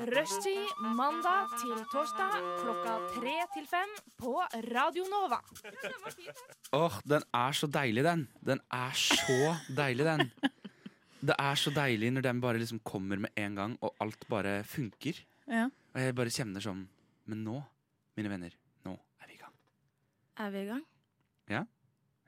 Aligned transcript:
Rushtid 0.00 0.70
mandag 0.96 1.50
til 1.60 1.74
torsdag 1.92 2.36
klokka 2.62 2.92
tre 3.18 3.34
til 3.52 3.66
fem 3.68 3.90
på 4.20 4.32
Radio 4.72 5.04
Nova. 5.12 5.40
Åh, 6.76 6.96
den 7.10 7.24
er 7.36 7.56
så 7.58 7.68
deilig, 7.68 8.04
den. 8.06 8.22
Den 8.40 8.62
er 8.72 8.94
så 8.96 9.52
deilig, 9.76 10.06
den. 10.08 10.30
Det 11.20 11.36
er 11.36 11.58
så 11.60 11.72
deilig 11.76 12.12
når 12.16 12.24
den 12.24 12.40
bare 12.40 12.62
liksom 12.62 12.80
kommer 12.80 13.20
med 13.26 13.34
en 13.36 13.58
gang, 13.58 13.76
og 13.84 13.92
alt 14.00 14.24
bare 14.32 14.62
funker. 14.64 15.20
Ja. 15.50 15.66
Og 15.92 16.00
jeg 16.00 16.14
bare 16.16 16.30
kjenner 16.32 16.62
sånn 16.64 16.84
Men 17.28 17.44
nå, 17.44 17.58
mine 18.16 18.30
venner, 18.32 18.54
nå 18.86 18.94
er 19.20 19.28
vi 19.28 19.34
i 19.36 19.40
gang. 19.42 19.52
Er 20.40 20.50
vi 20.54 20.62
i 20.64 20.68
gang? 20.70 20.82
Ja. 21.50 21.64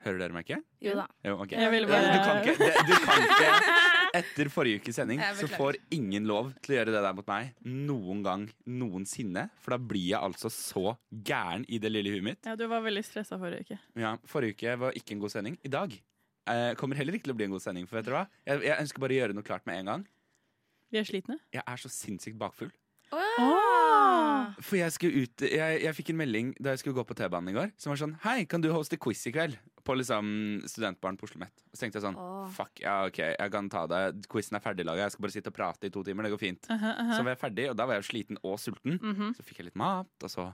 Hører 0.05 0.19
dere 0.21 0.35
meg 0.35 0.45
ikke? 0.45 0.61
Jo 0.83 0.93
da. 0.99 1.07
Jo, 1.25 1.37
okay. 1.41 1.57
Jeg 1.63 1.71
ville 1.73 1.87
bare- 1.87 2.13
Du 2.13 2.19
kan 2.23 2.43
ikke, 2.43 2.71
du 2.87 2.95
kan 3.07 3.17
ikke 3.23 4.02
Etter 4.13 4.49
forrige 4.53 4.77
ukes 4.83 4.95
sending 4.99 5.17
så 5.39 5.47
får 5.49 5.79
ingen 5.95 6.27
lov 6.29 6.51
til 6.61 6.75
å 6.75 6.77
gjøre 6.77 6.93
det 6.93 7.01
der 7.01 7.15
mot 7.17 7.27
meg 7.31 7.55
noen 7.65 8.21
gang 8.25 8.43
noensinne. 8.69 9.47
For 9.63 9.73
da 9.73 9.79
blir 9.81 10.11
jeg 10.11 10.19
altså 10.21 10.51
så 10.53 10.93
gæren 11.09 11.65
i 11.67 11.79
det 11.81 11.89
lille 11.91 12.13
huet 12.13 12.25
mitt. 12.27 12.45
ja, 12.45 12.53
du 12.59 12.67
var 12.69 12.85
veldig 12.85 13.03
stressa 13.07 13.39
forrige 13.41 13.65
uke. 13.65 13.79
Ja, 13.99 14.15
Forrige 14.29 14.53
uke 14.59 14.75
var 14.85 14.99
ikke 14.99 15.15
en 15.17 15.23
god 15.25 15.33
sending. 15.33 15.57
I 15.65 15.71
dag 15.73 15.95
eh, 15.97 16.73
kommer 16.79 16.95
heller 16.99 17.17
ikke 17.17 17.25
til 17.29 17.33
å 17.33 17.39
bli 17.41 17.49
en 17.49 17.55
god 17.57 17.65
sending. 17.65 17.89
For 17.89 17.97
vet 17.99 18.05
dere 18.09 18.21
hva? 18.21 18.25
Jeg, 18.45 18.61
jeg 18.69 18.79
ønsker 18.85 19.03
bare 19.05 19.17
å 19.17 19.19
gjøre 19.23 19.37
noe 19.39 19.49
klart 19.49 19.65
med 19.69 19.81
en 19.81 19.91
gang. 19.93 20.05
Vi 20.93 21.01
er 21.01 21.09
slitne. 21.09 21.39
Jeg 21.55 21.65
er 21.65 21.81
så 21.81 21.89
sinnssykt 21.89 22.37
bakfull. 22.37 22.69
Åh! 23.13 23.82
For 24.63 24.77
jeg 24.79 24.93
skulle 24.95 25.23
ut 25.25 25.43
jeg, 25.45 25.77
jeg 25.83 25.95
fikk 25.97 26.09
en 26.13 26.19
melding 26.21 26.51
da 26.59 26.73
jeg 26.73 26.83
skulle 26.83 26.97
gå 26.97 27.05
på 27.09 27.15
T-banen 27.17 27.51
i 27.51 27.55
går, 27.55 27.71
som 27.81 27.91
var 27.93 27.99
sånn 28.01 28.15
Hei, 28.23 28.43
kan 28.49 28.63
du 28.63 28.69
hoste 28.73 28.99
quiz 29.01 29.21
i 29.29 29.33
kveld? 29.35 29.57
På 29.83 29.95
liksom 29.99 30.27
studentbarn 30.69 31.17
på 31.19 31.27
Oslo 31.27 31.41
Met. 31.41 31.51
Og 31.67 31.75
så 31.75 31.83
tenkte 31.83 31.99
jeg 31.99 32.05
sånn 32.05 32.19
Åh. 32.19 32.45
Fuck, 32.55 32.79
ja, 32.85 32.95
ok, 33.09 33.19
jeg 33.33 33.51
kan 33.51 33.67
ta 33.73 33.83
det. 33.91 34.01
Quizen 34.31 34.55
er 34.55 34.63
ferdiglaga. 34.63 35.03
Jeg 35.03 35.15
skal 35.15 35.25
bare 35.25 35.35
sitte 35.35 35.51
og 35.51 35.57
prate 35.57 35.89
i 35.89 35.91
to 35.91 36.03
timer. 36.07 36.23
Det 36.27 36.31
går 36.35 36.43
fint. 36.45 36.69
Aha, 36.71 36.93
aha. 37.03 37.17
Så 37.17 37.25
var 37.25 37.33
jeg 37.35 37.41
ferdig, 37.41 37.65
og 37.71 37.75
da 37.79 37.87
var 37.89 37.99
jeg 37.99 38.07
sliten 38.07 38.39
og 38.43 38.55
sulten. 38.63 38.95
Mhm. 39.01 39.33
Så 39.35 39.43
fikk 39.43 39.59
jeg 39.59 39.67
litt 39.71 39.79
mat, 39.79 40.07
og 40.23 40.31
så, 40.31 40.47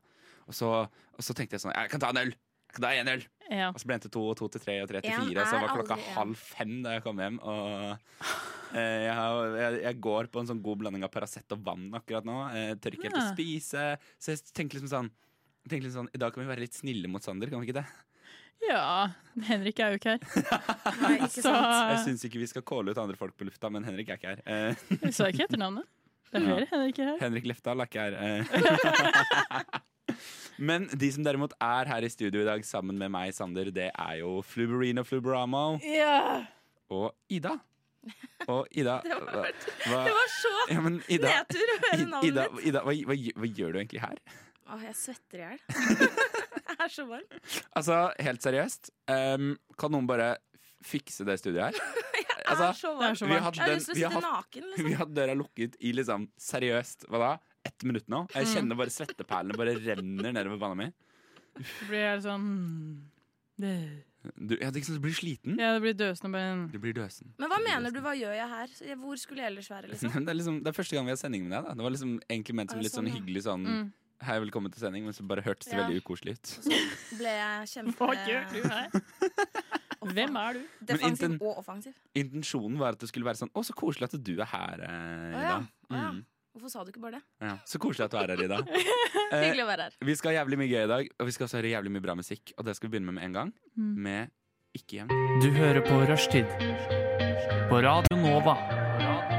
og 0.48 0.58
så, 0.58 0.72
og 0.90 1.22
så 1.26 1.36
tenkte 1.38 1.60
jeg 1.60 1.68
sånn 1.68 1.76
Jeg 1.78 1.94
kan 1.94 2.02
ta 2.02 2.10
en 2.16 2.24
øl! 2.26 2.34
Ta 2.78 2.92
en 2.94 3.08
øl! 3.16 3.24
Ja. 3.50 3.72
Og 3.74 3.80
så 3.82 3.88
ble 3.90 3.96
det 3.98 4.04
til 4.06 4.12
to, 4.14 4.22
og 4.30 4.36
to 4.38 4.46
til 4.54 4.62
tre, 4.62 4.76
og 4.84 4.90
tre 4.92 5.00
til 5.02 5.10
En 5.10 5.24
fire. 5.26 5.42
Og 5.42 5.48
så 5.50 5.58
er 5.58 5.64
var 5.64 5.72
klokka 5.74 5.96
aldri 5.98 6.12
halv 6.20 6.36
fem 6.38 6.74
da 6.86 6.92
jeg 6.98 7.02
kom 7.08 7.18
hjem. 7.24 7.40
Og 7.42 7.64
eh, 8.78 9.06
jeg, 9.08 9.16
har, 9.18 9.56
jeg, 9.58 9.80
jeg 9.88 10.00
går 10.06 10.30
på 10.30 10.44
en 10.44 10.52
sånn 10.52 10.62
god 10.68 10.84
blanding 10.84 11.08
av 11.08 11.10
Paracet 11.16 11.56
og 11.58 11.64
vann 11.66 11.88
akkurat 11.98 12.28
nå. 12.30 12.36
Jeg 12.54 12.78
tør 12.84 12.98
ikke 13.00 13.10
helt 13.10 13.18
å 13.24 13.26
spise. 13.32 13.88
Så 14.22 14.36
jeg 14.36 14.44
tenker 14.54 14.78
liksom 14.78 14.92
sånn 14.94 15.10
tenker 15.70 15.86
liksom 15.90 16.06
sånn, 16.06 16.14
I 16.16 16.22
dag 16.22 16.34
kan 16.34 16.42
vi 16.46 16.50
være 16.50 16.64
litt 16.64 16.78
snille 16.78 17.10
mot 17.12 17.22
Sander, 17.26 17.50
kan 17.52 17.62
vi 17.62 17.70
ikke 17.70 17.82
det? 17.82 17.88
ja. 18.70 19.10
Henrik 19.50 19.78
er 19.82 19.94
jo 19.94 20.00
ikke 20.00 20.16
her. 20.16 20.48
Nei, 21.04 21.14
ikke 21.20 21.34
Så 21.40 21.44
sant. 21.46 21.76
Jeg 21.94 22.00
syns 22.08 22.26
ikke 22.30 22.42
vi 22.42 22.48
skal 22.54 22.66
calle 22.68 22.92
ut 22.94 23.02
andre 23.02 23.18
folk 23.20 23.34
på 23.40 23.46
lufta, 23.50 23.70
men 23.74 23.86
Henrik 23.88 24.10
er 24.14 24.18
ikke 24.22 24.34
her. 24.34 24.42
Eh, 24.46 24.88
Vi 25.08 25.12
sa 25.16 25.30
ikke 25.32 25.46
etternavnet. 25.50 25.88
Det 26.30 26.38
er 26.38 26.46
flere 26.46 26.68
Henrik 26.70 27.00
her. 27.02 27.16
Henrik 27.24 27.46
Lefdal 27.50 27.82
er 27.82 27.90
ikke 27.90 28.04
her. 28.06 28.18
eh. 28.22 28.44
Men 30.58 30.88
de 30.92 31.12
som 31.12 31.24
derimot 31.24 31.54
er 31.62 31.86
her 31.92 32.02
i 32.04 32.10
studio 32.10 32.42
i 32.42 32.46
dag 32.48 32.66
sammen 32.68 32.98
med 33.00 33.12
meg, 33.12 33.34
Sander, 33.34 33.72
det 33.72 33.92
er 33.94 34.18
jo 34.20 34.42
Fluberino 34.42 35.04
Fluberamo 35.08 35.80
Ja. 35.84 36.46
og 36.90 37.14
Ida. 37.30 37.58
Og 38.48 38.68
Ida 38.72 39.02
Det 39.04 39.12
var- 39.20 39.52
hva, 39.86 40.04
Det 40.08 40.14
var 40.16 40.30
så 40.36 40.54
ja, 40.72 40.80
men 40.82 41.02
Ida, 41.12 41.28
nedtur 41.34 41.74
å 41.74 41.80
høre 41.84 42.06
navnet 42.06 42.30
Ida, 42.32 42.46
ditt. 42.56 42.68
Ida 42.72 42.84
hva, 42.86 42.94
hva, 43.10 43.18
hva 43.44 43.50
gjør 43.60 43.74
du 43.76 43.80
egentlig 43.82 44.02
her? 44.06 44.22
Åh, 44.70 44.84
jeg 44.86 44.96
svetter 44.96 45.40
i 45.40 45.48
hjel. 45.48 45.60
Jeg 46.70 46.86
er 46.86 46.92
så 46.94 47.04
varm. 47.10 47.40
Altså, 47.76 47.96
helt 48.24 48.44
seriøst, 48.46 48.90
um, 49.12 49.50
kan 49.78 49.92
noen 49.92 50.06
bare 50.08 50.30
fikse 50.86 51.26
det 51.28 51.36
studioet 51.42 51.74
her? 51.76 52.06
Jeg 52.16 52.26
Altså, 52.50 52.70
er 52.70 52.78
så 52.78 52.88
det 52.88 52.96
er 52.96 53.02
varm. 53.04 53.16
så 53.20 53.26
vi 53.28 53.34
har 53.34 53.42
varmt. 53.44 53.58
Jeg 53.60 53.66
har 53.68 53.76
lyst 53.76 53.90
til 53.90 53.96
vi 53.98 54.04
å 54.06 54.08
har 54.08 54.14
sitte 54.16 54.30
hatt- 54.30 54.46
naken. 54.46 54.64
Vi 54.64 54.70
Liksom. 54.72 54.92
har 54.94 55.02
hatt 55.04 55.14
døra 55.18 55.36
lukket 55.42 55.76
i 55.82 55.92
liksom 55.98 56.28
seriøst, 56.40 57.04
hva 57.10 57.20
da? 57.20 57.32
Ett 57.70 57.86
minutt 57.88 58.10
nå. 58.12 58.26
Jeg 58.34 58.46
Mm. 58.48 58.54
kjenner 58.56 58.80
bare 58.80 58.94
svetteperlene 58.94 59.58
bare 59.60 59.78
renner 59.78 60.34
nedover 60.34 60.60
panna 60.60 60.76
mi. 60.76 60.90
Så 61.60 61.88
blir 61.90 62.06
jeg 62.06 62.22
sånn 62.26 62.46
hmm. 63.60 64.04
Du, 64.36 64.56
ja, 64.60 64.68
det 64.72 64.82
sånn 64.84 64.98
du 65.00 65.04
blir 65.04 65.16
sliten. 65.16 65.56
Ja, 65.60 65.72
det 65.78 65.82
blir 65.84 65.94
døsende 65.96 66.32
bare 66.36 66.68
Du 66.72 66.78
blir 66.82 66.94
døsen. 66.96 67.30
Men 67.40 67.52
hva 67.52 67.60
mener 67.64 67.94
du? 67.96 68.02
Hva 68.04 68.12
gjør 68.20 68.34
jeg 68.36 68.50
her? 68.52 68.74
Hvor 69.00 69.16
skulle 69.20 69.44
jeg 69.46 69.52
ellers 69.54 69.70
være? 69.72 69.88
liksom? 69.94 70.12
Det 70.26 70.32
er, 70.34 70.38
liksom, 70.40 70.58
det 70.64 70.72
er 70.72 70.76
første 70.76 70.96
gang 70.98 71.08
vi 71.08 71.14
har 71.16 71.20
sending 71.22 71.46
med 71.48 71.56
deg. 71.56 71.70
Da. 71.70 71.74
Det 71.80 71.86
var 71.88 71.94
liksom 71.96 72.14
egentlig 72.28 72.56
ment 72.60 72.72
som 72.76 72.82
litt 72.84 72.92
sånn 72.96 73.08
sånn, 73.08 73.16
hyggelig 73.16 73.44
sånn 73.48 73.66
mm. 73.68 73.90
Hei, 74.28 74.36
velkommen 74.44 74.68
til 74.76 74.82
sending, 74.84 75.06
men 75.08 75.16
så 75.16 75.24
bare 75.24 75.40
hørtes 75.46 75.70
det 75.70 75.78
Ja. 75.78 75.86
veldig 75.86 76.02
ukoselig 76.04 76.34
ut. 76.36 76.50
Og 76.60 76.66
så 76.68 77.20
ble 77.22 77.32
jeg 77.38 77.68
kjempe 77.74 77.96
Hva 78.04 78.16
gjør 78.28 78.50
du 78.52 78.60
her? 78.68 78.90
Hvem 80.10 80.36
er 80.42 80.54
du? 80.58 80.66
defensiv 80.90 81.30
inten- 81.30 81.38
og 81.40 81.62
offensiv. 81.62 81.94
Intensjonen 82.20 82.76
var 82.82 82.98
at 82.98 83.00
det 83.00 83.08
skulle 83.12 83.28
være 83.30 83.40
sånn 83.40 83.52
Å, 83.56 83.64
så 83.64 83.76
koselig 83.80 84.10
at 84.10 84.18
du 84.20 84.34
er 84.42 84.50
her, 84.52 84.84
eh, 84.84 85.30
i 85.30 85.40
dag. 85.40 85.48
ja. 85.48 85.58
Å 85.90 85.96
ja. 85.96 86.12
Mm, 86.12 86.20
Hvorfor 86.60 86.72
sa 86.74 86.84
du 86.84 86.92
ikke 86.92 87.00
bare 87.02 87.20
det? 87.20 87.24
ja. 87.48 87.54
Så 87.66 87.80
koselig 87.80 88.06
at 88.10 88.12
du 88.12 88.18
er 88.20 88.34
her, 88.36 88.44
Ida. 88.44 88.60
Eh, 89.30 89.44
Hyggelig 89.46 89.62
å 89.62 89.68
være 89.70 89.84
her. 89.86 89.94
vi 90.08 90.14
skal 90.18 90.32
ha 90.32 90.40
jævlig 90.40 90.58
mye 90.58 90.68
gøy 90.72 90.84
i 90.84 90.90
dag, 90.90 91.10
og 91.22 91.28
vi 91.30 91.34
skal 91.36 91.46
også 91.46 91.60
høre 91.60 91.70
jævlig 91.70 91.92
mye 91.94 92.02
bra 92.02 92.16
musikk. 92.18 92.52
Og 92.58 92.66
det 92.66 92.74
skal 92.76 92.90
vi 92.90 92.96
begynne 92.96 93.12
med 93.14 93.20
med 93.22 93.28
en 93.30 93.36
gang. 93.38 93.52
Mm. 93.78 93.92
Med 94.08 94.32
Ikke 94.74 94.98
igjen. 94.98 95.14
Du 95.42 95.50
hører 95.54 95.82
på 95.86 96.02
Rushtid 96.10 96.50
på 97.70 97.82
Radio 97.86 98.18
Nova. 98.18 98.58
Ikke 99.00 99.39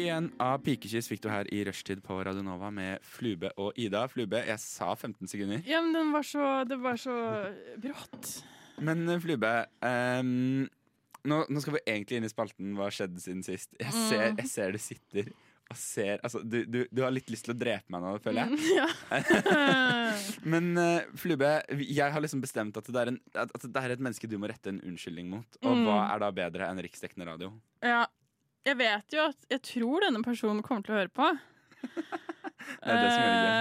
igjen 0.00 0.30
av 0.42 0.58
Pikekyss 0.64 1.08
fikk 1.10 1.22
du 1.24 1.28
her 1.32 1.48
i 1.54 1.62
rushtid 1.68 2.02
på 2.04 2.16
Radio 2.26 2.42
Nova 2.46 2.70
med 2.74 3.02
Flube 3.06 3.50
og 3.60 3.76
Ida. 3.80 4.06
Flube, 4.12 4.40
jeg 4.48 4.58
sa 4.62 4.90
15 4.94 5.28
sekunder. 5.30 5.62
Ja, 5.68 5.80
men 5.84 5.92
den 5.96 6.10
var 6.14 6.26
så, 6.26 6.48
det 6.68 6.78
var 6.82 6.96
så 7.00 7.14
brått. 7.82 8.32
Men 8.80 9.04
eh, 9.12 9.20
Flube, 9.20 9.52
um, 9.84 10.64
nå, 11.28 11.42
nå 11.52 11.60
skal 11.60 11.76
vi 11.76 11.84
egentlig 11.92 12.16
inn 12.20 12.24
i 12.28 12.32
spalten 12.32 12.74
Hva 12.78 12.88
skjedde 12.94 13.20
siden 13.20 13.44
sist. 13.46 13.72
Jeg 13.80 13.92
ser, 13.92 14.30
Mm. 14.30 14.38
jeg 14.40 14.48
ser 14.56 14.72
du 14.72 14.78
sitter 14.80 15.32
og 15.70 15.76
ser 15.78 16.16
altså, 16.26 16.40
du, 16.42 16.64
du, 16.66 16.80
du 16.90 17.02
har 17.04 17.12
litt 17.14 17.28
lyst 17.30 17.44
til 17.46 17.52
å 17.54 17.58
drepe 17.60 17.92
meg 17.94 18.02
nå, 18.02 18.16
føler 18.24 18.48
jeg. 18.48 18.72
Ja. 18.74 18.88
Men 20.50 20.72
uh, 20.78 21.04
Flube, 21.20 21.50
jeg 21.78 22.10
har 22.14 22.24
liksom 22.24 22.40
bestemt 22.42 22.74
at 22.80 22.88
det, 22.90 22.98
er 23.04 23.12
en, 23.12 23.20
at 23.38 23.52
det 23.62 23.82
er 23.84 23.94
et 23.94 24.02
menneske 24.02 24.26
du 24.30 24.34
må 24.40 24.50
rette 24.50 24.72
en 24.72 24.80
unnskyldning 24.82 25.28
mot. 25.30 25.60
Og 25.62 25.76
Mm. 25.76 25.84
hva 25.86 25.98
er 26.14 26.24
da 26.24 26.30
bedre 26.34 26.66
enn 26.72 26.82
riksdekkende 26.82 27.28
radio? 27.30 27.52
ja. 27.86 28.06
Jeg 28.66 28.76
vet 28.76 29.14
jo 29.14 29.22
at 29.30 29.48
Jeg 29.50 29.62
tror 29.64 30.04
denne 30.04 30.20
personen 30.24 30.60
kommer 30.64 30.84
til 30.84 30.96
å 30.96 31.00
høre 31.00 31.12
på. 31.14 31.30
Det 32.60 32.92
er 32.92 33.00
det 33.00 33.08
som 33.08 33.22
gjør 33.24 33.30
det 33.32 33.40
gøy. 33.40 33.54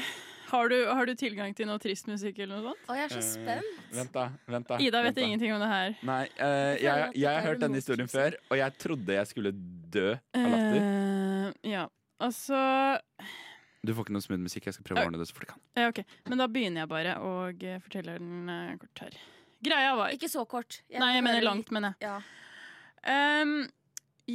Eh, 0.00 0.08
har, 0.50 0.68
du, 0.72 0.76
har 0.90 1.06
du 1.06 1.12
tilgang 1.14 1.52
til 1.54 1.68
noe 1.68 1.78
trist 1.80 2.08
musikk 2.10 2.40
eller 2.42 2.58
noe 2.58 2.72
sånt? 2.72 2.88
Å, 2.90 2.96
jeg 2.98 3.06
er 3.06 3.12
så 3.14 3.20
spent. 3.22 3.68
spent. 3.68 3.94
Vent, 3.94 4.10
da. 4.16 4.24
vent 4.50 4.66
da 4.66 4.78
Ida 4.82 5.02
vent 5.04 5.14
vet 5.14 5.20
da. 5.20 5.28
ingenting 5.28 5.54
om 5.54 5.62
det 5.62 5.68
her. 5.70 5.94
Nei, 6.08 6.24
uh, 6.40 6.48
jeg, 6.50 6.82
jeg, 6.82 7.14
jeg 7.22 7.30
har 7.30 7.46
hørt 7.46 7.62
denne 7.62 7.78
historien 7.78 8.10
før, 8.10 8.36
og 8.50 8.58
jeg 8.58 8.76
trodde 8.82 9.16
jeg 9.16 9.30
skulle 9.30 9.52
dø 9.94 10.08
av 10.18 10.48
latter. 10.50 10.82
Uh, 10.82 11.70
ja, 11.70 11.86
altså 12.26 12.60
Du 13.86 13.94
får 13.94 14.08
ikke 14.08 14.16
noe 14.18 14.26
smooth 14.26 14.44
musikk, 14.50 14.66
jeg 14.66 14.76
skal 14.76 14.90
prøve 14.90 15.06
å 15.06 15.12
ordne 15.12 15.22
det 15.22 15.30
så 15.30 15.38
fort 15.38 15.46
jeg 15.46 15.54
kan. 15.54 15.64
ja, 15.78 15.88
ok. 15.94 16.02
Men 16.32 16.42
da 16.42 16.50
begynner 16.58 16.84
jeg 16.84 16.92
bare 16.96 17.16
og 17.30 17.64
eh, 17.70 17.80
forteller 17.86 18.18
den 18.20 18.50
eh, 18.52 18.74
kort 18.82 19.04
her. 19.06 19.20
Greia 19.70 19.94
var 20.02 20.18
Ikke 20.18 20.28
så 20.32 20.44
kort. 20.50 20.82
Nei, 20.90 21.14
jeg 21.14 21.24
mener 21.30 21.46
langt, 21.46 21.70
mener 21.74 21.94
jeg. 21.94 22.10
Ja. 22.10 22.18
Ehm, 23.14 23.60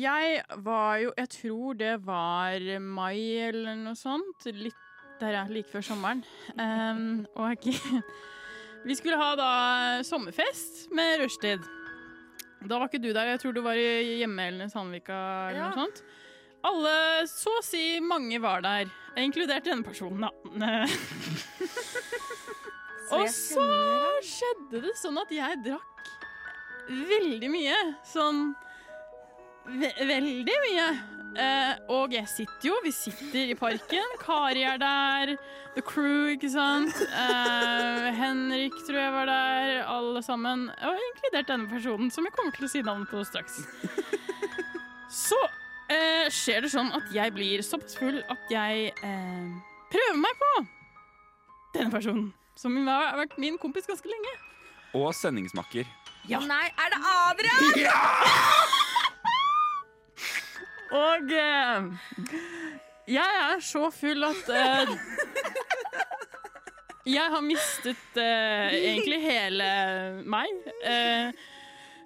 jeg 0.01 0.41
var 0.65 0.97
jo 1.01 1.11
Jeg 1.17 1.29
tror 1.29 1.73
det 1.79 1.93
var 2.05 2.59
mai 2.81 3.21
eller 3.47 3.75
noe 3.79 3.95
sånt. 3.99 4.45
Litt 4.51 4.75
der, 5.21 5.31
ja. 5.37 5.43
Like 5.47 5.69
før 5.71 5.81
sommeren. 5.85 6.23
Um, 6.59 7.23
og 7.39 7.63
vi 8.87 8.95
skulle 8.99 9.17
ha 9.19 9.31
da 9.39 9.51
sommerfest 10.03 10.89
med 10.95 11.21
rushtid. 11.23 11.63
Da 12.65 12.79
var 12.81 12.87
ikke 12.89 13.01
du 13.03 13.11
der. 13.13 13.29
Jeg 13.35 13.39
tror 13.43 13.53
du 13.55 13.61
var 13.65 13.77
i 13.79 14.17
hjemme 14.19 14.47
eller 14.49 14.65
i 14.67 14.73
Sandvika 14.73 15.19
eller 15.49 15.59
Ja. 15.61 15.69
noe 15.71 15.79
sånt. 15.85 15.97
Alle, 16.65 16.95
så 17.29 17.51
å 17.59 17.63
si 17.63 17.99
mange, 18.01 18.39
var 18.41 18.63
der. 18.65 18.89
Inkludert 19.21 19.67
denne 19.67 19.85
personen, 19.85 20.25
da. 20.25 20.31
Og 23.15 23.27
så 23.29 23.65
skjedde 24.25 24.81
det 24.87 24.95
sånn 24.97 25.19
at 25.21 25.29
jeg 25.33 25.59
drakk 25.67 26.09
veldig 26.89 27.49
mye. 27.53 27.77
Sånn 28.09 28.39
ve 29.67 29.91
veldig 30.07 30.57
mye. 30.69 30.87
Eh, 31.35 31.79
og 31.91 32.13
jeg 32.15 32.29
sitter 32.31 32.69
jo, 32.69 32.75
vi 32.85 32.93
sitter 32.95 33.51
i 33.51 33.55
parken. 33.59 34.13
Kari 34.21 34.63
er 34.63 34.79
der, 34.79 35.33
The 35.75 35.83
Crew, 35.83 36.29
ikke 36.31 36.49
sant. 36.53 36.95
Eh, 37.03 38.07
Henrik 38.15 38.77
tror 38.87 39.01
jeg 39.01 39.15
var 39.17 39.27
der, 39.27 39.73
alle 39.91 40.23
sammen. 40.23 40.69
Og 40.71 41.01
inkludert 41.09 41.51
denne 41.51 41.67
personen, 41.71 42.11
som 42.11 42.27
jeg 42.27 42.35
kommer 42.37 42.55
til 42.55 42.67
å 42.67 42.71
si 42.71 42.83
navnet 42.85 43.11
på 43.11 43.23
straks. 43.27 43.59
Så 45.11 45.37
eh, 45.91 46.31
skjer 46.33 46.65
det 46.65 46.71
sånn 46.73 46.93
at 46.95 47.11
jeg 47.13 47.35
blir 47.35 47.63
såpass 47.65 47.99
full 47.99 48.21
at 48.31 48.49
jeg 48.51 48.89
eh, 48.95 49.51
prøver 49.91 50.17
meg 50.21 50.39
på 50.39 50.53
denne 51.75 51.91
personen. 51.91 52.31
Som 52.55 52.77
har 52.87 53.17
vært 53.19 53.35
min 53.41 53.59
kompis 53.59 53.87
ganske 53.89 54.07
lenge. 54.07 54.37
Og 54.95 55.11
sendingsmakker. 55.15 55.83
Ja. 56.31 56.39
Nei, 56.47 56.71
er 56.71 56.95
det 56.95 57.03
Adrian? 57.11 58.71
Og 60.93 61.31
eh, 61.33 61.87
jeg 63.15 63.39
er 63.41 63.59
så 63.65 63.87
full 63.93 64.23
at 64.27 64.49
eh, 64.53 64.93
Jeg 67.05 67.29
har 67.35 67.43
mistet 67.45 68.17
eh, 68.17 68.73
egentlig 68.79 69.19
hele 69.25 69.67
meg. 70.25 70.49
Eh, 70.81 71.29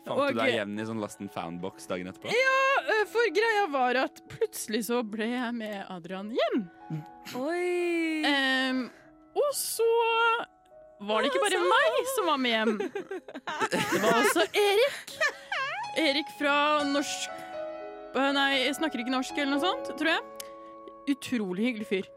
Fant 0.06 0.16
Og- 0.16 0.34
du 0.34 0.40
deg 0.42 0.54
igjen 0.56 0.74
i 0.80 0.86
sånn 0.88 1.00
Last 1.04 1.20
and 1.22 1.32
Found-boks 1.36 1.86
dagen 1.88 2.08
etterpå? 2.10 2.32
Ja, 2.34 3.04
for 3.12 3.30
greia 3.36 3.66
var 3.72 4.00
at 4.08 4.22
plutselig 4.32 4.86
så 4.88 5.02
ble 5.06 5.28
jeg 5.30 5.52
med 5.60 5.84
Adrian 5.92 6.32
hjem. 6.34 6.64
Oi. 7.38 8.24
Em, 8.26 8.80
og 9.38 9.52
så 9.56 9.86
var 11.06 11.22
det 11.24 11.30
ikke 11.30 11.44
bare 11.46 11.62
meg 11.68 12.00
som 12.16 12.28
var 12.32 12.40
med 12.42 12.56
hjem. 12.56 12.74
Det 13.70 14.02
var 14.04 14.18
også 14.24 14.48
Erik. 14.64 15.14
Erik 16.00 16.34
fra 16.40 16.56
norsk 16.90 17.30
eh, 17.30 17.39
Nei, 18.16 18.52
jeg 18.66 18.78
snakker 18.80 19.04
ikke 19.04 19.14
norsk 19.14 19.38
eller 19.38 19.54
noe 19.54 19.64
sånt, 19.64 19.92
tror 20.00 20.12
jeg. 20.16 20.54
Utrolig 21.14 21.68
hyggelig 21.70 21.90
fyr. 21.90 22.08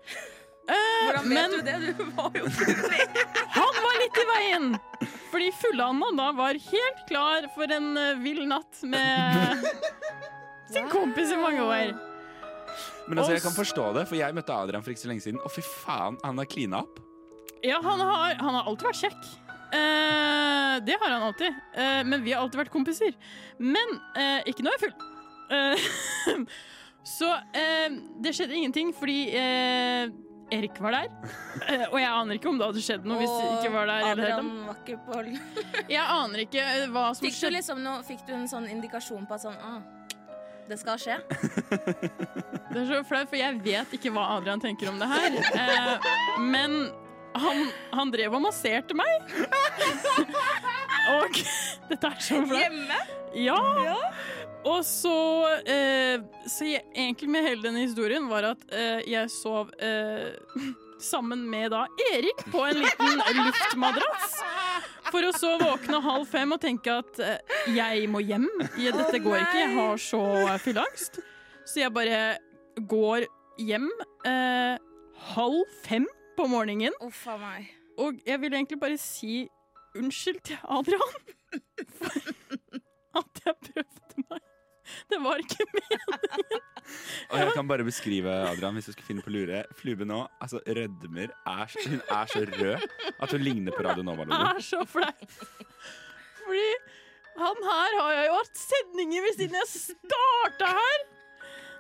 Eh, 0.71 1.01
Hvordan 1.09 1.27
vet 1.27 1.35
men 1.35 1.51
du 1.53 1.63
det? 1.67 1.75
Du 1.99 2.05
var 2.17 2.37
jo 2.39 2.47
han 3.59 3.81
var 3.83 3.99
litt 4.01 4.21
i 4.23 4.27
veien. 4.31 4.69
Fordi 5.33 5.51
fulle-Anna 5.59 6.13
da 6.17 6.29
var 6.39 6.61
helt 6.69 7.05
klar 7.09 7.49
for 7.57 7.73
en 7.75 7.93
uh, 7.99 8.23
vill 8.23 8.45
natt 8.49 8.83
med 8.87 9.67
sin 10.73 10.89
kompis 10.93 11.33
i 11.35 11.39
mange 11.41 11.65
år. 11.65 11.95
Men 13.09 13.19
altså, 13.19 13.35
jeg 13.35 13.43
kan 13.45 13.55
forstå 13.57 13.89
det, 13.97 14.07
for 14.09 14.17
jeg 14.17 14.37
møtte 14.37 14.55
Adrian 14.55 14.85
for 14.85 14.95
ikke 14.95 15.03
så 15.03 15.11
lenge 15.11 15.25
siden, 15.25 15.41
og 15.43 15.53
fy 15.53 15.65
faen, 15.67 16.19
han 16.23 16.39
har 16.39 16.49
klina 16.49 16.85
opp. 16.85 17.01
Ja, 17.63 17.79
han 17.83 18.01
har, 18.01 18.37
han 18.39 18.57
har 18.59 18.69
alltid 18.71 18.89
vært 18.89 19.01
kjekk. 19.03 19.33
Eh, 19.73 20.75
det 20.87 20.97
har 21.01 21.11
han 21.11 21.27
alltid. 21.29 21.59
Eh, 21.75 22.03
men 22.05 22.25
vi 22.25 22.35
har 22.35 22.43
alltid 22.43 22.63
vært 22.63 22.73
kompiser. 22.75 23.17
Men 23.59 23.99
eh, 24.19 24.41
ikke 24.51 24.65
når 24.65 24.75
jeg 24.75 24.81
er 24.81 24.85
full. 24.87 25.12
Eh, 25.53 25.87
så 27.17 27.31
eh, 27.35 27.89
det 28.23 28.35
skjedde 28.37 28.57
ingenting 28.57 28.93
fordi 28.97 29.19
eh, 29.37 30.13
Erik 30.53 30.77
var 30.85 30.93
der. 30.93 31.09
Og 31.89 31.97
jeg 31.97 32.11
aner 32.11 32.37
ikke 32.37 32.51
om 32.51 32.59
det 32.61 32.67
hadde 32.69 32.85
skjedd 32.85 33.07
noe 33.09 33.23
hvis 33.23 33.33
ikke 33.33 33.73
var 33.73 33.89
der. 33.89 34.07
Eller, 34.11 34.35
Adrian 34.35 34.51
var 34.69 34.81
ikke 34.83 34.99
på 35.07 35.23
jeg 35.97 36.03
aner 36.03 36.45
ikke 36.45 36.67
hva 36.93 37.07
som 37.15 37.25
Fikk 37.25 37.37
du 37.37 37.41
skjedde. 37.41 37.57
liksom 37.57 37.81
noe, 37.85 38.03
fikk 38.05 38.27
du 38.29 38.35
en 38.37 38.49
sånn 38.51 38.69
indikasjon 38.69 39.25
på 39.29 39.39
at 39.39 39.47
sånn 39.47 39.57
ah, 39.65 39.81
Det 40.69 40.77
skal 40.83 41.01
skje? 41.01 41.17
Det 42.73 42.81
er 42.81 42.87
så 42.89 42.99
flaut, 43.05 43.29
for 43.29 43.37
jeg 43.37 43.59
vet 43.65 43.97
ikke 43.97 44.13
hva 44.15 44.27
Adrian 44.39 44.61
tenker 44.61 44.89
om 44.89 45.01
det 45.01 45.09
her. 45.11 45.35
Eh, 45.61 46.07
men 46.41 46.77
han, 47.37 47.67
han 47.93 48.13
drev 48.13 48.37
og 48.39 48.45
masserte 48.47 48.97
meg. 48.97 49.27
og 51.13 51.37
dette 51.91 52.09
er 52.09 52.23
så 52.25 52.41
flaut. 52.47 52.61
Hjemme? 52.63 53.01
Ja. 53.37 53.59
Og 54.69 54.85
så 54.87 55.15
eh, 55.67 56.23
Så 56.47 56.69
jeg, 56.69 56.85
egentlig 56.95 57.29
med 57.31 57.47
hele 57.49 57.65
denne 57.65 57.83
historien 57.83 58.29
var 58.31 58.53
at 58.53 58.63
eh, 58.71 59.03
jeg 59.11 59.31
sov 59.33 59.73
eh, 59.83 60.37
sammen 61.13 61.43
med 61.51 61.73
da 61.75 61.87
Erik 62.13 62.45
på 62.53 62.63
en 62.69 62.79
liten 62.79 63.19
luftmadrass. 63.41 64.37
For 65.11 65.27
å 65.27 65.33
så 65.35 65.57
våkne 65.61 65.99
halv 66.05 66.29
fem 66.31 66.55
og 66.55 66.63
tenke 66.63 66.95
at 67.03 67.19
eh, 67.23 67.59
jeg 67.75 68.07
må 68.11 68.23
hjem. 68.23 68.47
Dette 68.79 69.19
går 69.25 69.41
ikke, 69.41 69.59
jeg 69.65 69.75
har 69.77 70.01
så 70.01 70.23
fylleangst. 70.63 71.19
Så 71.67 71.83
jeg 71.83 71.93
bare 71.95 72.23
går 72.89 73.27
hjem 73.61 73.91
eh, 74.29 74.79
halv 75.35 75.75
fem 75.83 76.07
på 76.39 76.47
morgenen. 76.49 76.95
Uffa 77.05 77.37
meg. 77.41 77.67
Og 78.01 78.23
jeg 78.27 78.41
vil 78.41 78.55
egentlig 78.55 78.81
bare 78.81 78.97
si 79.01 79.43
unnskyld 79.99 80.41
til 80.49 80.63
Adrian 80.65 81.19
for 81.99 82.31
at 83.21 83.43
jeg 83.45 83.59
prøvde 83.69 84.25
meg. 84.31 84.52
Det 85.13 85.19
var 85.23 85.41
ikke 85.43 85.67
meningen. 85.73 86.63
Og 87.31 87.37
jeg 87.39 87.53
kan 87.57 87.69
bare 87.71 87.85
beskrive 87.87 88.33
Adrian 88.51 88.75
hvis 88.79 88.89
du 88.91 88.93
skulle 88.95 89.07
finne 89.09 89.23
på 89.25 89.33
lure. 89.35 89.63
Flube 89.79 90.05
nå, 90.09 90.19
altså 90.43 90.61
rødmer 90.67 91.31
er, 91.47 91.77
Hun 91.87 92.01
er 92.03 92.27
så 92.33 92.43
rød 92.49 92.87
at 93.23 93.31
hun 93.37 93.45
ligner 93.47 93.73
på 93.77 93.85
Radio 93.87 94.03
Nova-logoen. 94.07 94.57
er 94.57 94.65
så 94.67 94.83
flau. 94.89 95.29
Fordi 96.43 96.67
han 97.39 97.63
her 97.65 97.95
har 98.01 98.13
jeg 98.19 98.27
jo 98.29 98.37
hatt 98.41 98.59
sendinger 98.61 99.23
ved 99.25 99.37
siden 99.39 99.57
jeg 99.61 99.71
starta 99.73 100.73
her. 100.77 101.05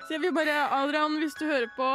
Så 0.07 0.15
jeg 0.17 0.23
vil 0.25 0.33
bare, 0.35 0.55
Adrian, 0.79 1.19
hvis 1.21 1.35
du 1.39 1.45
hører 1.47 1.69
på 1.77 1.89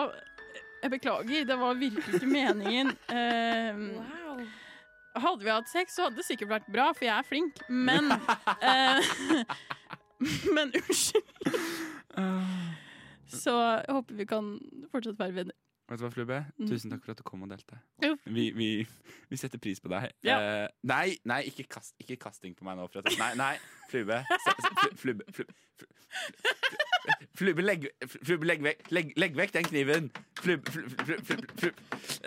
Jeg 0.84 0.92
beklager, 0.94 1.48
det 1.50 1.56
var 1.60 1.74
virkelig 1.80 2.20
ikke 2.22 2.30
meningen. 2.30 2.94
Eh, 3.10 3.84
Wow. 3.98 4.44
Hadde 5.18 5.42
vi 5.42 5.50
hatt 5.50 5.70
sex, 5.72 5.96
så 5.98 6.04
hadde 6.06 6.20
det 6.20 6.28
sikkert 6.28 6.52
vært 6.52 6.68
bra, 6.70 6.92
for 6.94 7.08
jeg 7.08 7.16
er 7.18 7.26
flink. 7.26 7.58
Men 7.74 8.12
eh, 8.14 9.02
Men 10.56 10.74
unnskyld. 10.74 11.32
Så 13.28 13.54
jeg 13.54 13.96
håper 13.98 14.16
vi 14.16 14.26
kan 14.26 14.54
fortsatt 14.92 15.20
være 15.20 15.36
venner. 15.42 15.58
Vet 15.88 16.02
du 16.02 16.04
hva, 16.04 16.12
Flube? 16.12 16.38
Mm. 16.58 16.68
Tusen 16.68 16.92
takk 16.92 17.04
for 17.06 17.14
at 17.16 17.20
du 17.22 17.24
kom 17.24 17.46
og 17.46 17.52
delte. 17.52 17.78
Vi, 18.26 18.50
vi, 18.56 18.70
vi 19.30 19.40
setter 19.40 19.62
pris 19.64 19.80
på 19.80 19.92
deg. 19.92 20.10
Ja. 20.28 20.40
Eh, 20.44 20.66
nei, 20.84 21.16
nei 21.28 21.46
ikke, 21.48 21.64
kast, 21.78 21.94
ikke 22.04 22.18
kasting 22.26 22.58
på 22.58 22.68
meg 22.68 22.76
nå. 22.80 22.90
For 22.92 23.00
at, 23.00 23.14
nei, 23.22 23.30
nei, 23.40 23.54
Flube. 23.88 24.20
Flube, 25.00 25.24
flube, 25.32 25.54
flube, 27.40 27.64
legg, 27.64 27.88
flube 28.18 28.50
legg, 28.50 28.64
vekk, 28.68 28.92
legg, 28.92 29.16
legg 29.16 29.40
vekk 29.40 29.56
den 29.56 29.72
kniven. 29.72 30.12
Flube, 30.42 30.76
flube. 30.76 31.74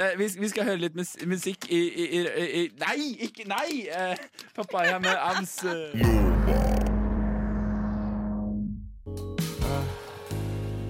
Eh, 0.01 0.17
vi, 0.17 0.33
vi 0.41 0.53
skal 0.55 0.71
høre 0.71 0.87
litt 0.87 0.97
mus 0.97 1.19
musikk 1.29 1.69
i, 1.69 1.85
i, 1.85 2.11
i, 2.17 2.51
i 2.63 2.67
Nei, 2.81 3.01
ikke 3.29 3.49
nei! 3.51 3.85
Eh, 3.93 4.29
er 4.57 5.03
med 5.05 5.17
Ams. 5.21 5.59
eh. 5.69 6.80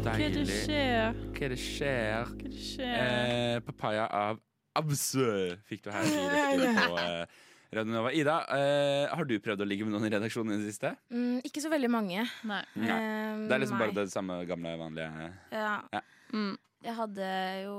Hva 0.00 0.14
er 0.16 0.32
det 0.32 0.46
skjer? 0.48 1.18
Hva 1.36 1.44
er 1.44 1.52
det 1.52 1.58
skjer? 1.60 2.30
Hva 2.30 2.46
er 2.46 2.52
det 2.54 2.62
skjer? 2.64 2.92
Eh, 2.96 3.56
papaya 3.66 4.06
av 4.08 4.38
Absø 4.80 5.26
fikk 5.68 5.82
du 5.84 5.90
her 5.92 6.06
i 6.08 6.70
på 6.78 6.94
eh, 7.02 7.34
Radio 7.76 7.92
Nova. 7.92 8.12
Ida, 8.16 8.36
eh, 8.56 9.12
har 9.12 9.28
du 9.28 9.34
prøvd 9.44 9.60
å 9.60 9.66
ligge 9.68 9.84
med 9.84 9.92
noen 9.92 10.08
i 10.08 10.12
redaksjonen 10.14 10.54
i 10.56 10.58
det 10.62 10.70
siste? 10.72 10.94
Mm, 11.12 11.42
ikke 11.44 11.60
så 11.60 11.72
veldig 11.72 11.90
mange. 11.92 12.24
Nei. 12.48 12.62
Nei. 12.80 12.96
Eh, 12.96 13.42
Det 13.44 13.56
er 13.58 13.62
liksom 13.64 13.76
nei. 13.76 13.82
bare 13.90 13.96
det 13.98 14.14
samme 14.14 14.40
gamle, 14.48 14.72
vanlige 14.80 15.28
Ja. 15.52 15.76
Mm. 16.32 16.54
Jeg 16.80 16.96
hadde 16.96 17.28
jo 17.66 17.76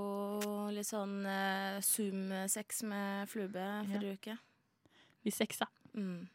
litt 0.76 0.86
sånn 0.86 1.24
uh, 1.26 1.80
Zoom-sex 1.82 2.84
med 2.86 3.32
Flube 3.32 3.64
forrige 3.90 4.14
uke. 4.20 4.36
Vi 5.26 5.34
sexa. 5.34 5.66
Mm. 5.98 6.28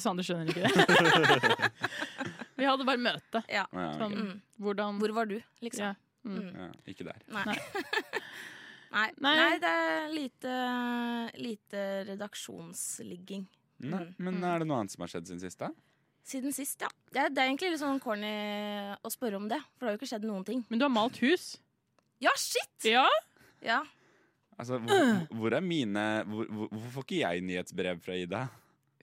Sander 0.00 0.24
skjønner 0.24 0.48
ikke 0.48 0.64
det. 0.64 1.70
Vi 2.56 2.64
hadde 2.64 2.86
bare 2.88 3.00
møte. 3.02 3.42
Ja. 3.52 3.66
ja, 3.72 3.86
ok. 3.92 4.00
Sånn, 4.00 4.14
Mm. 4.16 4.40
hvordan 4.60 4.98
Hvor 5.00 5.12
var 5.14 5.26
du, 5.30 5.36
liksom? 5.62 5.84
Ja. 5.84 5.94
Mm. 6.24 6.38
Mm. 6.38 6.54
ja, 6.56 6.68
Ikke 6.90 7.04
der. 7.04 7.20
Nei. 7.28 7.44
Nei. 7.44 7.58
Nei. 8.96 9.10
Nei. 9.20 9.58
Det 9.60 9.70
er 9.70 10.08
lite, 10.14 10.54
lite 11.42 11.82
redaksjonsligging. 12.08 13.46
Nei, 13.84 13.98
Mm. 14.04 14.14
men 14.18 14.44
er 14.44 14.58
det 14.62 14.66
noe 14.68 14.78
annet 14.80 14.90
som 14.94 15.02
har 15.04 15.08
skjedd 15.12 15.26
siden 15.28 15.40
sist, 15.42 15.58
da? 15.60 15.68
Siden 16.26 16.52
sist, 16.54 16.80
ja. 16.80 16.88
Det 17.12 17.20
er, 17.20 17.28
det 17.28 17.38
er 17.42 17.50
egentlig 17.50 17.70
litt 17.74 17.80
sånn 17.82 18.00
corny 18.02 18.30
å 19.04 19.10
spørre 19.12 19.36
om 19.36 19.46
det, 19.48 19.60
for 19.76 19.84
det 19.84 19.90
har 19.90 19.96
jo 19.96 20.00
ikke 20.00 20.08
skjedd 20.14 20.24
noen 20.26 20.44
ting. 20.48 20.64
Men 20.70 20.78
du 20.80 20.84
har 20.86 20.90
malt 20.94 21.18
hus. 21.22 21.58
Ja, 22.24 22.32
shit! 22.40 22.88
Ja! 22.88 23.04
Ja. 23.62 23.82
Altså, 24.58 24.78
hvor, 24.80 25.26
hvor 25.36 25.52
er 25.52 25.60
mine 25.60 26.24
hvor, 26.24 26.46
Hvorfor 26.48 26.90
får 26.94 27.04
ikke 27.04 27.18
jeg 27.20 27.42
nyhetsbrev 27.44 28.00
fra 28.00 28.14
Ida? 28.16 28.48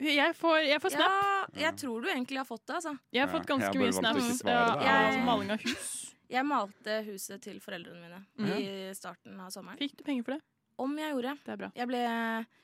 Jeg 0.03 0.36
får, 0.36 0.57
jeg 0.67 0.81
får 0.83 0.93
snap. 0.95 1.12
ja, 1.55 1.62
jeg 1.67 1.75
tror 1.79 2.01
du 2.03 2.07
egentlig 2.12 2.38
har 2.41 2.45
fått 2.48 2.65
det, 2.67 2.75
altså. 2.79 2.93
Jeg 3.13 3.25
har 3.25 3.31
fått 3.31 3.45
ganske 3.48 3.69
jeg 3.74 3.93
mye 3.93 4.51
ja, 4.51 4.63
av 4.74 4.81
Jeg- 4.83 5.24
maling 5.25 5.51
av 5.55 5.62
hus. 5.63 5.91
Jeg 6.33 6.45
malte 6.50 6.95
huset 7.05 7.41
til 7.45 7.60
foreldrene 7.62 8.24
mine 8.41 8.55
i 8.89 8.93
starten 8.98 9.39
av 9.39 9.51
sommeren. 9.53 9.77
Fikk 9.77 9.98
du 10.00 10.03
penger 10.03 10.24
for 10.25 10.33
det? 10.38 10.41
Om 10.81 10.95
jeg 10.98 11.13
gjorde. 11.13 11.33
Det 11.45 11.51
er 11.53 11.57
bra. 11.62 11.69
Jeg 11.77 11.88
ble 11.91 12.01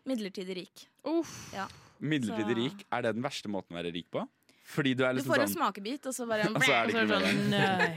midlertidig 0.09 0.55
rik. 0.57 0.87
Uff. 1.05 1.53
Midlertidig 2.01 2.55
Så- 2.55 2.61
rik, 2.63 2.85
er 2.91 3.01
det 3.05 3.13
den 3.15 3.23
verste 3.23 3.47
måten 3.51 3.75
å 3.75 3.79
være 3.83 3.93
rik 3.93 4.09
på? 4.09 4.27
Fordi 4.69 4.95
du 4.95 5.03
er 5.05 5.13
Du 5.13 5.19
liksom 5.19 5.33
får 5.33 5.41
en 5.41 5.47
sånn 5.47 5.55
smakebit, 5.57 6.05
og 6.05 6.13
så 6.13 6.27
bare 6.29 6.45
Og 6.55 6.61
så 6.61 6.73
er 6.73 6.87
det 6.87 6.93
ikke 6.95 7.21
sånn, 7.21 7.49
nei. 7.49 7.95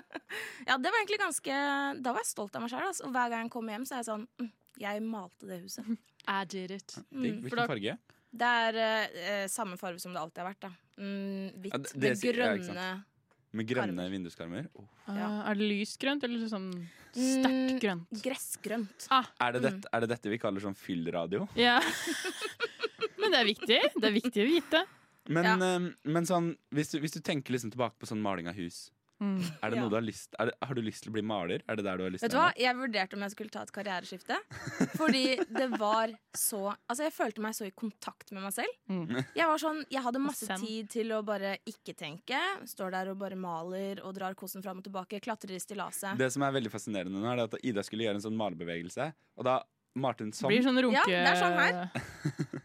Ja, 0.68 0.76
det 0.78 0.90
var 0.92 0.98
egentlig 1.00 1.18
ganske 1.18 1.54
Da 2.02 2.12
var 2.12 2.20
jeg 2.22 2.26
stolt 2.30 2.54
av 2.54 2.62
meg 2.62 2.70
sjøl. 2.70 2.86
Altså. 2.86 3.04
Og 3.08 3.12
hver 3.14 3.30
gang 3.32 3.42
jeg 3.46 3.50
kom 3.50 3.66
hjem, 3.72 3.84
så 3.88 3.94
er 3.96 4.02
jeg 4.02 4.08
sånn 4.10 4.26
mm, 4.38 4.50
Jeg 4.78 5.02
malte 5.02 5.48
det 5.50 5.60
huset. 5.64 5.86
I 6.28 6.44
did 6.44 6.70
it. 6.70 6.94
Mm. 7.10 7.40
Hvilken 7.42 7.66
farge? 7.66 7.98
Det 8.32 8.46
er 8.46 8.76
eh, 8.78 9.46
samme 9.50 9.76
farge 9.80 9.98
som 10.00 10.12
det 10.14 10.20
alltid 10.20 10.42
har 10.44 10.50
vært. 10.52 10.60
da 10.60 10.70
mm, 11.02 11.60
Hvitt 11.60 11.72
Ja, 11.72 11.78
det- 11.78 11.94
med 11.94 12.00
det 12.02 12.12
sier- 12.18 12.36
ja, 12.36 12.52
ikke 12.54 12.66
grønne 12.68 13.04
Med 13.52 13.66
grønne 13.66 13.96
Karmer. 13.96 14.10
vinduskarmer. 14.10 14.68
Oh. 14.78 14.84
Ja. 15.08 15.26
Ah, 15.26 15.50
er 15.50 15.54
det 15.58 15.66
lysgrønt 15.66 16.22
eller 16.22 16.46
sånn 16.46 16.70
sterkt 17.10 17.72
Mm, 17.72 17.80
grønt? 17.82 18.22
Gressgrønt. 18.22 19.08
Er, 19.10 19.52
det 19.52 19.62
dette, 19.62 19.88
er 19.92 20.00
det 20.00 20.08
dette 20.12 20.30
vi 20.30 20.38
kaller 20.38 20.60
sånn 20.62 20.76
fyllradio? 20.78 21.48
Ja. 21.56 21.80
Men 23.18 23.32
det 23.32 23.40
er 23.40 23.44
viktig. 23.48 23.80
Det 24.00 24.04
er 24.06 24.14
viktig 24.14 24.44
å 24.44 24.48
vite. 24.48 24.84
Men, 25.28 25.44
Ja. 25.44 25.56
eh, 25.76 25.90
men 26.04 26.24
sånn, 26.26 26.56
hvis 26.72 26.92
du, 26.92 27.00
hvis 27.00 27.12
du 27.12 27.20
tenker 27.20 27.52
liksom 27.52 27.70
tilbake 27.72 27.98
på 27.98 28.06
sånn 28.06 28.22
maling 28.22 28.46
av 28.48 28.54
hus, 28.54 28.90
Mm. 29.20 29.36
er 29.62 29.70
det 29.70 29.76
Ja. 29.76 29.88
du 29.88 29.94
har 29.98 30.04
lyst 30.04 30.34
er 30.40 30.48
det, 30.48 30.54
Har 30.64 30.74
du 30.74 30.80
lyst 30.80 31.02
til 31.04 31.10
å 31.12 31.14
bli 31.18 31.22
maler? 31.22 31.60
Er 31.68 31.76
det 31.76 31.84
der 31.84 31.98
du 32.00 32.04
har 32.06 32.12
lyst 32.14 32.24
Vet 32.24 32.32
du 32.32 32.38
hva? 32.38 32.46
Jeg 32.56 32.76
vurderte 32.78 33.18
om 33.18 33.24
jeg 33.26 33.34
skulle 33.34 33.52
ta 33.52 33.62
et 33.66 33.72
karriereskifte. 33.74 34.38
Fordi 35.00 35.24
det 35.44 35.68
var 35.76 36.14
så 36.36 36.62
Altså, 36.88 37.04
jeg 37.04 37.12
følte 37.12 37.44
meg 37.44 37.56
så 37.58 37.66
i 37.68 37.72
kontakt 37.76 38.32
med 38.32 38.42
meg 38.46 38.54
selv. 38.56 38.72
Mm. 38.88 39.18
Jeg 39.40 39.46
var 39.50 39.60
sånn, 39.60 39.82
jeg 39.90 40.02
hadde 40.04 40.20
masse 40.22 40.56
tid 40.60 40.88
til 40.92 41.12
å 41.14 41.20
bare 41.26 41.56
ikke 41.68 41.94
tenke. 41.98 42.38
Står 42.68 42.92
der 42.94 43.10
og 43.12 43.18
bare 43.20 43.36
maler 43.38 44.00
og 44.04 44.14
drar 44.16 44.34
kosen 44.38 44.62
fram 44.64 44.80
og 44.80 44.86
tilbake. 44.86 45.20
Klatrer 45.22 45.54
i 45.56 45.60
stillaset. 45.62 46.16
Det 46.18 46.30
som 46.32 46.42
er 46.46 46.54
veldig 46.56 46.72
fascinerende 46.72 47.20
nå, 47.20 47.28
er 47.30 47.44
at 47.44 47.56
Ida 47.62 47.84
skulle 47.86 48.06
gjøre 48.06 48.20
en 48.20 48.24
sånn 48.24 48.38
malebevegelse, 48.38 49.10
og 49.40 49.46
da 49.46 49.58
malte 50.00 50.24
hun 50.26 50.32
sånn. 50.36 50.50
Blir 50.52 50.62
sånn 50.64 50.78
runke... 50.84 51.02
Ja, 51.10 51.24
det 51.26 51.32
er 51.32 51.40
sånn 51.40 51.58
her. 51.58 52.59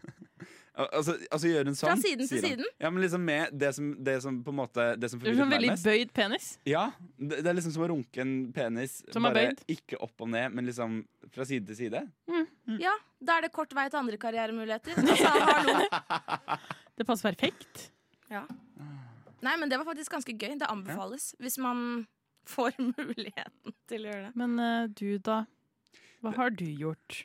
Al- 0.76 0.90
Altså, 0.92 1.14
altså 1.32 1.48
gjøre 1.48 1.70
en 1.72 1.76
sånn. 1.78 1.88
Fra 1.88 1.96
siden 2.02 2.28
til 2.28 2.42
siden. 2.44 2.66
Ja, 2.82 2.90
men 2.92 3.00
liksom 3.04 3.22
med 3.24 3.54
det 3.56 3.70
som, 3.76 3.86
det 4.04 4.16
som 4.24 4.42
på 4.44 4.52
en 4.52 4.58
måte 4.58 4.84
Det 5.00 5.08
som 5.12 5.22
er 5.24 5.38
sånn 5.38 5.52
veldig 5.54 5.76
bøyd 5.84 6.12
penis. 6.16 6.48
Ja, 6.68 6.90
det, 7.16 7.38
det 7.40 7.48
er 7.52 7.56
liksom 7.56 7.72
som 7.76 7.86
å 7.86 7.88
runke 7.94 8.20
en 8.24 8.34
penis. 8.56 8.98
Som 9.14 9.24
er 9.28 9.36
bare 9.36 9.54
bøyd. 9.54 9.62
ikke 9.76 10.00
opp 10.04 10.20
og 10.26 10.30
ned, 10.34 10.52
men 10.56 10.68
liksom 10.68 10.98
fra 11.32 11.46
side 11.48 11.66
til 11.72 11.78
side. 11.80 12.02
Ja, 12.82 12.92
da 13.24 13.38
er 13.38 13.46
det 13.46 13.52
kort 13.56 13.72
vei 13.76 13.86
til 13.88 14.00
andre 14.02 14.18
karrieremuligheter. 14.20 15.00
Altså, 15.00 15.32
hallo. 15.48 16.58
Det 16.96 17.04
passer 17.04 17.28
perfekt. 17.32 17.90
Ja. 18.32 18.44
Nei, 19.44 19.52
men 19.60 19.68
det 19.68 19.76
var 19.78 19.84
faktisk 19.88 20.14
ganske 20.16 20.32
gøy. 20.32 20.54
Det 20.60 20.68
anbefales 20.72 21.34
hvis 21.42 21.58
man 21.60 22.06
får 22.48 22.76
muligheten 22.96 23.74
til 23.90 24.06
å 24.06 24.12
gjøre 24.12 24.28
det. 24.28 24.32
Men 24.40 24.56
uh, 24.60 24.86
du, 24.88 25.18
da? 25.20 25.42
Hva 26.24 26.32
har 26.38 26.54
du 26.56 26.64
gjort? 26.68 27.24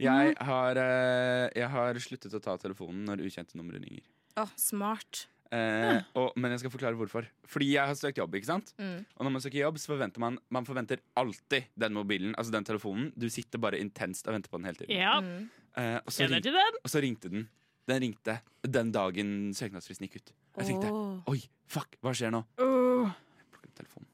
Jeg 0.00 0.36
har, 0.48 0.80
eh, 0.80 1.48
jeg 1.60 1.68
har 1.74 2.00
sluttet 2.02 2.34
å 2.34 2.40
ta 2.42 2.56
telefonen 2.60 3.04
når 3.08 3.24
ukjente 3.26 3.58
numre 3.60 3.78
ringer. 3.82 4.02
Oh, 4.40 4.48
smart. 4.56 5.26
Eh, 5.50 5.98
og, 6.14 6.30
men 6.38 6.52
jeg 6.54 6.60
skal 6.62 6.70
forklare 6.70 6.94
hvorfor. 6.94 7.26
Fordi 7.50 7.72
jeg 7.72 7.82
har 7.90 7.96
søkt 7.98 8.20
jobb. 8.20 8.34
ikke 8.38 8.46
sant? 8.52 8.70
Mm. 8.78 9.00
Og 9.18 9.26
når 9.26 9.32
man 9.34 9.42
søker 9.42 9.58
jobb, 9.64 9.80
så 9.82 9.90
forventer 9.90 10.22
man 10.22 10.36
Man 10.54 10.64
forventer 10.68 11.00
alltid 11.18 11.66
den 11.74 11.96
mobilen, 11.96 12.34
altså 12.38 12.54
den 12.54 12.64
telefonen. 12.68 13.08
Du 13.18 13.26
sitter 13.28 13.58
bare 13.58 13.80
intenst 13.82 14.28
og 14.30 14.36
venter 14.36 14.52
på 14.52 14.60
den 14.60 14.68
hele 14.70 14.78
tiden. 14.78 14.94
Ja, 14.96 15.16
Mm. 15.20 15.48
Eh, 15.78 15.96
og, 16.02 16.10
så 16.10 16.26
ring, 16.26 16.42
og 16.82 16.90
så 16.90 17.00
ringte 17.02 17.28
den. 17.30 17.44
Den 17.86 18.00
ringte 18.02 18.40
den 18.66 18.90
dagen 18.92 19.52
søknadsfristen 19.54 20.06
gikk 20.08 20.16
ut. 20.18 20.32
Jeg 20.58 20.66
tenkte 20.66 20.90
oh. 20.90 21.20
oi, 21.30 21.38
fuck, 21.70 21.94
hva 22.02 22.10
skjer 22.14 22.32
nå? 22.34 22.40
Jeg 22.58 23.12
Plukker 23.52 23.68
opp 23.70 23.76
telefonen. 23.78 24.08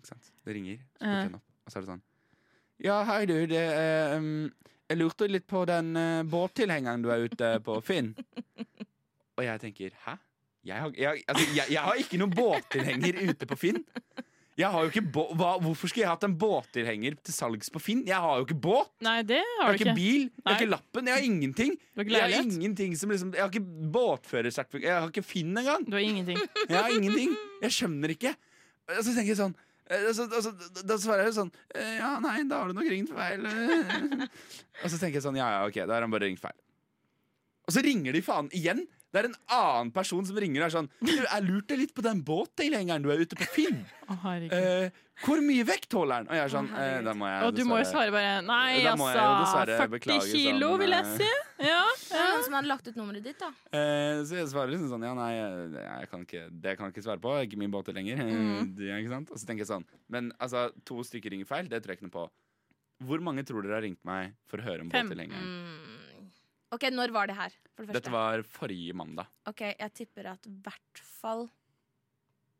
Ikke 0.00 0.10
sant? 0.12 0.28
Det 0.44 0.54
ringer, 0.58 0.76
så 0.98 1.04
Eh. 1.04 1.08
plukker 1.08 1.22
jeg 1.22 1.30
den 1.30 1.38
opp. 1.40 1.48
Og 1.64 1.72
så 1.72 1.78
er 1.78 1.80
det 1.86 1.88
sånn 1.92 2.02
Ja, 2.84 2.98
hei 3.08 3.24
du, 3.30 3.34
det 3.48 3.64
um, 4.18 4.52
Jeg 4.90 5.00
lurte 5.00 5.26
litt 5.30 5.46
på 5.48 5.64
den 5.68 5.94
uh, 5.96 6.22
båttilhengeren 6.28 7.04
du 7.04 7.08
er 7.12 7.24
ute 7.24 7.54
på 7.64 7.78
Finn. 7.84 8.12
Og 9.34 9.42
jeg 9.46 9.62
tenker 9.62 9.96
hæ? 10.04 10.18
Jeg 10.64 10.80
har, 10.80 10.92
jeg, 10.96 11.24
altså, 11.28 11.44
jeg, 11.52 11.72
jeg 11.74 11.84
har 11.84 11.98
ikke 12.00 12.18
noen 12.20 12.32
båttilhenger 12.32 13.18
ute 13.28 13.48
på 13.48 13.56
Finn. 13.60 13.80
Jeg 14.54 14.70
har 14.70 14.84
jo 14.86 14.90
ikke 14.92 15.02
bå 15.16 15.24
hva, 15.34 15.56
Hvorfor 15.58 15.90
skulle 15.90 16.04
jeg 16.04 16.12
hatt 16.12 16.24
en 16.28 16.36
båttilhenger 16.38 17.16
til 17.26 17.34
salgs 17.34 17.72
på 17.74 17.80
Finn? 17.82 18.04
Jeg 18.06 18.20
har 18.22 18.38
jo 18.38 18.46
ikke 18.46 18.56
båt! 18.68 18.92
Nei, 19.02 19.16
det 19.26 19.40
Jeg 19.40 19.58
har 19.58 19.66
har 19.66 19.74
du 19.74 19.82
ikke 19.82 19.96
bil, 19.96 20.28
Nei. 20.28 20.30
jeg 20.30 20.46
har 20.46 20.60
ikke 20.60 20.70
lappen, 20.70 21.10
jeg 21.10 21.16
har 21.16 21.26
ingenting. 21.26 21.74
Jeg 21.98 22.22
har 22.22 22.36
ingenting 22.38 22.96
som 23.00 23.10
liksom 23.10 23.34
Jeg 23.34 23.42
har 23.42 23.50
ikke 23.50 23.90
båtførersertifikat, 23.96 24.86
jeg 24.86 24.94
har 25.00 25.10
ikke 25.10 25.26
Finn 25.26 25.58
engang. 25.58 25.84
Du 25.88 25.98
har 25.98 26.06
ingenting. 26.06 26.38
Jeg 26.68 26.78
har 26.78 26.94
ingenting. 26.94 27.34
Jeg 27.64 27.76
skjønner 27.80 28.14
ikke. 28.14 28.34
Og 28.94 29.00
så 29.02 29.10
tenker 29.16 29.32
jeg 29.32 29.40
sånn 29.40 29.56
eh, 29.90 30.06
altså, 30.10 30.26
da 30.84 30.96
svarer 31.00 31.28
jeg 31.28 31.36
sånn 31.36 31.50
eh, 31.74 31.96
Ja, 32.00 32.14
nei, 32.24 32.38
da 32.48 32.62
har 32.62 32.70
du 32.70 32.76
nok 32.78 32.88
ringt 32.90 33.12
feil. 33.12 33.44
eh. 33.46 34.26
Og 34.82 34.88
så 34.90 34.98
tenker 34.98 35.18
jeg 35.20 35.26
sånn 35.26 35.38
Ja, 35.40 35.48
ja, 35.58 35.64
ok, 35.68 35.80
da 35.84 35.98
har 35.98 36.06
han 36.06 36.14
bare 36.14 36.28
ringt 36.30 36.42
feil. 36.42 36.56
Og 37.64 37.72
så 37.76 37.80
ringer 37.84 38.12
de 38.12 38.20
faen 38.24 38.50
igjen. 38.52 38.84
Det 39.14 39.20
er 39.22 39.28
en 39.30 39.36
annen 39.54 39.90
person 39.94 40.26
som 40.26 40.38
ringer 40.42 40.64
og 40.64 40.66
er 40.66 40.72
sånn 40.74 40.88
«Du, 40.98 41.12
Jeg 41.14 41.44
lurte 41.46 41.76
litt 41.78 41.92
på 41.94 42.02
den 42.02 42.18
båttilhengeren 42.26 43.04
du 43.04 43.12
er 43.14 43.22
ute 43.22 43.38
på 43.38 43.46
Finn. 43.46 43.84
Oh. 44.10 44.24
Eh, 44.34 44.88
hvor 45.22 45.38
mye 45.46 45.62
vekt 45.68 45.94
holder 45.94 46.24
den? 46.24 46.30
Og 46.32 46.34
jeg 46.34 46.42
er 46.42 46.50
sånn 46.50 46.70
eh. 46.74 46.96
Da 47.06 47.14
må 47.14 47.28
jeg 47.30 47.46
Og 47.46 47.54
du 47.54 47.62
må 47.68 47.78
jo 47.78 47.86
svare 47.86 48.10
bare 48.10 48.40
Nei, 48.42 48.80
jo 48.82 48.90
altså. 48.96 49.62
40 49.70 49.92
beklage 49.92 50.26
kilo, 50.32 50.72
sånn, 50.72 50.82
vil 50.82 50.96
jeg 50.96 51.06
eh, 51.06 51.14
si. 51.22 51.30
Ja. 51.68 51.80
Noen 52.10 52.44
som 52.48 52.58
hadde 52.58 52.72
lagt 52.72 52.90
ut 52.90 52.98
nummeret 52.98 53.28
ditt, 53.30 53.38
da. 53.38 53.52
Eh, 53.70 54.24
så 54.26 54.40
jeg 54.40 54.50
svarer 54.50 54.74
liksom 54.74 54.90
sånn 54.90 55.06
Ja, 55.06 55.14
nei, 55.14 55.30
jeg, 55.38 55.70
jeg 55.78 56.10
kan 56.10 56.26
ikke, 56.26 56.44
det 56.66 56.74
kan 56.74 56.88
jeg 56.90 56.96
ikke 56.96 57.06
svare 57.06 57.22
på. 57.22 57.36
Ikke 57.46 57.60
min 57.62 57.72
båt 57.74 57.92
lenger. 57.94 58.24
Eh, 58.26 58.32
Mm. 58.44 58.72
Det, 58.76 58.88
ikke 58.98 59.12
sant? 59.12 59.30
Og 59.30 59.38
så 59.40 59.46
tenker 59.46 59.62
jeg 59.62 59.70
sånn 59.70 59.84
Men 60.10 60.32
altså, 60.42 60.66
to 60.88 60.98
stykker 61.06 61.32
ringer 61.32 61.48
feil, 61.48 61.68
det 61.70 61.80
tror 61.84 61.94
jeg 61.94 62.00
ikke 62.02 62.08
noe 62.10 62.16
på. 62.18 62.24
Hvor 63.06 63.22
mange 63.24 63.44
tror 63.46 63.62
dere 63.64 63.78
har 63.78 63.84
ringt 63.86 64.02
meg 64.06 64.34
for 64.50 64.60
å 64.62 64.66
høre 64.66 64.84
om 64.84 64.90
båttilhengeren? 64.92 65.46
Mm. 65.46 65.93
OK, 66.74 66.88
når 66.90 67.12
var 67.14 67.30
det 67.30 67.36
her? 67.38 67.54
For 67.74 67.86
det. 67.86 67.96
Dette 67.98 68.12
var 68.12 68.42
forrige 68.46 68.94
mandag. 68.96 69.30
OK, 69.50 69.62
jeg 69.72 69.92
tipper 69.94 70.32
at 70.34 70.48
i 70.50 70.54
hvert 70.64 71.02
fall 71.20 71.46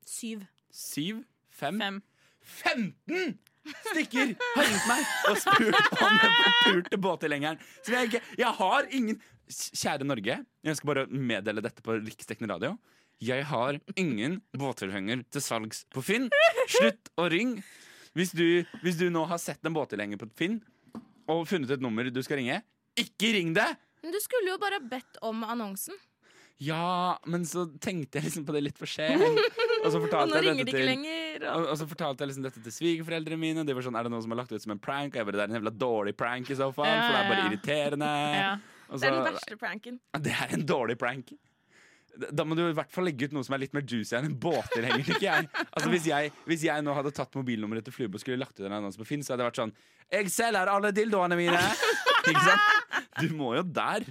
syv. 0.06 0.44
Syv? 0.70 1.24
Fem? 1.54 1.80
Fem. 1.80 2.00
15 2.44 3.38
stykker 3.64 4.34
har 4.36 4.66
ringt 4.68 4.88
meg 4.90 5.12
og 5.30 5.38
spurt 5.40 6.02
om 6.04 6.18
den 6.20 6.34
forpulte 6.40 6.98
båttilhengeren. 7.00 7.62
Så 7.86 7.94
jeg, 7.96 8.20
jeg 8.36 8.50
har 8.58 8.90
ingen 8.92 9.22
Kjære 9.44 10.06
Norge, 10.08 10.38
jeg 10.64 10.76
skal 10.78 10.88
bare 10.88 11.02
meddele 11.12 11.60
dette 11.64 11.82
på 11.84 11.98
riksdekkende 11.98 12.54
radio. 12.54 12.70
Jeg 13.20 13.44
har 13.50 13.76
ingen 14.00 14.38
båttilhenger 14.56 15.20
til 15.32 15.44
salgs 15.44 15.82
på 15.92 16.00
Finn. 16.04 16.30
Slutt 16.72 17.10
å 17.20 17.26
ringe. 17.28 17.60
Hvis 18.16 18.32
du, 18.32 18.64
hvis 18.80 18.96
du 18.96 19.10
nå 19.12 19.24
har 19.28 19.40
sett 19.42 19.60
en 19.66 19.76
båttilhenger 19.76 20.20
på 20.20 20.30
Finn 20.38 20.60
og 21.28 21.44
funnet 21.50 21.74
et 21.76 21.82
nummer 21.84 22.08
du 22.08 22.20
skal 22.24 22.40
ringe, 22.40 22.60
ikke 23.00 23.34
ring 23.36 23.52
det! 23.56 23.68
Men 24.04 24.12
du 24.12 24.20
skulle 24.20 24.52
jo 24.52 24.58
bare 24.60 24.82
bedt 24.84 25.16
om 25.24 25.40
annonsen. 25.48 25.96
Ja, 26.62 27.18
men 27.26 27.42
så 27.48 27.64
tenkte 27.82 28.20
jeg 28.20 28.28
liksom 28.28 28.44
på 28.46 28.54
det 28.54 28.60
litt 28.62 28.76
for 28.78 28.86
sent. 28.86 29.22
Og 29.82 29.88
så 29.90 29.98
fortalte 30.04 30.38
nå 30.38 30.42
jeg 30.52 30.60
dette 30.60 30.76
til. 30.76 30.90
Og... 30.92 31.46
Og, 31.50 31.64
og 31.72 31.78
så 31.80 31.86
fortalte 31.90 32.22
jeg 32.22 32.30
liksom 32.30 32.44
dette 32.46 32.62
til 32.62 32.74
svigerforeldrene 32.76 33.40
mine. 33.40 33.64
De 33.66 33.74
var 33.74 33.86
sånn, 33.86 33.96
Er 33.98 34.06
det 34.06 34.12
noen 34.14 34.22
som 34.22 34.34
har 34.36 34.42
lagt 34.44 34.52
ut 34.54 34.62
som 34.62 34.74
en 34.76 34.82
prank? 34.82 35.16
Og 35.16 35.18
jeg 35.18 35.28
bare, 35.30 35.40
Det 35.40 35.46
er 35.46 35.50
en 35.50 35.58
jævla 35.58 35.72
dårlig 35.82 36.14
prank 36.20 36.52
i 36.52 36.58
så 36.60 36.68
fall, 36.76 36.92
Ja, 36.92 37.00
for 37.00 37.16
det 37.16 37.24
er 37.24 37.32
bare 37.32 37.48
irriterende. 37.48 38.12
Ja. 38.44 38.52
Og 38.92 39.00
Det 39.00 39.08
er 39.08 39.16
den 39.16 39.26
verste 39.32 39.56
pranken. 39.58 39.94
det 40.22 40.32
er 40.44 40.50
en 40.54 40.62
dårlig 40.68 40.98
prank. 41.00 41.32
Da 42.30 42.44
må 42.46 42.54
du 42.54 42.62
i 42.68 42.74
hvert 42.76 42.92
fall 42.92 43.08
legge 43.08 43.26
ut 43.26 43.32
noe 43.34 43.42
som 43.42 43.56
er 43.56 43.64
litt 43.64 43.72
mer 43.74 43.82
juicy 43.82 44.14
enn 44.14 44.28
en 44.28 44.36
båttilhenger. 44.38 45.02
tenker 45.08 45.24
jeg. 45.24 45.48
Altså 45.64 45.88
hvis 45.90 46.06
jeg, 46.06 46.30
hvis 46.46 46.66
jeg 46.68 46.84
nå 46.84 46.94
hadde 46.94 47.10
tatt 47.16 47.34
mobilnummeret 47.34 47.88
til 47.88 47.96
Flube 47.96 48.20
og 48.20 48.22
skulle 48.22 48.38
lagt 48.38 48.60
ut 48.60 48.68
en 48.68 48.76
annonse 48.76 49.00
på 49.00 49.08
Finn, 49.08 49.24
så 49.24 49.34
hadde 49.34 49.42
det 49.42 49.48
vært 49.48 49.62
sånn 49.64 49.74
Jeg 50.12 50.30
selger 50.36 50.70
alle 50.70 50.92
dildoene 50.94 51.40
mine! 51.40 51.64
Ikke 52.30 52.46
sant? 52.46 53.04
Du 53.20 53.34
må 53.36 53.54
jo 53.58 53.62
der. 53.62 54.06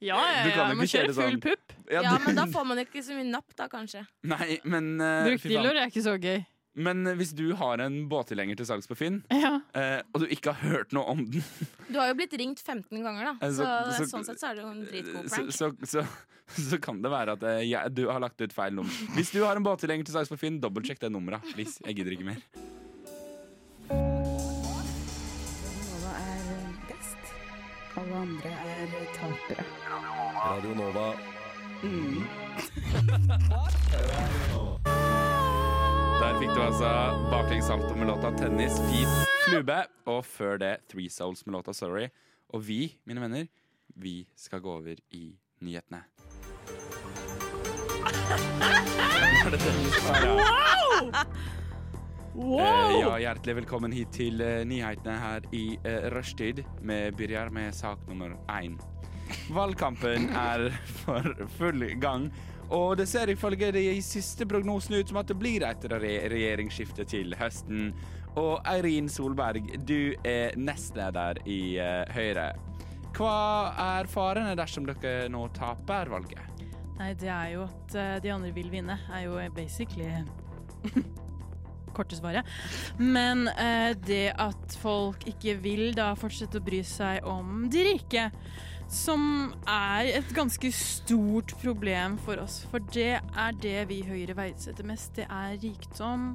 Ja, 0.00 0.16
ja, 0.16 0.44
Du 0.44 0.48
ja. 0.48 0.54
kan 0.56 0.70
jo 0.72 0.76
Må 0.78 0.84
ikke 0.86 0.94
kjøre 0.94 1.10
kjøre 1.10 1.14
full 1.18 1.34
sånn. 1.34 1.40
pupp. 1.44 1.74
Ja, 1.90 2.00
Ja, 2.06 2.14
men 2.24 2.38
da 2.38 2.46
får 2.48 2.64
man 2.70 2.78
ikke 2.84 3.02
så 3.04 3.16
mye 3.18 3.26
napp, 3.28 3.50
da, 3.58 3.66
kanskje. 3.68 4.06
Nei, 4.24 4.58
men 4.64 4.94
uh, 5.00 5.26
fy 5.36 5.50
faen. 5.50 5.66
Er 5.76 5.86
ikke 5.90 6.04
så 6.06 6.14
gøy. 6.22 6.40
Men 6.80 7.02
hvis 7.18 7.32
du 7.34 7.48
har 7.58 7.80
en 7.82 7.96
båttilhenger 8.08 8.56
til 8.56 8.64
salgs 8.68 8.86
på 8.88 8.94
Finn, 8.96 9.18
Ja. 9.34 9.56
eh, 9.74 10.00
og 10.14 10.22
du 10.22 10.26
ikke 10.30 10.52
har 10.54 10.70
hørt 10.70 10.92
noe 10.94 11.02
om 11.10 11.24
den 11.26 11.42
Du 11.90 11.98
har 11.98 12.06
jo 12.12 12.14
blitt 12.14 12.32
ringt 12.38 12.62
15 12.62 13.02
ganger, 13.02 13.32
da. 13.34 13.50
Så, 13.50 13.66
Så, 13.66 13.98
så- 13.98 14.08
sånn 14.14 14.24
sett 14.24 14.38
så 14.40 14.50
er 14.52 14.54
det 14.54 14.62
jo 14.62 14.70
en 14.70 14.84
dritgod 14.86 15.28
prank. 15.28 15.50
så, 15.52 15.72
så, 15.84 16.06
så 16.70 16.78
kan 16.80 17.02
det 17.02 17.10
være 17.10 17.34
at 17.36 17.42
eh, 17.42 17.60
jeg, 17.68 17.92
du 17.92 18.06
har 18.08 18.20
lagt 18.22 18.40
ut 18.40 18.52
feil 18.54 18.72
nummer. 18.72 18.94
Hvis 19.18 19.32
du 19.34 19.42
har 19.44 19.56
en 19.58 19.66
båttilhenger 19.66 20.06
til 20.06 20.14
salgs 20.14 20.30
på 20.30 20.38
Finn, 20.38 20.60
dobbeltsjekk 20.62 21.00
det 21.02 21.10
nummeret. 21.12 21.42
Please, 21.52 21.82
jeg 21.84 21.96
gidder 21.98 22.14
ikke 22.16 22.30
mer. 22.30 22.40
Alle 27.96 28.14
andre 28.14 28.50
er 28.50 28.86
tapere. 29.14 29.64
Radio 30.44 30.74
Nova. 30.74 31.06
Der 36.20 36.38
fikk 36.38 36.50
du 36.54 36.60
altså 36.62 36.90
baklengs 37.32 37.66
salto 37.66 37.94
med 37.94 38.06
låta 38.06 38.30
'Tennis', 38.30 38.78
Feet, 38.90 39.14
Flube. 39.46 39.78
Og 40.06 40.24
før 40.24 40.56
det 40.56 40.76
Three 40.88 41.10
Souls 41.10 41.46
med 41.46 41.52
låta 41.52 41.70
'Sorry'. 41.70 42.08
Og 42.48 42.68
vi, 42.68 42.98
mine 43.04 43.20
venner, 43.20 43.46
vi 43.96 44.28
skal 44.36 44.60
gå 44.60 44.72
over 44.72 44.94
i 45.10 45.38
nyhetene. 45.60 46.04
Er 49.44 51.26
ha? 52.36 52.90
Eh, 52.90 53.00
ja, 53.00 53.16
hjertelig 53.18 53.56
velkommen 53.62 53.92
hit 53.94 54.12
til 54.14 54.40
eh, 54.44 54.62
nyhetene 54.68 55.16
her 55.18 55.46
i 55.56 55.64
eh, 55.82 56.06
rushtid. 56.14 56.62
Vi 56.80 57.00
begynner 57.16 57.50
med 57.54 57.74
sak 57.74 58.02
nummer 58.08 58.36
én. 58.48 58.78
Valgkampen 59.54 60.30
er 60.34 60.68
for 61.02 61.26
full 61.58 61.84
gang, 62.02 62.30
og 62.70 62.96
det 62.98 63.08
ser 63.10 63.30
ifølge 63.30 63.72
de 63.74 63.84
siste 64.02 64.46
prognosene 64.46 65.02
ut 65.02 65.10
som 65.10 65.20
at 65.22 65.30
det 65.30 65.38
blir 65.38 65.66
et 65.66 65.86
re 65.90 66.16
regjeringsskifte 66.30 67.06
til 67.10 67.34
høsten. 67.38 67.92
Og 68.38 68.60
Eirin 68.70 69.08
Solberg, 69.10 69.66
du 69.86 70.14
er 70.26 70.54
nestleder 70.58 71.42
i 71.50 71.78
eh, 71.82 72.04
Høyre. 72.14 72.52
Hva 73.16 73.38
er 73.98 74.10
farene 74.10 74.54
dersom 74.58 74.86
dere 74.86 75.26
nå 75.32 75.48
taper 75.56 76.12
valget? 76.12 76.46
Nei, 77.00 77.10
det 77.18 77.30
er 77.32 77.56
jo 77.56 77.64
at 77.66 77.98
eh, 77.98 78.14
de 78.22 78.30
andre 78.30 78.54
vil 78.54 78.70
vinne, 78.70 78.98
er 79.10 79.26
jo 79.26 79.40
basically 79.56 80.06
Korte 82.00 82.18
svaret. 82.18 82.48
Men 82.98 83.46
eh, 83.52 83.92
det 84.06 84.30
at 84.40 84.76
folk 84.80 85.28
ikke 85.28 85.58
vil 85.60 85.90
da 85.96 86.12
fortsette 86.18 86.60
å 86.60 86.64
bry 86.64 86.82
seg 86.86 87.24
om 87.28 87.68
de 87.70 87.86
rike, 87.92 88.30
som 88.90 89.52
er 89.70 90.08
et 90.16 90.32
ganske 90.34 90.72
stort 90.74 91.52
problem 91.60 92.16
for 92.24 92.40
oss. 92.42 92.64
For 92.72 92.82
det 92.90 93.20
er 93.20 93.58
det 93.62 93.84
vi 93.90 94.00
i 94.00 94.08
Høyre 94.08 94.34
verdsetter 94.34 94.88
mest. 94.88 95.12
Det 95.20 95.28
er 95.30 95.54
rikdom, 95.62 96.32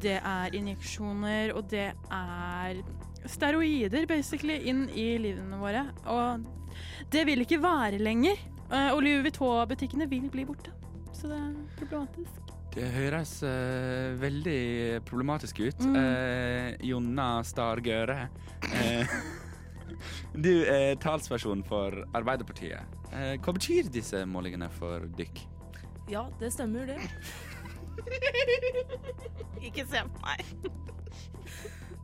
det 0.00 0.16
er 0.24 0.56
injeksjoner, 0.56 1.52
og 1.52 1.68
det 1.68 1.90
er 1.92 2.80
steroider, 3.28 4.06
basically, 4.08 4.56
inn 4.72 4.86
i 4.88 5.10
livene 5.20 5.60
våre. 5.60 5.84
Og 6.08 6.48
det 7.12 7.26
vil 7.28 7.44
ikke 7.44 7.60
være 7.62 8.00
lenger. 8.00 8.40
Eh, 8.72 8.88
Og 8.94 9.02
Louis 9.04 9.20
Vuitton-butikkene 9.26 10.08
vil 10.08 10.30
bli 10.32 10.48
borte. 10.48 10.72
Så 11.12 11.28
det 11.28 11.36
er 11.36 11.52
problematisk. 11.76 12.51
Det 12.72 12.88
høres 12.94 13.34
uh, 13.44 14.14
veldig 14.20 15.02
problematisk 15.04 15.60
ut. 15.60 15.84
Mm. 15.84 15.96
Uh, 15.98 16.86
Jonna 16.88 17.28
Stargøre. 17.44 18.28
Uh, 18.64 19.16
du 20.46 20.52
er 20.64 20.96
talsperson 21.00 21.64
for 21.68 22.00
Arbeiderpartiet. 22.16 22.98
Eh, 23.12 23.34
hva 23.44 23.52
betyr 23.52 23.90
disse 23.92 24.22
målingene 24.24 24.70
for 24.72 25.04
dykk? 25.18 25.42
Ja, 26.08 26.24
det 26.40 26.52
stemmer, 26.54 26.88
det. 26.88 26.96
Ikke 29.68 29.84
se 29.84 30.00
på 30.08 30.22
meg. 30.24 30.72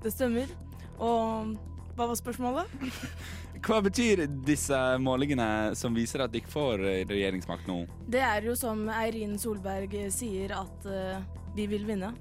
Det 0.04 0.12
stemmer. 0.12 0.52
Og 1.00 1.56
hva 1.96 2.10
var 2.10 2.18
spørsmålet? 2.20 2.76
Hva 3.68 3.82
betyr 3.84 4.22
disse 4.48 4.72
målingene 4.96 5.76
som 5.76 5.92
viser 5.92 6.22
at 6.24 6.32
dere 6.32 6.48
får 6.48 6.80
eh, 6.88 7.02
regjeringsmakt 7.04 7.68
nå? 7.68 7.84
Det 8.08 8.24
er 8.24 8.40
jo 8.48 8.56
som 8.56 8.88
Eirin 8.88 9.36
Solberg 9.36 9.92
sier, 10.14 10.54
at 10.56 10.86
uh, 10.88 11.20
vi 11.52 11.66
vil 11.68 11.84
vinne. 11.84 12.14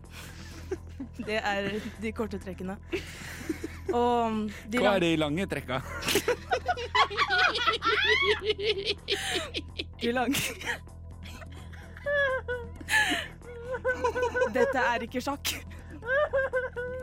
Det 1.30 1.39
er 1.39 1.80
de 2.04 2.12
korte 2.12 2.36
trekkene. 2.44 2.75
Og 3.96 4.51
de 4.68 4.84
Hva 4.84 4.98
er 4.98 5.01
de 5.06 5.16
lange 5.16 5.48
trekka? 5.48 5.80
De 10.04 10.12
lange 10.12 10.36
Dette 14.58 14.80
er 14.84 15.00
ikke 15.08 15.22
sjakk. 15.24 15.63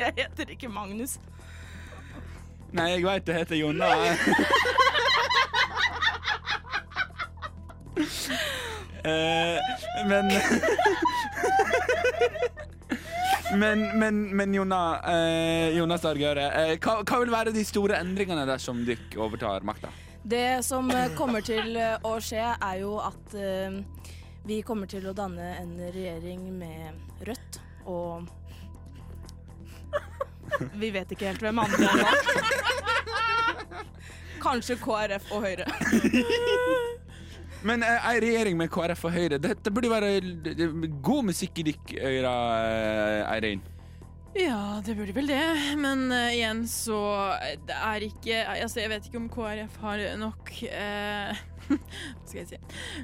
Jeg 0.05 0.13
heter 0.21 0.53
ikke 0.53 0.69
Magnus. 0.69 1.17
Nei, 2.75 2.89
jeg 2.97 3.05
veit 3.07 3.27
det 3.29 3.37
heter 3.43 3.61
Jonna. 3.61 3.91
Eh, 9.05 9.59
men 10.09 10.31
Men, 13.55 13.83
men, 13.99 14.37
men 14.37 14.55
Jonna, 14.55 14.79
eh, 15.13 15.77
Jonna 15.77 15.99
Stargøre, 16.01 16.47
eh, 16.63 16.73
hva, 16.81 16.95
hva 17.05 17.19
vil 17.21 17.31
være 17.35 17.53
de 17.55 17.65
store 17.69 17.99
endringene 18.01 18.47
dersom 18.49 18.81
dere 18.89 19.21
overtar 19.21 19.61
makta? 19.69 19.93
Det 20.25 20.65
som 20.65 20.89
eh, 20.91 21.13
kommer 21.19 21.45
til 21.45 21.77
eh, 21.77 21.99
å 22.01 22.17
skje, 22.25 22.47
er 22.57 22.81
jo 22.81 22.95
at 23.05 23.37
eh, 23.37 23.77
vi 24.49 24.63
kommer 24.65 24.89
til 24.91 25.05
å 25.11 25.15
danne 25.17 25.53
en 25.61 25.77
regjering 25.93 26.49
med 26.57 27.29
Rødt 27.29 27.61
og 27.85 28.25
Vi 30.83 30.91
vet 30.95 31.15
ikke 31.15 31.31
helt 31.31 31.45
hvem 31.45 31.59
andre 31.65 31.89
er 31.89 31.97
nå. 32.03 32.09
Kanskje 34.45 34.77
KrF 34.77 35.31
og 35.33 35.47
Høyre. 35.47 35.67
Men 37.65 37.85
eh, 37.87 38.09
ei 38.11 38.19
regjering 38.21 38.59
med 38.61 38.69
KrF 38.73 39.07
og 39.09 39.15
Høyre, 39.15 39.39
dette 39.41 39.73
burde 39.73 39.89
være 39.89 40.19
god 41.05 41.31
musikk 41.31 41.63
i 41.63 41.71
dykk 41.71 41.95
øyra, 41.97 42.35
eh, 42.67 43.33
Eirin. 43.33 43.63
Ja, 44.35 44.83
det 44.83 44.97
burde 44.99 45.15
vel 45.15 45.29
det. 45.31 45.43
Men 45.79 46.09
uh, 46.11 46.33
igjen 46.35 46.65
så 46.67 46.99
eh, 47.39 47.55
Det 47.67 47.75
er 47.79 48.03
ikke 48.03 48.41
Altså, 48.51 48.81
jeg 48.81 48.91
vet 48.91 49.07
ikke 49.07 49.21
om 49.21 49.29
KrF 49.31 49.77
har 49.85 50.03
nok 50.19 50.51
uh, 50.75 51.43
skal 52.27 52.41
jeg 52.41 52.49
si 52.49 52.59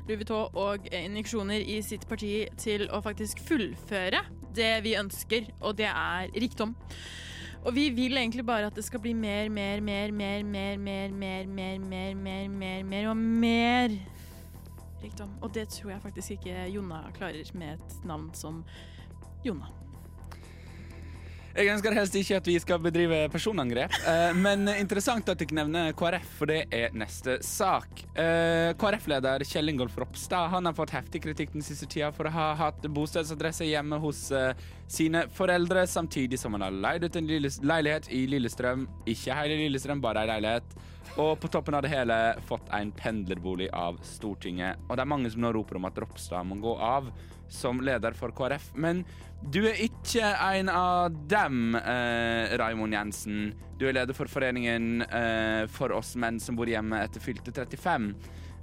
Louis 0.08 0.18
Vuitton 0.18 0.58
og 0.58 0.90
eh, 0.90 1.06
injeksjoner 1.06 1.62
i 1.62 1.78
sitt 1.86 2.02
parti 2.10 2.42
til 2.60 2.88
å 2.90 3.00
faktisk 3.04 3.40
fullføre 3.46 4.24
det 4.56 4.72
vi 4.84 4.96
ønsker, 4.98 5.46
og 5.62 5.78
det 5.78 5.86
er 5.86 6.32
rikdom. 6.34 6.74
Og 7.64 7.74
vi 7.76 7.90
vil 7.92 8.16
egentlig 8.16 8.46
bare 8.46 8.70
at 8.70 8.76
det 8.76 8.84
skal 8.84 9.00
bli 9.00 9.12
mer, 9.12 9.48
mer, 9.52 9.80
mer, 9.80 10.12
mer, 10.12 10.42
mer, 10.44 10.78
mer, 10.78 11.10
mer, 11.12 11.46
mer, 11.46 11.76
mer, 11.76 12.14
mer, 12.14 12.48
mer, 12.48 12.82
mer 12.84 13.08
og 13.10 13.16
mer 13.16 13.98
rikdom. 15.02 15.34
Og 15.42 15.54
det 15.54 15.68
tror 15.68 15.90
jeg 15.90 16.02
faktisk 16.02 16.30
ikke 16.30 16.64
Jonna 16.74 17.02
klarer 17.16 17.52
med 17.54 17.76
et 17.76 18.04
navn 18.04 18.30
som 18.34 18.64
Jonna. 19.44 19.79
Jeg 21.50 21.66
ønsker 21.72 21.94
helst 21.96 22.14
ikke 22.14 22.36
at 22.38 22.46
vi 22.46 22.52
skal 22.62 22.78
bedrive 22.82 23.24
personangrep, 23.32 23.94
eh, 24.06 24.36
men 24.38 24.68
interessant 24.70 25.26
at 25.32 25.40
dere 25.40 25.56
nevner 25.58 25.96
KrF, 25.98 26.28
for 26.38 26.50
det 26.50 26.60
er 26.70 26.94
neste 26.94 27.40
sak. 27.42 28.04
Eh, 28.14 28.70
KrF-leder 28.78 29.42
Kjell 29.48 29.72
Ingolf 29.72 29.96
Ropstad 29.98 30.52
han 30.52 30.68
har 30.68 30.76
fått 30.78 30.94
heftig 30.94 31.24
kritikk 31.24 31.50
den 31.56 31.66
siste 31.66 31.88
tida 31.90 32.12
for 32.14 32.30
å 32.30 32.34
ha 32.36 32.46
hatt 32.60 32.86
bostedsadresse 32.86 33.66
hjemme 33.66 33.98
hos 33.98 34.28
eh, 34.30 34.54
sine 34.86 35.24
foreldre, 35.34 35.88
samtidig 35.90 36.38
som 36.38 36.54
han 36.54 36.68
har 36.68 36.78
leid 36.86 37.08
ut 37.08 37.18
en 37.18 37.26
leilighet 37.26 38.06
i 38.14 38.22
Lillestrøm. 38.30 38.86
Ikke 39.10 39.34
hele 39.34 39.58
Lillestrøm, 39.64 40.02
bare 40.04 40.22
ei 40.22 40.30
leilighet. 40.30 40.78
Og 41.18 41.34
på 41.42 41.50
toppen 41.50 41.74
av 41.74 41.82
det 41.82 41.90
hele 41.90 42.20
fått 42.46 42.70
en 42.78 42.94
pendlerbolig 42.94 43.66
av 43.74 43.98
Stortinget. 44.06 44.78
Og 44.86 44.94
det 44.94 45.02
er 45.02 45.12
mange 45.16 45.34
som 45.34 45.42
nå 45.42 45.50
roper 45.56 45.80
om 45.80 45.90
at 45.90 45.98
Ropstad 45.98 46.46
må 46.46 46.62
gå 46.62 46.78
av 46.78 47.10
som 47.52 47.82
leder 47.84 48.14
for 48.16 48.32
KrF. 48.36 48.70
Men 48.74 49.02
du 49.40 49.62
er 49.68 49.78
ikke 49.82 50.22
en 50.22 50.68
av 50.72 51.14
dem, 51.28 51.74
eh, 51.74 52.56
Raimond 52.60 52.94
Jensen. 52.94 53.52
Du 53.78 53.86
er 53.88 53.96
leder 53.96 54.16
for 54.16 54.28
foreningen 54.28 55.02
eh, 55.02 55.66
For 55.72 55.92
oss 55.96 56.14
menn 56.20 56.40
som 56.40 56.58
bor 56.58 56.68
hjemme 56.68 57.00
etter 57.00 57.22
fylte 57.24 57.52
35. 57.52 58.10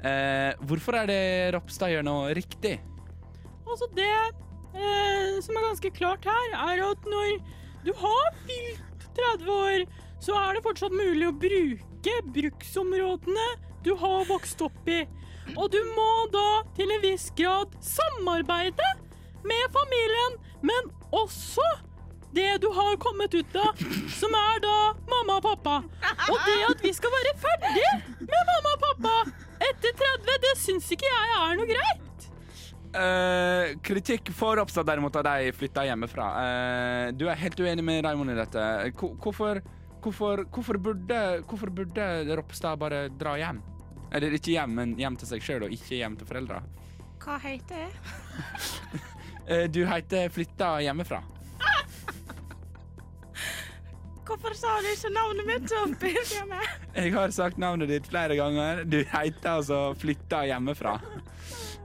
Eh, 0.06 0.54
hvorfor 0.70 1.00
er 1.00 1.10
det 1.10 1.24
Ropstad 1.56 1.96
gjør 1.96 2.06
noe 2.06 2.34
riktig? 2.38 2.78
Altså 3.68 3.90
det 3.98 4.12
eh, 4.78 5.40
som 5.42 5.58
er 5.58 5.66
ganske 5.72 5.94
klart 5.98 6.28
her, 6.30 6.54
er 6.54 6.84
at 6.86 7.10
når 7.10 7.40
du 7.88 7.94
har 7.98 8.38
fylt 8.46 9.08
30 9.18 9.50
år, 9.52 9.88
så 10.22 10.38
er 10.38 10.56
det 10.56 10.66
fortsatt 10.66 10.94
mulig 10.94 11.28
å 11.28 11.36
bruke 11.36 12.20
bruksområdene 12.36 13.48
du 13.86 13.94
har 13.98 14.28
vokst 14.30 14.62
opp 14.66 14.90
i. 14.92 15.02
Og 15.56 15.70
du 15.72 15.80
må 15.96 16.08
da 16.34 16.46
til 16.78 16.92
en 16.92 17.04
viss 17.06 17.30
grad 17.38 17.74
samarbeide 17.84 18.90
med 19.48 19.70
familien, 19.76 20.36
men 20.66 20.90
også 21.16 21.64
det 22.36 22.58
du 22.62 22.68
har 22.76 22.98
kommet 23.02 23.34
ut 23.34 23.56
av, 23.58 23.80
som 24.14 24.34
er 24.38 24.60
da 24.62 24.74
mamma 25.10 25.38
og 25.40 25.46
pappa. 25.46 25.78
Og 26.28 26.42
det 26.46 26.58
at 26.68 26.84
vi 26.84 26.92
skal 26.94 27.14
være 27.14 27.32
ferdig 27.42 27.86
med 28.20 28.52
mamma 28.52 28.74
og 28.76 28.84
pappa 28.84 29.14
etter 29.70 29.96
30, 29.98 30.36
det 30.44 30.52
syns 30.62 30.92
ikke 30.94 31.08
jeg 31.10 31.38
er 31.40 31.56
noe 31.58 31.70
greit. 31.72 32.04
Uh, 32.98 33.74
kritikk 33.86 34.30
for 34.36 34.58
Ropstad 34.58 34.86
derimot 34.88 35.16
av 35.20 35.26
de 35.28 35.52
flytta 35.56 35.84
hjemmefra. 35.90 36.28
Uh, 36.38 37.08
du 37.18 37.26
er 37.30 37.40
helt 37.42 37.60
uenig 37.62 37.84
med 37.86 38.04
Raimond 38.06 38.32
i 38.34 38.38
dette. 38.38 38.64
Ko- 38.98 39.12
Hvorfor, 39.22 39.60
hvorfor, 40.04 40.44
hvorfor, 40.56 40.80
burde, 40.82 41.20
hvorfor 41.50 41.74
burde 41.74 42.08
Ropstad 42.40 42.80
bare 42.82 43.08
dra 43.20 43.36
hjem? 43.42 43.60
Eller 44.14 44.36
ikke 44.38 44.54
hjem, 44.56 44.76
men 44.80 44.96
hjem 45.00 45.18
til 45.20 45.28
seg 45.34 45.44
sjøl, 45.44 45.66
og 45.68 45.74
ikke 45.76 46.00
hjem 46.00 46.16
til 46.20 46.30
foreldra. 46.30 46.62
Hva 47.24 47.40
heter 47.44 47.86
jeg? 47.88 47.94
Eh, 49.48 49.64
du 49.72 49.78
heter 49.88 50.28
Flytta 50.28 50.74
hjemmefra. 50.84 51.22
Hvorfor 54.28 54.52
sa 54.60 54.74
du 54.84 54.90
ikke 54.92 55.10
navnet 55.16 55.48
mitt? 55.48 55.72
Jeg 55.72 56.48
med. 56.50 56.66
Jeg 57.00 57.14
har 57.16 57.32
sagt 57.32 57.56
navnet 57.62 57.88
ditt 57.88 58.10
flere 58.12 58.36
ganger. 58.36 58.82
Du 58.84 58.98
heter 59.08 59.50
altså 59.54 59.78
Flytta 60.02 60.42
hjemmefra. 60.50 60.98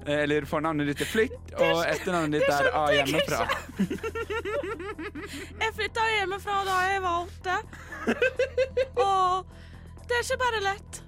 Eh, 0.03 0.25
Eller 0.25 0.43
fornavnet 0.51 0.91
ditt 0.91 1.05
er 1.07 1.11
Flytt, 1.13 1.55
og 1.55 1.85
etternavnet 1.87 2.43
ditt 2.43 2.51
er 2.51 2.71
A 2.75 2.83
hjemmefra. 2.97 3.47
Jeg 5.63 5.71
flytta 5.79 6.09
hjemmefra 6.17 6.59
da 6.67 6.77
jeg 6.91 7.03
var 7.05 7.23
åtte. 7.23 7.57
Og 8.99 9.55
det 10.11 10.19
er 10.19 10.27
ikke 10.27 10.41
bare 10.43 10.65
lett. 10.67 11.03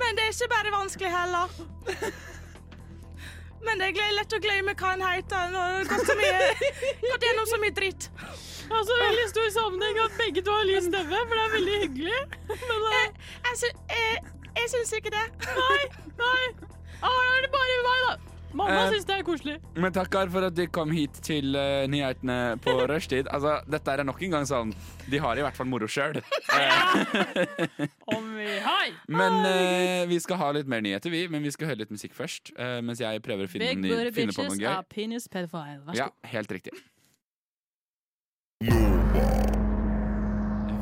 Men 0.00 0.18
det 0.18 0.26
er 0.26 0.34
ikke 0.34 0.50
bare 0.52 0.72
vanskelig 0.74 1.12
heller. 1.12 1.60
Men 3.66 3.80
det 3.80 3.88
er 3.98 4.12
lett 4.14 4.36
å 4.36 4.38
glemme 4.42 4.74
hva 4.78 4.92
en 4.94 5.02
heter 5.02 5.48
når 5.54 5.78
det 5.80 5.88
går 5.90 6.04
så 6.06 6.14
mye 6.20 6.36
gått 7.06 7.26
gjennom 7.26 7.48
så 7.50 7.58
mye 7.62 7.74
dritt. 7.80 8.08
Altså, 8.66 8.98
veldig 9.00 9.26
stor 9.32 9.50
sammenheng 9.56 9.98
at 10.04 10.14
begge 10.20 10.44
to 10.46 10.54
har 10.54 10.68
lys 10.68 10.86
stemme, 10.86 11.18
for 11.26 11.34
det 11.34 11.42
er 11.42 11.52
veldig 11.56 11.76
hyggelig. 11.82 12.22
Men 12.52 12.86
uh... 12.86 12.94
Jeg, 13.48 13.58
sy 13.62 13.72
jeg, 13.90 14.22
jeg 14.60 14.72
syns 14.74 14.94
ikke 15.00 15.12
det. 15.14 15.26
nei, 15.58 15.82
nei. 16.22 16.72
Ah, 17.02 17.20
er 17.36 17.44
det 17.46 17.52
bare 17.54 17.82
meg, 17.86 18.06
da? 18.06 18.36
Mamma 18.56 18.76
Eh, 18.86 18.90
syns 18.94 19.04
det 19.04 19.14
er 19.18 19.24
koselig. 19.26 19.56
Men 19.76 19.92
takker 19.92 20.30
for 20.32 20.46
at 20.48 20.54
du 20.56 20.62
kom 20.72 20.92
hit 20.94 21.18
til 21.24 21.56
uh, 21.58 21.84
nyhetene 21.90 22.56
på 22.64 22.72
rushtid. 22.90 23.28
Altså, 23.28 23.58
dette 23.68 23.92
er 23.92 24.04
nok 24.06 24.22
en 24.24 24.38
gang 24.38 24.46
sånn 24.48 24.72
De 25.10 25.20
har 25.20 25.36
i 25.36 25.44
hvert 25.44 25.58
fall 25.58 25.68
moro 25.68 25.88
sjøl. 25.90 26.22
Om 28.16 28.22
vi 28.24 28.25
Hei! 28.64 28.92
Men 29.12 29.38
eh, 29.44 30.06
vi 30.08 30.18
skal 30.22 30.38
ha 30.40 30.50
litt 30.56 30.68
mer 30.70 30.80
nyheter, 30.84 31.10
vi. 31.12 31.24
Men 31.32 31.42
vi 31.44 31.50
skal 31.54 31.68
høre 31.72 31.82
litt 31.84 31.92
musikk 31.94 32.14
først. 32.16 32.52
eh, 32.56 32.78
mens 32.84 33.00
jeg 33.02 33.22
prøver 33.24 33.48
å 33.48 33.50
finne, 33.52 33.68
Big 33.72 33.82
ny, 33.84 33.90
booty 33.92 34.12
finne 34.16 34.32
på 34.36 34.42
bitches 34.44 34.52
noe 34.54 34.62
gøy. 34.62 34.68
are 34.72 34.86
penis 34.88 35.28
pedophile. 35.28 35.80
Vær 35.86 35.94
så 35.94 35.98
Ja, 36.04 36.10
helt 36.32 36.52
riktig. 36.54 36.72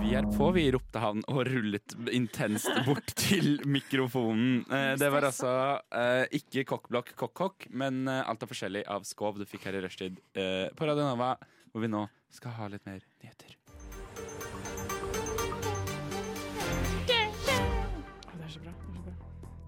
Vi 0.05 0.13
er 0.21 0.27
på, 0.37 0.51
vi 0.55 0.67
ropte 0.71 1.01
han 1.01 1.23
og 1.33 1.41
rullet 1.49 1.95
intenst 2.15 2.69
bort 2.87 3.15
til 3.25 3.57
mikrofonen. 3.67 4.61
Eh, 4.69 4.93
det 5.01 5.09
var 5.11 5.27
altså 5.31 5.55
eh, 5.97 6.27
ikke 6.39 6.67
kokkblokk 6.75 7.15
kokk-kokk, 7.19 7.67
men 7.73 8.05
eh, 8.07 8.21
alt 8.29 8.45
er 8.45 8.51
forskjellig 8.53 8.85
av 8.95 9.09
Skov 9.09 9.41
du 9.41 9.47
fikk 9.49 9.65
her 9.71 9.81
i 9.81 9.83
rushtid 9.87 10.21
eh, 10.37 10.69
på 10.77 10.87
Radio 10.87 11.09
Nova, 11.09 11.33
hvor 11.73 11.83
vi 11.87 11.91
nå 11.91 12.05
skal 12.35 12.55
ha 12.61 12.69
litt 12.71 12.85
mer 12.87 13.01
nyheter. 13.25 13.59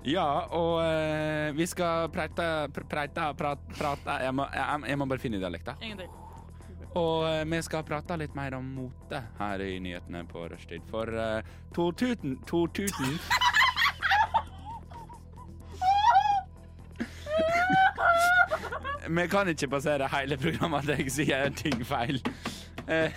Ja, 0.06 0.46
og 0.54 0.76
eh, 0.84 1.50
vi 1.56 1.66
skal 1.66 2.06
preite, 2.14 2.44
pr 2.70 2.84
preite, 2.86 3.24
prat, 3.34 3.62
prate 3.74 4.20
jeg 4.22 4.34
må, 4.38 4.46
jeg, 4.54 4.84
jeg 4.92 4.98
må 5.00 5.08
bare 5.10 5.18
finne 5.18 5.40
dialekta. 5.42 5.74
Ingenting. 5.82 6.12
Og 6.96 7.26
eh, 7.26 7.42
vi 7.50 7.58
skal 7.66 7.82
prate 7.88 8.14
litt 8.20 8.36
mer 8.38 8.54
om 8.54 8.68
mote 8.76 9.18
her 9.40 9.64
i 9.66 9.80
nyhetene 9.82 10.22
på 10.30 10.46
rushtid. 10.52 10.86
For 10.92 11.10
uh, 11.10 11.42
Tortuten 11.74 12.38
Tortuten 12.46 13.18
Vi 19.06 19.26
kan 19.30 19.50
ikke 19.50 19.68
passere 19.74 20.06
hele 20.14 20.38
programmet 20.38 20.86
at 20.86 21.00
jeg 21.02 21.12
sier 21.18 21.50
ting 21.54 21.82
feil. 21.86 22.22
Eh, 22.86 23.10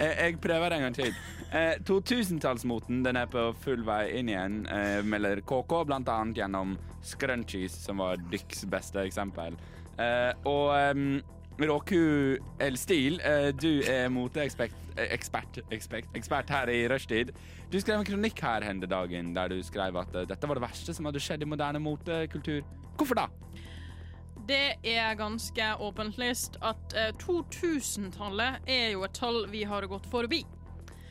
jeg, 0.00 0.14
jeg 0.24 0.40
prøver 0.40 0.76
en 0.76 0.88
gang 0.88 0.96
til. 0.96 1.12
Eh, 1.48 1.78
2000-tallsmoten 1.88 3.00
den 3.04 3.16
er 3.16 3.28
på 3.32 3.46
full 3.62 3.84
vei 3.86 4.18
inn 4.18 4.28
igjen, 4.28 4.60
eh, 4.68 5.00
melder 5.02 5.40
KK, 5.40 5.80
annet 5.94 6.36
gjennom 6.36 6.76
scrunchies, 7.02 7.72
som 7.86 8.02
var 8.04 8.20
Dykks 8.32 8.66
beste 8.68 9.00
eksempel. 9.00 9.56
Eh, 9.98 10.32
og 10.44 10.74
um, 10.92 11.22
Råku 11.58 12.36
Elstil, 12.60 13.20
eh, 13.24 13.48
du 13.56 13.80
er 13.82 14.12
moteekspert 14.12 14.76
ekspert, 14.98 15.60
ekspert, 15.70 16.08
ekspert 16.16 16.50
her 16.50 16.70
i 16.72 16.82
rushtid. 16.90 17.32
Du 17.72 17.78
skrev 17.80 18.00
en 18.00 18.08
kronikk 18.08 18.40
her 18.42 18.64
hende 18.66 18.88
dagen 18.90 19.34
der 19.36 19.52
du 19.52 19.62
skrev 19.62 19.96
at 20.00 20.14
eh, 20.14 20.26
dette 20.28 20.48
var 20.48 20.58
det 20.58 20.64
verste 20.64 20.94
som 20.94 21.08
hadde 21.08 21.22
skjedd 21.22 21.44
i 21.44 21.48
moderne 21.48 21.82
motekultur. 21.82 22.62
Hvorfor 22.98 23.20
da? 23.20 23.28
Det 24.48 24.78
er 24.82 25.18
ganske 25.18 25.72
åpenlyst 25.84 26.58
at 26.64 26.96
eh, 26.96 27.10
2000-tallet 27.20 28.68
er 28.70 28.94
jo 28.94 29.04
et 29.06 29.16
tall 29.16 29.44
vi 29.52 29.64
har 29.68 29.86
gått 29.90 30.08
forbi. 30.10 30.44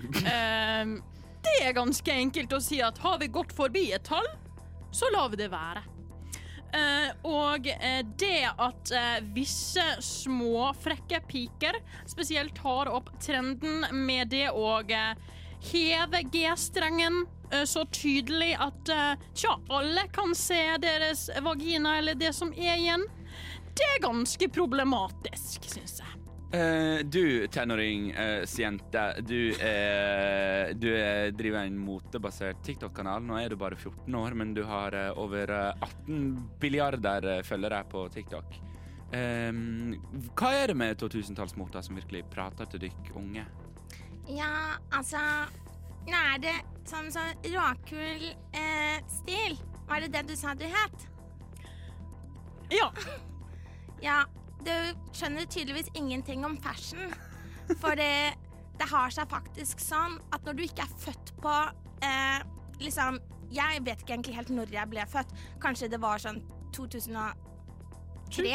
Ehm, 0.04 0.98
det 1.44 1.60
er 1.64 1.78
ganske 1.78 2.14
enkelt 2.14 2.54
å 2.54 2.62
si 2.62 2.82
at 2.84 3.00
har 3.02 3.20
vi 3.22 3.30
gått 3.34 3.54
forbi 3.56 3.90
et 3.96 4.06
tall, 4.08 4.28
så 4.92 5.10
lar 5.14 5.32
vi 5.34 5.42
det 5.42 5.52
være. 5.54 5.84
Uh, 6.68 7.12
og 7.24 7.68
uh, 7.72 8.02
det 8.20 8.44
at 8.52 8.90
uh, 8.92 9.20
visse 9.34 9.84
små, 10.04 10.74
frekke 10.84 11.22
piker 11.30 11.80
spesielt 12.06 12.58
tar 12.60 12.92
opp 12.92 13.08
trenden 13.24 13.86
med 13.96 14.34
det 14.36 14.50
å 14.52 14.76
heve 15.72 16.22
G-strengen 16.28 17.24
så 17.66 17.86
tydelig 17.96 18.58
at 18.60 18.90
tja, 19.32 19.54
alle 19.72 20.04
kan 20.12 20.34
se 20.36 20.60
deres 20.84 21.30
vagina 21.42 21.96
eller 22.02 22.20
det 22.20 22.34
som 22.36 22.52
er 22.52 22.76
igjen, 22.76 23.06
det 23.72 23.88
er 23.94 24.04
ganske 24.04 24.50
problematisk, 24.52 25.64
syns 25.72 26.02
jeg. 26.04 26.17
Eh, 26.52 27.04
du, 27.04 27.48
tenåringsjente, 27.52 29.02
du, 29.28 29.50
uh, 29.52 30.70
du 30.80 30.88
er- 30.96 31.32
driver 31.36 31.66
en 31.68 31.76
motebasert 31.78 32.62
TikTok-kanal. 32.64 33.22
Nå 33.28 33.36
er 33.42 33.50
du 33.52 33.58
bare 33.60 33.76
14 33.76 34.16
år, 34.16 34.34
men 34.34 34.54
du 34.56 34.64
har 34.64 34.96
eh, 34.96 35.12
over 35.20 35.52
eh, 35.52 35.74
18 36.08 36.50
billiarder 36.62 37.28
eh, 37.38 37.42
følgere 37.44 37.82
på 37.92 38.06
TikTok. 38.16 38.56
Eh, 39.12 39.52
hva 40.40 40.54
er 40.56 40.72
det 40.72 40.78
med 40.80 40.98
2000-tallsmota 41.04 41.84
som 41.84 42.00
virkelig 42.00 42.24
prater 42.32 42.66
til 42.72 42.86
dykk 42.88 43.12
unge? 43.20 43.44
Ja, 44.28 44.76
altså 44.92 45.20
Nå 46.08 46.16
er 46.16 46.40
det 46.40 46.56
sånn 46.88 47.10
sånn 47.12 47.36
råkul 47.52 48.30
eh, 48.56 49.00
stil. 49.12 49.58
Var 49.90 50.06
det 50.06 50.14
det 50.16 50.22
du 50.30 50.36
sa 50.40 50.54
du 50.56 50.64
het? 50.64 51.08
Ja. 52.72 52.88
Ja, 53.98 54.20
du 54.66 54.74
skjønner 55.16 55.48
tydeligvis 55.50 55.92
ingenting 55.96 56.46
om 56.46 56.58
fashion. 56.62 57.14
For 57.82 57.98
det, 58.00 58.36
det 58.80 58.88
har 58.92 59.12
seg 59.14 59.30
faktisk 59.32 59.82
sånn 59.84 60.18
at 60.36 60.46
når 60.48 60.58
du 60.58 60.64
ikke 60.68 60.86
er 60.86 61.02
født 61.04 61.34
på 61.44 61.56
eh, 62.06 62.46
Liksom, 62.78 63.16
jeg 63.50 63.82
vet 63.82 64.04
ikke 64.04 64.14
egentlig 64.14 64.36
helt 64.38 64.50
når 64.54 64.70
jeg 64.76 64.90
ble 64.92 65.02
født. 65.10 65.32
Kanskje 65.64 65.88
det 65.90 65.98
var 65.98 66.22
sånn 66.22 66.44
2003. 66.78 68.52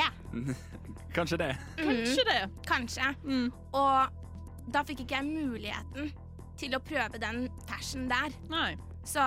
Kanskje 1.16 1.38
det. 1.40 1.48
Kanskje 1.80 2.26
det. 2.28 2.38
Kanskje. 2.68 3.08
Mm. 3.26 3.48
Og 3.74 4.70
da 4.70 4.84
fikk 4.86 5.02
ikke 5.02 5.18
jeg 5.18 5.26
muligheten 5.26 6.12
til 6.60 6.78
å 6.78 6.82
prøve 6.86 7.18
den 7.18 7.48
fashion 7.66 8.06
der. 8.12 8.30
Nei. 8.52 8.76
Så 9.02 9.24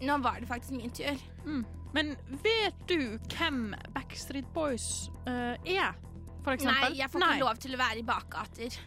nå 0.00 0.18
var 0.18 0.40
det 0.40 0.46
faktisk 0.46 0.72
min 0.76 0.90
tur. 0.90 1.18
Men 1.94 2.16
vet 2.42 2.74
du 2.88 3.18
hvem 3.36 3.74
Backstreet 3.94 4.46
Boys 4.54 5.10
uh, 5.28 5.54
er, 5.62 5.94
for 6.42 6.52
eksempel? 6.56 6.90
Nei, 6.90 6.98
jeg 6.98 7.10
får 7.12 7.22
ikke 7.22 7.44
lov 7.44 7.60
til 7.62 7.76
å 7.76 7.78
være 7.78 7.98
i 8.00 8.06
bakgater. 8.08 8.70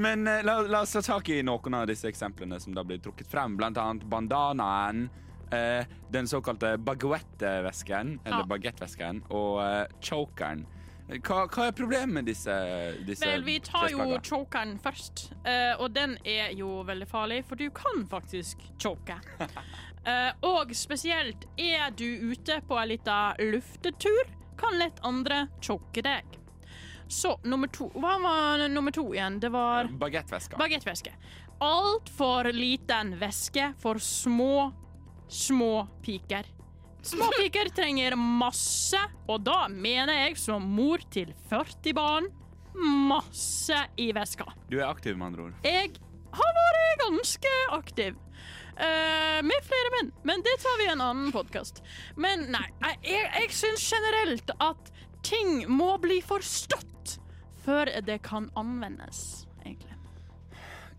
Men 0.00 0.22
uh, 0.28 0.38
la, 0.46 0.60
la 0.62 0.80
oss 0.86 0.94
ta 0.94 1.02
tak 1.02 1.28
i 1.34 1.40
noen 1.42 1.74
av 1.80 1.88
disse 1.90 2.06
eksemplene 2.08 2.60
som 2.62 2.74
da 2.76 2.84
blir 2.86 3.02
trukket 3.02 3.26
frem. 3.30 3.58
Blant 3.58 3.78
annet 3.82 4.06
bandanaen, 4.06 5.08
uh, 5.50 5.82
den 6.14 6.30
såkalte 6.30 6.76
baguette-vesken, 6.78 8.20
eller 8.24 8.44
Ja. 8.44 8.50
baguette-vesken, 8.54 9.24
og 9.34 9.58
chokeren. 9.98 10.66
Hva, 11.18 11.44
hva 11.50 11.66
er 11.66 11.74
problemet 11.74 12.12
med 12.20 12.28
disse, 12.30 12.54
disse 13.06 13.26
Vel, 13.26 13.42
vi 13.42 13.56
tar 13.66 13.88
jo 13.90 14.04
chokeren 14.22 14.76
først, 14.78 15.32
eh, 15.42 15.72
og 15.80 15.90
den 15.96 16.14
er 16.22 16.52
jo 16.54 16.84
veldig 16.86 17.08
farlig, 17.10 17.40
for 17.48 17.58
du 17.58 17.66
kan 17.74 18.06
faktisk 18.10 18.66
choke. 18.78 19.18
Eh, 20.00 20.30
og 20.48 20.70
spesielt 20.72 21.42
er 21.60 21.90
du 21.92 22.06
ute 22.32 22.54
på 22.64 22.76
en 22.80 22.88
liten 22.88 23.50
luftetur, 23.52 24.30
kan 24.56 24.78
lett 24.80 24.96
andre 25.04 25.42
choke 25.60 26.00
deg. 26.00 26.38
Så 27.04 27.34
nummer 27.44 27.68
to 27.68 27.90
Hva 27.92 28.14
var 28.22 28.64
nummer 28.72 28.96
to 28.96 29.04
igjen? 29.12 29.36
Det 29.42 29.50
var 29.52 29.90
Baguetteveska. 30.00 30.56
bagettveske. 30.56 31.12
Altfor 31.60 32.48
liten 32.56 33.12
væske 33.20 33.74
for 33.82 34.00
små, 34.00 34.70
små 35.28 35.86
piker. 36.00 36.48
Små 37.02 37.30
piker 37.38 37.70
trenger 37.72 38.16
masse, 38.18 38.98
og 39.30 39.40
da 39.46 39.64
mener 39.72 40.26
jeg 40.26 40.36
som 40.40 40.64
mor 40.76 41.00
til 41.12 41.32
40 41.48 41.96
barn 41.96 42.28
masse 42.76 43.76
i 44.00 44.10
veska. 44.14 44.46
Du 44.70 44.78
er 44.78 44.88
aktiv, 44.88 45.16
med 45.16 45.32
andre 45.32 45.48
ord. 45.48 45.54
Jeg 45.64 45.94
har 46.36 46.58
vært 46.58 47.04
ganske 47.06 47.54
aktiv. 47.76 48.18
Uh, 48.80 49.40
med 49.44 49.66
flere 49.66 49.90
menn, 49.96 50.12
men 50.24 50.44
det 50.44 50.54
tar 50.62 50.78
vi 50.80 50.86
i 50.86 50.92
en 50.92 51.02
annen 51.04 51.32
podkast. 51.34 51.82
Men 52.16 52.46
nei, 52.52 52.64
jeg, 53.04 53.26
jeg, 53.26 53.50
syns 53.52 53.84
generelt 53.92 54.54
at 54.56 54.92
ting 55.26 55.66
må 55.68 55.94
bli 56.00 56.20
forstått 56.24 57.18
før 57.64 57.90
det 58.06 58.22
kan 58.24 58.48
anvendes, 58.56 59.44
egentlig. 59.66 59.98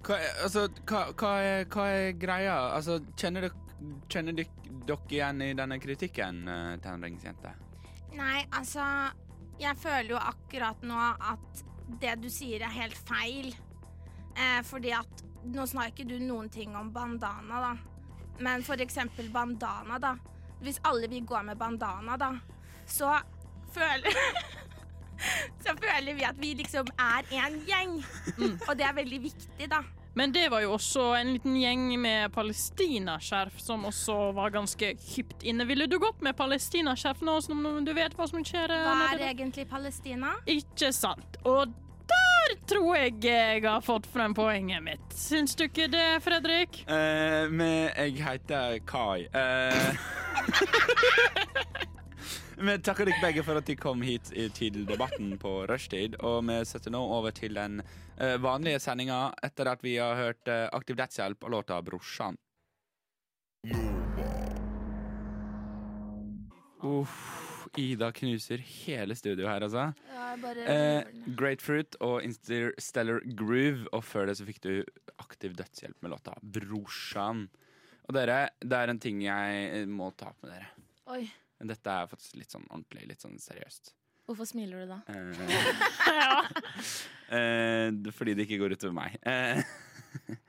Hva, 0.05 0.19
altså, 0.43 0.67
hva, 0.89 1.07
hva, 1.17 1.33
er, 1.41 1.65
hva 1.73 1.87
er 1.95 2.13
greia? 2.21 2.57
Altså, 2.75 2.99
kjenner 3.17 3.47
dere 3.47 3.70
Kjenner 4.11 4.35
dere 4.37 4.97
igjen 5.09 5.41
i 5.41 5.53
denne 5.57 5.79
kritikken, 5.81 6.43
uh, 6.47 6.77
tenåringsjente? 6.83 7.53
Nei, 8.17 8.43
altså 8.51 8.83
Jeg 9.61 9.77
føler 9.79 10.15
jo 10.15 10.19
akkurat 10.19 10.81
nå 10.83 10.97
at 10.99 11.63
det 12.01 12.15
du 12.21 12.29
sier 12.31 12.63
er 12.65 12.73
helt 12.75 12.97
feil. 13.07 13.51
Eh, 14.37 14.61
fordi 14.63 14.93
at 14.95 15.27
Nå 15.41 15.65
snakker 15.65 16.03
ikke 16.03 16.05
du 16.05 16.19
noen 16.21 16.51
ting 16.53 16.75
om 16.77 16.91
bandana, 16.93 17.61
da. 17.63 17.71
Men 18.45 18.61
for 18.61 18.77
eksempel 18.83 19.31
bandana, 19.33 19.97
da. 19.97 20.11
Hvis 20.61 20.77
alle 20.85 21.09
vil 21.09 21.25
gå 21.25 21.39
med 21.41 21.57
bandana, 21.57 22.13
da, 22.21 22.35
så 22.85 23.15
føler 23.73 24.13
Så 25.65 25.73
føler 25.81 26.13
vi 26.13 26.27
at 26.29 26.37
vi 26.37 26.53
liksom 26.59 26.93
er 27.01 27.25
en 27.41 27.57
gjeng. 27.65 27.97
Og 28.67 28.77
det 28.77 28.85
er 28.85 28.95
veldig 28.97 29.19
viktig, 29.25 29.67
da. 29.69 29.81
Men 30.13 30.31
det 30.35 30.49
var 30.51 30.59
jo 30.65 30.73
også 30.75 31.05
en 31.15 31.29
liten 31.37 31.53
gjeng 31.55 31.85
med 32.01 32.33
palestinaskjerf 32.35 33.59
som 33.63 33.85
også 33.87 34.17
var 34.35 34.51
ganske 34.51 34.89
hypt 35.15 35.43
inne. 35.47 35.63
Ville 35.69 35.87
du 35.87 35.95
gått 36.03 36.19
med 36.21 36.35
palestinaskjerf 36.35 37.21
nå 37.23 37.37
som 37.45 37.63
du 37.85 37.93
vet 37.95 38.17
hva 38.19 38.27
som 38.27 38.43
skjer? 38.43 38.73
eh, 38.75 38.83
Hva 38.83 39.13
er 39.13 39.23
egentlig 39.29 39.69
Palestina? 39.71 40.33
Ikke 40.51 40.91
sant. 40.91 41.39
Og 41.47 41.71
der 42.11 42.55
tror 42.67 42.97
jeg 42.97 43.21
jeg 43.23 43.63
har 43.63 43.79
fått 43.85 44.09
frem 44.11 44.33
poenget 44.35 44.83
mitt. 44.83 45.05
Syns 45.15 45.55
du 45.55 45.63
ikke 45.69 45.87
det, 45.87 46.19
Fredrik? 46.25 46.81
Uh, 46.89 47.47
men 47.47 47.87
jeg 47.95 48.19
heter 48.19 48.81
Kai. 48.83 49.29
Uh... 49.31 49.95
vi 52.61 52.75
takker 52.83 53.07
dere 53.07 53.23
begge 53.23 53.43
for 53.47 53.57
at 53.57 53.65
de 53.65 53.75
kom 53.79 54.03
hit 54.05 54.27
til 54.57 54.83
debatten 54.85 55.37
på 55.41 55.61
rushtid. 55.71 56.19
Og 56.19 56.43
vi 56.49 56.59
setter 56.67 56.91
nå 56.93 56.99
over 56.99 57.31
til 57.31 57.55
den 57.57 57.79
eh, 57.81 58.10
vanlige 58.41 58.79
sendinga 58.83 59.19
etter 59.43 59.71
at 59.71 59.83
vi 59.85 59.95
har 59.97 60.15
hørt 60.19 60.47
eh, 60.51 60.67
Aktiv 60.77 60.97
dødshjelp 60.99 61.43
og 61.47 61.53
låta 61.55 61.79
'Brorsan'. 61.81 62.37
Uff, 66.81 67.67
Ida 67.77 68.09
knuser 68.11 68.57
hele 68.57 69.15
studioet 69.15 69.49
her, 69.49 69.65
altså. 69.67 69.83
Ja, 70.11 70.35
bare 70.41 70.65
Eh, 70.67 71.03
Grapefruit 71.37 71.95
og 72.01 72.23
Interstellar 72.25 73.21
Groove, 73.37 73.87
og 73.93 74.03
før 74.03 74.27
det 74.27 74.37
så 74.39 74.45
fikk 74.47 74.61
du 74.65 74.73
aktiv 75.21 75.53
dødshjelp 75.55 76.01
med 76.01 76.11
låta 76.11 76.33
Brorsan. 76.41 77.47
Og 78.09 78.13
dere, 78.17 78.49
det 78.59 78.77
er 78.77 78.89
en 78.89 78.99
ting 78.99 79.21
jeg 79.23 79.87
må 79.87 80.09
ta 80.17 80.31
opp 80.33 80.41
med 80.43 80.55
dere. 80.55 80.67
Oi, 81.13 81.23
Dette 81.61 81.93
er 81.93 82.09
faktisk 82.09 82.35
litt 82.39 82.49
sånn 82.51 82.65
ordentlig, 82.71 83.05
litt 83.07 83.21
sånn 83.21 83.37
seriøst. 83.39 83.93
Hvorfor 84.25 84.47
smiler 84.49 84.83
du 84.83 84.91
da? 84.91 84.99
Eh, 85.11 85.31
eh, 87.37 88.11
fordi 88.15 88.35
det 88.37 88.47
ikke 88.47 88.61
går 88.63 88.75
utover 88.77 88.95
meg. 88.95 89.17
Eh, 89.27 89.61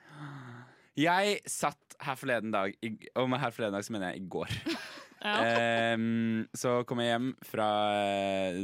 jeg 1.07 1.39
satt 1.51 1.97
her 2.03 2.19
forleden 2.19 2.55
dag, 2.55 2.75
og 3.17 3.31
med 3.31 3.43
her 3.43 3.55
forleden 3.55 3.79
dag 3.79 3.87
så 3.87 3.95
mener 3.95 4.13
jeg 4.13 4.25
i 4.25 4.29
går. 4.37 4.59
Ja. 5.23 5.37
Em, 5.95 6.49
så 6.51 6.81
kom 6.83 6.99
jeg 6.99 7.13
hjem 7.13 7.29
fra 7.47 7.67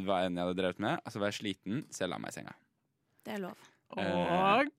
hva 0.02 0.16
enn 0.26 0.34
jeg 0.34 0.42
hadde 0.42 0.56
drevet 0.58 0.80
med, 0.82 0.98
og 1.06 1.14
så 1.14 1.20
var 1.22 1.30
jeg 1.30 1.36
sliten, 1.36 1.84
så 1.86 2.02
jeg 2.02 2.10
la 2.10 2.18
meg 2.18 2.32
i 2.32 2.34
senga. 2.34 2.54
Det 3.22 3.36
er 3.36 3.44
lov. 3.44 3.68
Og 3.94 4.72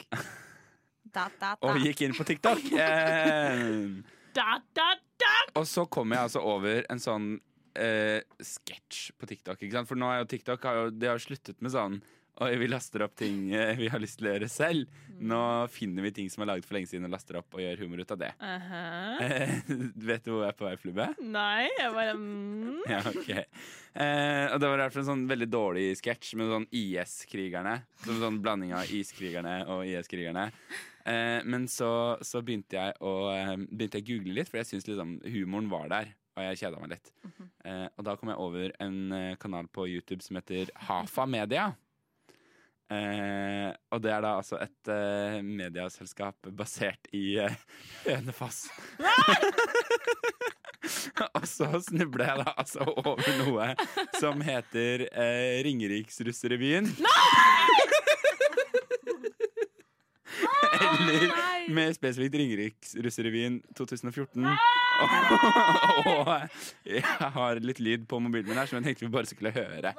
Da, 1.07 1.29
da, 1.39 1.53
da. 1.53 1.53
Og 1.63 1.79
gikk 1.79 2.03
inn 2.03 2.17
på 2.17 2.25
TikTok. 2.27 2.67
Em, 2.75 4.01
da, 4.35 4.57
da, 4.75 4.89
da. 5.23 5.31
og 5.55 5.63
så 5.71 5.87
kom 5.87 6.11
jeg 6.11 6.27
altså 6.27 6.43
over 6.43 6.83
en 6.91 6.99
sånn 6.99 7.29
eh, 7.75 8.21
sketsj 8.39 9.11
på 9.19 9.29
TikTok. 9.29 9.59
Ikke 9.61 9.77
sant? 9.79 9.89
For 9.89 9.99
nå 9.99 10.09
er 10.11 10.23
jo 10.23 10.31
TikTok 10.31 10.65
har 10.69 10.79
jo, 10.79 10.87
de 10.95 11.11
har 11.11 11.21
sluttet 11.21 11.61
med 11.63 11.75
sånn 11.75 12.01
Oi, 12.39 12.53
vi 12.55 12.69
laster 12.71 13.03
opp 13.03 13.17
ting 13.19 13.49
eh, 13.51 13.73
vi 13.75 13.89
har 13.91 13.99
lyst 13.99 14.21
til 14.21 14.29
å 14.29 14.31
gjøre 14.31 14.47
selv. 14.47 14.99
Nå 15.19 15.39
finner 15.73 16.05
vi 16.05 16.11
ting 16.15 16.29
som 16.31 16.45
er 16.45 16.53
laget 16.53 16.67
for 16.67 16.77
lenge 16.77 16.87
siden, 16.87 17.09
og 17.09 17.11
laster 17.11 17.35
opp 17.41 17.57
og 17.57 17.59
gjør 17.59 17.81
humor 17.83 17.99
ut 17.99 18.13
av 18.15 18.19
det. 18.21 18.29
Aha. 18.39 18.83
Eh, 19.25 19.51
vet 20.07 20.23
du 20.23 20.31
hvor 20.31 20.45
jeg 20.45 20.53
er 20.53 20.55
på 20.55 20.63
vei, 20.63 20.71
Flubbe? 20.79 21.07
Nei, 21.19 21.67
jeg 21.67 21.91
bare 21.97 22.13
mm. 22.15 22.77
Ja, 22.93 23.01
ok. 23.11 23.33
Eh, 23.35 24.45
og 24.53 24.61
det 24.63 24.69
var 24.71 24.83
derfor 24.85 25.03
en 25.03 25.09
sånn 25.09 25.25
veldig 25.27 25.49
dårlig 25.51 25.83
sketsj 25.99 26.37
med 26.39 26.53
sånn 26.53 26.69
IS-krigerne. 26.79 27.75
Som 28.05 28.23
sånn 28.23 28.39
blanding 28.45 28.71
av 28.77 28.87
iskrigerne 28.87 29.57
og 29.75 29.83
IS-krigerne. 29.89 30.47
Eh, 31.09 31.41
men 31.43 31.67
så, 31.67 31.91
så 32.23 32.39
begynte 32.45 32.79
jeg 32.79 32.95
å 33.03 33.17
eh, 33.33 33.55
begynte 33.67 33.99
jeg 33.99 34.07
å 34.07 34.11
google 34.13 34.39
litt, 34.39 34.47
for 34.47 34.61
jeg 34.61 34.71
syns 34.71 34.87
liksom 34.87 35.17
humoren 35.27 35.67
var 35.75 35.91
der. 35.91 36.15
Og 36.37 36.43
jeg 36.45 36.59
kjeda 36.61 36.79
meg 36.79 36.89
litt. 36.95 37.07
eh, 37.65 37.87
og 37.97 38.05
da 38.07 38.13
kom 38.19 38.29
jeg 38.31 38.39
over 38.39 38.71
en 38.85 38.97
eh, 39.15 39.35
kanal 39.41 39.67
på 39.73 39.87
YouTube 39.89 40.23
som 40.23 40.37
heter 40.39 40.65
Hafa 40.87 41.25
Media. 41.27 41.65
Eh, 42.89 43.69
og 43.93 44.01
det 44.01 44.11
er 44.15 44.23
da 44.25 44.31
altså 44.39 44.57
et 44.63 44.89
eh, 44.89 45.41
mediaselskap 45.45 46.47
basert 46.57 47.09
i 47.13 47.35
eh, 47.43 47.55
Hønefoss. 48.07 48.63
og 51.37 51.45
så 51.45 51.67
snubler 51.85 52.25
jeg 52.31 52.37
da 52.45 52.53
altså 52.57 52.87
over 53.03 53.29
noe 53.43 53.67
som 54.17 54.41
heter 54.41 55.05
eh, 55.11 55.59
Ringeriksrussrevyen. 55.67 56.89
Eller 60.79 61.29
mer 61.73 61.93
spesifikt 61.93 62.35
Ringeriksrussrevyen 62.41 63.59
2014. 63.77 64.45
Og, 64.45 64.57
og 66.11 66.31
jeg 66.85 67.03
har 67.03 67.61
litt 67.63 67.79
lyd 67.79 68.07
på 68.09 68.19
mobilen 68.19 68.49
min 68.51 68.59
her, 68.59 68.69
som 68.69 68.79
jeg 68.79 68.89
tenkte 68.89 69.05
vi 69.05 69.11
bare 69.13 69.29
skulle 69.29 69.51
høre. 69.55 69.93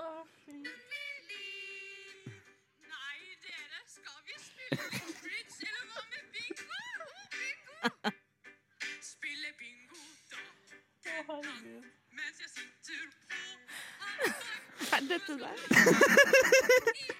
Hva 14.90 14.98
er 14.98 15.06
dette 15.08 15.38
der? 15.38 17.19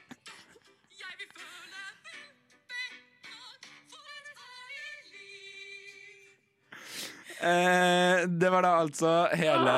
Eh, 7.40 8.26
det 8.28 8.50
var 8.52 8.66
da 8.66 8.70
altså 8.82 9.10
hele 9.32 9.76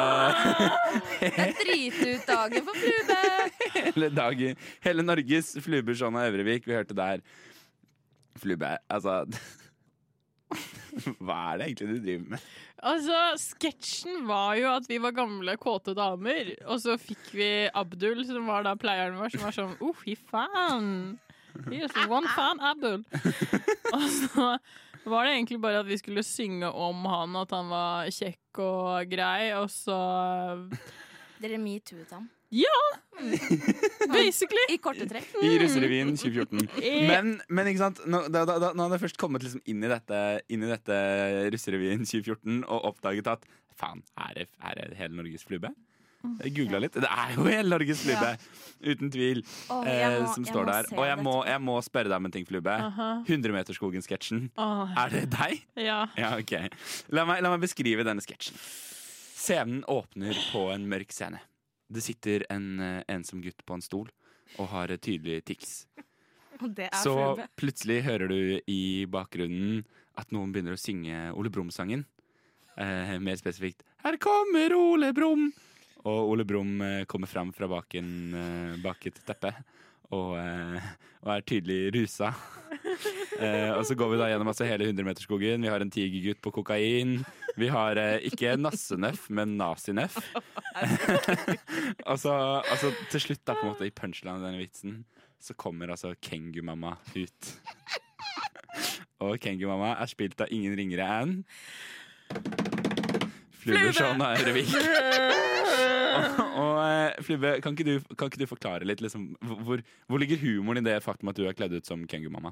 Jeg 1.23 1.53
driter 1.61 2.65
for 2.67 2.75
Flube! 2.75 3.19
hele 3.77 4.09
dagen 4.11 4.57
Hele 4.83 5.05
Norges 5.07 5.53
Flube, 5.63 5.95
Sjonna 5.95 6.27
Øvrevik. 6.27 6.67
Vi 6.67 6.75
hørte 6.75 6.97
der 6.99 7.23
Flube, 8.43 8.73
altså 8.91 9.23
Hva 11.23 11.39
er 11.53 11.61
det 11.61 11.69
egentlig 11.69 11.89
du 11.89 12.03
driver 12.05 12.27
med? 12.35 12.51
Altså, 12.83 13.19
sketsjen 13.39 14.27
var 14.27 14.57
jo 14.59 14.67
at 14.75 14.89
vi 14.91 14.99
var 15.01 15.15
gamle, 15.15 15.55
kåte 15.57 15.95
damer, 15.97 16.51
og 16.67 16.81
så 16.83 16.97
fikk 17.01 17.31
vi 17.31 17.51
Abdul, 17.71 18.25
som 18.27 18.51
var 18.51 18.67
da 18.67 18.75
pleieren 18.77 19.17
vår, 19.21 19.31
som 19.33 19.45
var 19.47 19.55
sånn 19.55 19.77
Oh, 19.79 19.95
fy 19.97 20.17
faen! 20.19 21.15
Here's 21.69 21.95
one 22.11 22.27
fan 22.35 22.61
Abdul. 22.61 23.05
og 23.97 24.07
så 24.11 24.49
var 25.11 25.27
det 25.27 25.33
egentlig 25.35 25.59
bare 25.63 25.81
at 25.83 25.89
vi 25.89 25.99
skulle 25.99 26.23
synge 26.27 26.69
om 26.71 27.03
han, 27.11 27.35
at 27.41 27.51
han 27.57 27.73
var 27.73 28.11
kjekk 28.15 28.61
og 28.63 29.11
grei, 29.11 29.51
og 29.59 29.67
så 29.73 29.99
Dere 31.43 31.59
metooet 31.59 32.13
ham? 32.15 32.29
Ja! 32.53 32.79
Basically. 34.13 34.63
I 34.71 34.77
korte 34.83 35.07
trekk. 35.09 35.31
I 35.43 35.55
Russerevyen 35.63 36.13
2014. 36.15 36.69
Eh, 36.83 37.07
Men, 37.11 37.39
men 37.49 37.71
ikke 37.71 37.81
sant, 37.81 38.03
nå, 38.07 38.27
da, 38.29 38.45
da, 38.49 38.59
da, 38.61 38.71
nå 38.77 38.85
hadde 38.85 38.99
jeg 38.99 39.07
først 39.07 39.21
kommet 39.21 39.47
liksom 39.47 39.63
inn 39.73 39.83
i 39.83 39.91
dette, 39.91 40.21
inn 40.53 40.67
i 40.67 40.71
dette 40.71 40.99
Russerevyen 41.55 42.05
2014 42.05 42.61
og 42.67 42.91
oppdaget 42.93 43.31
at 43.33 43.49
faen, 43.81 44.05
her 44.21 44.45
er, 44.45 44.51
her 44.63 44.83
er 44.85 44.95
hele 45.01 45.17
Norges 45.17 45.47
flubbe. 45.49 45.73
Jeg 46.43 46.55
googla 46.57 46.81
litt. 46.85 46.93
Det 46.95 47.09
er 47.11 47.35
jo 47.37 47.45
hele 47.49 47.69
Norges 47.73 48.03
flubbe! 48.05 48.37
Uten 48.83 49.11
tvil. 49.15 49.45
Oh, 49.71 49.85
må- 49.87 50.35
som 50.35 50.45
står 50.45 50.67
der. 50.67 50.89
Og 50.99 51.05
jeg 51.07 51.19
må, 51.23 51.35
jeg 51.47 51.61
må 51.63 51.77
spørre 51.87 52.09
deg 52.11 52.17
om 52.19 52.25
en 52.27 52.33
ting, 52.35 52.45
Flubbe. 52.49 52.73
Aha. 52.83 53.11
100-meterskogen-sketsjen. 53.29 54.49
Oh. 54.59 54.91
Er 54.99 55.09
det 55.15 55.29
deg? 55.31 55.61
ja. 55.77 56.01
Ja, 56.19 56.33
ok. 56.39 56.57
La 57.15 57.25
meg, 57.29 57.43
la 57.47 57.53
meg 57.55 57.63
beskrive 57.63 58.03
denne 58.07 58.25
sketsjen. 58.25 58.59
Scenen 59.43 59.85
åpner 59.91 60.35
på 60.53 60.69
en 60.75 60.85
mørk 60.91 61.13
scene. 61.15 61.41
Det 61.93 62.03
sitter 62.03 62.45
en 62.51 62.67
eh, 62.81 63.03
ensom 63.13 63.43
gutt 63.45 63.63
på 63.67 63.75
en 63.77 63.83
stol 63.85 64.11
og 64.59 64.69
har 64.73 64.89
tydelig 64.99 65.43
tics. 65.49 65.87
Det 66.63 66.91
Så 67.03 67.13
flubbe. 67.15 67.47
plutselig 67.59 68.03
hører 68.07 68.29
du 68.31 68.61
i 68.71 68.81
bakgrunnen 69.11 69.85
at 70.21 70.31
noen 70.35 70.53
begynner 70.55 70.77
å 70.77 70.81
synge 70.81 71.33
Ole 71.35 71.51
Brumm-sangen. 71.51 72.05
Eh, 72.79 73.19
mer 73.21 73.37
spesifikt 73.37 73.83
'Her 74.03 74.17
kommer 74.19 74.73
Ole 74.75 75.13
Brumm'. 75.13 75.53
Og 76.09 76.33
Ole 76.33 76.47
Brumm 76.49 76.81
eh, 76.83 77.05
kommer 77.11 77.31
fram 77.31 77.53
fra 77.55 77.69
baken, 77.71 78.09
eh, 78.35 78.81
bak 78.83 79.07
et 79.07 79.21
teppe 79.27 79.53
og, 80.13 80.37
eh, 80.39 80.91
og 81.23 81.35
er 81.37 81.47
tydelig 81.49 81.81
rusa. 81.99 82.33
Eh, 83.43 83.73
og 83.73 83.81
så 83.89 83.95
går 83.99 84.11
vi 84.13 84.19
da 84.21 84.27
gjennom 84.29 84.51
altså 84.51 84.67
hele 84.69 84.85
100-meterskogen. 84.87 85.65
Vi 85.65 85.71
har 85.73 85.83
en 85.83 85.91
tigergutt 85.91 86.39
på 86.45 86.53
kokain. 86.55 87.15
Vi 87.59 87.71
har 87.73 87.99
eh, 87.99 88.27
ikke 88.29 88.53
Nassenøff, 88.61 89.25
men 89.35 89.57
Nazinøff. 89.59 90.19
og 92.11 92.21
så 92.21 92.35
altså, 92.61 92.93
til 93.11 93.25
slutt, 93.25 93.43
da, 93.49 93.57
på 93.57 93.65
en 93.65 93.73
måte, 93.73 93.89
i 93.89 93.95
punchline 93.97 94.37
av 94.37 94.45
denne 94.45 94.61
vitsen, 94.61 95.01
så 95.43 95.57
kommer 95.59 95.91
altså 95.91 96.13
Kengu-mamma 96.23 96.93
ut. 97.17 97.53
og 99.25 99.41
Kengu-mamma 99.43 99.97
er 99.97 100.13
spilt 100.13 100.45
av 100.45 100.53
ingen 100.53 100.77
ringere 100.79 101.09
enn 101.23 101.35
Flubbe 103.65 103.97
Shona 103.97 104.37
Ørevik. 104.37 105.51
og 106.63 106.75
eh, 106.85 107.61
kan 107.65 107.73
ikke, 107.77 107.87
du, 107.87 107.95
kan 108.17 108.29
ikke 108.31 108.43
du 108.43 108.47
forklare 108.51 108.89
litt 108.89 109.03
liksom, 109.05 109.23
hvor, 109.65 109.79
hvor 110.09 110.19
ligger 110.23 110.41
humoren 110.43 110.83
i 110.83 110.87
det 110.91 110.99
faktum 111.05 111.31
at 111.33 111.39
du 111.39 111.45
er 111.49 111.57
kledd 111.57 111.75
ut 111.77 111.89
som 111.89 111.99
Kengu-mamma? 112.11 112.51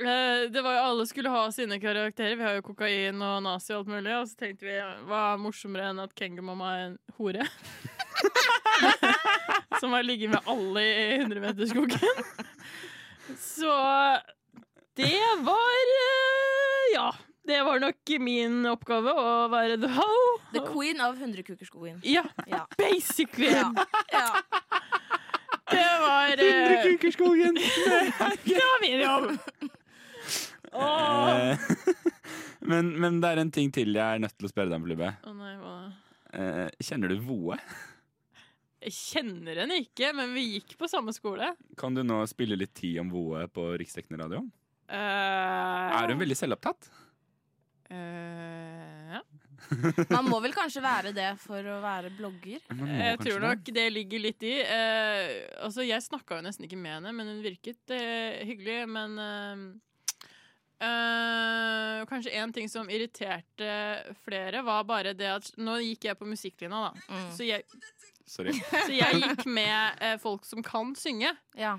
Eh, 0.00 0.46
Det 0.52 0.62
var 0.64 0.72
jo 0.78 0.84
Alle 0.88 1.04
skulle 1.06 1.30
ha 1.32 1.42
sine 1.52 1.76
karakterer. 1.80 2.36
Vi 2.38 2.44
har 2.46 2.54
jo 2.58 2.64
kokain 2.70 3.20
og 3.20 3.42
nazi 3.44 3.74
og 3.74 3.82
alt 3.82 3.90
mulig. 3.92 4.14
Og 4.16 4.28
så 4.30 4.34
tenkte 4.40 4.64
vi 4.68 4.76
hva 5.10 5.20
er 5.34 5.42
morsommere 5.42 5.90
enn 5.92 6.00
at 6.00 6.14
Kengu-mamma 6.16 6.66
er 6.76 6.80
en 6.88 6.96
hore? 7.18 7.44
Som 9.80 9.92
har 9.96 10.02
ligget 10.04 10.30
med 10.32 10.40
alle 10.48 10.80
i 10.84 11.18
100-meterskogen. 11.20 12.24
Så 13.40 13.72
det 14.98 15.20
var 15.46 15.92
eh, 15.96 16.86
Ja. 16.96 17.08
Det 17.46 17.62
var 17.64 17.80
nok 17.80 18.10
min 18.20 18.66
oppgave 18.68 19.12
å 19.16 19.28
være 19.52 19.78
the 19.80 19.88
ho. 19.96 20.08
The 20.52 20.60
queen 20.66 21.00
av 21.00 21.16
100-kukerskogen. 21.16 22.00
Ja, 22.04 22.24
Ja. 22.46 22.66
basically. 22.78 23.48
Ja. 23.54 23.70
ja. 24.12 24.26
Det 25.70 25.86
var 26.02 26.32
uh, 26.42 26.82
Kukerskogen! 26.84 27.54
Det 28.44 28.58
var 28.58 28.80
min 28.82 29.00
jobb. 29.00 29.70
Åh. 30.72 31.28
Eh, 31.30 31.58
men, 32.70 32.90
men 33.00 33.20
det 33.22 33.30
er 33.32 33.40
en 33.42 33.50
ting 33.54 33.70
til 33.74 33.94
jeg 33.94 34.16
er 34.18 34.22
nødt 34.22 34.34
til 34.38 34.46
å 34.48 34.50
spørre 34.52 34.70
deg 34.70 34.78
om, 34.80 34.86
Flubbe. 34.88 35.12
Oh, 35.26 35.34
nei, 35.38 35.54
hva? 35.62 35.76
Eh, 36.34 36.66
kjenner 36.86 37.10
du 37.14 37.22
Voe? 37.26 37.56
Jeg 38.80 38.94
kjenner 38.96 39.58
henne 39.64 39.80
ikke, 39.82 40.12
men 40.16 40.32
vi 40.36 40.46
gikk 40.56 40.76
på 40.80 40.88
samme 40.90 41.12
skole. 41.14 41.52
Kan 41.78 41.96
du 41.98 42.02
nå 42.06 42.22
spille 42.30 42.58
litt 42.58 42.72
tid 42.78 43.00
om 43.02 43.10
Voe 43.12 43.44
på 43.52 43.66
riksdekkende 43.80 44.22
radio? 44.24 44.44
Uh, 44.90 46.00
Er 46.00 46.10
hun 46.10 46.22
veldig 46.22 46.38
selvopptatt? 46.38 46.88
Eh, 47.90 49.14
ja. 49.16 49.22
Man 50.14 50.30
må 50.30 50.38
vel 50.42 50.54
kanskje 50.56 50.82
være 50.82 51.12
det 51.14 51.28
for 51.42 51.62
å 51.62 51.80
være 51.82 52.10
blogger? 52.16 52.62
Jeg 52.70 53.20
tror 53.20 53.42
nok 53.44 53.70
det 53.76 53.86
ligger 53.92 54.24
litt 54.24 54.46
i. 54.46 54.56
Uh, 54.64 55.66
altså, 55.66 55.84
jeg 55.86 56.06
snakka 56.06 56.38
jo 56.40 56.46
nesten 56.46 56.66
ikke 56.66 56.80
med 56.80 56.96
henne, 56.98 57.12
men 57.14 57.30
hun 57.30 57.44
virket 57.44 57.94
uh, 57.94 58.40
hyggelig. 58.48 58.80
Men 58.90 59.18
eh, 59.20 59.64
eh, 60.80 62.06
kanskje 62.06 62.30
en 62.30 62.52
ting 62.52 62.68
som 62.68 62.90
irriterte 62.90 63.70
flere, 64.24 64.62
var 64.62 64.84
bare 64.84 65.14
det 65.16 65.28
at 65.30 65.50
Nå 65.60 65.78
gikk 65.84 66.08
jeg 66.10 66.18
på 66.18 66.28
musikklinja, 66.28 66.88
da. 66.88 67.04
Mm. 67.10 67.28
Så, 67.36 67.46
jeg, 67.48 67.64
Sorry. 68.26 68.54
så 68.86 68.94
jeg 68.94 69.22
gikk 69.22 69.46
med 69.50 70.00
eh, 70.00 70.16
folk 70.22 70.46
som 70.48 70.64
kan 70.66 70.94
synge. 70.98 71.34
Ja. 71.58 71.76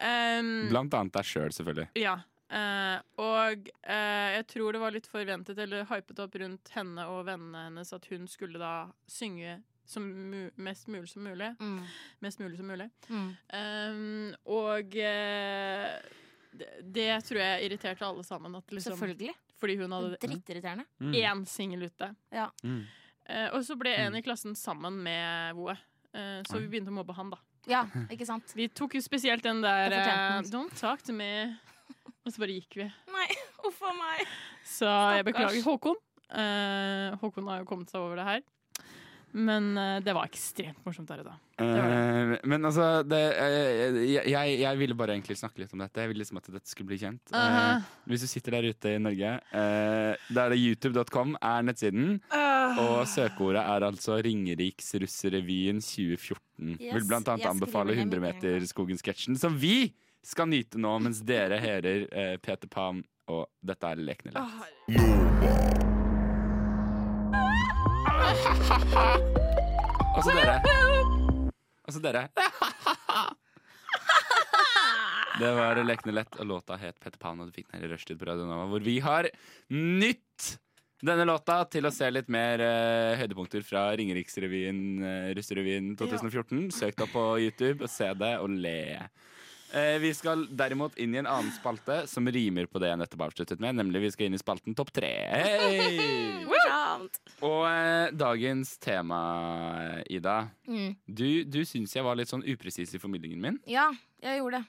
Um, 0.00 0.70
Blant 0.70 0.94
annet 0.96 1.12
deg 1.18 1.28
sjøl, 1.28 1.52
selvfølgelig. 1.52 1.90
Ja. 2.00 2.16
Eh, 2.50 2.96
og 3.22 3.70
uh, 3.86 4.28
jeg 4.36 4.46
tror 4.52 4.76
det 4.76 4.82
var 4.82 4.94
litt 4.94 5.08
forventet 5.10 5.58
eller 5.58 5.88
hypet 5.90 6.22
opp 6.22 6.38
rundt 6.42 6.72
henne 6.74 7.08
og 7.12 7.24
vennene 7.28 7.66
hennes 7.68 7.92
at 7.96 8.08
hun 8.12 8.28
skulle 8.30 8.60
da 8.60 8.74
synge 9.10 9.60
som 9.90 10.06
mu 10.06 10.44
mest 10.62 10.86
mulig 10.86 11.08
som 11.10 11.24
mulig. 11.26 11.50
Mm. 11.58 11.80
Mest 12.22 12.38
mulig 12.38 12.60
som 12.60 12.68
mulig. 12.70 12.86
Mm. 13.10 13.30
Um, 13.58 14.34
og 14.54 14.94
uh, 14.94 16.18
det, 16.50 16.68
det 16.94 17.10
tror 17.26 17.40
jeg 17.42 17.66
irriterte 17.66 18.06
alle 18.06 18.22
sammen. 18.26 18.54
At 18.54 18.70
liksom, 18.70 18.94
Selvfølgelig. 18.94 19.34
fordi 19.58 19.76
hun 19.80 19.92
hadde 19.92 20.16
Drittirriterende. 20.22 20.86
Mm. 21.00 21.12
én 21.14 21.44
singel 21.46 21.82
ute. 21.90 22.14
Ja. 22.30 22.48
Mm. 22.62 22.84
Eh, 23.30 23.48
og 23.54 23.64
så 23.66 23.76
ble 23.78 23.92
en 24.06 24.18
i 24.18 24.22
klassen 24.24 24.56
sammen 24.58 24.98
med 25.04 25.54
Voe. 25.58 25.76
Eh, 26.12 26.40
så 26.48 26.58
vi 26.58 26.68
begynte 26.70 26.90
å 26.90 26.96
mobbe 26.96 27.14
han, 27.14 27.30
da. 27.30 27.38
ja, 27.70 27.84
ikke 28.10 28.26
sant? 28.26 28.50
Vi 28.58 28.66
tok 28.74 28.96
jo 28.98 29.02
spesielt 29.04 29.44
den 29.46 29.62
der. 29.62 29.94
Don't 30.50 30.74
talk 30.80 31.04
to 31.06 31.14
me. 31.14 31.30
Og 32.26 32.32
så 32.32 32.42
bare 32.42 32.56
gikk 32.58 32.80
vi. 32.82 32.86
Nei, 33.14 33.28
uff 33.68 33.82
a 33.82 33.92
meg. 33.96 34.24
Så 34.68 34.88
jeg 35.16 35.26
beklager 35.30 35.64
Håkon. 35.66 36.00
Uh, 36.30 37.18
Håkon 37.22 37.48
har 37.50 37.62
jo 37.62 37.68
kommet 37.68 37.90
seg 37.90 38.02
over 38.02 38.20
det 38.20 38.26
her. 38.28 38.42
Men 39.30 39.76
uh, 39.78 40.00
det 40.02 40.10
var 40.14 40.26
ekstremt 40.26 40.80
morsomt 40.82 41.08
der 41.10 41.22
og 41.22 41.28
da. 41.28 41.34
Det 41.60 41.66
det. 41.70 41.82
Uh, 41.86 42.32
men 42.50 42.66
altså 42.66 42.86
det, 43.06 43.20
jeg, 44.10 44.24
jeg, 44.26 44.56
jeg 44.64 44.80
ville 44.80 44.96
bare 44.98 45.14
egentlig 45.14 45.38
snakke 45.38 45.62
litt 45.62 45.74
om 45.76 45.84
dette. 45.84 46.02
Jeg 46.02 46.10
ville 46.10 46.24
liksom 46.24 46.40
at 46.40 46.50
dette 46.50 46.70
skulle 46.70 46.90
bli 46.90 46.98
kjent. 46.98 47.22
-huh. 47.30 47.76
Eh, 47.76 47.88
hvis 48.10 48.20
du 48.20 48.26
sitter 48.26 48.58
der 48.58 48.68
ute 48.70 48.94
i 48.94 48.98
Norge, 48.98 49.32
uh, 49.54 50.34
da 50.34 50.44
er 50.44 50.50
det 50.50 50.58
youtube.com 50.58 51.36
er 51.40 51.62
nettsiden. 51.62 52.20
Og 52.80 53.06
søkeordet 53.08 53.62
er 53.62 53.86
altså 53.86 54.20
Ringeriksrusserevyen 54.22 55.80
2014. 55.80 56.76
Yes, 56.80 56.94
Vil 56.94 57.06
blant 57.06 57.28
annet 57.28 57.46
anbefale 57.46 57.92
100 57.92 58.20
meter 58.20 58.66
Skogen-sketsjen, 58.66 59.38
som 59.38 59.56
vi 59.60 59.92
skal 60.22 60.48
nyte 60.48 60.78
nå 60.80 60.92
mens 61.02 61.22
dere 61.26 61.60
hører 61.62 62.06
eh, 62.12 62.36
Peter 62.42 62.68
Pan, 62.68 63.02
og 63.30 63.46
dette 63.64 63.92
er 63.92 64.02
Lekne 64.04 64.34
lett. 64.34 64.44
Og 70.10 70.24
så 70.26 70.34
dere. 70.34 70.56
Og 71.86 71.94
så 71.94 72.02
dere. 72.04 72.26
Det 75.40 75.52
var 75.56 75.78
Lekne 75.86 76.12
lett, 76.12 76.34
og 76.36 76.50
låta 76.50 76.76
het 76.76 76.98
Peter 77.00 77.16
Pan, 77.20 77.40
og 77.40 77.48
du 77.48 77.56
fikk 77.56 77.70
den 77.70 77.80
her 77.80 77.88
i 77.88 77.92
rushtid 77.94 78.18
på 78.20 78.28
Radio 78.28 78.44
Nova, 78.48 78.66
hvor 78.68 78.82
vi 78.84 78.98
har 79.00 79.30
nytt 79.72 80.58
denne 81.00 81.24
låta 81.24 81.62
til 81.72 81.88
å 81.88 81.92
se 81.94 82.10
litt 82.12 82.28
mer 82.28 82.60
eh, 82.60 83.16
høydepunkter 83.22 83.64
fra 83.64 83.86
Ringeriksrevyen, 83.96 84.80
uh, 85.00 85.30
Russerevyen 85.38 85.94
2014. 85.96 86.66
Søk 86.76 86.98
da 86.98 87.06
på 87.08 87.22
YouTube 87.40 87.86
og 87.86 87.92
se 87.92 88.10
det 88.20 88.34
og 88.42 88.52
le. 88.52 89.08
Eh, 89.72 89.98
vi 90.02 90.10
skal 90.14 90.48
derimot 90.56 90.96
inn 90.98 91.14
i 91.14 91.20
en 91.20 91.28
annen 91.30 91.52
spalte 91.54 92.02
som 92.10 92.26
rimer 92.26 92.66
på 92.66 92.80
det 92.82 92.88
jeg 92.90 92.98
nettopp 92.98 93.22
avsluttet 93.28 93.60
med, 93.62 93.76
nemlig 93.78 94.02
vi 94.02 94.10
skal 94.10 94.26
inn 94.26 94.34
i 94.34 94.40
spalten 94.40 94.74
Topp 94.74 94.90
tre. 94.96 95.10
Hei! 95.30 96.42
Og 97.46 97.62
eh, 97.68 98.10
dagens 98.18 98.74
tema, 98.82 99.20
Ida. 100.10 100.40
Mm. 100.66 100.96
Du, 101.06 101.28
du 101.46 101.60
syns 101.68 101.94
jeg 101.94 102.06
var 102.06 102.18
litt 102.18 102.32
sånn 102.32 102.42
upresis 102.50 102.96
i 102.96 103.02
formidlingen 103.02 103.42
min. 103.44 103.60
Ja, 103.70 103.86
jeg 104.24 104.40
gjorde 104.42 104.58
det. 104.60 104.66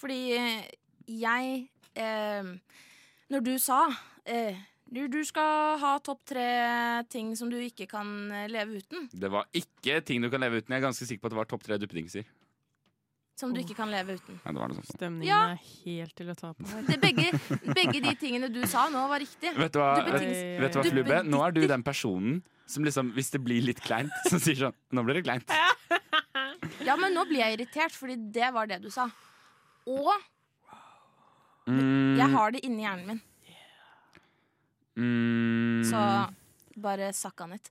Fordi 0.00 0.18
eh, 0.32 0.64
jeg 1.10 1.68
eh, 2.00 2.50
Når 3.30 3.44
du 3.44 3.54
sa 3.60 3.82
eh, 4.24 4.56
du, 4.90 5.04
du 5.06 5.20
skal 5.22 5.76
ha 5.78 5.92
topp 6.02 6.24
tre 6.32 6.48
ting 7.12 7.34
som 7.38 7.50
du 7.52 7.58
ikke 7.60 7.86
kan 7.92 8.08
eh, 8.34 8.48
leve 8.50 8.80
uten. 8.80 9.04
Det 9.12 9.28
var 9.30 9.46
ikke 9.54 10.00
ting 10.02 10.24
du 10.24 10.32
kan 10.32 10.42
leve 10.42 10.58
uten. 10.58 10.72
Jeg 10.72 10.80
er 10.80 10.88
ganske 10.88 11.06
sikker 11.06 11.22
på 11.22 11.30
at 11.30 11.36
det 11.36 11.42
var 11.44 11.50
topp 11.52 11.68
tre 11.68 11.78
duppedingser. 11.78 12.24
Som 13.40 13.54
du 13.56 13.60
ikke 13.62 13.74
kan 13.78 13.88
leve 13.92 14.18
uten. 14.20 14.36
Ja. 14.44 14.68
Stemningen 14.90 15.24
Ja. 15.30 15.40
er 15.54 15.60
helt 15.86 16.14
til 16.18 16.28
å 16.28 16.36
ta 16.36 16.52
på. 16.52 16.66
Det, 16.86 16.98
begge, 17.00 17.30
begge 17.72 18.00
de 18.04 18.14
tingene 18.20 18.50
du 18.52 18.60
sa 18.68 18.86
nå, 18.92 19.06
var 19.08 19.22
riktig. 19.22 19.54
Vet 19.56 19.72
du 19.72 19.78
hva, 19.80 19.94
du 20.04 20.12
vet 20.12 20.72
du 20.74 20.78
hva 20.78 20.84
Flubbe? 20.90 21.20
Nå 21.30 21.40
er 21.46 21.54
du 21.56 21.62
den 21.70 21.82
personen 21.86 22.42
som 22.70 22.84
liksom, 22.86 23.14
hvis 23.16 23.32
det 23.32 23.40
blir 23.42 23.64
litt 23.64 23.80
kleint, 23.82 24.12
som 24.30 24.38
sier 24.42 24.60
sånn 24.66 24.76
Nå 24.94 25.02
blir 25.06 25.18
det 25.18 25.24
kleint. 25.26 25.56
Ja, 26.84 26.94
men 27.00 27.12
nå 27.16 27.24
blir 27.28 27.40
jeg 27.42 27.56
irritert, 27.58 27.92
fordi 27.96 28.14
det 28.36 28.52
var 28.54 28.68
det 28.70 28.80
du 28.84 28.90
sa. 28.92 29.08
Og 29.88 30.12
Mm, 31.70 32.16
jeg 32.18 32.30
har 32.32 32.50
det 32.50 32.60
inni 32.66 32.82
hjernen 32.82 33.06
min, 33.06 33.18
mm, 34.98 35.84
så 35.86 36.00
bare 36.82 37.12
sakka 37.14 37.44
on 37.44 37.52
it. 37.54 37.68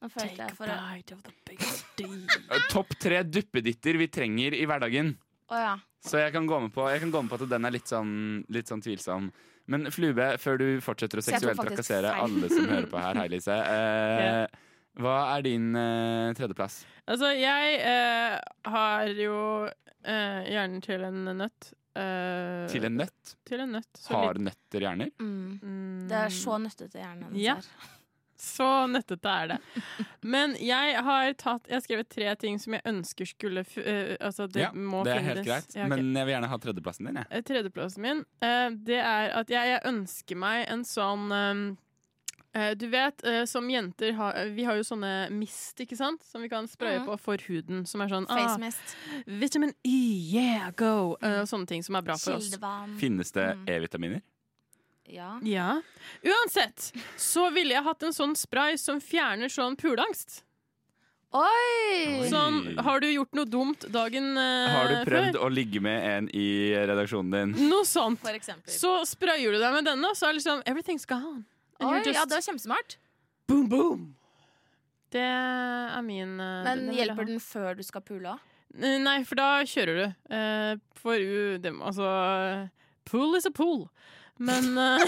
Men 0.00 0.10
Nå 0.14 0.76
bite 0.94 1.14
of 1.14 1.22
the 1.26 1.32
big 1.44 1.58
Eh, 1.98 2.66
Topp 2.70 2.92
tre 3.02 3.22
duppeditter 3.26 3.96
vi 3.98 4.06
trenger 4.08 4.54
i 4.54 4.64
hverdagen. 4.70 5.16
Oh, 5.50 5.58
ja. 5.58 5.72
Så 6.04 6.20
jeg 6.22 6.32
kan 6.32 6.46
gå 6.46 6.60
med 6.62 6.70
på, 6.72 6.84
jeg 6.92 7.00
kan 7.02 7.10
gå 7.10 7.22
med 7.24 7.32
på 7.32 7.38
at 7.42 7.48
den 7.50 7.64
er 7.66 7.74
litt 7.74 7.90
sånn, 7.90 8.44
litt 8.54 8.68
sånn 8.70 8.82
tvilsom. 8.84 9.32
Men 9.68 9.90
Flube, 9.92 10.36
før 10.40 10.60
du 10.62 10.66
fortsetter 10.80 11.18
å 11.20 11.24
seksuelt 11.26 11.58
trakassere 11.58 12.12
feil. 12.14 12.22
alle 12.24 12.48
som 12.52 12.68
hører 12.70 12.86
på 12.92 13.02
her, 13.02 13.18
hei 13.18 13.26
Lise. 13.34 13.56
Eh, 13.78 14.46
Hva 14.98 15.16
er 15.36 15.42
din 15.46 15.66
eh, 15.78 16.30
tredjeplass? 16.38 16.80
Altså, 17.06 17.28
jeg 17.38 17.74
eh, 17.86 18.38
har 18.70 19.12
jo 19.18 19.34
eh, 19.68 20.48
hjernen 20.54 20.80
til 20.82 21.04
en 21.06 21.20
nøtt. 21.42 21.72
Eh, 21.98 22.64
Til 22.72 22.86
en 22.88 22.96
nøtt? 23.02 23.34
Til 23.46 23.62
en 23.66 23.74
nøtt. 23.76 23.90
Så 23.98 24.14
Har 24.14 24.34
litt- 24.38 24.46
nøtter 24.48 24.86
hjerner? 24.86 25.10
Mm. 25.18 25.58
Mm, 25.62 26.08
Det 26.10 26.18
er 26.24 26.34
så 26.34 26.58
nøttete 26.62 26.98
hjernen 27.02 27.28
hennes 27.28 27.42
Ja. 27.42 27.58
er. 27.58 27.94
Så 28.38 28.86
nøttete 28.86 29.26
er 29.28 29.48
det. 29.48 29.56
Men 30.22 30.52
jeg 30.62 31.00
har 31.02 31.32
tatt 31.34 31.66
Jeg 31.66 31.74
har 31.74 31.80
skrevet 31.82 32.08
tre 32.08 32.34
ting 32.38 32.58
som 32.62 32.72
jeg 32.76 32.82
ønsker 32.86 33.26
skulle 33.26 33.64
eh, 33.82 34.14
Altså, 34.20 34.46
det 34.46 34.62
ja, 34.62 34.70
må 34.72 35.02
det 35.04 35.12
er 35.16 35.18
finnes. 35.24 35.34
helt 35.38 35.46
greit. 35.48 35.74
Ja, 35.74 35.84
ok. 35.84 35.88
Men 35.96 36.14
jeg 36.14 36.26
vil 36.28 36.34
gjerne 36.36 36.48
ha 36.52 36.58
tredjeplassen 36.62 37.06
din. 37.10 37.16
Jeg. 37.22 37.26
Eh, 37.30 37.42
Tredjeplassen 37.42 38.02
min, 38.06 38.24
eh, 38.40 38.70
det 38.86 39.00
er 39.02 39.34
at 39.42 39.50
jeg, 39.50 39.74
jeg 39.74 39.82
ønsker 39.90 40.36
meg 40.38 40.64
en 40.70 40.84
sånn 40.86 41.26
eh, 41.34 41.64
eh, 42.62 42.74
Du 42.78 42.86
vet, 42.94 43.24
eh, 43.26 43.42
som 43.50 43.66
jenter 43.70 44.14
har 44.14 44.38
Vi 44.54 44.64
har 44.70 44.78
jo 44.78 44.86
sånne 44.86 45.12
mist, 45.34 45.74
ikke 45.82 45.96
sant? 45.98 46.22
Som 46.22 46.42
vi 46.46 46.48
kan 46.48 46.66
spraye 46.70 47.00
Mhm. 47.02 47.06
på 47.10 47.18
for 47.20 47.36
huden. 47.48 47.84
Som 47.86 48.00
er 48.06 48.08
sånn 48.14 48.26
Face 48.30 48.54
ah, 48.54 48.58
mist. 48.62 48.96
Vitamin 49.26 49.74
E, 49.84 49.98
yeah, 50.32 50.70
go! 50.70 51.16
Eh, 51.22 51.40
og 51.42 51.48
sånne 51.50 51.66
ting 51.66 51.82
som 51.82 51.96
er 51.98 52.02
bra 52.06 52.14
for 52.16 52.38
oss. 52.38 52.50
Kildevann. 52.52 52.96
Finnes 53.02 53.32
det 53.34 53.48
Mm. 53.56 53.66
E-vitaminer? 53.68 54.22
Ja. 55.08 55.38
Ja. 55.42 55.70
Uansett 56.22 56.92
så 57.16 57.48
ville 57.54 57.76
jeg 57.76 57.84
hatt 57.86 58.04
en 58.04 58.14
sånn 58.14 58.36
spray 58.38 58.76
som 58.80 59.00
fjerner 59.00 59.50
sånn 59.52 59.76
puleangst. 59.80 60.42
Oi! 61.36 62.24
Sånn, 62.30 62.78
har 62.80 63.02
du 63.04 63.08
gjort 63.10 63.34
noe 63.36 63.44
dumt 63.44 63.84
dagen 63.92 64.30
eh, 64.40 64.70
Har 64.72 64.88
du 64.88 64.94
prøvd 65.04 65.34
før? 65.34 65.42
å 65.44 65.50
ligge 65.52 65.82
med 65.84 66.06
en 66.08 66.28
i 66.32 66.72
redaksjonen 66.88 67.34
din? 67.34 67.68
Noe 67.68 67.84
sånt. 67.84 68.22
For. 68.22 68.62
Så 68.72 68.92
sprayer 69.10 69.52
du 69.52 69.60
deg 69.60 69.74
med 69.76 69.84
denne, 69.90 70.14
så 70.16 70.30
er 70.30 70.38
liksom 70.38 70.62
everything's 70.64 71.04
gone. 71.08 71.44
And 71.78 71.90
Oi, 71.90 71.98
just 72.00 72.16
ja, 72.16 72.24
det 72.24 72.38
var 72.38 72.46
kjempesmart. 72.48 72.96
boom, 73.48 73.68
boom. 73.68 74.06
Det 75.12 75.20
er 75.24 76.02
min 76.04 76.34
uh, 76.40 76.64
Men 76.64 76.86
den 76.86 76.96
hjelper 76.96 77.28
den 77.28 77.40
før 77.40 77.76
du 77.76 77.84
skal 77.84 78.04
pule 78.04 78.34
òg? 78.34 78.48
Eh, 78.76 78.98
Nei, 79.00 79.22
for 79.24 79.40
da 79.40 79.62
kjører 79.68 80.00
du. 80.00 80.16
Uh, 80.32 80.74
for 80.96 81.16
uh, 81.16 81.56
dem, 81.60 81.80
altså 81.84 82.08
Pool 83.08 83.36
is 83.36 83.46
a 83.48 83.52
pool. 83.52 83.86
Men 84.38 84.78
eh, 84.78 84.98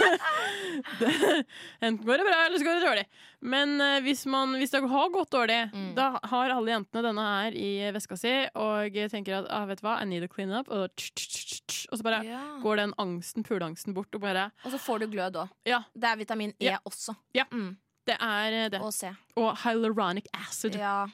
det, 1.00 1.44
Enten 1.80 2.06
går 2.06 2.18
det 2.18 2.24
bra, 2.24 2.38
eller 2.46 2.58
så 2.58 2.64
går 2.64 2.74
det 2.80 2.86
dårlig. 2.86 3.04
Men 3.40 3.74
eh, 3.80 3.98
hvis, 4.04 4.22
man, 4.30 4.54
hvis 4.60 4.70
det 4.74 4.80
har 4.88 5.10
gått 5.14 5.30
dårlig, 5.34 5.58
Mm. 5.74 5.94
da 5.96 6.06
har 6.30 6.50
alle 6.54 6.72
jentene 6.72 7.02
denne 7.04 7.24
her 7.26 7.56
i 7.56 7.90
veska 7.94 8.16
si 8.18 8.32
og 8.58 8.96
tenker 9.12 9.40
at 9.40 9.50
ah, 9.52 9.66
vet 9.68 9.80
du 9.82 9.86
hva, 9.86 9.98
I 10.02 10.06
need 10.08 10.24
a 10.24 10.28
clean 10.30 10.52
up. 10.54 10.68
Og, 10.68 10.88
og 10.90 11.98
så 11.98 12.02
bare 12.06 12.22
Ja. 12.26 12.40
går 12.62 12.76
den 12.84 12.94
angsten, 12.98 13.44
puleangsten 13.46 13.94
bort, 13.94 14.14
og 14.14 14.20
bare 14.24 14.50
Og 14.64 14.72
så 14.72 14.78
får 14.80 15.00
du 15.04 15.06
glød 15.14 15.36
òg. 15.44 15.48
Ja. 15.68 15.82
Det 15.94 16.04
er 16.10 16.16
vitamin 16.16 16.54
E 16.60 16.70
Ja. 16.72 16.78
også. 16.84 17.14
Ja. 17.34 17.44
Mm. 17.52 17.76
Det 18.06 18.16
er 18.20 18.52
eh, 18.64 18.68
det. 18.70 18.80
Og 18.80 18.92
C. 18.92 19.10
Og 19.36 19.56
hyaluronic 19.64 20.26
acid. 20.34 20.74
Ja. 20.78 21.06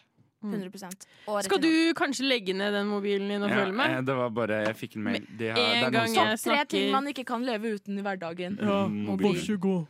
Mm. 0.47 0.55
100 0.63 1.07
Og 1.29 1.43
Skal 1.45 1.61
du 1.61 1.71
kanskje 1.99 2.29
legge 2.29 2.55
ned 2.55 2.73
den 2.73 2.87
mobilen 2.87 3.29
din 3.29 3.43
og 3.43 3.51
Ja, 3.51 3.57
følge 3.65 3.75
med? 3.75 3.91
eh, 3.99 4.01
det 4.07 4.17
var 4.17 4.31
bare 4.31 4.63
Jeg 4.67 4.77
fikk 4.77 4.97
en 4.97 5.03
mail. 5.03 5.27
De 5.39 5.49
har, 5.51 5.59
en 5.59 5.93
gang 5.93 6.07
som- 6.09 6.15
jeg 6.27 6.39
Topp 6.39 6.55
tre 6.55 6.65
ting 6.67 6.91
man 6.93 7.07
ikke 7.07 7.25
kan 7.27 7.43
leve 7.45 7.75
uten 7.77 7.99
i 7.99 8.03
hverdagen. 8.03 8.59
Ja, 8.61 8.87
Mm, 8.87 9.05
mobil. 9.07 9.87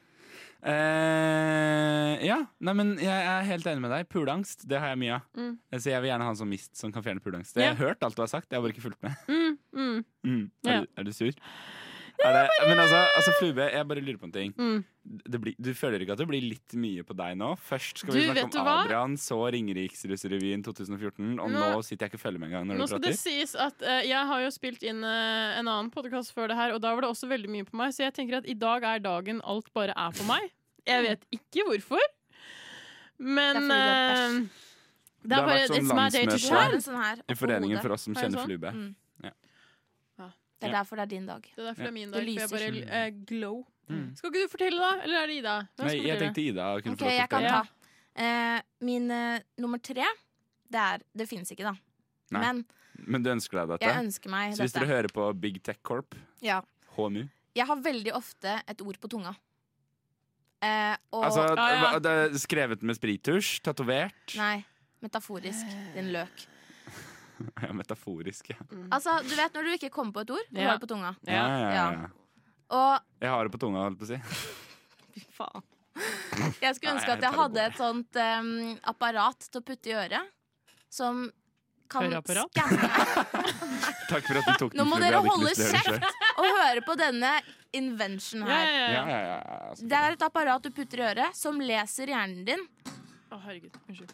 Eh, 0.67 2.27
ja, 2.27 2.39
nei, 2.65 2.73
men 2.75 2.97
jeg 2.99 3.07
er 3.27 3.45
helt 3.47 3.67
enig 3.71 3.83
med 3.85 3.93
deg. 3.93 4.09
Puleangst, 4.11 4.65
det 4.67 4.81
har 4.83 4.89
jeg 4.95 4.99
mye 5.05 5.15
av. 5.19 5.23
Mm. 5.39 5.53
Så 5.79 5.91
jeg 5.93 6.03
vil 6.03 6.11
gjerne 6.11 6.27
ha 6.27 6.33
en 6.35 6.41
sånn 6.41 6.51
mist 6.51 6.77
som 6.77 6.91
kan 6.95 7.05
fjerne 7.07 7.23
puleangst. 7.23 7.55
Jeg 7.55 7.69
har 7.71 7.77
har 7.77 7.93
hørt 7.93 8.03
alt 8.07 8.17
du 8.17 8.23
har 8.25 8.31
sagt, 8.33 8.49
jeg 8.51 8.59
har 8.59 8.65
bare 8.67 8.75
ikke 8.75 8.87
fulgt 8.89 9.03
med. 9.03 9.15
Mm, 9.29 9.59
mm. 9.77 10.05
Mm. 10.27 10.51
Er, 10.67 10.73
Ja. 10.73 10.81
du, 10.81 10.87
er 10.97 11.05
du 11.05 11.13
sur? 11.13 11.33
Er 12.25 12.33
det, 12.33 12.45
men 12.69 12.81
altså, 12.81 13.01
altså, 13.19 13.33
Flube, 13.39 13.65
jeg 13.73 13.87
bare 13.89 14.03
lurer 14.05 14.19
på 14.21 14.29
en 14.29 14.33
ting. 14.33 14.53
Mm. 14.57 14.79
Det 15.05 15.41
blir, 15.43 15.55
du 15.63 15.69
føler 15.77 16.03
ikke 16.03 16.17
at 16.17 16.23
det 16.23 16.27
blir 16.31 16.43
litt 16.43 16.75
mye 16.81 17.05
på 17.07 17.15
deg 17.19 17.37
nå? 17.39 17.53
Først 17.63 18.03
skal 18.03 18.15
vi 18.15 18.25
Du, 18.25 18.33
snakke 18.33 18.45
om 18.49 18.63
om 18.63 18.67
hva? 18.67 18.77
Adrian, 18.87 19.17
så 19.21 19.39
Ringeriksrussrevyen 19.55 20.65
2014, 20.67 21.37
og 21.37 21.53
nå, 21.53 21.61
Nå- 21.61 21.85
sitter 21.87 22.07
jeg 22.07 22.15
ikke 22.15 22.21
og 22.21 22.25
følger 22.25 22.43
med 22.43 22.51
engang 22.51 22.69
når 22.71 22.81
Nå 22.81 22.89
skal 22.91 23.05
det 23.05 23.15
sies 23.21 23.55
at 23.55 23.85
uh, 23.85 24.01
jeg 24.07 24.33
har 24.33 24.45
jo 24.47 24.51
spilt 24.55 24.83
inn 24.87 25.05
uh, 25.05 25.61
en 25.61 25.69
annen 25.69 25.93
podkast 25.95 26.35
før 26.35 26.51
det 26.53 26.59
her, 26.59 26.75
og 26.75 26.83
da 26.83 26.95
var 26.97 27.07
det 27.07 27.13
også 27.13 27.31
veldig 27.31 27.53
mye 27.53 27.69
på 27.69 27.79
meg, 27.79 27.95
så 27.95 28.07
jeg 28.09 28.17
tenker 28.19 28.41
at 28.41 28.51
i 28.51 28.57
dag 28.59 28.87
er 28.89 29.05
dagen 29.05 29.43
alt 29.45 29.71
bare 29.77 29.95
er 29.97 30.17
på 30.17 30.27
meg. 30.29 30.51
Jeg 30.87 31.03
vet 31.07 31.27
ikke 31.35 31.67
hvorfor, 31.69 32.03
men 33.19 33.67
Det 33.67 33.77
er 33.77 33.97
har 33.97 34.27
eh, 34.27 34.39
det 34.41 35.31
Det 35.31 35.37
har 35.37 35.47
bare 35.47 35.59
vært 35.59 35.73
sånn 35.73 35.89
landsmøte. 35.91 36.81
Sånn 36.85 37.25
I 37.27 37.37
foreningen 37.39 37.83
for 37.83 37.97
oss 37.97 38.07
som 38.07 38.15
Er 38.15 38.27
kjenner 38.27 38.43
sånn? 38.43 38.51
Flube. 38.51 38.73
Mm. 38.77 38.95
Det 40.61 40.69
er 40.69 40.73
Ja. 40.73 40.79
derfor 40.83 40.97
det 40.97 41.03
er 41.03 41.07
din 41.13 41.27
dag. 41.27 41.43
Det 41.43 41.59
er 41.59 41.67
derfor 41.69 41.83
det 41.83 41.89
er 41.89 41.93
min 41.93 42.11
dag, 42.11 42.21
for 42.49 42.59
jeg 42.59 42.85
bare 42.89 43.07
uh, 43.09 43.25
glow. 43.29 43.65
Mm. 43.89 44.17
Skal 44.17 44.31
ikke 44.33 44.43
du 44.47 44.49
fortelle, 44.49 44.79
da? 44.81 45.03
Eller 45.05 45.19
er 45.23 45.27
det 45.27 45.35
Ida? 45.43 45.57
Nei, 45.79 45.87
jeg 45.87 46.01
fortelle? 46.01 46.19
tenkte 46.23 46.43
Ida 46.43 46.69
kunne 46.83 46.93
Ok, 46.97 47.05
jeg 47.13 47.29
kan 47.29 47.43
ta. 47.47 47.61
Uh, 48.17 48.61
min 48.81 49.11
uh, 49.11 49.39
nummer 49.59 49.79
tre, 49.79 50.07
det 50.73 50.81
er 50.81 51.05
Det 51.15 51.29
finnes 51.29 51.51
ikke, 51.53 51.63
da. 51.69 51.75
Nei. 52.33 52.41
Men 52.41 52.65
Men 53.07 53.23
du 53.23 53.31
ønsker 53.31 53.61
deg 53.61 53.69
dette? 53.75 53.87
jeg 53.93 54.05
ønsker 54.07 54.31
meg 54.33 54.55
Så 54.57 54.63
hvis 54.65 54.73
dette. 54.73 54.87
dere 54.87 54.95
hører 54.97 55.13
på 55.13 55.27
Big 55.39 55.63
Tech 55.63 55.79
Corp, 55.85 56.15
Ja. 56.43 56.63
HMU 56.97 57.29
Jeg 57.55 57.67
har 57.67 57.77
veldig 57.77 58.13
ofte 58.17 58.63
et 58.67 58.81
ord 58.83 58.99
på 58.99 59.09
tunga. 59.09 59.37
Uh, 60.65 60.97
og 61.13 61.25
Altså, 61.29 61.43
Ah, 61.59 61.93
ja. 61.93 61.99
det 62.01 62.11
er 62.11 62.39
skrevet 62.41 62.83
med 62.83 62.97
sprittusj? 62.97 63.61
Tatovert? 63.63 64.35
Nei, 64.37 64.65
metaforisk. 65.05 65.67
Din 65.95 66.11
løk. 66.13 66.47
Ja, 67.63 67.73
metaforisk, 67.77 68.51
ja. 68.55 68.57
Altså, 68.95 69.19
du 69.27 69.35
vet 69.37 69.53
når 69.57 69.67
du 69.69 69.73
ikke 69.77 69.91
kommer 69.93 70.13
på 70.17 70.25
et 70.27 70.31
ord, 70.37 70.47
du 70.51 70.61
Ja. 70.61 70.71
har 70.71 70.79
det 70.79 70.85
på 70.87 70.93
tunga. 70.95 71.15
Ja, 71.27 71.33
ja, 71.33 71.59
ja, 71.59 71.71
Ja. 71.75 71.89
ja. 71.93 72.09
Og 72.77 73.01
Jeg 73.23 73.31
har 73.31 73.45
det 73.47 73.53
på 73.55 73.61
tunga, 73.63 73.83
holdt 73.87 73.99
på 74.01 74.07
å 74.07 74.13
si. 74.13 74.21
fy 75.15 75.25
faen. 75.37 75.63
Jeg 76.61 76.75
skulle 76.77 76.93
Nei, 76.93 76.97
ønske 76.99 77.09
jeg 77.09 77.17
at 77.17 77.25
jeg 77.25 77.33
hadde 77.39 77.61
et 77.71 77.77
sånt 77.81 78.17
um, 78.21 78.49
apparat 78.93 79.47
til 79.49 79.61
å 79.63 79.65
putte 79.65 79.89
i 79.89 79.95
øret. 79.97 80.33
Som 80.93 81.31
kan 81.89 82.03
Høreapparat? 82.09 82.51
skanne 82.51 82.89
Takk 84.11 84.27
for 84.27 84.41
at 84.41 84.49
du 84.51 84.53
tok 84.61 84.73
den. 84.75 84.81
Nå 84.81 84.85
må 84.91 84.99
dere 85.01 85.21
holde 85.25 85.53
kjeft 85.57 85.89
og 86.37 86.45
høre 86.59 86.83
på 86.85 86.97
denne 86.99 87.31
invention 87.77 88.43
her. 88.49 88.67
ja, 88.67 88.77
ja. 88.77 88.91
Ja, 88.91 89.05
ja, 89.09 89.21
ja, 89.23 89.39
ja. 89.71 89.75
Det 89.81 90.01
er 90.03 90.17
et 90.19 90.25
apparat 90.27 90.67
du 90.67 90.71
putter 90.75 91.01
i 91.01 91.07
øret, 91.13 91.37
som 91.39 91.61
leser 91.63 92.11
hjernen 92.13 92.45
din, 92.49 92.67
Å, 93.33 93.39
herregud. 93.47 93.75
Unnskyld. 93.89 94.13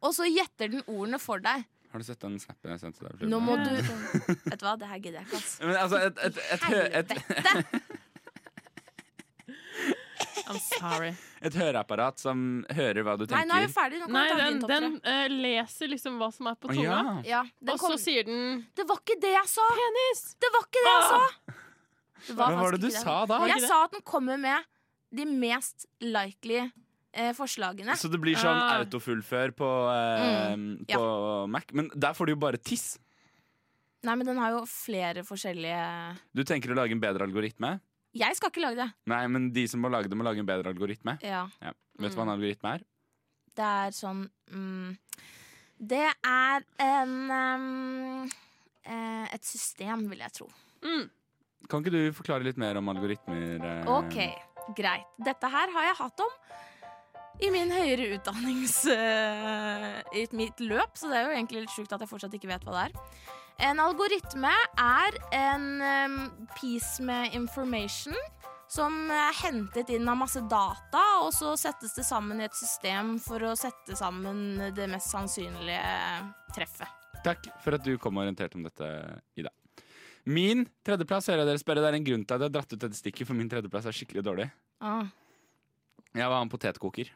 og 0.00 0.10
så 0.16 0.28
gjetter 0.28 0.70
den 0.76 0.84
ordene 0.86 1.18
for 1.20 1.42
deg. 1.44 1.64
Har 1.94 2.02
du 2.02 2.04
sett 2.04 2.18
den 2.24 2.40
snappen 2.42 2.72
jeg 2.72 2.80
sendte 2.82 3.04
deg? 3.06 3.20
Nå 3.30 3.38
må 3.38 3.54
du 3.54 3.68
Vet 3.70 4.58
du 4.58 4.64
hva, 4.66 4.72
det 4.74 4.88
her 4.90 4.98
gidder 4.98 5.20
jeg 5.20 5.28
ikke, 5.28 5.38
ass. 5.38 5.52
Men 5.62 5.76
altså, 5.78 6.00
et, 6.02 6.16
et, 6.26 6.40
et, 6.56 6.64
Helvete! 6.66 7.14
I'm 10.50 10.58
sorry. 10.58 11.12
et 11.38 11.54
høreapparat 11.54 12.18
som 12.18 12.42
hører 12.74 13.06
hva 13.06 13.14
du 13.14 13.22
tenker. 13.28 13.38
Nei, 13.38 13.46
nå 13.46 13.54
er 13.60 13.68
vi 13.68 13.72
ferdig. 13.76 14.00
Nå 14.02 14.08
kan 14.10 14.16
Nei, 14.16 14.24
vi 14.26 14.34
ta 14.34 14.40
den, 14.42 14.58
din 14.58 14.74
den 14.74 14.98
eh, 15.12 15.36
leser 15.46 15.92
liksom 15.94 16.18
hva 16.18 16.32
som 16.34 16.50
er 16.50 16.58
på 16.58 16.72
tunga. 16.72 16.82
ja. 16.82 17.14
Ja, 17.30 17.46
og 17.62 17.72
Og 17.76 17.84
så 17.86 17.94
sier 18.08 18.26
den 18.26 18.64
Det 18.74 18.90
var 18.90 18.98
ikke 18.98 19.20
det 19.22 19.30
jeg 19.36 19.52
sa! 19.54 19.70
Penis! 19.78 20.24
Det 20.42 20.50
var 20.56 20.66
ikke 20.66 20.82
det 20.88 20.96
jeg 20.96 21.08
sa! 21.12 21.22
Det 22.26 22.36
Hva 22.40 22.50
var 22.58 22.74
det 22.74 22.82
du 22.82 22.90
sa 22.98 23.20
da? 23.30 23.38
Jeg 23.54 23.68
sa 23.70 23.84
at 23.86 23.94
den 23.94 24.02
kommer 24.02 24.42
med 24.50 24.66
de 25.14 25.30
mest 25.30 25.86
likely 26.02 26.64
eh, 27.14 27.32
forslagene. 27.32 27.94
Så 27.96 28.10
det 28.10 28.20
blir 28.20 28.34
sånn 28.36 28.58
Ah. 28.58 28.80
autofullfør 28.82 29.54
på, 29.56 29.68
eh, 29.94 30.54
Mm, 30.56 30.84
ja. 30.88 31.46
Mac. 31.46 31.64
Men 31.72 31.88
der 31.94 32.12
får 32.12 32.26
du 32.26 32.32
jo 32.32 32.36
bare 32.42 32.58
tiss. 32.58 32.98
Nei, 34.04 34.14
men 34.16 34.26
den 34.26 34.36
har 34.36 34.50
jo 34.50 34.64
flere 34.68 35.22
forskjellige 35.24 36.18
Du 36.34 36.42
tenker 36.44 36.68
å 36.74 36.76
lage 36.76 36.92
en 36.92 37.00
bedre 37.00 37.22
algoritme? 37.24 37.80
Jeg 38.14 38.36
skal 38.36 38.50
ikke 38.50 38.60
lage 38.62 38.76
det. 38.76 38.92
Nei, 39.06 39.26
men 39.26 39.50
de 39.50 39.66
som 39.66 39.80
må 39.80 39.88
lage 39.90 40.08
det, 40.08 40.16
må 40.18 40.22
lage 40.22 40.38
en 40.38 40.46
bedre 40.46 40.66
algoritme. 40.74 41.18
Ja, 41.22 41.48
Ja. 41.62 41.72
Vet 41.98 42.10
du 42.12 42.16
hva 42.16 42.24
Mm. 42.24 42.28
en 42.28 42.38
algoritme 42.40 42.74
er? 42.74 42.80
det 43.56 43.64
er 43.64 43.90
sånn 43.94 44.28
mm, 44.50 44.98
Det 45.80 46.14
er 46.24 46.64
en 46.80 47.30
um, 47.30 48.30
eh, 48.84 49.28
Et 49.34 49.44
system, 49.44 50.08
vil 50.08 50.18
jeg 50.18 50.32
tro. 50.32 50.48
mm. 50.82 51.10
Kan 51.68 51.82
ikke 51.82 51.90
du 51.92 52.12
forklare 52.12 52.42
litt 52.44 52.58
mer 52.58 52.76
om 52.76 52.86
algoritmer? 52.88 53.62
eh? 53.64 53.86
OK, 53.88 54.74
greit. 54.76 55.06
Dette 55.22 55.48
her 55.48 55.70
har 55.72 55.82
jeg 55.88 55.96
hatt 55.96 56.20
om 56.20 56.28
i 57.42 57.50
min 57.50 57.72
høyere 57.74 58.12
utdannings... 58.16 58.76
uh, 58.86 60.02
I 60.14 60.26
mitt 60.36 60.60
løp, 60.62 60.94
så 60.98 61.10
det 61.10 61.18
er 61.18 61.26
jo 61.28 61.38
egentlig 61.38 61.64
litt 61.64 61.74
sjukt 61.74 61.94
at 61.94 62.04
jeg 62.04 62.10
fortsatt 62.10 62.36
ikke 62.38 62.50
vet 62.52 62.66
hva 62.66 62.76
det 62.76 62.84
er. 62.86 63.22
En 63.70 63.80
algoritme 63.82 64.50
er 64.80 65.18
en 65.34 65.66
um, 65.82 66.18
piece 66.56 67.02
med 67.02 67.34
information 67.38 68.16
som 68.70 69.10
er 69.12 69.34
hentet 69.44 69.92
inn 69.94 70.08
av 70.10 70.18
masse 70.18 70.40
data, 70.50 71.02
og 71.22 71.30
så 71.36 71.52
settes 71.58 71.94
det 71.94 72.06
sammen 72.06 72.40
i 72.40 72.46
et 72.48 72.56
system 72.58 73.16
for 73.22 73.42
å 73.46 73.52
sette 73.58 73.94
sammen 73.98 74.72
det 74.74 74.88
mest 74.90 75.12
sannsynlige 75.12 75.82
treffet. 76.56 76.90
Takk 77.24 77.46
for 77.62 77.76
at 77.76 77.84
du 77.86 77.94
kom 78.00 78.18
og 78.18 78.24
orienterte 78.24 78.58
om 78.58 78.66
dette, 78.66 78.88
Ida. 79.38 79.52
Min 80.24 80.64
tredjeplass 80.86 81.28
hører 81.28 81.44
jeg 81.44 81.50
dere 81.52 81.60
spørre. 81.60 81.82
Det 81.84 81.90
er 81.90 81.98
en 81.98 82.06
grunn 82.06 82.24
til 82.24 82.34
at 82.34 82.40
jeg 82.42 82.48
har 82.48 82.54
dratt 82.56 82.72
ut 82.72 82.80
dette 82.80 82.98
stikket, 82.98 83.28
for 83.28 83.36
min 83.36 83.50
tredjeplass 83.52 83.88
er 83.90 83.96
skikkelig 83.96 84.24
dårlig. 84.24 84.48
Ah. 84.80 85.12
Jeg 86.14 86.30
var 86.32 86.40
en 86.40 86.52
potetkoker. 86.52 87.12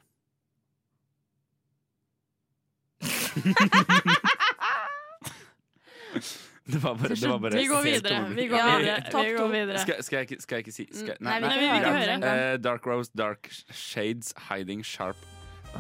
Det 6.69 6.83
var 6.83 6.95
bare, 6.95 7.09
det 7.09 7.29
var 7.29 7.39
bare 7.39 7.55
Vi 7.57 7.67
går 7.67 7.83
videre. 7.85 8.29
Vi 8.37 8.47
går 8.47 8.59
Ja, 8.59 8.77
videre. 8.79 9.03
topp 9.11 9.25
Vi 9.25 9.31
to. 9.37 9.39
går 9.43 9.49
videre. 9.53 9.79
Skal, 9.79 10.03
skal, 10.05 10.17
jeg, 10.19 10.31
ikke- 10.31 10.43
skal 10.43 10.57
jeg 10.57 10.67
ikke 10.67 10.73
si 10.75 10.87
skal, 10.93 11.17
Nei, 11.21 11.35
vi 11.41 11.47
Nei, 11.47 11.55
vi 11.59 11.67
vil 11.67 11.79
ikke 11.81 11.93
høre. 11.97 12.53
Eh, 12.53 12.57
dark 12.59 12.87
Rose, 12.87 13.11
Dark 13.17 13.49
Shades, 13.73 14.35
Hiding 14.51 14.85
Sharp 14.85 15.17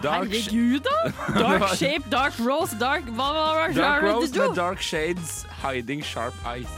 Dark, 0.03 0.29
sh- 0.29 0.51
Herregud, 0.51 0.81
da! 0.81 1.13
Dark 1.59 1.77
shape, 1.77 2.11
dark 2.11 2.39
rose, 2.39 2.75
dark 2.79 3.05
Hva 3.05 3.29
var 3.35 3.69
det 3.69 3.77
dark 3.77 4.03
Rose 4.03 4.33
med 4.39 4.55
Dark 4.57 4.81
Shades, 4.81 5.45
Hiding 5.63 6.03
Sharp 6.05 6.35
Eyes. 6.47 6.69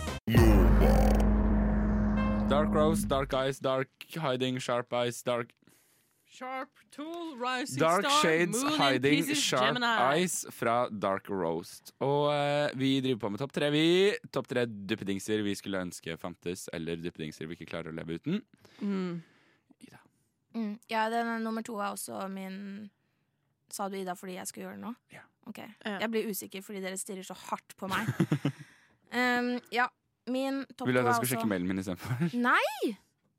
Dark 2.50 2.68
Rose, 2.74 3.04
Dark 3.06 3.32
Eyes, 3.32 3.58
Dark 3.60 3.88
Hiding 4.14 4.58
Sharp 4.60 4.92
Eyes, 4.92 5.22
Dark 5.22 5.46
Sharp 6.30 6.68
tool, 6.94 7.34
rising 7.34 7.80
Dark 7.80 8.04
star, 8.04 8.22
Shades, 8.22 8.62
moon 8.62 8.78
Hiding 8.78 9.16
pieces, 9.16 9.38
Sharp 9.42 9.66
Gemini. 9.66 9.86
Eyes 10.14 10.46
fra 10.54 10.88
Dark 10.88 11.26
Roast. 11.28 11.90
Og 12.06 12.30
eh, 12.30 12.70
vi 12.78 12.92
driver 13.02 13.24
på 13.24 13.30
med 13.34 13.42
topp 13.42 13.54
tre, 13.56 13.70
vi. 13.74 13.82
Topp 14.30 14.46
tre 14.52 14.62
duppedingser 14.70 15.42
vi 15.42 15.56
skulle 15.58 15.80
ønske 15.82 16.14
fantes, 16.22 16.68
eller 16.76 17.02
duppedingser 17.02 17.50
vi 17.50 17.58
ikke 17.58 17.66
klarer 17.72 17.90
å 17.90 17.96
leve 17.98 18.20
uten. 18.20 18.38
Mm. 18.78 19.18
Mm. 20.54 20.76
Ja, 20.90 21.08
den 21.10 21.32
nummer 21.44 21.66
to 21.66 21.76
er 21.78 21.92
også 21.92 22.24
min 22.26 22.88
Sa 23.70 23.84
du 23.86 23.94
Ida 23.94 24.16
fordi 24.18 24.34
jeg 24.34 24.50
skulle 24.50 24.64
gjøre 24.64 24.80
det 24.80 24.82
nå? 24.82 24.90
Ja. 25.14 25.22
Ok. 25.46 25.60
Ja. 25.62 25.96
Jeg 26.02 26.10
blir 26.10 26.30
usikker 26.30 26.62
fordi 26.66 26.82
dere 26.82 26.98
stirrer 26.98 27.26
så 27.26 27.36
hardt 27.38 27.74
på 27.78 27.90
meg. 27.90 28.06
um, 29.18 29.52
ja, 29.74 29.86
min 30.30 30.64
topp 30.74 30.90
Vil 30.90 30.98
du 30.98 31.02
to 31.02 31.04
at 31.04 31.06
er 31.06 31.10
jeg 31.10 31.18
skal 31.18 31.26
også 31.26 31.34
sjekke 31.34 31.50
mailen 31.50 31.70
min 31.70 31.82
istedenfor? 31.82 32.38
Nei! 32.38 32.94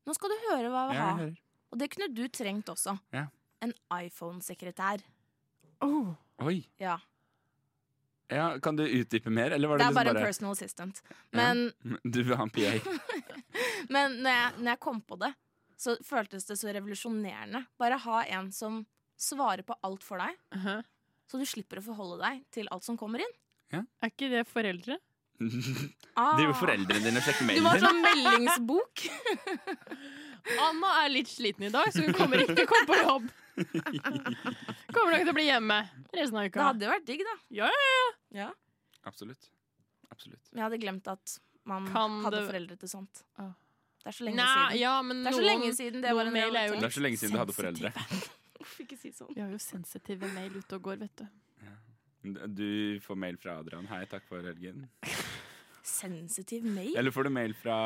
Nå 0.08 0.16
skal 0.18 0.32
du 0.32 0.38
høre 0.50 0.72
hva 0.72 0.86
vi 0.92 1.00
vil 1.24 1.34
Ja. 1.72 1.76
Og 1.76 1.80
det 1.80 1.88
kunne 1.94 2.10
du 2.12 2.26
trengt 2.28 2.68
også. 2.70 2.98
Ja. 3.16 3.28
En 3.64 3.72
iPhone-sekretær. 3.96 5.02
Oh. 5.82 6.12
Oi. 6.44 6.66
Ja. 6.82 6.98
Ja, 8.32 8.60
kan 8.64 8.76
du 8.76 8.84
utdype 8.86 9.30
mer, 9.30 9.52
eller 9.52 9.68
var 9.68 9.78
Det 9.78 9.86
det, 9.86 9.92
er 9.92 9.96
bare 9.96 10.06
liksom 10.06 10.18
en 10.18 10.22
bare 10.22 10.28
personal 10.28 10.52
assistant. 10.56 11.02
Ja. 11.32 11.54
Du 12.04 12.22
vil 12.24 12.36
ha 12.40 12.44
en 12.44 12.50
PA? 12.50 12.72
men 13.96 14.20
når, 14.24 14.30
jeg, 14.32 14.54
når 14.60 14.70
jeg 14.72 14.80
kom 14.80 15.02
på 15.02 15.18
det, 15.20 15.34
så 15.78 15.98
føltes 16.06 16.46
det 16.48 16.58
så 16.60 16.72
revolusjonerende. 16.72 17.66
Bare 17.80 17.98
ha 18.00 18.22
en 18.38 18.52
som 18.56 18.86
svarer 19.20 19.64
på 19.68 19.76
alt 19.84 20.04
for 20.04 20.22
deg, 20.22 20.38
Uh-huh. 20.56 20.82
så 21.28 21.38
du 21.40 21.46
slipper 21.46 21.80
å 21.82 21.86
forholde 21.86 22.22
deg 22.24 22.44
til 22.52 22.68
alt 22.72 22.84
som 22.88 22.98
kommer 22.98 23.24
inn. 23.24 23.38
Er 23.72 24.10
ikke 24.12 24.28
det 24.32 24.46
foreldre? 24.50 24.98
Ah. 26.16 26.36
Driver 26.38 26.54
foreldrene 26.60 27.04
dine 27.06 27.22
og 27.22 27.24
sjekker 27.24 27.56
Du 27.56 27.62
må 27.64 27.70
ha 27.72 27.78
din? 27.78 27.86
sånn 27.86 28.02
meldingsbok. 28.04 29.04
Anna 30.66 30.90
er 31.06 31.10
litt 31.14 31.30
sliten 31.32 31.68
i 31.68 31.72
dag, 31.72 31.88
så 31.94 32.04
hun 32.04 32.16
kommer 32.18 32.42
ikke 32.44 32.56
til 32.58 32.66
å 32.66 32.72
komme 32.72 32.88
på 32.90 32.98
jobb. 33.00 33.30
Kommer 34.96 35.12
nok 35.14 35.24
til 35.24 35.32
å 35.32 35.36
bli 35.38 35.46
hjemme 35.46 35.78
resten 36.16 36.38
av 36.40 36.48
Det 36.50 36.62
hadde 36.66 36.86
jo 36.88 36.92
vært 36.92 37.06
digg, 37.08 37.24
da. 37.28 37.36
Ja, 37.62 37.68
ja, 37.72 38.06
Ja. 38.42 38.50
Absolutt. 39.08 39.50
Absolutt. 40.12 40.42
Jeg 40.54 40.62
hadde 40.64 40.80
glemt 40.82 41.08
at 41.12 41.38
man 41.68 41.88
Kan 41.92 42.20
hadde 42.26 42.40
det- 42.42 42.48
foreldre 42.52 42.78
til 42.80 42.90
sånt. 42.90 43.24
Ah. 43.38 43.52
Det 44.02 44.10
er 44.10 44.18
så 44.18 44.24
lenge 44.26 44.38
Nei, 44.42 44.48
siden. 44.72 44.80
ja, 44.82 44.94
men 45.06 45.24
Det 45.24 45.30
er 45.32 45.38
så 45.38 45.46
lenge 45.46 45.72
siden 45.78 46.02
det 46.02 46.14
var 46.16 46.26
en 46.26 46.34
mail 46.34 46.56
er 46.56 46.70
Det 46.76 46.84
er 46.84 46.96
så 46.98 47.02
lenge 47.06 47.18
siden 47.22 47.32
du 47.34 47.38
hadde 47.38 47.54
foreldre. 47.54 47.94
Uff, 48.62 48.80
ikke 48.82 48.98
si 48.98 49.12
sånn. 49.14 49.30
Vi 49.36 49.42
har 49.42 49.50
jo 49.52 49.58
sensitive 49.62 50.28
mail 50.34 50.52
ute 50.58 50.76
og 50.76 50.82
går, 50.82 50.98
vet 51.06 51.16
du. 51.22 51.26
Du 52.24 53.00
får 53.02 53.18
mail 53.18 53.38
fra 53.42 53.60
Adrian. 53.60 53.88
Hei, 53.90 54.04
takk 54.10 54.28
for 54.30 54.46
helgen. 54.46 54.86
Sensitiv 55.84 56.64
mail? 56.64 56.94
Eller 56.98 57.12
får 57.12 57.26
du 57.26 57.30
mail 57.34 57.56
fra 57.58 57.78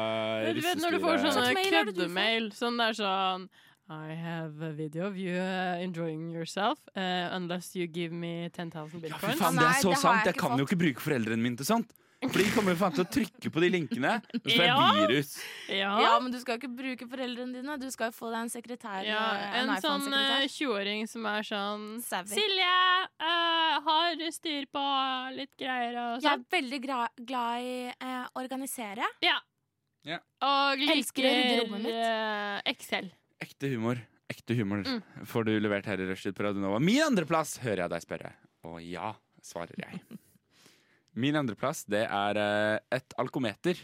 russestyret? 0.44 0.82
når 0.84 0.98
du 0.98 1.00
får 1.06 1.24
sånne 1.24 1.64
køddemail. 1.70 2.50
Sånn 2.56 2.82
det 2.82 2.90
er 2.92 2.98
sånn 3.00 3.48
I 3.86 4.16
have 4.18 4.66
a 4.66 4.72
video 4.74 5.06
of 5.06 5.16
you 5.16 5.36
uh, 5.38 5.78
enjoying 5.78 6.32
yourself 6.34 6.80
uh, 6.98 7.30
unless 7.38 7.76
you 7.76 7.86
give 7.86 8.12
me 8.12 8.50
10,000 8.50 9.06
Ja, 9.06 9.20
for 9.22 9.38
faen, 9.38 9.60
det 9.62 9.68
er 9.70 9.78
så 9.84 9.94
sant! 9.94 10.26
jeg 10.26 10.34
Jeg 10.34 10.40
kan 10.40 10.50
kan 10.50 10.60
jo 10.60 10.66
ikke 10.66 10.80
bruke 10.82 11.06
foreldrene 11.06 11.42
mine 11.42 11.58
til 11.62 11.70
sånt. 11.70 11.94
For 12.32 12.42
de 12.42 12.46
kommer 12.56 12.74
jo 12.76 12.80
faen 12.82 12.96
til 12.98 13.04
å 13.06 13.10
trykke 13.16 13.52
på 13.54 13.62
de 13.64 13.70
linkene, 13.74 14.14
så 14.34 14.42
det 14.44 14.60
er 14.60 14.66
Ja. 14.72 14.92
virus. 15.08 15.32
Ja. 15.70 15.92
Ja, 16.02 16.20
men 16.20 16.32
du 16.32 16.40
skal 16.40 16.58
jo 16.58 16.62
ikke 16.68 16.76
bruke 16.76 17.08
foreldrene 17.10 17.54
dine. 17.60 17.78
Du 17.80 17.90
skal 17.92 18.12
jo 18.12 18.16
få 18.18 18.32
deg 18.34 18.42
en 18.46 18.50
sekretær. 18.54 19.04
Ja, 19.06 19.24
en, 19.62 19.70
en 19.70 19.82
sånn 19.82 20.08
eh, 20.14 20.48
20-åring 20.48 21.08
som 21.10 21.26
er 21.26 21.42
sånn 21.44 21.88
Savvy. 22.02 22.36
Silje, 22.36 22.74
Uh, 23.16 23.80
har 23.86 24.16
styr 24.34 24.66
på 24.74 24.82
litt 25.36 25.52
greier 25.58 25.96
og 25.96 26.22
Jeg 26.22 26.26
sånn. 26.26 26.42
er 26.42 26.62
veldig 26.62 26.80
gra 26.84 27.08
glad 27.16 27.62
i 27.64 27.76
eh, 27.94 28.26
organisere. 28.36 29.06
Ja. 29.24 29.38
Ja. 30.04 30.18
Og 30.42 30.82
Elsker 30.84 31.24
å 31.24 31.32
liker 31.32 31.86
uh, 31.86 31.88
eh, 31.94 32.62
Excel. 32.74 33.12
Ekte 33.42 33.70
humor. 33.72 34.02
Ekte 34.30 34.56
humor 34.58 34.84
Mm. 34.84 35.02
får 35.26 35.46
du 35.46 35.54
levert 35.60 35.86
her 35.86 36.02
i 36.02 36.06
Rushtid 36.10 36.36
på 36.36 36.44
Radio 36.44 36.60
Nova. 36.62 36.80
Min 36.80 37.02
andreplass 37.06 37.58
hører 37.64 37.86
jeg 37.86 37.90
deg 37.96 38.02
spørre. 38.06 38.34
Og 38.66 38.82
ja, 38.84 39.14
svarer 39.42 39.76
jeg. 39.78 40.02
Min 41.16 41.38
andreplass, 41.40 41.86
det 41.88 42.04
er 42.06 42.40
eh, 42.40 42.80
et 42.98 43.16
alkometer. 43.22 43.80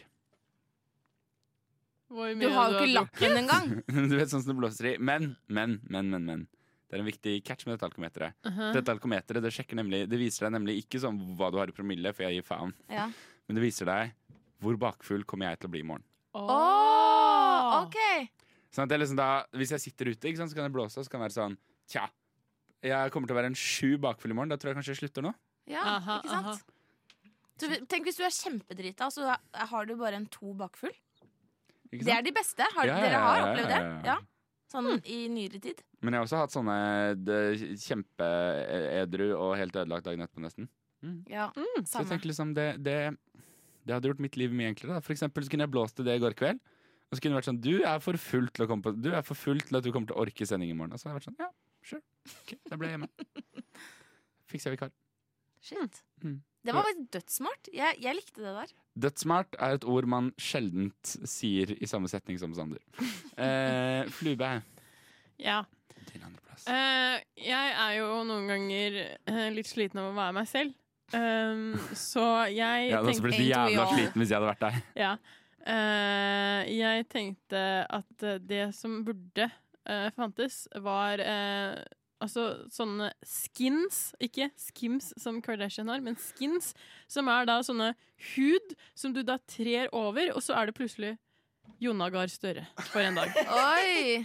Hvor 2.11 2.33
Du 2.35 2.47
har 2.51 2.73
jo 2.73 2.81
ikke 2.81 2.95
lakken 2.95 3.37
engang. 3.39 3.69
du 4.11 4.17
vet 4.17 4.31
sånn 4.31 4.43
som 4.43 4.51
det 4.51 4.57
blåser 4.59 4.89
i. 4.89 4.95
Men, 4.99 5.35
men, 5.47 5.79
men, 5.87 6.11
men. 6.11 6.27
men. 6.27 6.49
Det 6.91 6.97
er 6.97 7.05
en 7.05 7.07
viktig 7.07 7.33
catch 7.47 7.63
med 7.63 7.77
dette 7.77 7.87
alkometeret. 7.87 8.35
Uh-huh. 8.43 8.73
Dette 8.75 8.91
alkometeret 8.91 9.39
det, 9.45 9.53
sjekker 9.55 9.77
nemlig, 9.79 10.01
det 10.11 10.17
viser 10.19 10.43
deg 10.49 10.57
nemlig 10.57 10.73
ikke 10.81 10.99
sånn 10.99 11.21
hva 11.39 11.47
du 11.47 11.55
har 11.61 11.71
i 11.71 11.75
promille, 11.75 12.11
for 12.11 12.25
jeg 12.25 12.41
gir 12.41 12.43
faen. 12.43 12.73
Ja. 12.91 13.05
Men 13.47 13.55
det 13.55 13.63
viser 13.63 13.87
deg 13.87 14.11
hvor 14.59 14.75
bakfull 14.81 15.23
kommer 15.23 15.47
jeg 15.47 15.61
til 15.61 15.69
å 15.69 15.71
bli 15.71 15.85
i 15.85 15.87
morgen. 15.87 16.03
Åh, 16.35 17.77
OK! 17.77 17.95
Sånn 18.75 18.83
at 18.83 18.91
det 18.91 18.97
er 18.97 19.01
liksom 19.05 19.19
da, 19.19 19.29
Hvis 19.55 19.71
jeg 19.75 19.83
sitter 19.83 20.11
ute, 20.11 20.27
ikke 20.27 20.39
sant, 20.39 20.51
så 20.51 20.59
kan 20.59 20.67
det 20.67 20.75
blåse, 20.75 20.99
og 20.99 21.07
så 21.07 21.11
kan 21.11 21.19
det 21.19 21.29
være 21.29 21.37
sånn 21.37 21.57
Tja, 21.91 22.05
jeg 22.83 23.11
kommer 23.15 23.27
til 23.27 23.35
å 23.35 23.39
være 23.39 23.51
en 23.51 23.57
sju 23.57 23.95
bakfull 24.01 24.31
i 24.31 24.37
morgen. 24.37 24.51
Da 24.51 24.59
tror 24.59 24.71
jeg 24.71 24.79
kanskje 24.79 24.93
jeg 24.95 25.01
slutter 25.01 25.25
nå. 25.25 25.33
Ja, 25.69 25.83
Aha, 25.95 26.19
ikke 26.19 26.37
sant? 26.37 26.77
Du, 27.69 27.85
tenk 27.85 28.05
hvis 28.07 28.17
du 28.17 28.23
er 28.23 28.33
kjempedrita, 28.33 29.07
så 29.13 29.27
er- 29.35 29.65
har 29.67 29.85
du 29.85 29.95
bare 29.95 30.15
en 30.15 30.25
to 30.27 30.53
bakfull. 30.53 30.93
Det 31.91 32.07
er 32.07 32.21
de 32.23 32.31
beste. 32.31 32.63
Har, 32.75 32.85
Ja, 32.87 32.95
ja, 32.97 33.01
dere 33.03 33.19
har 33.19 33.41
opplevd 33.49 33.69
ja, 33.69 33.79
det? 33.79 34.05
ja. 34.05 34.15
Ja. 34.15 34.17
Sånn 34.71 35.01
i 35.05 35.27
nyere 35.27 35.59
tid. 35.61 35.81
Men 36.01 36.13
jeg 36.13 36.19
har 36.21 36.25
også 36.25 36.37
hatt 36.39 36.53
sånne 36.55 36.77
kjempeedru 37.77 39.25
og 39.35 39.57
helt 39.59 39.75
ødelagt 39.75 40.05
dagen 40.07 40.23
etterpå, 40.23 40.43
nesten. 40.45 40.69
Ja, 41.27 41.49
Så 41.83 41.99
jeg 42.03 42.07
tenker 42.11 42.29
liksom 42.29 42.53
det, 42.55 42.67
det, 42.85 42.95
det 43.85 43.93
hadde 43.95 44.07
gjort 44.11 44.21
mitt 44.23 44.37
liv 44.37 44.53
mye 44.53 44.69
enklere. 44.71 44.95
Da. 44.99 45.01
For 45.01 45.13
eksempel 45.15 45.43
så 45.43 45.49
kunne 45.51 45.65
jeg 45.65 45.73
blåst 45.73 45.95
til 45.97 46.05
det 46.07 46.15
i 46.19 46.21
går 46.23 46.35
kveld. 46.37 46.59
Og 47.11 47.17
så 47.17 47.21
kunne 47.25 47.35
det 47.35 47.41
vært 47.41 47.49
sånn 47.49 47.59
Du 47.61 47.83
er 47.83 47.99
for 47.99 48.15
full 48.15 48.47
til 48.55 48.63
å 48.63 48.67
komme 48.69 48.85
på 48.85 48.93
Du 49.03 49.09
er 49.11 49.21
for 49.27 49.35
full 49.35 49.59
til 49.59 49.75
at 49.75 49.83
du 49.83 49.91
kommer 49.91 50.07
til 50.07 50.15
å 50.15 50.21
orke 50.23 50.45
sending 50.47 50.69
i 50.71 50.73
morgen. 50.77 50.93
Og 50.95 50.99
så 51.01 51.09
hadde 51.09 51.17
jeg 51.17 51.19
vært 51.19 51.27
sånn 51.27 51.41
Ja, 51.43 51.49
sure. 51.83 52.01
Ok, 52.45 52.53
da 52.69 52.77
ble 52.79 52.87
jeg 52.87 52.95
hjemme. 52.95 53.09
Fikser 54.53 54.71
jeg 54.71 54.77
vikar. 54.77 54.93
Shit. 55.59 55.99
Mm. 56.23 56.37
Det 56.63 56.73
var 56.75 56.85
faktisk 56.85 57.11
dødssmart. 57.15 57.69
Jeg, 57.73 57.97
jeg 58.03 58.15
likte 58.17 58.43
det 58.43 58.51
der. 58.53 58.73
Dødssmart 59.05 59.55
er 59.57 59.77
et 59.79 59.85
ord 59.87 60.05
man 60.11 60.27
sjeldent 60.37 61.13
sier 61.29 61.71
i 61.77 61.87
samme 61.89 62.09
setning 62.11 62.37
som 62.41 62.53
Sander. 62.57 62.81
Eh, 63.41 64.05
Flube, 64.13 64.49
Ja. 65.41 65.63
din 66.11 66.21
andreplass. 66.27 66.67
Eh, 66.69 67.21
jeg 67.41 67.71
er 67.73 67.93
jo 67.97 68.09
noen 68.27 68.45
ganger 68.51 68.97
eh, 69.07 69.47
litt 69.55 69.69
sliten 69.71 69.97
av 70.03 70.11
å 70.11 70.17
være 70.17 70.35
meg 70.37 70.49
selv. 70.51 70.75
Um, 71.11 71.73
så 71.97 72.23
jeg 72.47 72.85
Jeg 72.87 72.93
hadde 72.95 73.09
også 73.09 73.17
tenkte 73.17 73.25
blitt 73.25 73.49
jævla 73.49 73.85
sliten 73.91 74.21
hvis 74.21 74.29
jeg 74.31 74.37
hadde 74.37 74.51
vært 74.51 74.61
deg. 74.67 74.77
Ja. 75.01 75.09
Eh, 75.71 76.69
jeg 76.77 77.07
tenkte 77.11 77.63
at 77.97 78.27
det 78.47 78.61
som 78.77 79.01
burde 79.07 79.49
eh, 79.49 80.07
fantes, 80.15 80.63
var 80.85 81.19
eh, 81.25 81.81
altså 82.21 82.45
sånne 82.73 83.09
skins. 83.27 84.11
Ikke 84.23 84.49
skims 84.61 85.11
som 85.21 85.39
Kardashian 85.43 85.89
har, 85.91 86.01
men 86.05 86.15
skins. 86.21 86.71
Som 87.11 87.29
er 87.33 87.47
da 87.49 87.59
sånne 87.65 87.91
hud 88.35 88.75
som 88.97 89.15
du 89.15 89.23
da 89.27 89.39
trer 89.49 89.89
over, 89.95 90.31
og 90.35 90.43
så 90.45 90.55
er 90.59 90.69
det 90.69 90.77
plutselig 90.77 91.15
Jonna 91.81 92.07
Gahr 92.13 92.29
Støre 92.31 92.67
for 92.91 93.01
en 93.03 93.17
dag. 93.17 93.33
Oi! 93.49 94.21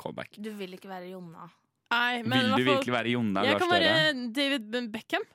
Callback. 0.00 0.38
Du 0.42 0.50
vil 0.58 0.74
ikke 0.78 0.90
være 0.90 1.12
Jonna. 1.12 1.50
Nei, 1.94 2.22
men 2.26 2.48
Vil 2.56 2.64
du 2.64 2.70
virkelig 2.72 2.94
være 2.94 3.10
Jonna 3.12 3.42
Jeg 3.46 3.58
kan 3.60 3.68
Støre? 3.70 3.90
være 3.92 4.28
David 4.34 4.90
Beckham. 4.90 5.26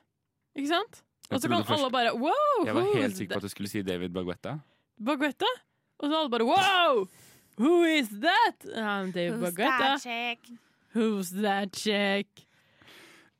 Ikke 0.58 0.68
sant? 0.68 0.98
Jeg 1.30 1.36
Og 1.36 1.40
så 1.40 1.48
trodde 1.48 1.64
kan 1.64 1.78
alle 1.78 1.90
bare 1.94 2.12
wow! 2.18 2.64
Jeg 2.66 2.74
var 2.74 2.88
helt 2.98 3.16
sikker 3.16 3.36
på 3.36 3.40
at 3.40 3.46
du 3.46 3.52
skulle 3.52 3.70
si 3.70 3.82
David 3.86 4.10
Baguetta. 4.12 4.56
Baguetta? 4.98 5.48
Og 6.00 6.10
så 6.10 6.18
alle 6.18 6.32
bare 6.32 6.44
wow! 6.48 7.04
Who 7.60 7.84
is 7.84 8.08
that? 8.24 8.66
I'm 8.74 9.12
David 9.12 9.38
Who's 9.38 9.54
Baguetta. 9.54 9.78
that 9.94 10.02
chick? 10.02 10.50
Who's 10.94 11.30
that 11.42 11.76
chick? 11.76 12.46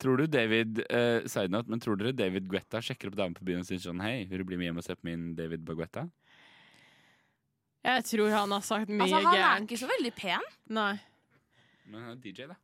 Tror 0.01 0.16
du 0.16 0.26
David 0.32 0.78
uh, 0.88 1.26
side 1.28 1.51
note, 1.53 1.68
men 1.68 1.80
tror 1.82 1.98
dere 2.01 2.14
David 2.16 2.46
Guetta 2.48 2.80
sjekker 2.80 3.11
opp 3.11 3.18
damer 3.18 3.36
på 3.36 3.44
byen 3.44 3.61
og 3.61 3.68
sier 3.68 3.82
sånn 3.82 4.01
Hei, 4.01 4.22
vil 4.30 4.40
du 4.40 4.46
bli 4.48 4.57
med 4.57 4.70
hjem 4.70 4.78
og 4.80 4.86
se 4.86 4.96
på 4.96 5.05
min 5.11 5.34
David 5.36 5.66
Baguetta? 5.68 6.07
Jeg 7.84 8.05
tror 8.09 8.32
han 8.32 8.53
har 8.53 8.64
sagt 8.64 8.88
mye 8.92 9.07
Altså, 9.07 9.20
han 9.24 9.40
er 9.40 9.62
ikke 9.64 9.78
så 9.80 9.88
veldig 9.88 10.11
pen. 10.16 10.48
Nei. 10.76 10.94
Men 11.88 12.03
han 12.07 12.11
er 12.16 12.20
DJ, 12.24 12.48
da. 12.51 12.57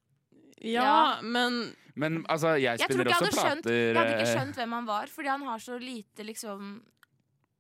Ja, 0.64 0.82
Ja. 0.84 1.20
men 1.22 1.74
Men 1.94 2.22
altså, 2.28 2.54
jeg 2.60 2.80
spiller 2.80 3.04
jeg 3.04 3.14
også 3.14 3.24
hadde 3.24 3.36
skjønt, 3.36 3.66
jeg 3.72 3.96
hadde 3.96 4.12
ikke 4.16 4.28
eh, 4.28 4.34
skjønt 4.36 4.56
hvem 4.60 4.72
han 4.72 4.86
var, 4.88 5.06
fordi 5.12 5.28
han 5.28 5.42
har 5.48 5.58
så 5.60 5.78
lite 5.80 6.24
liksom 6.24 6.82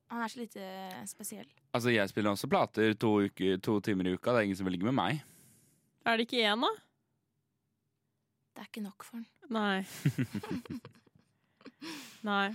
Han 0.08 0.22
er 0.22 0.28
så 0.28 0.38
lite 0.38 0.64
spesiell. 1.10 1.46
Altså, 1.74 1.90
jeg 1.90 2.08
spiller 2.08 2.30
også 2.30 2.48
plater 2.48 2.94
to, 2.94 3.16
uke, 3.26 3.56
to 3.60 3.80
timer 3.80 4.06
i 4.06 4.12
uka. 4.14 4.30
Det 4.32 4.38
er 4.38 4.44
ingen 4.48 4.56
som 4.56 4.64
vil 4.68 4.76
ligge 4.78 4.86
med 4.86 4.94
meg. 4.94 5.22
er 6.06 6.16
det 6.16 6.28
ikke 6.28 6.44
én, 6.46 6.62
da? 6.62 6.70
Det 8.56 8.62
er 8.64 8.68
ikke 8.70 8.82
nok 8.86 9.04
for 9.04 9.18
han. 9.20 9.26
Nei. 9.52 9.84
Nei. 12.26 12.48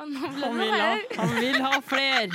Og 0.00 0.08
nå 0.10 0.30
ble 0.34 0.46
Han 0.46 0.58
vil 0.60 0.72
ha, 0.76 0.88
han 1.18 1.34
vil 1.40 1.58
ha 1.64 1.72
fler. 1.86 2.32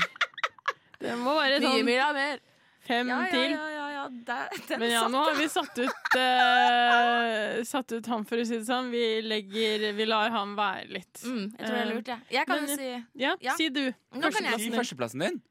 Det 1.02 1.14
må 1.22 1.34
være 1.38 1.60
Mye, 1.62 1.68
sånn 1.68 1.86
mye 1.88 2.08
mer. 2.18 2.40
fem 2.88 3.10
Ja, 3.12 3.18
ja, 3.22 3.32
til. 3.34 3.52
ja, 3.54 3.68
ja, 3.76 3.86
ja. 3.98 4.04
Der, 4.28 4.54
den 4.70 4.80
Men 4.80 4.92
ja, 4.94 5.02
nå 5.12 5.22
har 5.28 5.36
vi 5.36 5.48
satt 5.52 5.80
ut 5.84 6.16
uh, 6.16 7.64
Satt 7.68 7.92
ut 7.92 8.06
han, 8.08 8.24
for 8.30 8.40
å 8.40 8.46
si 8.48 8.56
det 8.62 8.68
sånn. 8.70 8.88
Vi 8.94 9.04
legger 9.26 9.90
Vi 9.98 10.06
lar 10.08 10.32
han 10.34 10.56
være 10.58 10.88
litt. 10.96 11.22
mm, 11.26 11.44
Jeg 11.58 11.60
tror 11.60 11.76
det 11.76 11.82
er 11.84 11.92
lurt, 11.92 12.08
jeg. 12.14 12.20
Jeg 12.38 12.48
kan 12.48 12.62
Men- 12.64 12.70
jo 12.70 12.76
si 12.80 12.90
Ja, 13.26 13.36
Ja. 13.44 13.56
si 13.60 13.70
du. 13.70 13.84
Nå 14.16 14.32
kan 14.32 14.32
jeg 14.32 14.34
Førsteplassen 14.34 14.64
Si 14.64 14.72
førsteplassen 14.80 15.20
din. 15.28 15.42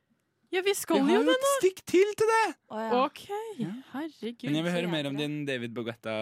Ja, 0.56 0.62
vi 0.64 0.72
Vi 0.72 0.74
skal 0.78 0.98
jo 1.04 1.06
det 1.22 1.34
et 1.36 1.44
nå. 1.44 1.50
stikk 1.60 1.82
til 1.86 2.12
til 2.16 2.30
det! 2.32 2.44
Å, 2.72 2.80
ja. 2.80 3.04
OK. 3.04 3.22
Herregud. 3.92 4.44
Men 4.48 4.56
jeg 4.58 4.64
vil 4.66 4.72
høre 4.74 4.90
mer 4.90 5.06
om 5.10 5.16
din 5.18 5.34
David 5.46 5.74
Bogetta. 5.76 6.14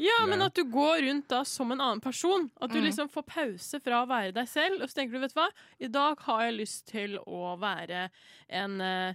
Ja, 0.00 0.18
men 0.30 0.42
at 0.46 0.54
du 0.56 0.62
går 0.70 1.02
rundt 1.08 1.28
da 1.28 1.42
som 1.48 1.72
en 1.74 1.80
annen 1.82 2.00
person. 2.04 2.48
At 2.62 2.70
du 2.70 2.78
Mm. 2.78 2.84
liksom 2.86 3.10
får 3.10 3.26
pause 3.26 3.80
fra 3.82 4.04
å 4.04 4.08
være 4.08 4.32
deg 4.32 4.46
selv, 4.48 4.80
og 4.82 4.88
så 4.88 4.94
tenker 5.00 5.12
du, 5.12 5.20
vet 5.20 5.34
du 5.34 5.40
hva, 5.40 5.48
i 5.80 5.88
dag 5.88 6.18
har 6.20 6.42
jeg 6.46 6.56
lyst 6.60 6.86
til 6.86 7.18
å 7.26 7.58
være 7.58 8.08
en, 8.48 8.80
eh, 8.80 9.14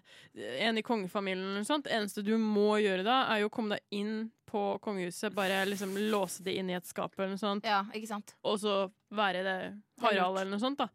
en 0.68 0.78
i 0.78 0.82
kongefamilien 0.84 1.40
eller 1.44 1.62
noe 1.64 1.66
sånt. 1.66 1.86
Det 1.86 1.94
eneste 1.94 2.24
du 2.24 2.38
må 2.38 2.76
gjøre 2.84 3.04
da, 3.04 3.22
er 3.34 3.40
jo 3.42 3.50
å 3.50 3.52
komme 3.52 3.70
deg 3.78 3.82
inn 3.92 4.32
på 4.54 4.80
kongehuset, 4.82 5.34
bare 5.34 5.66
liksom 5.66 5.96
låse 6.12 6.44
det 6.44 6.54
inn 6.60 6.70
i 6.70 6.76
et 6.78 6.86
skap 6.86 7.14
eller 7.18 7.30
noe 7.34 7.42
sånt, 7.42 7.64
Ja, 7.66 7.84
ikke 7.94 8.08
sant. 8.08 8.36
og 8.44 8.60
så 8.60 8.92
være 9.12 9.42
det 9.44 9.58
Harald 10.02 10.38
eller 10.38 10.52
noe 10.52 10.60
sånt, 10.62 10.78
da. 10.78 10.88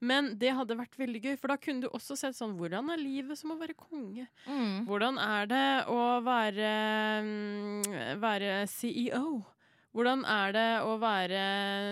Men 0.00 0.30
det 0.38 0.52
hadde 0.54 0.76
vært 0.78 0.94
veldig 0.98 1.20
gøy, 1.24 1.36
for 1.40 1.50
da 1.50 1.58
kunne 1.58 1.82
du 1.82 1.88
også 1.90 2.14
sett 2.18 2.36
sånn 2.38 2.54
Hvordan 2.58 2.92
er 2.94 3.00
livet 3.02 3.38
som 3.40 3.50
å 3.54 3.58
være 3.58 3.74
konge? 3.78 4.28
Mm. 4.46 4.86
Hvordan 4.86 5.18
er 5.18 5.50
det 5.50 5.66
å 5.90 6.02
være, 6.22 6.72
mm, 7.26 8.18
være 8.22 8.52
CEO? 8.70 9.40
Hvordan 9.96 10.22
er 10.28 10.52
det 10.54 10.68
å 10.86 10.98
være 11.02 11.44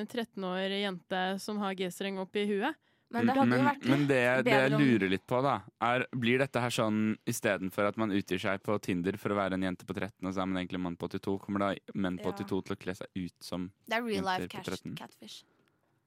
13 0.06 0.44
år 0.46 0.76
jente 0.78 1.22
som 1.42 1.58
har 1.58 1.74
G-streng 1.78 2.20
opp 2.22 2.36
i 2.38 2.46
huet? 2.46 2.78
Men 3.14 3.28
det 3.28 3.36
hadde 3.38 3.58
men, 3.62 3.76
men 3.86 4.06
det, 4.10 4.20
det 4.46 4.54
jeg 4.54 4.70
lurer 4.74 5.10
litt 5.12 5.22
på, 5.30 5.38
da, 5.44 5.60
er 5.86 6.04
blir 6.10 6.40
dette 6.42 6.58
her 6.62 6.74
sånn 6.74 7.14
istedenfor 7.28 7.86
at 7.86 7.98
man 8.00 8.10
utgir 8.14 8.40
seg 8.42 8.64
på 8.66 8.76
Tinder 8.82 9.14
for 9.20 9.30
å 9.30 9.38
være 9.38 9.54
en 9.54 9.66
jente 9.68 9.86
på 9.86 9.94
13, 9.94 10.26
og 10.26 10.34
så 10.34 10.42
er 10.42 10.48
man 10.50 10.58
egentlig 10.58 10.82
mann 10.82 10.98
på 10.98 11.06
82, 11.12 11.36
kommer 11.44 11.62
da 11.62 11.68
menn 11.94 12.18
på 12.18 12.32
Ja. 12.32 12.38
82 12.42 12.62
til 12.66 12.74
å 12.74 12.80
kle 12.82 12.96
seg 12.98 13.22
ut 13.22 13.36
som 13.46 13.70
Det 13.86 13.94
er 13.94 14.02
real 14.02 14.26
life 14.26 14.48
Jenter 14.48 14.58
på 14.58 14.74
13. 14.74 14.96
catfish. 14.98 15.44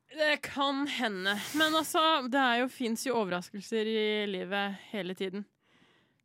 Det 0.10 0.41
kan 0.41 0.88
hende. 0.88 1.36
Men 1.55 1.76
altså, 1.76 2.01
det 2.28 2.39
er 2.41 2.64
jo, 2.64 2.70
fins 2.74 3.05
jo 3.05 3.16
overraskelser 3.20 3.89
i 3.89 4.03
livet 4.30 4.80
hele 4.89 5.16
tiden. 5.16 5.45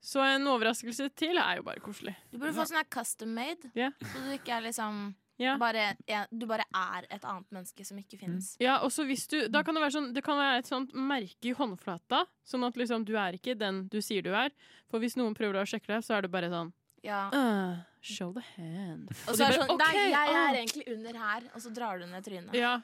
Så 0.04 0.20
en 0.20 0.46
overraskelse 0.52 1.08
til 1.16 1.38
er 1.40 1.58
jo 1.58 1.64
bare 1.64 1.80
koselig. 1.80 2.12
Du 2.28 2.36
burde 2.36 2.52
få 2.56 2.66
sånn 2.68 2.80
her 2.82 2.88
custom 2.92 3.30
made, 3.36 3.70
yeah. 3.72 3.94
så 4.04 4.24
du 4.24 4.32
ikke 4.36 4.52
er 4.58 4.66
liksom 4.66 5.14
Ja. 5.40 5.56
bare, 5.58 5.96
ja, 6.06 6.26
Du 6.30 6.46
bare 6.46 6.62
er 6.70 7.06
et 7.10 7.24
annet 7.24 7.48
menneske 7.50 7.84
som 7.84 7.96
ikke 7.98 8.18
finnes. 8.20 8.52
Ja, 8.60 8.76
og 8.84 8.92
så 8.92 9.02
hvis 9.08 9.26
du, 9.26 9.48
da 9.48 9.64
kan 9.64 9.74
det 9.74 9.82
være 9.82 9.96
sånn 9.96 10.12
Det 10.14 10.22
kan 10.22 10.38
være 10.38 10.60
et 10.60 10.68
sånt 10.68 10.92
merke 10.94 11.50
i 11.50 11.54
håndflata, 11.56 12.20
sånn 12.44 12.68
at 12.68 12.76
liksom 12.76 13.04
du 13.04 13.16
er 13.16 13.34
ikke 13.34 13.56
den 13.58 13.88
du 13.88 14.00
sier 14.00 14.22
du 14.22 14.30
er. 14.30 14.52
For 14.92 15.00
hvis 15.00 15.16
noen 15.16 15.34
prøver 15.34 15.58
å 15.58 15.66
sjekke 15.66 15.88
deg, 15.90 16.04
så 16.04 16.18
er 16.18 16.22
det 16.22 16.30
bare 16.30 16.52
sånn 16.52 16.72
Ja. 17.02 17.30
uh, 17.32 17.82
Show 18.04 18.32
the 18.36 18.44
hand. 18.56 19.08
Og 19.26 19.34
så 19.34 19.48
er 19.48 19.56
det 19.56 19.60
bare, 19.64 19.72
okay, 19.72 19.86
Nei, 19.86 19.94
jeg, 19.96 20.12
jeg 20.12 20.36
ah». 20.36 20.44
er 20.44 20.60
egentlig 20.60 20.86
under 20.92 21.18
her, 21.24 21.50
og 21.54 21.64
så 21.64 21.72
drar 21.74 21.98
du 21.98 22.06
ned 22.06 22.24
trynet. 22.28 22.54
Ja. 22.54 22.76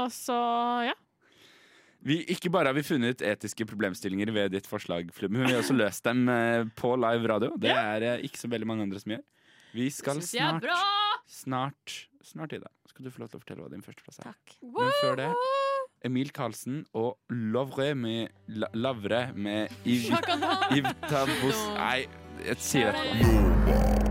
Og 0.00 0.12
så, 0.14 0.38
ja. 0.88 0.94
vi, 2.00 2.22
Ikke 2.32 2.50
bare 2.52 2.72
har 2.72 2.76
vi 2.76 2.84
funnet 2.86 3.24
etiske 3.26 3.66
problemstillinger 3.68 4.32
ved 4.34 4.54
ditt 4.56 4.68
forslag, 4.70 5.12
Flubben, 5.14 5.40
men 5.40 5.50
vi 5.50 5.56
har 5.56 5.64
også 5.64 5.76
løst 5.76 6.04
dem 6.08 6.24
eh, 6.32 6.64
på 6.78 6.94
live 7.00 7.28
radio. 7.34 7.52
Det 7.60 7.74
er 7.74 8.08
eh, 8.08 8.24
ikke 8.28 8.40
så 8.44 8.50
veldig 8.52 8.70
mange 8.70 8.88
andre 8.88 9.02
som 9.02 9.16
gjør. 9.16 9.26
Vi 9.72 9.88
skal 9.88 10.20
snart, 10.20 10.66
snart, 11.32 11.98
snart, 12.24 12.52
Ida, 12.52 12.68
skal 12.90 13.06
du 13.06 13.12
få 13.12 13.22
lov 13.22 13.32
til 13.32 13.40
å 13.40 13.44
fortelle 13.44 13.64
hva 13.64 13.72
din 13.72 13.84
førsteplass 13.84 14.20
er. 14.20 14.34
Takk. 14.34 14.58
Men 14.60 14.92
før 15.00 15.20
det 15.22 15.30
Emil 16.04 16.32
Karlsen 16.34 16.82
og 16.98 17.16
Lovre 17.30 17.92
med 17.94 18.34
La, 18.48 18.68
Lavre 18.74 19.28
med 19.34 19.72
Iv, 19.84 20.10
Shakadan. 20.10 20.76
Ivtabos 20.76 21.66
Nei, 21.78 21.98
jeg 22.42 22.62
sier 22.68 22.96
det 22.98 24.01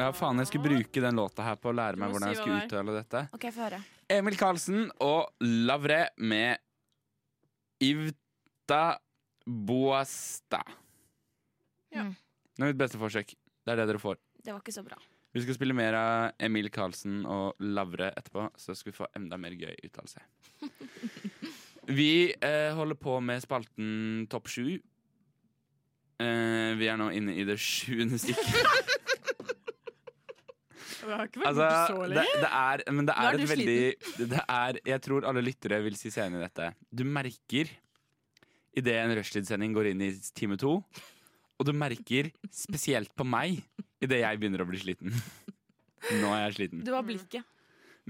Ja, 0.00 0.08
faen, 0.16 0.40
jeg 0.40 0.48
skulle 0.48 0.70
bruke 0.70 1.02
den 1.04 1.18
låta 1.18 1.44
her 1.44 1.58
på 1.60 1.70
å 1.70 1.76
lære 1.76 2.00
meg 2.00 2.12
hvordan 2.12 2.32
jeg 2.32 2.40
skulle 2.40 2.64
uttale 2.64 2.94
dette. 2.96 3.22
OK, 3.36 3.46
få 3.52 3.66
høre. 3.66 3.80
Emil 4.10 4.36
Karlsen 4.40 4.86
og 5.04 5.44
Lavre 5.44 6.06
med 6.16 6.60
Ivta 7.84 8.96
Boasta. 9.44 10.62
Ja. 11.92 12.06
Mm. 12.06 12.14
Det 12.56 12.64
er 12.64 12.72
mitt 12.72 12.80
beste 12.80 13.00
forsøk. 13.00 13.34
Det 13.36 13.72
er 13.74 13.82
det 13.82 13.88
dere 13.90 14.00
får. 14.00 14.16
Det 14.40 14.54
var 14.54 14.62
ikke 14.62 14.76
så 14.78 14.84
bra. 14.86 14.96
Vi 15.36 15.44
skal 15.44 15.54
spille 15.58 15.76
mer 15.76 15.94
av 15.94 16.42
Emil 16.42 16.70
Karlsen 16.74 17.22
og 17.28 17.60
Lavre 17.62 18.10
etterpå, 18.16 18.48
så 18.58 18.74
skal 18.74 18.90
vi 18.90 18.96
få 18.96 19.08
enda 19.18 19.38
mer 19.38 19.54
gøy 19.54 19.76
uttalelse. 19.86 20.24
Vi 21.90 22.30
eh, 22.30 22.70
holder 22.76 22.94
på 22.94 23.16
med 23.24 23.40
spalten 23.42 24.26
Topp 24.30 24.46
sju. 24.52 24.76
Eh, 26.20 26.76
vi 26.78 26.86
er 26.86 26.98
nå 27.00 27.08
inne 27.16 27.34
i 27.34 27.46
det 27.48 27.56
sjuende 27.58 28.20
stykket. 28.20 28.92
Det 31.00 31.14
har 31.16 31.26
ikke 31.28 31.40
vært 31.42 31.50
Altså, 31.50 31.68
så 31.90 32.00
det, 32.06 32.16
lenge. 32.16 32.40
det 32.44 32.50
er, 32.60 32.82
men 32.92 33.06
det 33.08 33.14
er 33.16 33.28
er 33.30 33.38
et 33.40 33.50
veldig 33.50 34.28
det 34.34 34.40
er, 34.46 34.80
Jeg 34.92 35.00
tror 35.06 35.26
alle 35.30 35.42
lyttere 35.44 35.80
vil 35.84 35.96
si 35.98 36.10
seg 36.12 36.26
enig 36.28 36.40
i 36.40 36.44
dette. 36.46 36.70
Du 36.92 37.04
merker 37.04 37.70
idet 38.76 38.96
en 39.02 39.14
rushtidssending 39.18 39.72
går 39.74 39.90
inn 39.92 40.02
i 40.06 40.10
time 40.36 40.56
to, 40.60 40.76
og 41.60 41.66
du 41.66 41.72
merker 41.76 42.30
spesielt 42.54 43.10
på 43.18 43.24
meg 43.26 43.58
idet 44.00 44.20
jeg 44.22 44.38
begynner 44.40 44.62
å 44.62 44.68
bli 44.68 44.78
sliten. 44.80 45.10
Nå 46.20 46.30
er 46.32 46.46
jeg 46.48 46.54
sliten. 46.60 46.84
Du 46.86 46.92
har 46.94 47.02
blikket. 47.04 47.44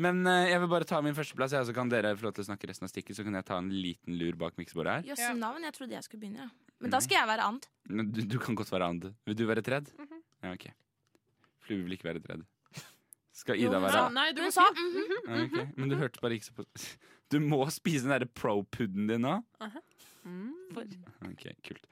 Men 0.00 0.20
uh, 0.24 0.46
jeg 0.46 0.60
vil 0.62 0.68
bare 0.70 0.86
ta 0.86 1.00
min 1.02 1.16
førsteplass, 1.16 1.52
jeg, 1.56 1.66
så 1.66 1.74
kan 1.76 1.88
dere 1.90 2.12
få 2.16 2.28
lov 2.28 2.34
til 2.36 2.44
å 2.44 2.48
snakke 2.52 2.68
resten 2.70 2.86
av 2.86 2.92
stikket. 2.92 3.16
Så 3.18 3.24
kan 3.26 3.34
jeg 3.36 3.44
ta 3.48 3.56
en 3.60 3.72
liten 3.74 4.14
lur 4.20 4.36
bak 4.38 4.54
miksebordet 4.60 4.92
her. 5.00 5.08
Jøss, 5.10 5.24
Ja. 5.26 5.32
navn, 5.36 5.64
jeg 5.66 5.74
trodde 5.76 5.96
jeg 5.96 6.06
skulle 6.06 6.22
begynne. 6.22 6.46
Ja. 6.46 6.76
Men 6.80 6.94
da 6.94 7.00
skal 7.04 7.18
jeg 7.18 7.28
være 7.28 7.48
and. 7.50 7.66
Men 7.90 8.12
Du, 8.14 8.20
du 8.22 8.38
kan 8.40 8.54
godt 8.56 8.70
være 8.72 8.86
and. 8.94 9.08
Vil 9.26 9.36
du 9.36 9.42
være 9.50 9.64
tredd? 9.66 9.90
Mhm. 9.98 10.22
Ja, 10.46 10.52
ok. 10.54 10.68
Flue 11.66 11.82
vil 11.84 11.96
ikke 11.98 12.08
være 12.12 12.22
tredd. 12.24 12.46
Skal 13.40 13.56
Ida 13.62 13.78
være 13.80 13.92
sa- 13.94 14.02
Ja, 14.04 14.08
nei, 14.12 14.26
du 14.36 14.42
Hun 14.42 14.50
må 14.50 14.52
sa 14.52 14.66
si 14.74 14.84
mhm. 14.84 15.14
Ja, 15.30 15.44
ok. 15.46 15.76
Men 15.80 15.88
du 15.92 15.96
hørte 16.00 16.20
bare 16.20 16.36
ikke 16.36 16.48
så 16.50 16.56
på 16.60 16.66
Du 17.30 17.38
må 17.40 17.60
spise 17.70 18.02
den 18.04 18.10
derre 18.12 18.26
pro-pudden 18.26 19.06
din 19.08 19.22
nå. 19.22 19.36
Ok, 20.26 21.44
kult. 21.64 21.84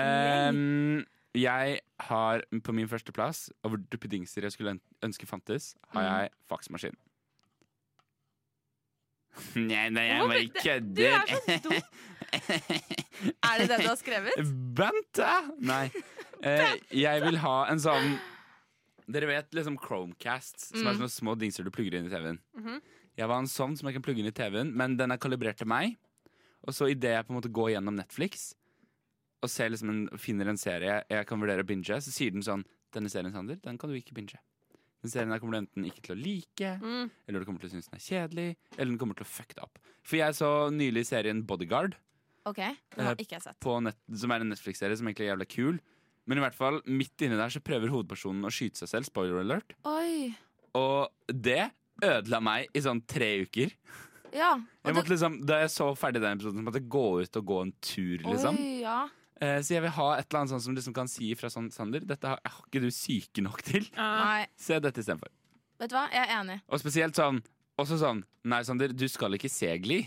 Um, 0.00 1.04
jeg 1.36 1.80
har 2.08 2.42
på 2.64 2.72
min 2.74 2.88
førsteplass 2.88 3.50
over 3.68 3.76
duppedingser 3.92 4.46
jeg 4.48 4.54
skulle 4.56 4.78
ønske 5.04 5.26
fantes, 5.28 5.74
har 5.92 6.02
Mm. 6.02 6.08
jeg 6.08 6.30
faksmaskin. 6.48 6.96
Nei, 9.56 9.88
nei, 9.94 10.06
jeg 10.08 10.24
bare 10.26 10.40
det- 10.40 10.62
kødder. 10.64 10.94
du 10.94 11.04
er 11.04 11.26
så 11.44 11.62
dum. 11.62 11.72
Er 13.42 13.58
det 13.60 13.68
det 13.68 13.78
du 13.82 13.88
har 13.88 13.96
skrevet? 14.00 14.32
Bente! 14.74 15.30
Nei. 15.60 15.90
Eh, 16.40 16.78
jeg 16.96 17.20
vil 17.20 17.36
ha 17.36 17.66
en 17.68 17.76
sånn 17.76 18.14
Dere 19.10 19.26
vet 19.26 19.50
liksom 19.56 19.76
Chromecasts, 19.80 20.68
som 20.70 20.86
er 20.86 20.92
Mm. 20.94 20.98
sånne 21.00 21.10
små 21.20 21.34
dingser 21.38 21.64
du 21.64 21.70
plugger 21.70 21.94
inn 21.98 22.06
i 22.06 22.10
TV-en. 22.10 22.38
Mhm. 22.56 22.80
Jeg 23.16 23.28
var 23.28 23.38
en 23.38 23.46
sånn 23.46 23.76
som 23.76 23.86
jeg 23.88 23.94
kan 23.94 24.02
plugge 24.02 24.18
inn 24.20 24.26
i 24.26 24.30
TV-en, 24.30 24.74
men 24.76 24.96
den 24.96 25.10
er 25.10 25.18
kalibrert 25.18 25.56
til 25.58 25.66
meg. 25.66 25.96
Og 26.66 26.72
så 26.74 26.88
idet 26.90 27.10
jeg 27.16 27.26
på 27.26 27.30
en 27.34 27.40
måte 27.40 27.52
går 27.52 27.70
gjennom 27.74 27.96
Netflix 27.96 28.54
og 29.42 29.48
ser 29.50 29.70
liksom 29.70 29.88
en, 29.90 30.08
finner 30.18 30.48
en 30.48 30.56
serie 30.56 31.02
jeg 31.10 31.26
kan 31.26 31.40
vurdere 31.40 31.62
å 31.62 31.66
binge, 31.66 31.84
så 32.00 32.10
sier 32.12 32.30
den 32.32 32.42
sånn 32.42 32.64
Denne 32.92 33.06
serien, 33.08 33.30
Sander, 33.32 33.54
den 33.62 33.78
kan 33.78 33.88
du 33.88 33.94
ikke 33.96 34.12
binge. 34.12 34.34
Den 35.00 35.10
serien 35.12 35.30
her 35.30 35.38
kommer 35.38 35.52
du 35.52 35.58
enten 35.64 35.84
ikke 35.86 36.02
til 36.02 36.16
å 36.16 36.20
like, 36.20 36.80
Mm. 36.82 37.08
eller 37.28 37.38
du 37.38 37.44
kommer 37.46 37.60
til 37.60 37.70
å 37.70 37.72
synes 37.72 37.88
den 37.88 37.94
er 37.94 38.02
kjedelig, 38.28 38.56
eller 38.76 38.90
den 38.90 38.98
kommer 38.98 39.14
til 39.14 39.24
å 39.24 39.28
fucke 39.30 39.54
deg 39.54 39.62
opp. 39.62 39.78
For 40.02 40.16
jeg 40.16 40.34
så 40.34 40.70
nylig 40.74 41.06
serien 41.06 41.42
Bodyguard 41.46 41.94
OK, 42.46 42.56
den 42.56 43.04
har 43.06 43.14
ikke 43.14 43.28
jeg 43.38 43.42
sett. 43.42 43.60
på 43.60 43.80
nett, 43.80 43.94
som 44.12 44.30
er 44.32 44.40
en 44.40 44.50
Netflix-serie 44.50 44.96
som 44.98 45.06
egentlig 45.06 45.28
er 45.30 45.36
jævla 45.36 45.46
kul. 45.48 45.80
Men 46.26 46.38
i 46.38 46.40
hvert 46.44 46.54
fall, 46.54 46.80
midt 46.86 47.22
inni 47.24 47.36
der 47.38 47.48
så 47.50 47.60
prøver 47.64 47.90
hovedpersonen 47.90 48.44
å 48.46 48.52
skyte 48.52 48.76
seg 48.82 48.88
selv. 48.88 49.04
Spoiler 49.08 49.40
alert. 49.40 49.72
Oi. 49.88 50.34
Og 50.74 51.08
det 51.32 51.70
ødela 52.04 52.40
meg 52.42 52.68
i 52.76 52.80
sånn 52.84 53.00
tre 53.06 53.40
uker. 53.44 53.72
Ja. 54.32 54.52
og 54.54 54.60
Jeg 54.84 54.94
det- 54.94 54.94
måtte 54.94 55.10
liksom, 55.10 55.44
da 55.44 55.56
jeg 55.60 55.70
så 55.70 55.88
ferdig 55.98 56.20
den 56.22 56.38
episoden, 56.38 56.60
så 56.60 56.62
måtte 56.68 56.78
jeg 56.78 56.88
gå 56.88 57.22
ut 57.22 57.36
og 57.36 57.44
gå 57.46 57.62
en 57.62 57.72
tur, 57.82 58.18
liksom. 58.18 58.56
Oi, 58.60 58.80
ja. 58.84 59.08
Eh, 59.40 59.58
så 59.64 59.68
jeg 59.74 59.82
vil 59.82 59.90
ha 59.90 60.12
et 60.18 60.26
eller 60.30 60.40
annet 60.40 60.50
sånt 60.52 60.62
som 60.62 60.74
liksom 60.76 60.94
kan 60.94 61.08
si 61.08 61.34
fra 61.34 61.48
sånn 61.48 61.72
Sander, 61.72 62.00
dette 62.04 62.28
har, 62.28 62.38
har 62.44 62.64
ikke 62.68 62.80
du 62.84 62.90
syke 62.90 63.42
nok 63.42 63.62
til. 63.62 63.86
Nei, 63.96 64.46
Se 64.56 64.78
dette 64.78 65.00
istedenfor. 65.00 65.28
vet 65.80 65.88
du 65.90 65.96
hva? 65.96 66.10
Jeg 66.12 66.28
er 66.28 66.44
enig. 66.44 66.60
Og 66.68 66.78
spesielt 66.78 67.14
sånn 67.16 67.42
Også 67.78 67.96
sånn 67.98 68.22
Nei, 68.44 68.62
Sander, 68.62 68.88
du 68.92 69.08
skal 69.08 69.32
ikke 69.32 69.48
se 69.50 69.78
Gli. 69.78 70.06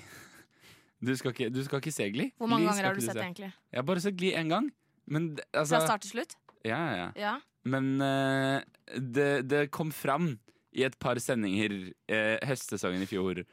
Du 1.03 1.15
skal 1.17 1.33
ikke, 1.33 1.51
du 1.51 1.63
skal 1.65 1.81
ikke 1.81 1.91
se 1.91 2.05
Gli. 2.13 2.31
Hvor 2.39 2.47
mange 2.47 2.63
Gli 2.63 2.69
ganger 2.69 2.85
har 2.85 2.93
du 2.95 3.01
sett 3.01 3.15
det, 3.15 3.23
egentlig? 3.25 3.49
Jeg 3.73 3.79
har 3.81 3.83
bare 3.83 3.99
sett 3.99 4.15
Gli 4.15 4.31
én 4.31 4.47
gang. 4.49 4.71
Men 5.05 5.33
altså 5.51 5.77
Fra 5.77 5.83
start 5.87 6.05
til 6.05 6.15
slutt? 6.17 6.37
Ja, 6.63 6.79
ja, 6.79 6.93
ja. 6.95 7.09
Ja. 7.19 7.33
Men 7.67 7.95
uh, 8.01 8.59
det, 8.95 9.45
det 9.49 9.67
kom 9.75 9.91
fram 9.95 10.35
i 10.73 10.83
et 10.87 10.95
par 10.99 11.19
sendinger 11.21 11.75
uh, 12.11 12.37
høstsesongen 12.47 13.03
i 13.03 13.09
fjor 13.09 13.43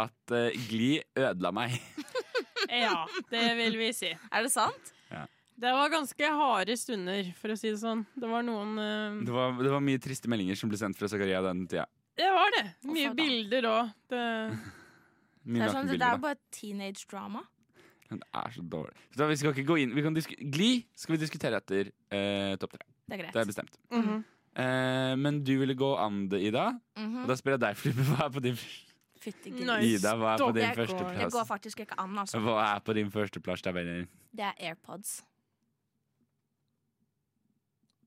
at 0.00 0.34
uh, 0.34 0.48
Gli 0.70 0.96
ødela 1.18 1.52
meg. 1.54 1.76
ja, 2.84 3.04
det 3.30 3.46
vil 3.60 3.78
vi 3.80 3.92
si. 3.96 4.12
Er 4.30 4.46
det 4.46 4.52
sant? 4.54 4.94
Det 5.62 5.70
var 5.70 5.92
ganske 5.92 6.28
harde 6.34 6.74
stunder, 6.80 7.28
for 7.38 7.52
å 7.52 7.56
si 7.58 7.68
det 7.70 7.78
sånn. 7.78 8.00
Det 8.18 8.26
var 8.26 8.42
noen 8.42 8.72
uh... 8.80 9.18
Det 9.22 9.34
var, 9.34 9.52
det 9.62 9.70
var 9.70 9.82
mye 9.84 10.00
triste 10.02 10.30
meldinger 10.32 10.58
som 10.58 10.72
ble 10.72 10.80
sendt 10.80 10.98
fra 10.98 11.06
Zakaria 11.12 11.42
den 11.44 11.66
tida. 11.70 11.84
Det 12.18 12.30
var 12.34 12.50
det. 12.56 12.64
Mye 12.88 13.12
faen 13.12 13.18
bilder 13.20 13.68
òg. 13.70 13.92
Det 14.10 14.22
Det 15.42 15.62
er, 15.62 15.70
sånn, 15.74 15.92
det 15.92 16.08
er 16.08 16.18
bare 16.22 16.38
teenage 16.54 17.06
drama. 17.10 17.44
Men 18.12 18.20
er 18.42 18.52
så 18.54 18.62
dårlig. 18.74 18.94
Så 19.16 19.28
vi 19.30 19.38
skal 19.40 19.54
ikke 19.56 19.68
gå 19.72 19.78
inn 19.82 19.94
vi 19.96 20.04
kan 20.04 20.14
Gli 20.14 20.70
skal 20.94 21.16
vi 21.16 21.20
diskutere 21.22 21.60
etter 21.62 21.90
eh, 22.12 22.54
topp 22.60 22.76
tre. 22.76 22.86
Det 23.08 23.16
er 23.16 23.22
greit. 23.24 23.34
Det 23.34 23.42
er 23.42 23.50
bestemt. 23.50 23.78
Mhm. 23.92 24.22
Eh, 24.52 25.14
men 25.16 25.38
du 25.44 25.54
ville 25.62 25.74
gå 25.78 25.94
an 25.96 26.26
det, 26.28 26.42
Ida. 26.50 26.68
Mhm. 26.98 27.22
Og 27.24 27.28
da 27.32 27.36
spør 27.40 27.56
jeg 27.56 27.64
deg, 27.64 27.76
Flippe, 27.80 28.04
hva 28.10 28.26
er 28.26 28.32
på 28.34 28.42
din 28.44 28.58
Fytti 29.22 29.52
Nice. 29.54 29.86
Ida, 29.86 30.16
hva 30.18 30.34
er 30.34 30.42
på 30.42 30.52
din 30.52 30.64
Jeg 30.66 30.88
Det 31.22 31.30
går 31.32 31.44
faktisk 31.46 31.80
ikke 31.84 31.98
an, 31.98 32.16
altså. 32.18 32.40
Hva 32.42 32.56
er 32.74 32.80
på 32.84 32.94
din 32.98 33.10
førsteplass. 33.10 33.62
Det 33.62 34.44
er 34.44 34.54
AirPods. 34.58 35.22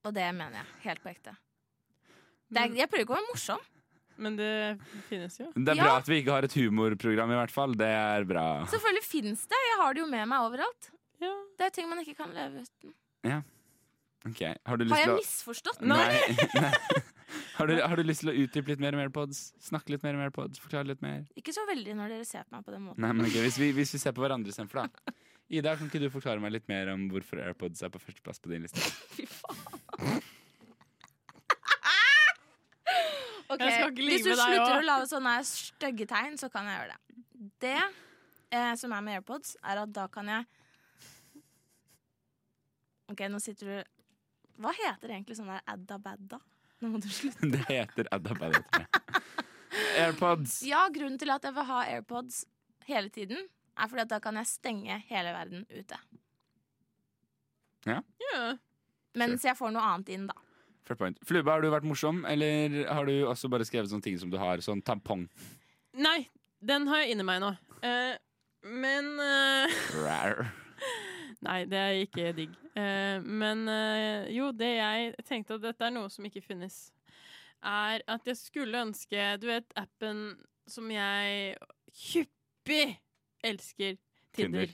Og 0.06 0.14
det 0.14 0.28
mener 0.36 0.60
jeg. 0.60 0.66
Helt 0.84 1.02
på 1.02 1.10
ekte. 1.10 1.34
Det 2.52 2.62
er, 2.62 2.76
jeg 2.78 2.90
prøver 2.92 3.06
ikke 3.08 3.16
å 3.16 3.18
være 3.18 3.32
morsom. 3.32 3.64
Men 4.22 4.38
det 4.40 4.50
finnes 5.10 5.34
jo. 5.40 5.50
Det 5.56 5.74
er 5.74 5.76
Ja. 5.76 5.84
bra 5.84 5.96
at 5.98 6.08
vi 6.08 6.22
ikke 6.22 6.32
har 6.32 6.44
et 6.48 6.54
humorprogram, 6.54 7.32
i 7.32 7.36
hvert 7.36 7.52
fall. 7.52 7.74
Det 7.76 7.88
er 7.88 8.24
bra. 8.24 8.66
Selvfølgelig 8.66 9.04
fins 9.04 9.48
det. 9.48 9.60
Jeg 9.76 9.82
har 9.84 9.96
det 9.96 10.00
jo 10.00 10.08
med 10.08 10.30
meg 10.32 10.46
overalt. 10.48 10.88
Ja. 11.20 11.34
Det 11.60 11.68
er 11.68 11.74
ting 11.76 11.90
man 11.92 12.00
ikke 12.00 12.16
kan 12.22 12.32
leve 12.36 12.64
uten. 12.64 12.96
Ok, 14.26 14.40
Har 14.66 14.80
du 14.80 14.88
Har 14.90 15.02
jeg 15.04 15.12
å 15.12 15.18
misforstått? 15.20 15.84
Nei. 15.86 16.16
Nei. 16.64 16.72
Har, 17.56 17.68
du, 17.68 17.76
har 17.82 18.00
du 18.00 18.04
lyst 18.08 18.24
til 18.24 18.32
å 18.32 18.36
utdype 18.36 18.72
litt 18.72 18.82
mer 18.84 18.96
AirPods? 19.00 19.42
Snakke 19.64 19.94
litt 19.94 20.04
mer 20.06 20.16
om 20.18 20.24
AirPods? 20.26 20.60
Forklare 20.64 20.88
litt 20.88 21.04
mer? 21.04 21.26
Ikke 21.40 21.54
så 21.56 21.66
veldig 21.68 21.94
når 22.00 22.16
dere 22.16 22.28
ser 22.28 22.48
på 22.48 22.56
meg 22.56 22.64
på 22.68 22.74
den 22.74 22.86
måten. 22.88 23.04
Nei, 23.04 23.12
men 23.16 23.28
ok, 23.28 23.36
hvis, 23.44 23.60
vi, 23.62 23.70
hvis 23.76 23.92
vi 23.96 24.02
ser 24.02 24.16
på 24.16 24.24
hverandre 24.24 24.52
istedenfor, 24.52 24.86
da. 24.86 25.16
Ida, 25.52 25.76
kan 25.78 25.92
ikke 25.92 26.02
du 26.02 26.08
forklare 26.14 26.42
meg 26.42 26.56
litt 26.56 26.66
mer 26.72 26.90
om 26.96 27.06
hvorfor 27.12 27.44
AirPods 27.44 27.84
er 27.86 27.92
på 27.94 28.02
førsteplass 28.02 28.42
på 28.42 28.52
din 28.52 28.66
liste? 28.66 28.82
Fy 29.16 29.28
faen. 29.30 30.24
okay. 33.46 33.62
Jeg 33.62 33.76
skal 33.76 33.92
ikke 33.92 34.10
Hvis 34.10 34.26
du 34.26 34.32
slutter 34.34 34.80
å 34.80 34.88
lage 34.90 35.12
sånne 35.12 35.36
stygge 35.52 36.10
tegn, 36.10 36.40
så 36.42 36.50
kan 36.54 36.72
jeg 36.72 36.82
gjøre 36.82 36.96
det. 36.96 37.22
Det 37.68 37.78
eh, 38.52 38.74
som 38.80 38.94
er 38.96 39.04
med 39.06 39.20
AirPods, 39.20 39.56
er 39.64 39.82
at 39.84 39.94
da 39.96 40.08
kan 40.12 40.30
jeg 40.32 40.46
OK, 43.12 43.22
nå 43.30 43.38
sitter 43.42 43.70
du 43.70 44.62
Hva 44.64 44.72
heter 44.74 45.12
egentlig 45.14 45.38
sånn 45.38 45.52
der 45.52 45.62
adda-badda? 45.70 46.40
Nå 46.82 46.92
må 46.92 47.00
du 47.04 47.08
slutte. 47.12 47.48
Det 47.54 47.62
heter 47.70 48.08
Adabad. 48.14 48.58
AirPods. 50.02 50.60
Ja, 50.68 50.86
grunnen 50.92 51.20
til 51.20 51.32
at 51.32 51.46
jeg 51.46 51.56
vil 51.56 51.68
ha 51.70 51.82
AirPods 51.92 52.44
hele 52.88 53.12
tiden, 53.14 53.48
er 53.76 53.92
fordi 53.92 54.04
at 54.06 54.12
da 54.12 54.20
kan 54.24 54.40
jeg 54.40 54.50
stenge 54.50 54.98
hele 55.10 55.32
verden 55.36 55.66
ute. 55.72 56.00
Ja. 57.86 58.02
Mens 59.16 59.46
jeg 59.46 59.56
får 59.58 59.72
noe 59.76 59.84
annet 59.84 60.12
inn, 60.16 60.28
da. 60.30 60.36
Fair 60.86 61.00
point. 61.00 61.18
Flube, 61.26 61.50
har 61.50 61.64
du 61.64 61.72
vært 61.74 61.88
morsom, 61.88 62.24
eller 62.30 62.84
har 62.92 63.08
du 63.08 63.14
også 63.26 63.50
bare 63.52 63.66
skrevet 63.68 63.90
sånne 63.90 64.06
ting 64.06 64.20
som 64.22 64.32
du 64.32 64.38
har? 64.42 64.62
Sånn 64.62 64.84
tampong. 64.86 65.26
Nei, 65.98 66.20
den 66.62 66.86
har 66.92 67.04
jeg 67.04 67.16
inni 67.16 67.26
meg 67.26 67.42
nå. 67.42 67.54
Eh, 67.86 68.14
men 68.66 69.12
uh, 69.22 70.46
Nei, 71.46 71.60
det 71.70 71.78
er 71.78 72.00
ikke 72.02 72.32
digg. 72.34 72.54
Uh, 72.74 73.22
men 73.22 73.68
uh, 73.70 74.26
jo, 74.34 74.50
det 74.58 74.72
jeg 74.80 75.14
tenkte 75.28 75.60
at 75.60 75.68
dette 75.68 75.86
er 75.86 75.94
noe 75.94 76.10
som 76.12 76.26
ikke 76.26 76.44
finnes, 76.44 76.90
er 77.66 78.02
at 78.12 78.28
jeg 78.30 78.38
skulle 78.38 78.82
ønske 78.88 79.22
Du 79.42 79.48
vet 79.50 79.72
appen 79.80 80.36
som 80.70 80.90
jeg 80.92 81.56
hyppig 82.10 82.98
elsker? 83.46 83.96
Tinder. 84.36 84.74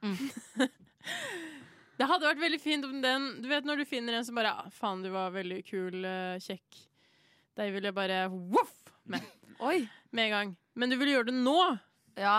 Tinder. 0.00 0.70
det 1.98 2.08
hadde 2.08 2.28
vært 2.28 2.40
veldig 2.40 2.60
fint 2.62 2.86
om 2.88 3.02
den 3.02 3.26
Du 3.42 3.48
vet 3.50 3.66
når 3.68 3.82
du 3.82 3.88
finner 3.88 4.16
en 4.16 4.24
som 4.24 4.38
bare 4.38 4.54
ah, 4.62 4.70
Faen, 4.72 5.02
du 5.04 5.10
var 5.12 5.34
veldig 5.34 5.60
kul, 5.68 6.06
kjekk. 6.40 6.80
Deg 7.60 7.74
vil 7.74 7.88
jeg 7.88 7.96
bare 7.96 8.22
voff 8.30 8.76
med 9.10 9.26
Oi! 9.60 9.82
med 10.16 10.30
en 10.30 10.32
gang. 10.32 10.56
men 10.74 10.92
du 10.92 10.96
vil 11.00 11.12
gjøre 11.12 11.28
det 11.28 11.36
nå. 11.36 11.58
Ja. 12.16 12.38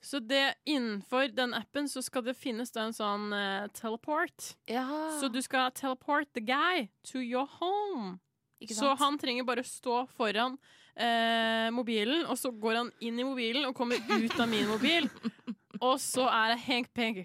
Så 0.00 0.20
det 0.22 0.54
innenfor 0.64 1.32
den 1.34 1.54
appen 1.54 1.88
så 1.90 2.02
skal 2.02 2.22
det 2.22 2.36
finnes 2.38 2.70
da 2.70 2.84
en 2.86 2.94
sånn 2.94 3.32
uh, 3.34 3.66
teleport. 3.74 4.52
ja. 4.70 4.86
Så 5.18 5.28
du 5.32 5.40
skal 5.42 5.72
teleport 5.74 6.30
the 6.34 6.40
guy 6.40 6.86
to 7.02 7.18
your 7.18 7.48
home. 7.58 8.18
Ikke 8.62 8.74
Så 8.74 8.94
han 8.98 9.18
trenger 9.18 9.46
bare 9.46 9.62
stå 9.62 10.04
foran 10.18 10.56
eh, 10.98 11.70
mobilen, 11.70 12.24
og 12.26 12.38
så 12.38 12.50
går 12.50 12.74
han 12.80 12.88
inn 13.00 13.18
i 13.20 13.26
mobilen 13.26 13.68
og 13.68 13.74
kommer 13.78 13.98
ut 14.02 14.34
av 14.34 14.48
min 14.50 14.66
mobil. 14.66 15.06
og 15.86 16.00
så 16.02 16.26
er 16.26 16.54
det 16.54 16.62
Hank 16.66 16.90
Peng. 16.94 17.20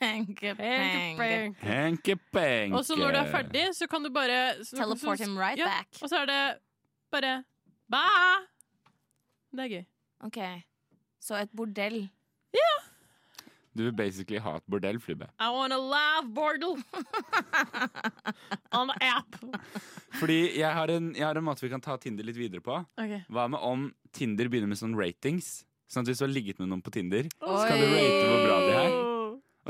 Hanke, 0.00 0.54
Hank 0.56 0.58
peng. 0.58 1.18
Peng. 1.18 1.54
Henke-penke. 1.60 2.72
Og 2.72 2.86
så 2.88 2.96
når 2.96 3.12
du 3.12 3.18
er 3.20 3.30
ferdig, 3.30 3.66
så 3.76 3.86
kan 3.90 4.02
du 4.02 4.08
bare 4.08 4.56
så, 4.64 4.78
Teleport 4.78 5.18
så- 5.18 5.24
him 5.24 5.36
right 5.38 5.60
ja, 5.60 5.68
back. 5.68 5.88
Og 6.00 6.08
så 6.08 6.22
er 6.22 6.30
det 6.30 6.42
bare 7.12 7.44
Ba! 7.90 8.00
Det 9.52 9.66
er 9.66 9.68
gøy. 9.68 9.84
OK. 10.24 10.38
Så 11.20 11.36
et 11.36 11.52
bordell. 11.56 12.02
Ja 12.56 12.70
Du 13.76 13.84
vil 13.84 13.92
basically 13.94 14.40
ha 14.42 14.56
et 14.58 14.64
bordell, 14.66 14.98
Flubbe. 15.00 15.28
I 15.38 15.50
want 15.54 15.72
a 15.72 15.78
live 15.78 16.32
bordel 16.34 16.78
on 18.78 18.90
the 18.90 18.96
app. 19.06 19.36
Fordi 20.18 20.40
jeg 20.58 20.72
har, 20.74 20.90
en, 20.90 21.12
jeg 21.14 21.24
har 21.26 21.38
en 21.38 21.46
måte 21.46 21.62
vi 21.64 21.70
kan 21.72 21.82
ta 21.84 21.96
Tinder 22.00 22.26
litt 22.26 22.38
videre 22.40 22.64
på. 22.64 22.80
Okay. 22.98 23.22
Hva 23.30 23.46
med 23.52 23.62
om 23.62 23.86
Tinder 24.16 24.50
begynner 24.50 24.72
med 24.72 24.80
sånn 24.80 24.96
ratings? 24.98 25.60
Sånn 25.90 26.04
at 26.04 26.10
hvis 26.10 26.20
du 26.22 26.26
har 26.26 26.32
ligget 26.34 26.58
med 26.62 26.70
noen 26.70 26.82
på 26.82 26.92
Tinder, 26.94 27.26
Oi. 27.42 27.62
kan 27.66 27.78
du 27.78 27.86
rate 27.90 28.26
hvor 28.26 28.42
bra 28.46 28.58
de 28.66 28.74
er. 28.80 28.98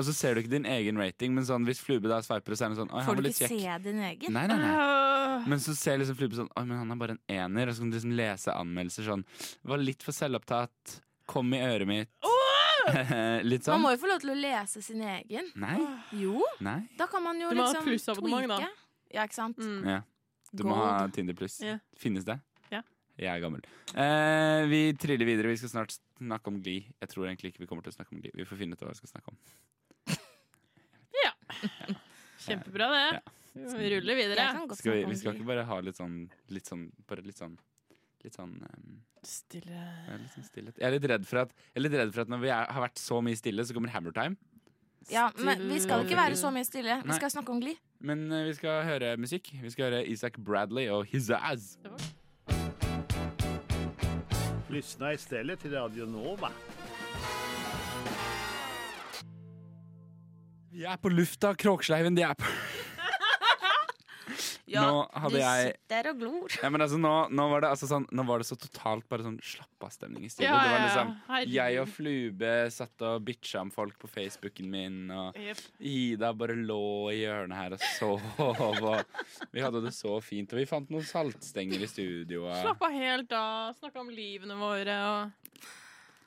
Og 0.00 0.06
så 0.06 0.14
ser 0.14 0.36
du 0.36 0.40
ikke 0.42 0.52
din 0.52 0.68
egen 0.70 1.00
rating, 1.00 1.34
men 1.34 1.44
sånn, 1.44 1.64
hvis 1.68 1.80
Flube 1.82 2.08
da 2.08 2.20
sveiper, 2.24 2.54
så 2.56 2.68
er 2.68 2.76
sånn 2.78 2.92
Får 3.04 3.18
du 3.18 3.26
ikke 3.28 3.48
kjekk. 3.48 3.54
se 3.64 3.76
din 3.84 4.02
egen? 4.06 4.32
Nei, 4.36 4.46
nei, 4.48 4.58
nei. 4.62 4.74
Øh. 4.78 5.46
Men 5.50 5.62
så 5.62 5.74
ser 5.76 5.98
liksom 6.00 6.16
Flube 6.18 6.38
sånn 6.38 6.50
Oi, 6.56 6.64
men 6.64 6.78
han 6.78 6.94
er 6.94 7.00
bare 7.00 7.16
en 7.16 7.22
ener. 7.36 7.68
Og 7.68 7.76
så 7.76 7.82
kan 7.84 7.90
du 7.92 7.96
liksom 7.98 8.14
lese 8.16 8.54
anmeldelser 8.54 9.08
sånn 9.08 9.24
Var 9.72 9.82
litt 9.82 10.04
for 10.06 10.16
selvopptatt. 10.16 11.00
Kom 11.30 11.54
i 11.54 11.60
øret 11.62 11.86
mitt. 11.88 12.10
litt 13.46 13.62
Man 13.62 13.66
sånn. 13.66 13.82
må 13.84 13.90
jo 13.94 13.98
få 14.02 14.08
lov 14.10 14.22
til 14.22 14.32
å 14.32 14.36
lese 14.38 14.82
sin 14.82 15.02
egen. 15.06 15.50
Nei. 15.62 15.76
Jo, 16.18 16.40
Nei. 16.64 16.80
da 16.98 17.06
kan 17.10 17.22
man 17.22 17.38
jo 17.38 17.50
Du 17.52 17.58
må 17.60 17.66
ha 17.66 17.70
liksom 17.70 17.86
plussabonnement, 17.86 18.54
da. 18.66 18.70
Ja, 19.14 19.26
ikke 19.26 19.38
sant? 19.38 19.58
Mm. 19.62 19.84
Ja. 19.86 20.00
Du 20.50 20.64
må 20.66 20.74
ha 20.78 20.88
Gold. 21.04 21.14
Tinder 21.14 21.36
pluss. 21.38 21.60
Yeah. 21.62 21.78
Finnes 21.98 22.26
det? 22.26 22.38
Ja. 22.72 22.82
Jeg 23.20 23.30
er 23.30 23.42
gammel. 23.44 23.62
Eh, 23.94 24.64
vi 24.70 24.80
triller 24.98 25.28
videre. 25.28 25.52
Vi 25.52 25.60
skal 25.60 25.70
snart 25.74 25.94
snakke 26.18 26.50
om 26.50 26.58
Gli. 26.62 26.80
Jeg 27.02 27.12
tror 27.12 27.28
egentlig 27.28 27.52
ikke 27.52 27.62
vi 27.64 27.68
kommer 27.70 27.86
til 27.86 27.94
å 27.94 27.98
snakke 27.98 28.16
om 28.16 28.22
Gli. 28.24 28.32
Vi 28.34 28.46
får 28.48 28.58
finne 28.62 28.74
ut 28.74 28.82
hva 28.82 28.90
vi 28.90 29.02
skal 29.02 29.14
snakke 29.14 29.34
om. 29.34 29.40
Ja. 31.20 31.32
Kjempebra, 32.40 32.86
det. 32.94 33.06
Ja. 33.18 33.40
Vi 33.76 33.88
ruller 33.92 34.16
videre. 34.16 34.44
Vi, 34.70 34.92
vi 35.10 35.16
skal 35.18 35.34
ikke 35.34 35.48
bare 35.48 35.64
ha 35.66 35.80
litt 35.82 35.98
sånn 35.98 36.20
Litt 36.54 36.68
sånn 36.70 36.84
Bare 37.10 37.24
litt 37.26 37.40
sånn 37.40 37.56
Litt 38.24 38.36
sånn 38.36 38.58
um, 38.60 39.00
Stille 39.24 39.76
ja, 39.76 40.16
litt 40.16 40.32
sånn 40.32 40.46
stillhet. 40.46 40.78
Jeg 40.80 40.86
er 40.88 40.94
litt 40.94 41.06
redd 41.08 41.26
for 41.28 41.42
at, 41.42 41.50
jeg 41.52 41.80
er 41.80 41.84
litt 41.84 41.96
redd 42.00 42.12
for 42.14 42.24
at 42.24 42.32
når 42.32 42.40
vi 42.40 42.50
er, 42.52 42.70
har 42.72 42.84
vært 42.86 43.00
så 43.00 43.20
mye 43.24 43.36
stille, 43.36 43.64
så 43.68 43.76
kommer 43.76 43.92
Hammer 43.92 44.14
Time. 44.16 44.36
Ja, 45.08 45.26
men 45.40 45.62
vi 45.68 45.80
skal 45.80 46.02
jo 46.02 46.08
ikke 46.08 46.18
være 46.20 46.36
så 46.36 46.52
mye 46.52 46.64
stille. 46.68 46.98
Vi 47.02 47.08
Nei. 47.08 47.16
skal 47.16 47.32
snakke 47.32 47.52
om 47.52 47.60
Gli. 47.62 47.74
Men 48.04 48.26
uh, 48.32 48.42
vi 48.48 48.54
skal 48.56 48.84
høre 48.88 49.14
musikk. 49.20 49.52
Vi 49.60 49.72
skal 49.72 49.90
høre 49.90 50.02
Isaac 50.08 50.40
Bradley 50.40 50.88
og 50.92 51.08
His 51.08 51.30
Ass. 51.36 51.76
Lyssna 54.70 55.16
stedet 55.18 55.58
til 55.60 55.74
Radio 55.74 56.06
Nova. 56.06 56.52
Vi 60.70 60.84
er 60.86 60.96
på 61.02 61.10
lufta, 61.12 61.52
Kråksleiven. 61.58 62.16
De 62.16 62.22
er 62.22 62.36
på 62.38 62.46
Nå 64.70 65.00
hadde 65.22 65.34
du 65.34 65.40
jeg 65.40 65.72
sitter 65.72 66.08
og 66.12 66.20
glor. 66.20 66.54
ja, 66.62 66.70
men 66.70 66.84
altså, 66.84 66.98
nå, 67.02 67.12
nå, 67.34 67.46
var 67.50 67.64
det, 67.64 67.70
altså, 67.74 67.88
sånn, 67.90 68.06
nå 68.14 68.24
var 68.28 68.42
det 68.42 68.46
så 68.46 68.56
totalt 68.60 69.08
bare 69.10 69.26
sånn 69.26 69.38
slapp 69.42 69.86
av-stemning 69.88 70.26
i 70.26 70.30
studio. 70.30 70.50
Ja, 70.50 70.60
det 70.62 70.70
var 70.70 70.76
ja, 70.76 70.84
ja. 70.84 70.84
liksom 70.86 71.54
Jeg 71.54 71.80
og 71.82 71.90
Flube 71.94 72.52
satt 72.74 73.04
og 73.08 73.26
bitcha 73.26 73.64
om 73.64 73.72
folk 73.74 73.98
på 74.02 74.10
Facebooken 74.12 74.70
min, 74.70 75.00
og 75.10 75.40
yep. 75.40 75.64
Ida 75.80 76.32
bare 76.36 76.56
lå 76.58 76.86
i 77.14 77.18
hjørnet 77.24 77.58
her 77.58 77.76
og 77.76 77.84
sov. 77.96 78.30
Og 78.70 78.88
vi 79.54 79.64
hadde 79.64 79.82
det 79.84 79.94
så 79.96 80.16
fint, 80.24 80.52
og 80.54 80.60
vi 80.60 80.68
fant 80.68 80.90
noen 80.92 81.06
saltstenger 81.06 81.82
i 81.82 81.90
studio. 81.90 82.46
Og 82.46 82.56
Slappa 82.62 82.92
helt 82.94 83.34
av, 83.36 83.74
snakka 83.80 84.04
om 84.04 84.14
livene 84.14 84.56
våre 84.60 84.96
og 85.10 85.68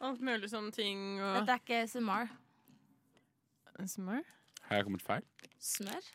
alt 0.04 0.24
mulig 0.24 0.52
sånne 0.52 0.76
ting. 0.76 1.20
Og 1.22 1.44
Dette 1.44 1.56
er 1.56 1.64
ikke 1.64 1.84
SMR. 1.88 2.32
SMR? 3.84 4.24
har 4.74 4.80
jeg 4.80 4.88
kommet 4.88 5.04
feil? 5.06 5.26
Smør? 5.62 6.14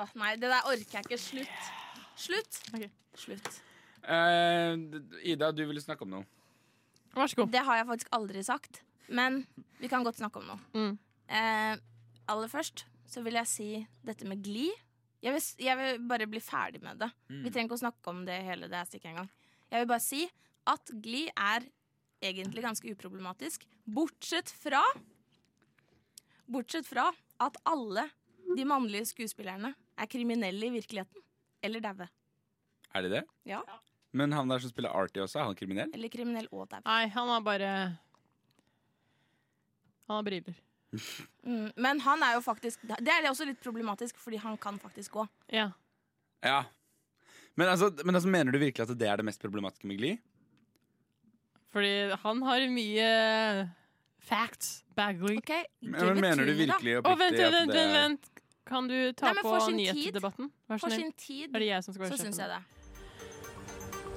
Åh, 0.00 0.12
nei, 0.16 0.34
det 0.40 0.48
der 0.48 0.68
orker 0.70 0.98
jeg 0.98 1.06
ikke. 1.06 1.20
Slutt. 1.20 1.66
Slutt. 2.16 2.60
Okay. 2.72 2.88
Slutt. 3.18 3.50
Uh, 4.02 4.78
Ida, 5.22 5.52
du 5.54 5.64
ville 5.68 5.82
snakke 5.84 6.06
om 6.06 6.14
noe. 6.16 6.28
Vær 7.12 7.28
så 7.28 7.42
god. 7.42 7.52
Det 7.52 7.64
har 7.66 7.80
jeg 7.80 7.88
faktisk 7.90 8.14
aldri 8.16 8.44
sagt, 8.46 8.80
men 9.12 9.42
vi 9.82 9.90
kan 9.92 10.04
godt 10.06 10.20
snakke 10.20 10.40
om 10.40 10.48
noe. 10.48 10.62
Mm. 10.72 10.96
Uh, 11.28 11.74
aller 12.32 12.50
først 12.52 12.86
så 13.12 13.20
vil 13.24 13.36
jeg 13.36 13.50
si 13.50 13.68
dette 14.06 14.26
med 14.28 14.40
glid. 14.44 14.72
Jeg 15.22 15.36
vil, 15.36 15.44
jeg 15.62 15.78
vil 15.78 16.00
bare 16.08 16.26
bli 16.26 16.40
ferdig 16.42 16.80
med 16.82 16.98
det. 17.04 17.10
Mm. 17.28 17.42
Vi 17.44 17.52
trenger 17.52 17.68
ikke 17.68 17.78
å 17.78 17.84
snakke 17.84 18.14
om 18.14 18.24
det 18.26 18.40
hele 18.46 18.70
det 18.72 18.80
stikket 18.88 19.12
engang. 19.12 19.28
Jeg 19.70 19.84
vil 19.84 19.92
bare 19.92 20.04
si 20.04 20.24
at 20.72 20.92
glid 21.04 21.30
er 21.36 21.68
egentlig 22.22 22.64
ganske 22.64 22.94
uproblematisk, 22.94 23.66
bortsett 23.84 24.50
fra 24.62 24.82
Bortsett 26.52 26.84
fra 26.84 27.06
at 27.40 27.56
alle 27.68 28.08
de 28.56 28.64
mannlige 28.68 29.06
skuespillerne 29.12 29.72
er 29.98 30.10
kriminelle 30.10 30.68
i 30.68 30.74
virkeligheten. 30.76 31.24
Eller 31.62 31.82
daue. 31.84 32.08
Er 32.92 33.06
de 33.06 33.12
det? 33.12 33.22
Ja. 33.48 33.62
Men 34.12 34.34
han 34.36 34.50
der 34.50 34.60
som 34.60 34.72
spiller 34.72 34.92
Artie 34.92 35.22
også, 35.24 35.40
er 35.40 35.48
han 35.48 35.56
kriminell? 35.56 35.92
Eller 35.94 36.12
kriminell 36.12 36.48
og 36.50 36.68
daue. 36.70 36.82
Nei, 36.84 37.06
han 37.14 37.32
har 37.32 37.44
bare 37.46 37.72
Han 40.08 40.18
har 40.18 40.28
briller. 40.28 40.60
Mm, 41.42 41.72
men 41.74 41.98
han 42.04 42.20
er 42.22 42.36
jo 42.36 42.42
faktisk 42.44 42.84
Det 42.86 43.10
er 43.10 43.24
også 43.26 43.42
litt 43.48 43.58
problematisk, 43.64 44.20
fordi 44.22 44.38
han 44.38 44.54
kan 44.62 44.76
faktisk 44.78 45.16
gå. 45.16 45.24
Ja. 45.50 45.72
Ja. 46.44 46.60
Men 47.58 47.72
altså, 47.72 47.88
men 48.04 48.14
altså, 48.14 48.30
mener 48.30 48.54
du 48.54 48.60
virkelig 48.60 48.84
at 48.84 48.92
det 49.00 49.08
er 49.08 49.18
det 49.18 49.26
mest 49.26 49.42
problematiske 49.42 49.88
med 49.90 49.98
Gli? 49.98 50.12
Fordi 51.74 52.12
han 52.22 52.42
har 52.46 52.68
mye 52.70 53.08
facts. 54.22 54.82
Bagley. 54.94 55.38
Okay, 55.38 55.64
Men, 55.80 56.20
mener 56.20 56.44
du 56.46 56.52
virkelig 56.52 56.98
oppriktig 57.00 57.10
oh, 57.12 57.18
vent, 57.18 57.38
vent, 57.40 57.74
vent, 57.74 57.94
vent. 57.96 58.31
Kan 58.72 58.88
du 58.88 59.12
ta 59.12 59.26
Nei, 59.26 59.42
på 59.42 59.68
nyhetsdebatten? 59.68 60.50
Vær 60.66 60.78
så 60.80 60.86
For 60.86 60.90
sin 60.96 61.12
tid 61.12 61.50
Er 61.52 61.58
det 61.60 61.66
jeg 61.66 61.84
som 61.84 61.92
skal 61.92 62.06
så 62.08 62.14
være 62.14 62.24
syns 62.24 62.38
jeg 62.40 62.48
det. 62.48 62.60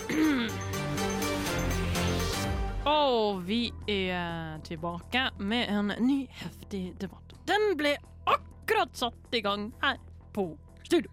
Og 2.87 3.43
vi 3.43 3.73
er 3.91 4.55
tilbake 4.63 5.35
med 5.43 5.67
en 5.73 5.91
ny 6.05 6.27
heftig 6.39 6.95
debatt. 7.01 7.33
Den 7.49 7.75
ble 7.75 7.97
akkurat 8.31 8.95
satt 8.95 9.35
i 9.35 9.41
gang 9.43 9.75
her 9.83 9.99
på 10.31 10.57
studio. 10.85 11.11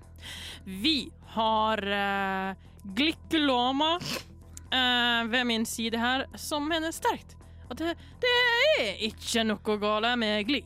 Vi 0.63 1.11
har 1.35 1.83
uh, 1.83 2.55
Glikkeloma 2.95 3.99
uh, 3.99 5.23
ved 5.35 5.45
min 5.51 5.67
side 5.67 5.99
her, 5.99 6.31
som 6.39 6.63
mener 6.71 6.95
sterkt 6.95 7.35
at 7.73 7.79
det, 7.81 7.97
det 8.23 8.31
er 8.79 8.95
ikke 9.11 9.43
noe 9.51 9.79
gale 9.83 10.15
med 10.21 10.47
Gli. 10.47 10.63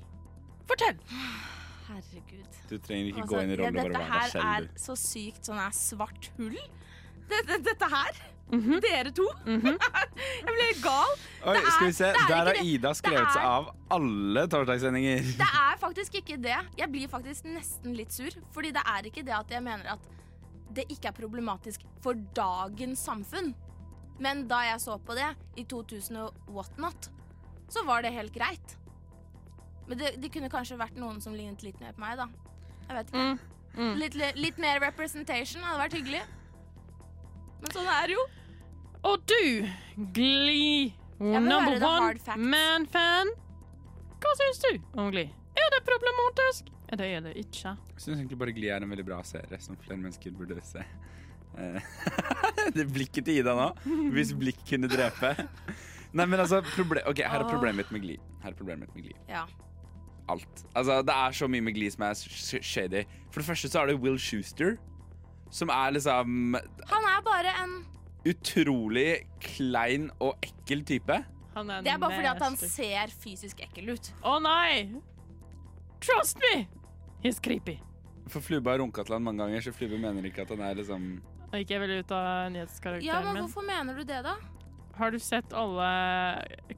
Fortell! 0.69 1.01
Du 2.69 2.79
trenger 2.79 3.11
ikke 3.13 3.23
Altså, 3.25 3.35
gå 3.35 3.43
inn 3.43 3.51
i 3.51 3.57
ja, 3.57 3.59
rollen 3.65 3.77
og 3.79 3.83
dette 3.83 3.93
bare 3.93 4.03
være 4.03 4.13
her 4.13 4.23
deg 4.23 4.33
selv. 4.33 4.71
er 4.77 4.87
så 4.87 4.97
sykt 5.03 5.45
sånn 5.51 5.61
her 5.63 5.77
svart 5.77 6.31
hull. 6.39 6.57
Dette, 7.31 7.59
dette 7.67 7.89
her. 7.93 8.19
Mhm. 8.47 8.77
Dere 8.85 9.11
to. 9.11 9.25
Mhm. 9.45 9.73
jeg 10.47 10.47
ble 10.47 10.67
helt 10.69 10.83
gal. 10.85 11.15
Oi, 11.47 11.55
det 11.57 11.63
er- 11.65 11.71
skal 11.77 11.87
vi 11.87 11.93
se. 11.99 12.11
det 12.13 12.21
er 12.23 12.29
Der 12.31 12.51
har. 12.53 12.61
Ida 12.63 12.93
skrevet 12.95 13.33
seg 13.35 13.43
av 13.51 13.71
alle 13.97 14.45
torsdagssendinger. 14.53 15.25
Det 15.41 15.49
er 15.63 15.81
faktisk 15.83 16.15
ikke 16.21 16.37
det. 16.43 16.59
Jeg 16.79 16.91
blir 16.93 17.09
faktisk 17.11 17.45
nesten 17.51 17.97
litt 17.99 18.13
sur. 18.15 18.31
Fordi 18.55 18.71
det 18.77 18.83
er 18.87 19.03
ikke 19.11 19.25
det 19.27 19.35
at 19.35 19.51
jeg 19.51 19.63
mener 19.67 19.87
at 19.97 20.07
det 20.77 20.85
ikke 20.93 21.09
er 21.11 21.17
problematisk 21.17 21.83
for 22.05 22.15
dagens 22.37 23.03
samfunn. 23.07 23.55
Men 24.23 24.47
da 24.49 24.63
jeg 24.71 24.81
så 24.81 24.95
på 25.03 25.15
det 25.19 25.35
i 25.57 25.65
2000 25.65 26.17
og 26.17 26.35
whatnot, 26.49 27.11
så 27.69 27.83
var 27.85 28.03
det 28.03 28.13
helt 28.15 28.33
greit. 28.33 28.77
Men 29.89 29.99
det, 29.99 30.15
det 30.23 30.31
kunne 30.33 30.49
kanskje 30.51 30.79
vært 30.79 30.97
noen 30.99 31.21
som 31.23 31.35
lignet 31.35 31.63
litt 31.67 31.81
mer 31.83 31.93
på 31.93 32.01
meg, 32.03 32.17
da. 32.19 32.27
Jeg 32.87 32.99
vet 32.99 33.13
ikke. 33.13 33.25
Mm. 33.27 33.39
Mm. 33.77 33.95
Litt, 34.01 34.15
litt 34.41 34.61
mer 34.63 34.81
representation 34.81 35.65
hadde 35.67 35.83
vært 35.83 35.97
hyggelig. 35.99 36.23
Men 37.61 37.75
sånn 37.75 37.91
er 37.93 38.09
det 38.09 38.17
jo. 38.17 38.25
Og 39.07 39.27
du, 39.29 39.43
Glee, 40.17 40.95
number 41.21 41.83
one 41.85 42.39
man-fan. 42.41 43.35
Hva 44.23 44.33
syns 44.41 44.63
du 44.65 44.71
om 44.99 45.11
Glee? 45.13 45.31
Er 45.57 45.69
det 45.73 45.83
problematisk? 45.87 46.73
Ja, 46.91 46.99
det 47.01 47.11
er 47.17 47.23
det 47.25 47.35
ikke. 47.41 47.75
Jeg 47.93 48.03
syns 48.03 48.17
egentlig 48.21 48.39
bare 48.41 48.55
Glee 48.57 48.73
er 48.73 48.85
en 48.85 48.93
veldig 48.93 49.07
bra 49.07 49.21
serie 49.27 49.61
som 49.63 49.79
flere 49.83 49.99
mennesker 50.01 50.35
burde 50.37 50.59
se. 50.65 50.83
Eh, 51.57 51.93
det 52.77 52.89
blikket 52.93 53.29
til 53.29 53.41
Ida 53.43 53.55
nå. 53.57 53.71
Hvis 54.15 54.35
blikk 54.37 54.61
kunne 54.69 54.91
drepe. 54.91 55.35
Nei, 56.17 56.25
men 56.25 56.41
altså, 56.41 56.63
proble 56.75 57.03
Ok, 57.09 57.23
Her 57.27 57.43
er 57.45 57.49
problemet 57.51 57.85
mitt 57.85 57.95
med 57.95 58.05
Glee. 58.07 58.35
Her 58.43 58.55
er 58.55 58.59
problemet 58.59 58.87
mitt 58.87 58.99
med 58.99 59.09
Glee. 59.09 59.25
Ja. 59.31 59.45
Alt. 60.29 60.65
Altså, 60.75 61.03
Det 61.07 61.15
er 61.15 61.31
så 61.39 61.49
mye 61.49 61.61
med 61.63 61.75
Glee 61.75 61.91
som 61.91 62.03
er 62.03 62.15
sh- 62.19 62.63
shady. 62.63 63.05
For 63.31 63.41
det 63.41 63.47
første 63.49 63.69
så 63.71 63.83
er 63.83 63.87
det 63.93 64.01
Will 64.01 64.19
Schuster. 64.19 64.77
Som 65.51 65.71
er 65.71 65.91
liksom 65.95 66.57
Han 66.91 67.05
er 67.13 67.21
bare 67.25 67.53
en 67.63 67.77
utrolig 68.27 69.23
klein 69.41 70.11
og 70.21 70.35
ekkel 70.43 70.83
type. 70.85 71.21
Han 71.55 71.71
er 71.71 71.83
Det 71.83 71.93
er 71.93 71.99
bare 71.99 72.13
fordi 72.19 72.27
at 72.35 72.43
han 72.43 72.57
ser 72.57 73.13
fysisk 73.23 73.61
ekkel 73.63 73.93
ut. 73.95 74.11
Å 74.25 74.39
nei! 74.43 74.91
Trust 76.01 76.39
me! 76.43 76.67
He's 77.23 77.39
creepy. 77.41 77.79
For 78.29 78.41
Flube 78.43 78.69
har 78.71 78.79
runka 78.83 79.05
til 79.07 79.15
han 79.17 79.23
mange 79.25 79.39
ganger, 79.45 79.63
så 79.63 79.73
Flube 79.73 79.99
mener 80.03 80.27
ikke 80.29 80.43
at 80.43 80.51
han 80.53 80.61
er 80.67 80.75
liksom 80.83 81.07
ikke 81.57 81.79
veldig 81.81 82.01
ut 82.03 82.11
av 82.13 82.51
nyhetskarakteren 82.53 83.07
Ja, 83.07 83.21
men 83.25 83.33
min. 83.39 83.45
hvorfor 83.47 83.65
mener 83.65 83.95
du 83.97 84.03
det, 84.05 84.19
da? 84.27 84.35
Har 84.99 85.11
du 85.15 85.19
sett 85.23 85.53
alle 85.57 85.87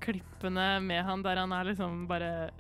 klippene 0.05 0.67
med 0.85 1.03
han 1.07 1.23
der 1.25 1.41
han 1.41 1.53
er 1.57 1.65
liksom 1.73 2.05
bare 2.11 2.51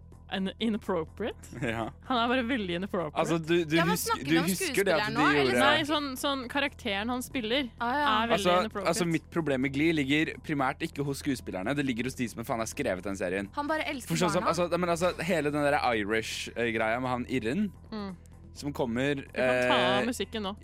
inappropriate? 0.61 1.49
Ja. 1.69 1.89
Han 2.09 2.19
er 2.23 2.29
bare 2.31 2.45
veldig 2.49 2.75
inappropriate. 2.79 3.19
Altså, 3.21 3.39
du, 3.39 3.65
du, 3.65 3.77
Ja, 3.77 3.85
husker, 3.89 4.23
du 4.25 4.37
husker 4.45 4.85
det 4.89 4.95
at 4.95 5.07
de 5.09 5.15
nå, 5.17 5.27
gjorde 5.37 5.59
Nei, 5.59 5.83
sånn, 5.89 6.09
sånn 6.21 6.45
karakteren 6.53 7.09
han 7.13 7.23
spiller, 7.25 7.69
Ah, 7.81 7.93
ja. 7.97 8.07
er 8.25 8.33
veldig 8.33 8.37
Altså, 8.39 8.55
inappropriate. 8.63 8.89
altså 8.93 9.09
Mitt 9.09 9.29
problem 9.35 9.65
med 9.67 9.73
Glee 9.75 9.93
ligger 9.97 10.33
primært 10.47 10.83
ikke 10.87 11.05
hos 11.07 11.23
skuespillerne. 11.25 11.75
Det 11.77 11.85
ligger 11.87 12.09
hos 12.11 12.15
de 12.19 12.29
som 12.29 12.45
faen 12.45 12.63
har 12.65 12.71
skrevet 12.71 13.05
den 13.05 13.17
serien. 13.21 13.49
Han 13.57 13.69
bare 13.71 13.87
elsker 13.89 14.09
For 14.15 14.21
sånn 14.25 14.35
som, 14.37 14.45
barna. 14.45 14.55
altså, 14.55 14.79
men 14.79 14.95
altså, 14.95 15.13
Hele 15.29 15.51
den 15.55 15.63
der 15.65 15.79
Irish-greia 15.95 17.01
med 17.01 17.11
han 17.11 17.27
Irren 17.29 17.69
Mm. 17.93 18.13
som 18.55 18.73
kommer 18.73 19.15
Du 19.15 19.23
kan 19.33 19.69
ta 19.69 19.75
av 19.75 20.03
eh, 20.03 20.07
musikken 20.07 20.43
nå, 20.43 20.57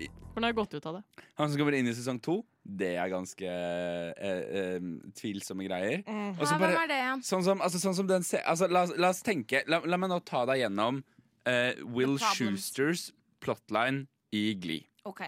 nå 0.42 0.46
har 0.48 0.52
jeg 0.52 0.58
gått 0.58 0.74
ut 0.74 0.86
av 0.90 0.94
det. 0.98 1.02
Han 1.38 1.50
som 1.50 1.58
kommer 1.60 1.74
inn 1.78 1.86
i 1.88 1.94
sesong 1.94 2.18
to, 2.22 2.38
det 2.64 2.94
er 2.98 3.08
ganske 3.12 3.44
eh, 3.48 4.42
eh, 4.60 4.86
tvilsomme 5.18 5.66
greier. 5.68 6.02
Mm. 6.06 6.34
Ja, 6.38 6.58
bare- 6.58 6.72
hvem 6.72 6.82
er 6.82 6.88
det 6.90 6.98
igjen? 7.02 7.22
Sånn 7.28 7.44
som, 7.44 7.60
altså, 7.60 7.78
sånn 7.82 7.94
som 7.98 8.06
den 8.10 8.22
se 8.26 8.38
altså, 8.42 8.68
la, 8.70 8.82
oss- 8.88 8.96
la 8.98 9.10
oss 9.14 9.22
tenke 9.22 9.62
la, 9.68 9.80
la 9.84 9.96
meg 10.00 10.10
nå 10.10 10.20
ta 10.24 10.44
deg 10.50 10.62
gjennom 10.64 11.02
eh, 11.46 11.74
Will 11.84 12.16
The. 12.18 12.32
Schusters 12.34 13.10
plotline 13.44 14.06
i 14.32 14.54
Glee. 14.54 14.86
OK. 15.04 15.22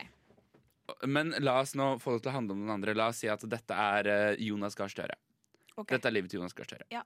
Men 1.06 1.34
la 1.42 1.58
oss 1.60 1.74
nå 1.74 1.96
få 2.00 2.14
det 2.16 2.22
til 2.24 2.30
å 2.32 2.36
handle 2.38 2.54
om 2.56 2.60
den 2.64 2.70
andre. 2.76 2.94
La 2.96 3.08
oss 3.12 3.18
si 3.24 3.28
at 3.28 3.42
dette 3.50 3.74
er 3.74 4.06
eh, 4.12 4.36
Jonas 4.46 4.74
Gahr 4.78 4.88
Støre. 4.92 5.16
ok. 5.76 5.90
Dette 5.92 6.08
er 6.08 6.14
livet 6.14 6.30
til 6.32 6.40
Jonas 6.40 6.54
Gahr 6.56 6.64
Støre. 6.70 6.86
Ja. 6.94 7.02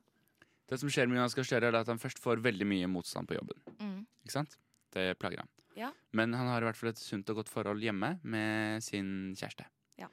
Det 0.71 0.79
som 0.79 0.89
skjer 0.93 1.09
med 1.11 1.19
Jonas 1.19 1.35
Gahr 1.35 1.49
Støre, 1.49 1.67
er 1.73 1.81
at 1.81 1.89
han 1.91 1.99
først 1.99 2.21
får 2.23 2.39
veldig 2.45 2.67
mye 2.71 2.87
motstand 2.87 3.27
på 3.27 3.35
jobben. 3.35 3.59
Mm. 3.81 4.05
Ikke 4.23 4.37
sant? 4.37 4.53
Det 4.95 5.09
plager 5.19 5.43
ham. 5.43 5.49
Ja. 5.81 5.91
Men 6.17 6.37
han 6.37 6.51
har 6.51 6.63
i 6.63 6.69
hvert 6.69 6.79
fall 6.79 6.93
et 6.93 7.01
sunt 7.01 7.31
og 7.33 7.41
godt 7.41 7.53
forhold 7.53 7.81
hjemme 7.85 8.15
med 8.23 8.85
sin 8.85 9.33
kjæreste. 9.39 9.65
Ja. 10.01 10.11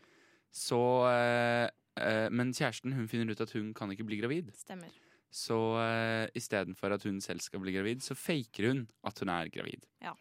Så 0.53 0.79
eh, 1.11 1.67
eh, 1.99 2.29
Men 2.31 2.55
kjæresten 2.55 2.95
hun 2.95 3.11
finner 3.11 3.33
ut 3.33 3.43
at 3.43 3.53
hun 3.57 3.73
kan 3.77 3.91
ikke 3.91 4.07
bli 4.07 4.21
gravid. 4.21 4.53
Stemmer. 4.57 4.95
Så 5.27 5.57
uh, 5.75 6.23
istedenfor 6.39 6.93
at 6.95 7.03
hun 7.03 7.19
selv 7.21 7.43
skal 7.43 7.59
bli 7.59 7.73
gravid, 7.75 7.99
så 8.01 8.15
faker 8.15 8.69
hun 8.69 8.85
at 9.05 9.19
hun 9.19 9.29
er 9.29 9.49
gravid. 9.51 9.83
Ja. 10.01 10.13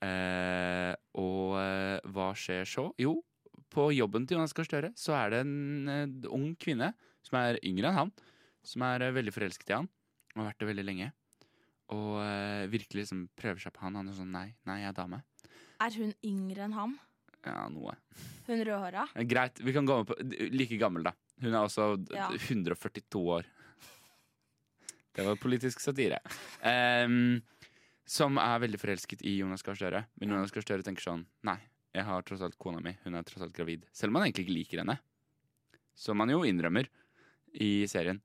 Eh, 0.00 0.94
og 1.20 1.58
eh, 1.60 2.00
hva 2.08 2.30
skjer 2.38 2.64
så? 2.68 2.86
Jo, 3.00 3.18
på 3.70 3.90
jobben 3.92 4.24
til 4.24 4.38
Jonas 4.38 4.54
Gahr 4.56 4.68
Støre 4.68 4.90
så 4.96 5.12
er 5.18 5.34
det 5.34 5.40
en 5.44 5.90
eh, 5.92 6.28
ung 6.32 6.54
kvinne 6.60 6.94
som 7.26 7.36
er 7.42 7.60
yngre 7.60 7.90
enn 7.90 7.98
han, 7.98 8.12
som 8.64 8.84
er 8.88 9.04
eh, 9.04 9.14
veldig 9.16 9.34
forelsket 9.36 9.72
i 9.72 9.76
han, 9.76 9.90
og 10.32 10.40
har 10.40 10.50
vært 10.50 10.62
det 10.62 10.70
veldig 10.70 10.86
lenge. 10.88 11.10
Og 11.90 12.20
eh, 12.22 12.66
virkelig 12.70 13.02
liksom 13.04 13.24
prøver 13.38 13.58
seg 13.64 13.72
på 13.74 13.82
han. 13.82 13.96
Han 13.98 14.08
er 14.12 14.18
sånn 14.18 14.30
nei, 14.34 14.48
nei, 14.68 14.80
jeg 14.84 14.92
er 14.92 14.98
dame. 15.00 15.22
Er 15.82 15.96
hun 15.96 16.12
yngre 16.26 16.66
enn 16.68 16.76
ham? 16.76 16.98
Ja, 17.46 17.64
noe. 17.72 17.94
Hun 18.46 18.60
rødhåra? 18.66 19.06
Eh, 19.16 19.24
Greit, 19.26 19.58
vi 19.64 19.72
kan 19.74 19.86
gå 19.88 19.96
med 20.02 20.10
på 20.10 20.16
Like 20.52 20.76
gammel, 20.78 21.06
da. 21.08 21.14
Hun 21.40 21.54
er 21.54 21.62
også 21.64 21.94
d- 22.04 22.14
Ja. 22.18 22.28
142 22.36 23.22
år. 23.38 23.48
Det 25.16 25.24
var 25.26 25.36
politisk 25.42 25.80
satire. 25.82 26.20
Em, 26.62 27.40
som 28.06 28.38
er 28.38 28.60
veldig 28.62 28.78
forelsket 28.80 29.24
i 29.26 29.38
Jonas 29.40 29.62
Gahr 29.66 29.74
Støre. 29.78 30.04
Men 30.20 30.30
Jonas 30.36 30.52
Gahr 30.54 30.62
Støre 30.64 30.84
tenker 30.86 31.02
sånn 31.02 31.24
Nei, 31.48 31.58
jeg 31.96 32.04
har 32.06 32.22
tross 32.22 32.44
alt 32.46 32.58
kona 32.60 32.80
mi. 32.84 32.92
Hun 33.04 33.16
er 33.18 33.26
tross 33.26 33.42
alt 33.42 33.56
gravid. 33.56 33.86
Selv 33.92 34.12
om 34.14 34.20
han 34.20 34.28
egentlig 34.28 34.46
ikke 34.46 34.58
liker 34.60 34.82
henne. 34.84 34.98
Som 35.98 36.20
han 36.22 36.30
jo 36.32 36.44
innrømmer 36.46 36.86
i 37.60 37.86
serien. 37.90 38.20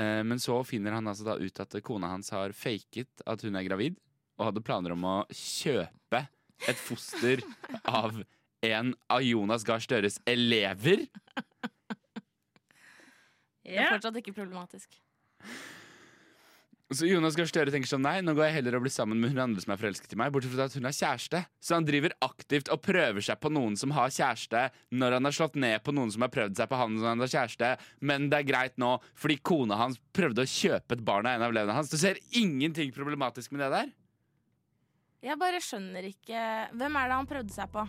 Eh, 0.00 0.22
men 0.26 0.40
så 0.42 0.58
finner 0.66 0.96
han 0.96 1.06
altså 1.10 1.26
da 1.26 1.36
ut 1.38 1.60
at 1.62 1.76
kona 1.86 2.10
hans 2.14 2.32
har 2.34 2.54
faket 2.56 3.24
at 3.26 3.44
hun 3.46 3.58
er 3.58 3.66
gravid, 3.66 3.98
og 4.38 4.48
hadde 4.50 4.64
planer 4.66 4.94
om 4.96 5.04
å 5.06 5.16
kjøpe 5.30 6.24
et 6.68 6.80
foster 6.80 7.42
av 8.00 8.22
en 8.64 8.94
av 9.12 9.22
Jonas 9.22 9.66
Gahr 9.66 9.82
Støres 9.84 10.18
elever. 10.26 11.06
Det 13.64 13.78
er 13.80 13.94
fortsatt 13.94 14.18
ikke 14.20 14.34
problematisk. 14.36 14.98
Så 16.92 17.06
Jonas 17.08 17.34
Gahr 17.34 17.48
Støre 17.48 17.72
tenker 17.72 17.88
sånn 17.88 18.02
Nei, 18.04 18.18
nå 18.20 18.34
går 18.36 18.44
jeg 18.50 18.54
heller 18.58 18.74
og 18.76 18.82
blir 18.84 18.92
sammen 18.92 19.16
med 19.18 19.32
hun 19.32 19.40
andre 19.40 19.62
som 19.64 19.72
er 19.72 19.78
forelsket 19.80 20.12
i 20.12 20.18
meg. 20.20 20.30
Bortsett 20.34 20.52
fra 20.52 20.66
at 20.68 20.74
hun 20.76 20.84
har 20.84 20.92
kjæreste. 20.94 21.40
Så 21.64 21.74
han 21.78 21.86
driver 21.88 22.12
aktivt 22.22 22.68
og 22.70 22.82
prøver 22.84 23.24
seg 23.24 23.40
på 23.40 23.50
noen 23.50 23.74
som 23.80 23.90
har 23.96 24.12
kjæreste, 24.12 24.66
når 24.92 25.16
han 25.16 25.24
har 25.24 25.32
slått 25.34 25.56
ned 25.56 25.80
på 25.82 25.94
noen 25.96 26.12
som 26.12 26.22
har 26.26 26.30
prøvd 26.34 26.60
seg 26.60 26.68
på 26.70 26.76
han 26.78 26.98
som 27.00 27.08
han 27.08 27.24
har 27.24 27.32
kjæreste. 27.32 27.70
Men 28.04 28.28
det 28.30 28.42
er 28.42 28.48
greit 28.52 28.76
nå, 28.78 28.90
fordi 29.16 29.38
kona 29.40 29.78
hans 29.80 29.96
prøvde 30.14 30.44
å 30.44 30.50
kjøpe 30.52 30.98
et 30.98 31.04
barn 31.08 31.26
av 31.30 31.38
en 31.38 31.46
av 31.48 31.54
elevene 31.56 31.78
hans. 31.78 31.88
Du 31.90 31.96
ser 31.98 32.20
ingenting 32.36 32.92
problematisk 32.94 33.56
med 33.56 33.64
det 33.64 33.70
der? 33.78 33.88
Jeg 35.24 35.40
bare 35.40 35.60
skjønner 35.64 36.04
ikke 36.04 36.40
Hvem 36.76 36.96
er 37.00 37.08
det 37.08 37.16
han 37.16 37.28
prøvde 37.30 37.54
seg 37.56 37.70
på? 37.72 37.86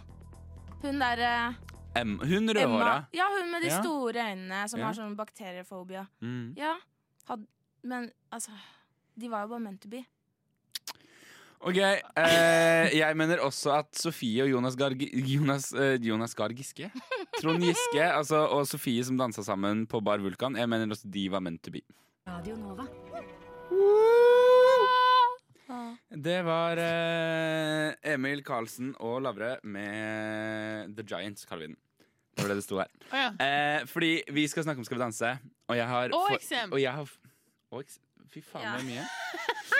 Hun 0.85 1.01
der 1.03 1.19
eh, 1.27 1.59
Em, 1.99 2.15
hun 2.19 2.47
rødhåra. 2.51 2.95
Ja, 3.15 3.27
hun 3.31 3.51
med 3.51 3.61
de 3.63 3.69
Ja. 3.73 3.81
store 3.83 4.23
øynene 4.31 4.63
som 4.71 4.79
Ja. 4.79 4.87
har 4.87 4.93
sånn 4.97 5.15
bakteriefobia. 5.19 6.07
Mm. 6.23 6.55
Ja. 6.57 6.73
Had, 7.27 7.45
men 7.83 8.09
altså 8.31 8.51
De 9.17 9.29
var 9.31 9.45
jo 9.45 9.53
bare 9.53 9.63
meant 9.63 9.81
to 9.81 9.89
be. 9.89 10.03
Ok, 11.65 11.77
eh, 11.79 12.91
jeg 12.93 13.15
mener 13.17 13.39
også 13.41 13.71
at 13.79 13.95
Sofie 13.97 14.43
og 14.43 14.49
Jonas 14.51 14.75
Gahr 14.77 14.93
Jonas, 14.99 15.71
eh, 15.73 15.95
Jonas 16.03 16.35
Gahr 16.37 16.53
Giske 16.53 16.91
Trond 17.39 17.63
Giske 17.63 18.03
altså, 18.03 18.43
og 18.53 18.67
Sofie 18.69 19.01
som 19.07 19.17
dansa 19.17 19.41
sammen 19.41 19.87
på 19.89 20.01
Bar 20.03 20.21
Vulkan, 20.21 20.55
jeg 20.59 20.69
mener 20.69 20.91
også 20.93 21.09
de 21.09 21.23
var 21.31 21.39
meant 21.41 21.63
to 21.65 21.71
be. 21.73 21.81
Radio 22.27 22.55
Nova. 22.59 22.85
Det 26.15 26.37
var 26.45 26.77
eh, 26.79 27.95
Emil 28.13 28.43
Karlsen 28.45 28.93
og 29.03 29.17
Lavre 29.25 29.55
med 29.65 30.93
The 30.95 31.03
Giants, 31.09 31.45
kaller 31.49 31.65
vi 31.65 31.73
den. 31.73 31.79
Det 32.35 32.43
var 32.45 32.51
det 32.51 32.57
det 32.59 32.65
sto 32.67 32.77
her. 32.79 32.91
Å 33.09 33.19
ja. 33.23 33.29
Eh, 33.41 33.85
fordi 33.89 34.11
vi 34.35 34.43
skal 34.51 34.65
snakke 34.67 34.83
om 34.83 34.85
Skal 34.87 34.99
vi 34.99 35.03
danse, 35.03 35.31
og 35.71 35.75
jeg 35.79 35.87
har 35.89 36.13
Og 36.13 36.27
for- 36.29 36.37
eksem. 36.37 36.71
Og 36.75 36.81
jeg 36.83 36.91
har 36.93 37.09
og 37.71 37.81
eks- 37.83 37.99
Fy 38.35 38.41
faen, 38.43 38.65
Ja. 38.67 38.75
det 38.75 38.83
er 38.83 38.89
mye. 38.91 39.05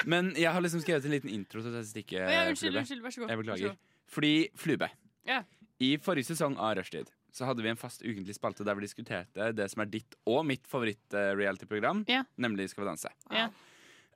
Men 0.07 0.31
jeg 0.39 0.51
har 0.55 0.61
liksom 0.63 0.81
skrevet 0.83 1.05
en 1.05 1.11
liten 1.11 1.29
intro 1.33 1.59
til 1.61 1.73
statistikken. 1.73 2.23
stikket. 2.23 2.31
Ja, 2.31 2.45
unnskyld, 2.49 2.77
unnskyld, 2.81 3.01
vær 3.03 3.13
så 3.15 3.21
god. 3.25 3.29
Jeg 3.33 3.41
beklager. 3.43 3.77
Fordi 4.15 4.33
Flube 4.55 4.89
Ja. 5.27 5.41
I 5.81 5.97
forrige 5.99 6.29
sesong 6.31 6.55
av 6.57 6.77
Rushtid 6.79 7.09
så 7.35 7.43
hadde 7.49 7.61
vi 7.65 7.67
en 7.69 7.75
fast 7.75 7.99
ukentlig 8.05 8.35
spalte 8.37 8.63
der 8.63 8.75
vi 8.79 8.85
diskuterte 8.85 9.49
det 9.53 9.65
som 9.71 9.81
er 9.83 9.89
ditt 9.91 10.15
og 10.25 10.45
mitt 10.47 10.63
favoritt-reality-program, 10.71 12.05
Ja. 12.07 12.23
nemlig 12.39 12.69
Skal 12.69 12.85
vi 12.85 12.89
danse. 12.91 13.09
Ja. 13.31 13.49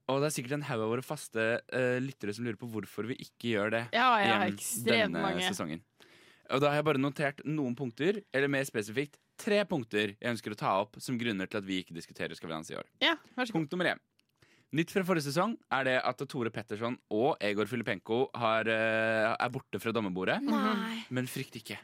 Og 0.07 0.21
det 0.21 0.27
er 0.31 0.41
sikkert 0.41 0.53
en 0.53 0.61
haug 0.63 0.81
av 0.81 0.89
våre 0.89 1.03
faste 1.05 1.61
uh, 1.73 1.99
lyttere 1.99 2.33
som 2.33 2.45
lurer 2.45 2.57
på 2.57 2.69
hvorfor 2.71 3.05
vi 3.05 3.15
ikke 3.19 3.51
gjør 3.53 3.69
det 3.75 3.83
Ja, 3.93 4.15
ekstremt 4.47 4.85
denne 5.11 5.21
mange. 5.21 5.41
sesongen. 5.45 5.81
Og 6.49 6.61
da 6.61 6.69
har 6.71 6.79
jeg 6.79 6.85
bare 6.85 6.97
notert 6.97 7.43
noen 7.45 7.75
punkter, 7.77 8.23
eller 8.33 8.47
mer 8.49 8.63
spesifikt 8.65 9.19
tre 9.37 9.63
punkter 9.65 10.15
jeg 10.19 10.31
ønsker 10.33 10.51
å 10.51 10.57
ta 10.57 10.71
opp 10.81 10.95
som 10.99 11.17
grunner 11.19 11.45
til 11.47 11.57
at 11.61 11.63
vi 11.67 11.83
ikke 11.83 11.93
diskuterer 11.93 12.35
Skal 12.35 12.49
vi 12.49 12.55
danse 12.55 12.71
i 12.73 12.77
år. 12.79 12.85
Ja, 13.01 13.15
vær 13.37 13.45
så 13.45 13.53
god. 13.53 13.61
Punkt 13.67 13.71
nummer 13.71 13.85
én. 13.93 13.99
Nytt 14.69 14.91
fra 14.93 15.01
forrige 15.01 15.25
sesong 15.25 15.55
er 15.73 15.85
det 15.87 15.95
at 16.05 16.19
Tore 16.29 16.51
Petterson 16.53 16.93
og 17.09 17.39
Egor 17.41 17.65
Filipenko 17.69 18.27
har, 18.37 18.67
eh, 18.69 19.33
er 19.33 19.49
borte 19.49 19.79
fra 19.81 19.91
dommerbordet. 19.91 20.43
Nei. 20.45 21.05
Men 21.09 21.25
frykt 21.25 21.57
ikke. 21.57 21.79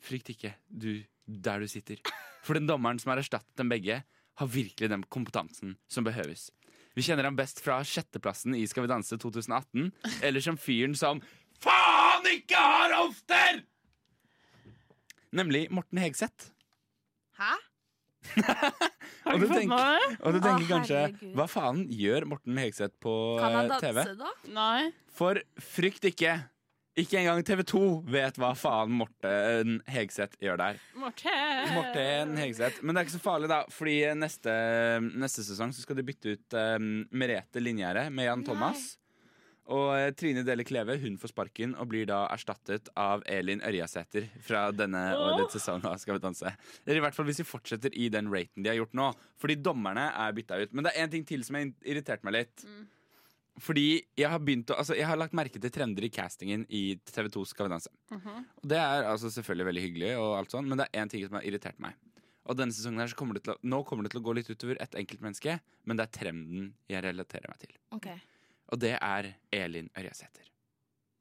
Frykt 0.00 0.30
ikke, 0.32 0.54
du 0.70 1.04
der 1.28 1.60
du 1.60 1.68
sitter. 1.68 2.00
For 2.42 2.54
den 2.56 2.66
dommeren 2.66 2.98
som 2.98 3.10
har 3.12 3.20
erstattet 3.20 3.54
dem 3.60 3.68
begge, 3.68 4.02
har 4.38 4.46
virkelig 4.46 4.88
den 4.88 5.04
kompetansen 5.04 5.76
som 5.90 6.04
behøves. 6.06 6.50
Vi 6.96 7.02
kjenner 7.02 7.24
ham 7.28 7.36
best 7.36 7.60
fra 7.60 7.82
sjetteplassen 7.84 8.56
i 8.56 8.64
Skal 8.66 8.86
vi 8.86 8.88
danse 8.90 9.18
2018, 9.18 9.92
eller 10.22 10.40
som 10.40 10.56
fyren 10.56 10.96
som 10.96 11.20
faen 11.60 12.30
ikke 12.32 12.56
har 12.56 12.94
hofter! 12.96 13.64
Nemlig 15.30 15.66
Morten 15.70 16.00
Hegseth. 16.00 16.54
Hæ? 17.36 17.52
Og 19.32 19.40
du 19.42 19.48
tenker-? 19.50 20.18
Og 20.22 20.36
du 20.36 20.38
tenker 20.44 20.64
Å, 20.64 20.68
kanskje 20.74 21.32
hva 21.36 21.46
faen 21.50 21.82
gjør 21.92 22.26
Morten 22.34 22.60
Hegseth 22.60 22.94
på 23.02 23.14
Kan 23.40 23.56
han 23.58 23.72
danse, 23.72 23.88
TV? 23.88 24.04
da? 24.20 24.32
Nei. 24.54 24.92
For 25.18 25.40
frykt 25.62 26.06
ikke. 26.10 26.36
Ikke 26.98 27.20
engang 27.20 27.44
TV 27.46 27.60
2 27.62 27.80
vet 28.10 28.38
hva 28.42 28.48
faen 28.58 28.90
Morten 28.98 29.76
Hegseth 29.86 30.34
gjør 30.42 30.58
der. 30.58 30.80
Morten. 30.98 31.74
Morten 31.76 32.32
Hegseth. 32.40 32.80
Men 32.82 32.94
det 32.96 33.02
er 33.02 33.06
ikke 33.06 33.16
så 33.18 33.22
farlig, 33.22 33.50
da. 33.52 33.60
Fordi 33.70 33.98
neste, 34.18 34.54
neste 35.14 35.44
sesong 35.46 35.70
så 35.76 35.84
skal 35.84 36.00
de 36.00 36.06
bytte 36.08 36.34
ut 36.34 36.56
um, 36.58 36.88
Merete 37.14 37.62
Linjære 37.62 38.08
med 38.10 38.26
Jan 38.26 38.42
Thomas. 38.48 38.88
Og 39.74 39.88
eh, 39.92 40.10
Trine 40.16 40.44
Dele 40.46 40.64
Kleve 40.64 40.96
hun 41.02 41.18
får 41.20 41.32
sparken 41.34 41.74
og 41.76 41.90
blir 41.90 42.06
da 42.08 42.22
erstattet 42.32 42.88
av 42.96 43.24
Elin 43.28 43.60
Ørjasæter 43.64 44.28
fra 44.44 44.68
denne 44.72 45.02
årets 45.18 45.58
sesong 45.58 45.84
av 45.88 45.98
Skal 46.00 46.16
vi 46.16 46.24
danse. 46.24 46.52
Eller 46.86 47.00
i 47.00 47.04
hvert 47.04 47.16
fall 47.16 47.28
hvis 47.28 47.42
vi 47.42 47.48
fortsetter 47.48 47.92
i 47.92 48.08
den 48.12 48.30
raten 48.32 48.64
de 48.64 48.72
har 48.72 48.78
gjort 48.80 48.96
nå. 48.96 49.10
Fordi 49.40 49.58
dommerne 49.60 50.08
er 50.14 50.36
bytta 50.36 50.62
ut. 50.62 50.72
Men 50.72 50.86
det 50.88 50.94
er 50.94 51.04
én 51.04 51.12
ting 51.12 51.26
til 51.28 51.44
som 51.44 51.58
har 51.58 51.68
irritert 51.84 52.24
meg 52.24 52.38
litt. 52.40 52.64
Fordi 53.58 53.86
jeg 54.16 54.30
har 54.30 54.40
begynt 54.42 54.70
å 54.70 54.78
Altså, 54.78 54.94
jeg 54.94 55.08
har 55.08 55.18
lagt 55.18 55.34
merke 55.36 55.60
til 55.60 55.72
trender 55.74 56.04
i 56.06 56.12
castingen 56.14 56.64
i 56.70 56.82
TV2 57.10 57.44
Skal 57.50 57.66
vi 57.68 57.74
danse. 57.74 57.92
Mhm. 58.14 58.44
Og 58.62 58.68
det 58.72 58.78
er 58.78 59.08
altså 59.10 59.32
selvfølgelig 59.34 59.68
veldig 59.72 59.84
hyggelig, 59.84 60.12
og 60.18 60.36
alt 60.38 60.54
sånt, 60.54 60.68
men 60.68 60.78
det 60.78 60.88
er 60.88 61.02
én 61.02 61.10
ting 61.10 61.26
som 61.26 61.40
har 61.40 61.44
irritert 61.44 61.80
meg. 61.82 61.98
Og 62.48 62.56
denne 62.56 62.72
sesongen 62.72 63.02
her 63.02 63.10
så 63.10 63.18
kommer 63.18 63.36
å, 63.36 63.58
Nå 63.60 63.82
kommer 63.84 64.06
det 64.06 64.14
til 64.14 64.22
å 64.22 64.24
gå 64.24 64.34
litt 64.38 64.48
utover 64.48 64.78
et 64.80 64.94
enkeltmenneske, 64.96 65.58
men 65.84 65.98
det 65.98 66.06
er 66.06 66.14
trenden 66.16 66.70
jeg 66.88 67.04
relaterer 67.04 67.50
meg 67.50 67.60
til. 67.60 67.74
Ok. 67.92 68.08
Og 68.72 68.80
det 68.80 68.94
er 69.00 69.32
Elin 69.52 69.88
Ørjasæter. 69.96 70.44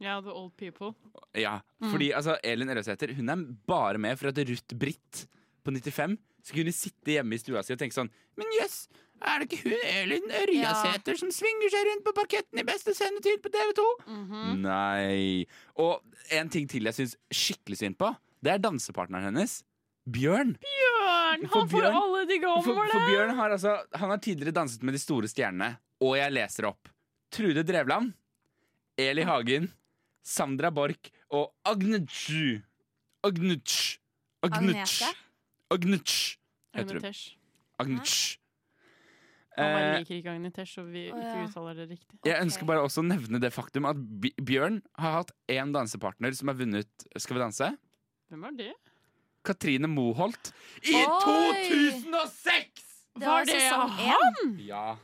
Ja, 0.04 0.20
The 0.22 0.30
Old 0.34 0.52
People. 0.58 0.92
Ja, 1.36 1.60
Mm. 1.82 1.92
fordi 1.92 2.12
altså, 2.14 2.38
Elin 2.44 2.70
Ørjasæter 2.70 3.16
Hun 3.16 3.30
er 3.30 3.36
bare 3.68 3.98
med 3.98 4.16
for 4.18 4.28
at 4.30 4.38
Ruth 4.38 4.76
Britt 4.78 5.28
på 5.64 5.72
95 5.72 6.18
skulle 6.44 6.64
kunne 6.64 6.74
sitte 6.74 7.12
hjemme 7.12 7.34
i 7.34 7.38
stua 7.42 7.62
si 7.64 7.74
og 7.74 7.80
tenke 7.80 7.94
sånn 7.98 8.10
Men 8.38 8.48
jøss, 8.62 8.88
er 9.22 9.40
det 9.42 9.48
ikke 9.52 9.64
hun 9.70 9.80
Elin 9.90 10.30
Ørjasæter 10.30 11.18
som 11.18 11.30
svinger 11.34 11.70
seg 11.74 11.88
rundt 11.90 12.06
på 12.06 12.14
parketten 12.14 12.60
i 12.62 12.64
beste 12.64 12.94
sendetid 12.94 13.42
på 13.42 13.50
TV 13.52 13.74
2? 13.74 13.88
Mhm. 14.08 14.62
Nei. 14.62 15.46
Og 15.76 16.04
en 16.32 16.50
ting 16.50 16.68
til 16.70 16.84
jeg 16.84 16.94
syns 16.94 17.16
skikkelig 17.34 17.78
synd 17.82 17.98
på, 17.98 18.12
det 18.44 18.54
er 18.54 18.58
dansepartneren 18.60 19.24
hennes. 19.32 19.64
Bjørn. 20.08 20.54
Bjørn! 20.62 21.48
For 21.50 21.60
Han 21.60 21.70
får 21.70 21.82
Bjørn- 21.82 21.98
alle 22.04 22.26
de 22.30 22.38
gamle! 22.40 22.64
For, 22.64 22.86
for 22.94 23.08
Bjørn 23.10 23.36
har 23.36 23.50
altså 23.58 23.74
Han 23.96 24.10
har 24.14 24.18
tidligere 24.24 24.54
danset 24.54 24.84
med 24.84 24.94
de 24.94 25.00
store 25.02 25.28
stjernene, 25.28 25.78
og 26.02 26.16
jeg 26.18 26.32
leser 26.32 26.66
opp. 26.70 26.88
Trude 27.32 27.64
Drevland, 27.68 28.14
Eli 28.98 29.24
Hagen, 29.28 29.70
Sandra 30.24 30.70
Borch 30.74 31.12
og. 31.32 31.52
Agnetsj. 31.68 32.62
Agnetsj. 33.28 33.98
Agnete? 34.48 35.14
Agnetsj. 35.74 36.38
heter 36.78 37.00
hun. 37.02 37.14
Agnetsj. 37.84 38.38
Han 39.58 39.66
Eh, 39.74 40.00
liker 40.00 40.16
ikke 40.20 40.30
Agnetesh, 40.36 40.76
så 40.78 40.84
vi 40.86 41.08
ikke 41.10 41.48
uttaler 41.48 41.74
det 41.80 41.88
riktig. 41.90 42.20
jeg 42.24 42.42
ønsker 42.46 42.66
bare 42.70 42.84
også 42.86 43.02
å 43.02 43.08
nevne 43.08 43.40
det 43.42 43.50
faktum 43.52 43.88
at 43.90 43.98
Bjørn 44.46 44.84
har 45.02 45.12
hatt 45.16 45.32
én 45.50 45.72
dansepartner 45.74 46.36
som 46.38 46.48
har 46.52 46.56
vunnet 46.60 47.08
Skal 47.18 47.38
vi 47.38 47.42
danse. 47.42 47.72
Hvem 48.30 48.42
var 48.46 48.52
det? 48.52 48.74
Katrine 49.44 49.88
Moholt 49.90 50.52
i 50.86 50.94
Oi! 50.94 52.04
2006! 52.06 52.86
Det 53.18 53.26
var 53.26 53.46
det 53.50 53.58
han? 53.98 54.58
Ja. 54.62 54.98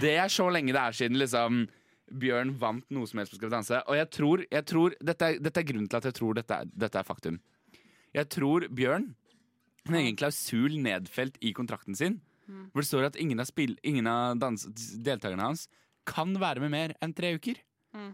Det 0.00 0.14
er 0.18 0.32
så 0.32 0.46
lenge 0.52 0.72
det 0.74 0.80
er 0.82 0.96
siden 0.96 1.18
liksom 1.20 1.66
Bjørn 2.06 2.52
vant 2.60 2.84
noe 2.94 3.06
som 3.10 3.18
helst 3.18 3.32
på 3.34 3.38
Skal 3.40 3.48
vi 3.50 3.56
danse. 3.56 3.80
Og 3.90 3.96
jeg 3.98 4.10
tror, 4.14 4.44
jeg 4.50 4.64
tror 4.70 4.94
dette, 5.02 5.26
er, 5.26 5.38
dette 5.42 5.62
er 5.62 5.66
grunnen 5.66 5.88
til 5.90 5.98
at 5.98 6.04
jeg 6.06 6.14
tror 6.14 6.34
dette 6.38 6.54
er, 6.54 6.68
dette 6.70 7.00
er 7.00 7.06
faktum. 7.08 7.40
Jeg 8.14 8.28
tror 8.30 8.68
Bjørn 8.70 9.08
har 9.86 9.92
en 9.94 10.00
egen 10.04 10.16
klausul 10.18 10.78
nedfelt 10.82 11.36
i 11.42 11.52
kontrakten 11.56 11.98
sin, 11.98 12.20
Mm. 12.46 12.68
hvor 12.70 12.78
det 12.78 12.86
står 12.86 13.04
at 13.08 13.16
ingen 13.18 13.40
av, 13.42 13.46
spill, 13.48 13.72
ingen 13.82 14.06
av 14.06 14.36
dans, 14.38 14.68
deltakerne 15.02 15.42
hans 15.42 15.64
kan 16.06 16.30
være 16.38 16.60
med 16.62 16.70
mer 16.70 16.92
enn 17.02 17.10
tre 17.12 17.32
uker. 17.34 17.56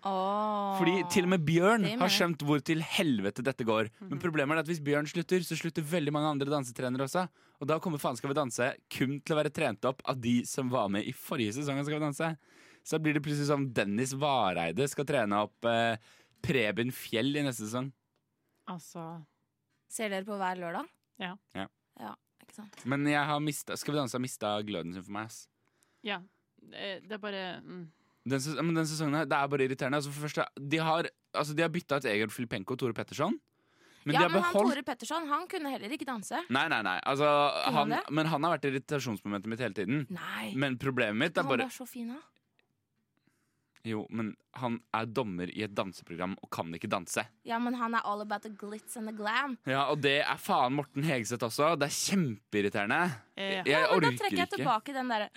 Åh. 0.09 0.79
Fordi 0.79 0.95
til 1.13 1.27
og 1.27 1.33
med 1.35 1.45
Bjørn 1.47 1.87
har 2.01 2.13
skjønt 2.13 2.43
hvor 2.47 2.63
til 2.65 2.83
helvete 2.85 3.45
dette 3.45 3.67
går. 3.67 3.91
Mhm. 4.01 4.11
Men 4.13 4.23
problemet 4.23 4.57
er 4.57 4.63
at 4.65 4.71
hvis 4.71 4.83
Bjørn 4.85 5.09
slutter, 5.11 5.45
så 5.47 5.59
slutter 5.59 5.87
veldig 5.87 6.15
mange 6.15 6.31
andre 6.33 6.51
dansetrenere 6.53 7.07
også. 7.09 7.27
Og 7.61 7.69
da 7.71 7.79
kommer 7.83 8.01
Faen 8.03 8.17
skal 8.19 8.33
vi 8.33 8.39
danse 8.39 8.73
kun 8.91 9.21
til 9.21 9.35
å 9.35 9.41
være 9.43 9.55
trent 9.55 9.85
opp 9.89 10.03
av 10.09 10.19
de 10.21 10.41
som 10.49 10.71
var 10.73 10.89
med 10.91 11.07
i 11.07 11.13
forrige 11.15 11.55
sesong 11.59 11.83
Skal 11.85 11.99
vi 11.99 12.07
danse. 12.07 12.33
Så 12.83 12.99
blir 12.99 13.15
det 13.15 13.23
plutselig 13.23 13.47
som 13.47 13.69
Dennis 13.71 14.15
Vareide 14.19 14.89
skal 14.91 15.07
trene 15.07 15.45
opp 15.47 15.65
eh, 15.71 15.95
Preben 16.43 16.91
Fjell 16.91 17.37
i 17.39 17.45
neste 17.47 17.69
sesong. 17.69 17.93
Altså 18.71 19.23
Ser 19.93 20.11
dere 20.11 20.25
på 20.27 20.39
hver 20.41 20.59
lørdag? 20.59 20.89
Ja. 21.21 21.37
Ja. 21.55 21.69
Ja, 22.01 22.15
ikke 22.43 22.57
sant. 22.57 22.85
Men 22.89 23.05
jeg 23.07 23.23
har 23.29 23.41
mista, 23.45 23.77
Skal 23.77 23.93
vi 23.95 24.01
danse 24.01 24.17
har 24.17 24.23
mista 24.25 24.55
gløden 24.65 24.95
sin 24.95 25.05
for 25.05 25.13
meg. 25.13 25.29
ass. 25.29 25.47
Ja. 26.03 26.23
Det, 26.63 27.03
det 27.07 27.17
er 27.19 27.23
bare 27.23 27.43
mm. 27.61 27.85
Den, 28.29 28.39
ses- 28.39 28.59
men 28.63 28.75
den 28.77 28.87
sesongen 28.87 29.17
her, 29.19 29.25
det 29.27 29.35
er 29.39 29.49
bare 29.51 29.65
irriterende. 29.67 29.99
Altså 29.99 30.13
for 30.15 30.29
første, 30.29 30.45
de 30.71 30.79
har, 30.79 31.09
altså 31.35 31.57
de 31.59 31.63
har 31.65 31.73
bytta 31.75 31.97
ut 31.99 32.05
Egil 32.07 32.31
Filipenko 32.31 32.77
og 32.77 32.79
Tore 32.85 32.95
Petterson. 32.95 33.39
Men 34.05 34.15
ja, 34.17 34.21
de 34.21 34.27
har 34.27 34.31
men 34.35 34.43
han 34.47 34.55
Tore 34.67 34.83
Petterson 34.87 35.27
han 35.31 35.47
kunne 35.51 35.71
heller 35.75 35.91
ikke 35.95 36.07
danse. 36.07 36.39
Nei, 36.51 36.67
nei, 36.71 36.81
nei. 36.87 36.97
Altså, 37.07 37.27
han 37.75 37.97
men 38.11 38.27
han 38.31 38.43
har 38.47 38.57
vært 38.57 38.69
irritasjonsmomentet 38.71 39.51
mitt 39.51 39.63
hele 39.63 39.75
tiden. 39.75 40.07
Nei. 40.11 40.53
Men 40.59 40.79
problemet 40.79 41.19
mitt 41.19 41.39
er 41.39 41.47
bare 41.47 41.67
han 41.67 41.71
var 41.71 41.77
så 41.77 41.87
fin, 41.87 42.09
da. 42.15 42.21
Jo, 43.83 44.05
men 44.15 44.29
han 44.63 44.77
er 44.95 45.09
dommer 45.11 45.51
i 45.51 45.65
et 45.67 45.73
danseprogram 45.75 46.37
og 46.39 46.51
kan 46.55 46.69
ikke 46.77 46.87
danse. 46.91 47.25
Ja, 47.49 47.57
men 47.59 47.75
han 47.81 47.97
er 47.99 48.05
all 48.07 48.21
about 48.23 48.45
the 48.47 48.53
glitz 48.55 48.95
and 48.97 49.11
the 49.11 49.15
glam. 49.17 49.57
Ja, 49.67 49.89
Og 49.91 49.99
det 50.05 50.21
er 50.23 50.39
faen 50.39 50.77
Morten 50.79 51.03
Hegseth 51.03 51.43
også. 51.49 51.73
Det 51.81 51.89
er 51.89 51.97
kjempeirriterende. 51.97 53.01
Ja. 53.35 53.49
Jeg 53.67 53.67
ja, 53.73 53.81
men 53.91 54.05
da 54.07 54.13
trekker 54.21 54.39
jeg 54.39 54.47
ikke. 54.47 54.61
tilbake 54.61 54.95
den 54.95 55.11
derre 55.11 55.31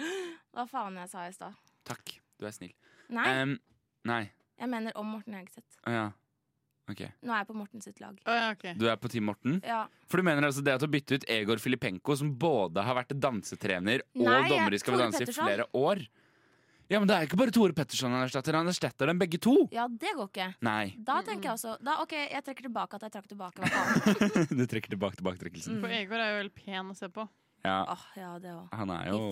Hva 0.53 0.67
faen 0.69 0.99
jeg 1.01 1.09
sa 1.09 1.25
i 1.25 1.33
stad. 1.33 1.57
Takk, 1.89 2.13
du 2.39 2.45
er 2.49 2.53
snill. 2.55 2.73
Nei, 3.13 3.25
Um, 3.41 3.57
nei. 4.05 4.23
jeg 4.59 4.69
mener 4.71 4.95
om 4.97 5.07
Morten 5.15 5.33
Hegseth. 5.37 5.77
Oh, 5.87 5.93
ja. 5.93 6.05
Ok. 6.89 6.99
Nå 7.25 7.33
er 7.33 7.39
jeg 7.41 7.47
på 7.49 7.55
Morten 7.57 7.81
sitt 7.81 7.99
lag. 8.01 8.17
Oh, 8.29 8.33
ja, 8.37 8.49
ok. 8.53 8.65
Du 8.77 8.85
er 8.91 8.97
på 9.01 9.09
Team 9.09 9.25
Morten? 9.25 9.55
Ja. 9.65 9.87
For 10.07 10.21
du 10.21 10.25
mener 10.27 10.45
altså 10.45 10.61
det 10.61 10.75
at 10.77 10.83
å 10.85 10.89
bytte 10.91 11.17
ut 11.17 11.25
Egor 11.33 11.57
Filipenko, 11.57 12.13
som 12.19 12.29
både 12.37 12.83
har 12.85 12.93
vært 12.99 13.15
dansetrener 13.17 14.03
og 14.13 14.27
Nei, 14.27 14.43
dommer 14.51 14.75
i 14.75 14.77
Skal 14.81 14.93
vi 14.93 15.01
danse 15.01 15.23
i 15.25 15.33
flere 15.33 15.65
år? 15.73 16.03
Ja, 16.85 16.99
men 17.01 17.09
det 17.09 17.15
er 17.17 17.25
ikke 17.25 17.39
bare 17.41 17.49
Tore 17.49 17.73
Petterson 17.73 18.13
han 18.13 18.21
erstatter, 18.27 18.53
han 18.53 18.67
erstatter 18.69 19.09
dem 19.09 19.17
begge 19.17 19.39
to! 19.41 19.55
ja, 19.73 19.87
det 19.89 20.11
går 20.13 20.27
ikke. 20.29 20.45
Nei. 20.61 20.93
Da 21.01 21.15
tenker 21.25 21.49
jeg 21.49 21.55
også 21.57 21.73
da, 21.81 21.95
OK, 22.03 22.13
jeg 22.13 22.43
trekker 22.45 22.67
tilbake 22.67 22.99
at 22.99 23.07
jeg 23.07 23.15
trakk 23.15 23.31
tilbake. 23.31 23.71
Du 24.59 24.61
trekker 24.69 24.93
tilbake 24.93 25.17
tilbaketrekkelsen. 25.17 25.79
For 25.81 25.89
Egor 25.97 26.21
er 26.21 26.35
jo 26.35 26.37
veldig 26.43 26.53
pen 26.59 26.93
å 26.93 26.97
se 26.99 27.09
på. 27.09 27.25
Ja, 27.65 27.79
Åh, 27.89 28.03
ja, 28.21 28.29
det 28.37 28.51
også 28.53 28.77
han 28.77 28.91
er 28.93 29.07
jo 29.09 29.23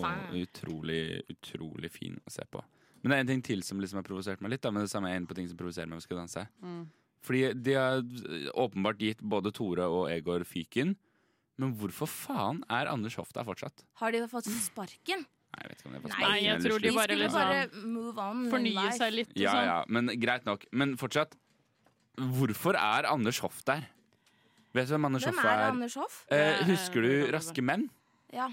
utrolig, 0.42 1.04
utrolig 1.30 1.92
fin 1.94 2.18
å 2.26 2.34
se 2.34 2.42
på. 2.50 2.64
Men 3.04 3.12
det 3.12 3.16
er 3.18 3.24
en 3.26 3.32
ting 3.34 3.42
til 3.44 3.64
som 3.68 3.82
liksom 3.84 4.00
har 4.00 4.06
provosert 4.08 4.42
meg 4.44 4.54
litt. 4.56 4.64
Da, 4.64 4.72
men 4.72 4.86
det 4.86 4.92
samme 4.94 5.12
er 5.12 5.20
en 5.20 5.28
på 5.28 5.36
ting 5.36 5.48
som 5.52 5.60
provoserer 5.60 5.90
meg. 5.92 6.00
med 6.00 6.06
Skal 6.06 6.22
danse 6.24 6.48
Mm. 6.64 6.84
Fordi 7.24 7.54
de 7.64 7.74
har 7.80 8.02
åpenbart 8.60 9.00
gitt 9.00 9.22
både 9.24 9.52
Tore 9.56 9.86
og 9.88 10.10
Egor 10.12 10.44
fyken. 10.44 10.98
Men 11.62 11.72
hvorfor 11.80 12.10
faen 12.10 12.64
er 12.70 12.90
Anders 12.92 13.16
Hoff 13.16 13.32
der 13.32 13.46
fortsatt? 13.48 13.86
Har 14.02 14.12
de 14.12 14.26
fått 14.28 14.50
sparken? 14.52 15.24
Nei, 15.54 15.62
jeg 15.62 15.70
vet 15.70 15.80
ikke 15.80 15.88
om 15.88 15.94
det 15.94 16.02
Nei, 16.04 16.12
sparken 16.18 16.44
jeg 16.44 16.62
tror 16.66 16.84
de 16.84 16.92
bare 16.98 17.08
de 17.14 17.18
liksom 17.22 17.40
bare 17.40 17.86
move 17.86 18.18
on. 18.20 18.44
Fornye 18.52 18.74
life. 18.76 18.98
seg 18.98 19.14
litt. 19.14 19.34
Ja, 19.38 19.54
sånn. 19.54 19.68
ja, 19.70 19.78
men 19.88 20.12
greit 20.20 20.48
nok. 20.50 20.66
Men 20.74 20.96
fortsatt. 21.00 21.38
Hvorfor 22.18 22.76
er 22.78 23.08
Anders 23.10 23.40
Hoff 23.46 23.62
der? 23.66 23.88
Vet 24.74 24.90
du 24.90 24.96
hvem 24.96 25.06
Anders 25.06 25.24
Hvem 25.28 25.38
Hoff 25.38 25.46
er 25.46 25.54
er? 25.62 25.72
Anders 25.72 25.96
Hoff? 25.96 26.20
Eh, 26.34 26.64
husker 26.68 27.06
du 27.06 27.32
Raske 27.34 27.62
menn? 27.64 27.88
Ja. 28.34 28.50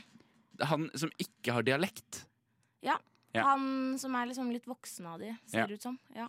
Han 0.70 0.90
som 0.94 1.10
ikke 1.18 1.56
har 1.56 1.64
dialekt. 1.64 2.26
Ja. 2.84 2.98
Han 3.34 3.98
som 3.98 4.14
er 4.18 4.26
liksom 4.26 4.50
litt 4.50 4.66
voksen 4.66 5.06
av 5.06 5.20
de, 5.22 5.34
ser 5.46 5.66
Ja. 5.66 5.66
ut 5.74 5.82
som. 5.82 5.98
Ja. 6.16 6.28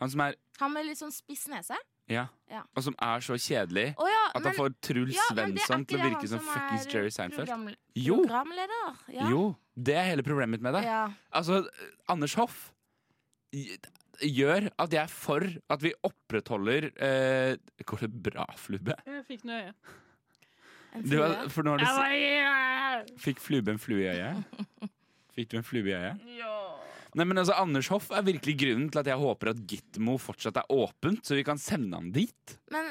Han 0.00 0.10
som 0.10 0.20
er 0.20 0.34
Han 0.58 0.72
med 0.72 0.86
litt 0.86 0.98
sånn 0.98 1.12
spiss 1.12 1.46
nese. 1.48 1.76
Ja. 2.10 2.26
Ja. 2.50 2.62
Og 2.76 2.82
som 2.82 2.94
er 3.00 3.20
så 3.20 3.36
kjedelig 3.38 3.94
oh, 3.96 4.08
ja, 4.10 4.22
at 4.34 4.40
men, 4.42 4.48
han 4.50 4.56
får 4.58 4.74
Truls 4.82 5.14
ja, 5.14 5.26
Svensson 5.30 5.84
til 5.86 6.00
å 6.00 6.08
virke 6.08 6.28
som, 6.28 6.40
som 6.42 6.48
fuckings 6.50 6.86
er 6.86 6.90
Jerry 6.96 7.10
Seinfeld. 7.14 7.46
program- 7.46 7.76
Jo. 7.94 8.16
Programleder. 8.24 8.96
Ja. 9.14 9.28
Jo, 9.30 9.42
det 9.76 9.94
er 9.96 10.08
hele 10.10 10.22
problemet 10.26 10.56
mitt 10.58 10.62
med 10.66 10.74
det. 10.74 10.84
Ja. 10.88 11.04
Altså, 11.32 11.62
Anders 12.08 12.34
Hoff 12.34 12.72
gjør 13.52 14.70
at 14.78 14.92
jeg 14.92 15.02
er 15.02 15.12
for 15.12 15.46
at 15.70 15.82
vi 15.82 15.92
opprettholder 16.06 16.90
eh, 16.96 17.56
Går 17.84 18.06
det 18.06 18.10
bra, 18.30 18.46
Flubbe? 18.56 18.96
Jeg 19.06 19.24
fikk 19.28 19.44
noe 19.48 19.60
øye. 19.68 19.74
Du, 21.08 21.16
for 21.48 21.64
nå 21.64 21.78
har 21.78 23.04
du 23.06 23.14
Fikk 23.22 23.40
Flubbe 23.40 23.72
en 23.72 23.80
flue 23.80 24.02
i 24.04 24.10
øyet? 24.12 24.90
Fikk 25.36 25.50
du 25.52 25.58
en 25.60 25.64
flue 25.66 25.86
i 25.88 25.94
øyet? 25.96 26.24
Ja. 26.38 26.50
Nei, 27.16 27.24
men 27.28 27.38
altså, 27.42 27.54
Anders 27.60 27.88
Hoff 27.92 28.10
er 28.16 28.24
virkelig 28.24 28.54
grunnen 28.60 28.88
til 28.92 29.00
at 29.02 29.08
jeg 29.10 29.20
håper 29.20 29.50
at 29.52 29.60
Gitmo 29.68 30.14
fortsatt 30.20 30.56
er 30.62 30.70
åpent, 30.72 31.20
så 31.28 31.36
vi 31.36 31.44
kan 31.44 31.60
sende 31.60 31.96
han 31.98 32.10
dit. 32.14 32.54
Men 32.72 32.88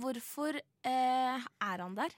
hvorfor 0.00 0.54
eh, 0.58 1.42
er 1.42 1.82
han 1.82 1.96
der? 1.98 2.14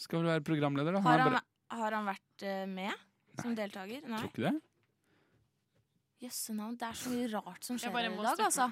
Skal 0.00 0.22
vel 0.22 0.30
være 0.32 0.44
programleder, 0.46 0.96
da? 0.96 1.02
Har 1.04 1.20
han, 1.20 1.34
bare- 1.36 1.78
har 1.82 1.96
han 1.98 2.08
vært 2.08 2.46
eh, 2.48 2.64
med 2.68 2.92
som 3.42 3.54
deltaker? 3.56 4.00
Nei. 4.08 4.18
Tror 4.22 4.32
ikke 4.32 4.46
det. 4.48 4.54
Jøsse 6.24 6.54
navn. 6.56 6.76
Det 6.80 6.86
er 6.88 6.96
så 7.02 7.10
mye 7.12 7.28
rart 7.32 7.64
som 7.66 7.78
skjer 7.82 7.96
i 8.08 8.16
dag, 8.16 8.40
altså. 8.46 8.70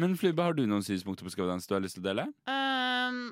Men 0.00 0.14
Flubbe, 0.16 0.40
har 0.46 0.54
du 0.56 0.62
noen 0.66 0.80
synspunkter 0.86 1.26
på 1.26 1.30
Skal 1.34 1.44
vi 1.44 1.50
danse 1.52 1.68
du 1.68 1.74
har 1.76 1.82
lyst 1.84 1.98
til 1.98 2.02
å 2.02 2.06
dele? 2.10 2.24
Ehm, 2.48 3.26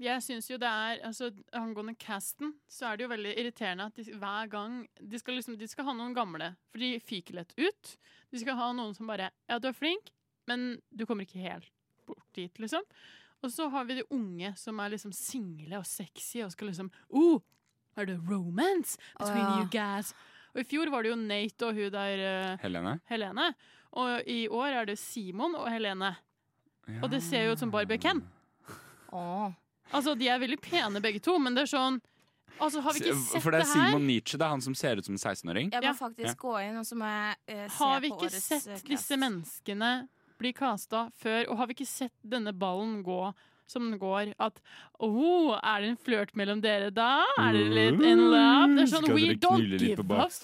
jeg 0.00 0.22
syns 0.24 0.48
jo 0.48 0.56
det 0.60 0.68
er 0.68 1.02
altså, 1.06 1.30
Angående 1.56 1.94
casten, 2.00 2.54
så 2.70 2.88
er 2.88 2.96
det 2.96 3.04
jo 3.04 3.12
veldig 3.12 3.34
irriterende 3.36 3.88
at 3.90 3.98
de, 3.98 4.06
hver 4.16 4.48
gang 4.52 4.80
de 4.96 5.20
skal, 5.20 5.36
liksom, 5.36 5.58
de 5.60 5.68
skal 5.68 5.86
ha 5.90 5.94
noen 5.96 6.16
gamle, 6.16 6.54
for 6.72 6.82
de 6.82 6.94
fyker 7.04 7.36
lett 7.40 7.52
ut. 7.58 7.94
De 8.32 8.40
skal 8.40 8.58
ha 8.58 8.70
noen 8.76 8.96
som 8.96 9.10
bare 9.10 9.30
Ja, 9.50 9.58
du 9.60 9.68
er 9.70 9.76
flink, 9.76 10.12
men 10.48 10.80
du 10.88 11.04
kommer 11.08 11.28
ikke 11.28 11.42
helt 11.44 11.68
bort 12.08 12.26
dit, 12.36 12.62
liksom. 12.62 12.86
Og 13.44 13.52
så 13.52 13.68
har 13.72 13.86
vi 13.88 14.00
de 14.00 14.08
unge 14.12 14.52
som 14.60 14.80
er 14.80 14.92
liksom 14.94 15.12
single 15.16 15.80
og 15.80 15.88
sexy 15.88 16.42
og 16.44 16.52
skal 16.52 16.72
liksom 16.72 16.90
Oh, 17.08 17.40
er 17.96 18.08
det 18.08 18.18
romance 18.28 18.98
between 19.18 19.44
oh, 19.44 19.54
ja. 19.56 19.60
you 19.60 19.70
guys? 19.72 20.14
Og 20.54 20.64
i 20.64 20.66
fjor 20.66 20.90
var 20.92 21.04
det 21.04 21.12
jo 21.12 21.20
Nate 21.20 21.68
og 21.68 21.76
hun 21.76 21.92
der 21.94 22.24
eh, 22.26 22.58
Helene? 22.64 22.98
Helene. 23.10 23.52
Og 24.00 24.28
i 24.28 24.42
år 24.48 24.80
er 24.80 24.90
det 24.90 24.98
Simon 24.98 25.54
og 25.58 25.68
Helene. 25.70 26.14
Og 27.00 27.10
det 27.12 27.20
ser 27.22 27.46
jo 27.46 27.54
ut 27.54 27.62
som 27.62 27.70
Barbie 27.70 28.00
Ken. 28.02 28.22
Åh. 29.14 29.50
Altså, 29.92 30.14
De 30.18 30.28
er 30.28 30.38
veldig 30.38 30.60
pene 30.62 31.00
begge 31.02 31.20
to, 31.24 31.38
men 31.38 31.54
det 31.54 31.66
er 31.66 31.72
sånn 31.76 32.00
Altså, 32.60 32.82
har 32.84 32.92
vi 32.92 33.00
ikke 33.00 33.14
sett 33.16 33.40
For 33.42 33.50
det 33.54 33.60
er 33.62 33.64
det 33.64 33.72
her? 33.72 33.86
Simon 33.88 34.06
Nietzsche, 34.06 34.36
det 34.36 34.44
er 34.44 34.50
han 34.52 34.60
som 34.60 34.74
ser 34.76 34.98
ut 35.00 35.06
som 35.06 35.14
en 35.14 35.18
16-åring. 35.22 35.70
Jeg 35.72 35.80
må 35.80 35.86
Ja. 35.86 35.92
faktisk 35.96 36.28
Ja. 36.28 36.34
gå 36.42 36.54
inn 36.68 36.76
og 36.76 36.84
så 36.84 36.94
må 37.00 37.06
jeg 37.08 37.36
eh, 37.48 37.68
se 37.68 37.78
Har 37.84 38.00
vi 38.00 38.08
på 38.10 38.16
ikke 38.18 38.26
årets, 38.28 38.42
sett 38.44 38.66
eh, 38.66 38.74
cast. 38.74 38.86
disse 38.90 39.16
menneskene 39.16 40.08
bli 40.38 40.52
kasta 40.52 41.10
før? 41.16 41.48
Og 41.48 41.56
har 41.56 41.66
vi 41.66 41.74
ikke 41.78 41.86
sett 41.88 42.12
denne 42.22 42.52
ballen 42.52 43.02
gå 43.02 43.34
som 43.66 43.88
den 43.90 43.98
går? 43.98 44.34
At 44.38 44.60
oh, 44.98 45.56
er 45.62 45.80
det 45.80 45.88
en 45.94 45.96
flørt 45.96 46.34
mellom 46.36 46.60
dere 46.60 46.90
da? 46.92 47.24
Er 47.38 47.52
det 47.52 47.64
litt 47.70 48.02
in 48.04 48.18
love? 48.30 48.76
Det 48.76 48.82
er 48.82 48.92
sånn 48.92 49.14
We 49.14 49.34
don't 49.36 49.78
give 49.78 50.00
a 50.00 50.28
fuck. 50.28 50.42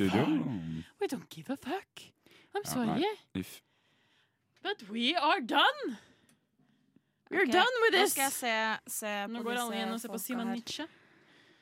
We 1.01 1.07
don't 1.07 1.29
give 1.29 1.51
a 1.53 1.57
fuck. 1.57 2.03
I'm 2.55 2.65
sorry. 2.65 3.05
Uff. 3.35 3.61
but 4.63 4.89
we 4.89 5.15
are 5.15 5.41
done. 5.41 5.99
We're 7.31 7.43
okay. 7.43 7.53
done 7.53 7.83
with 7.83 7.95
Nå 7.97 8.03
this. 8.05 8.13
skal 8.15 8.29
jeg 8.29 8.37
se, 8.37 8.55
se 9.01 9.13
Nå 9.33 9.43
går 9.43 9.59
alle 9.59 9.75
igjen 9.75 9.89
inn 9.89 9.97
og 9.97 10.03
ser 10.03 10.13
på 10.13 10.21
Simon. 10.23 10.53
Nietzsche. 10.55 10.87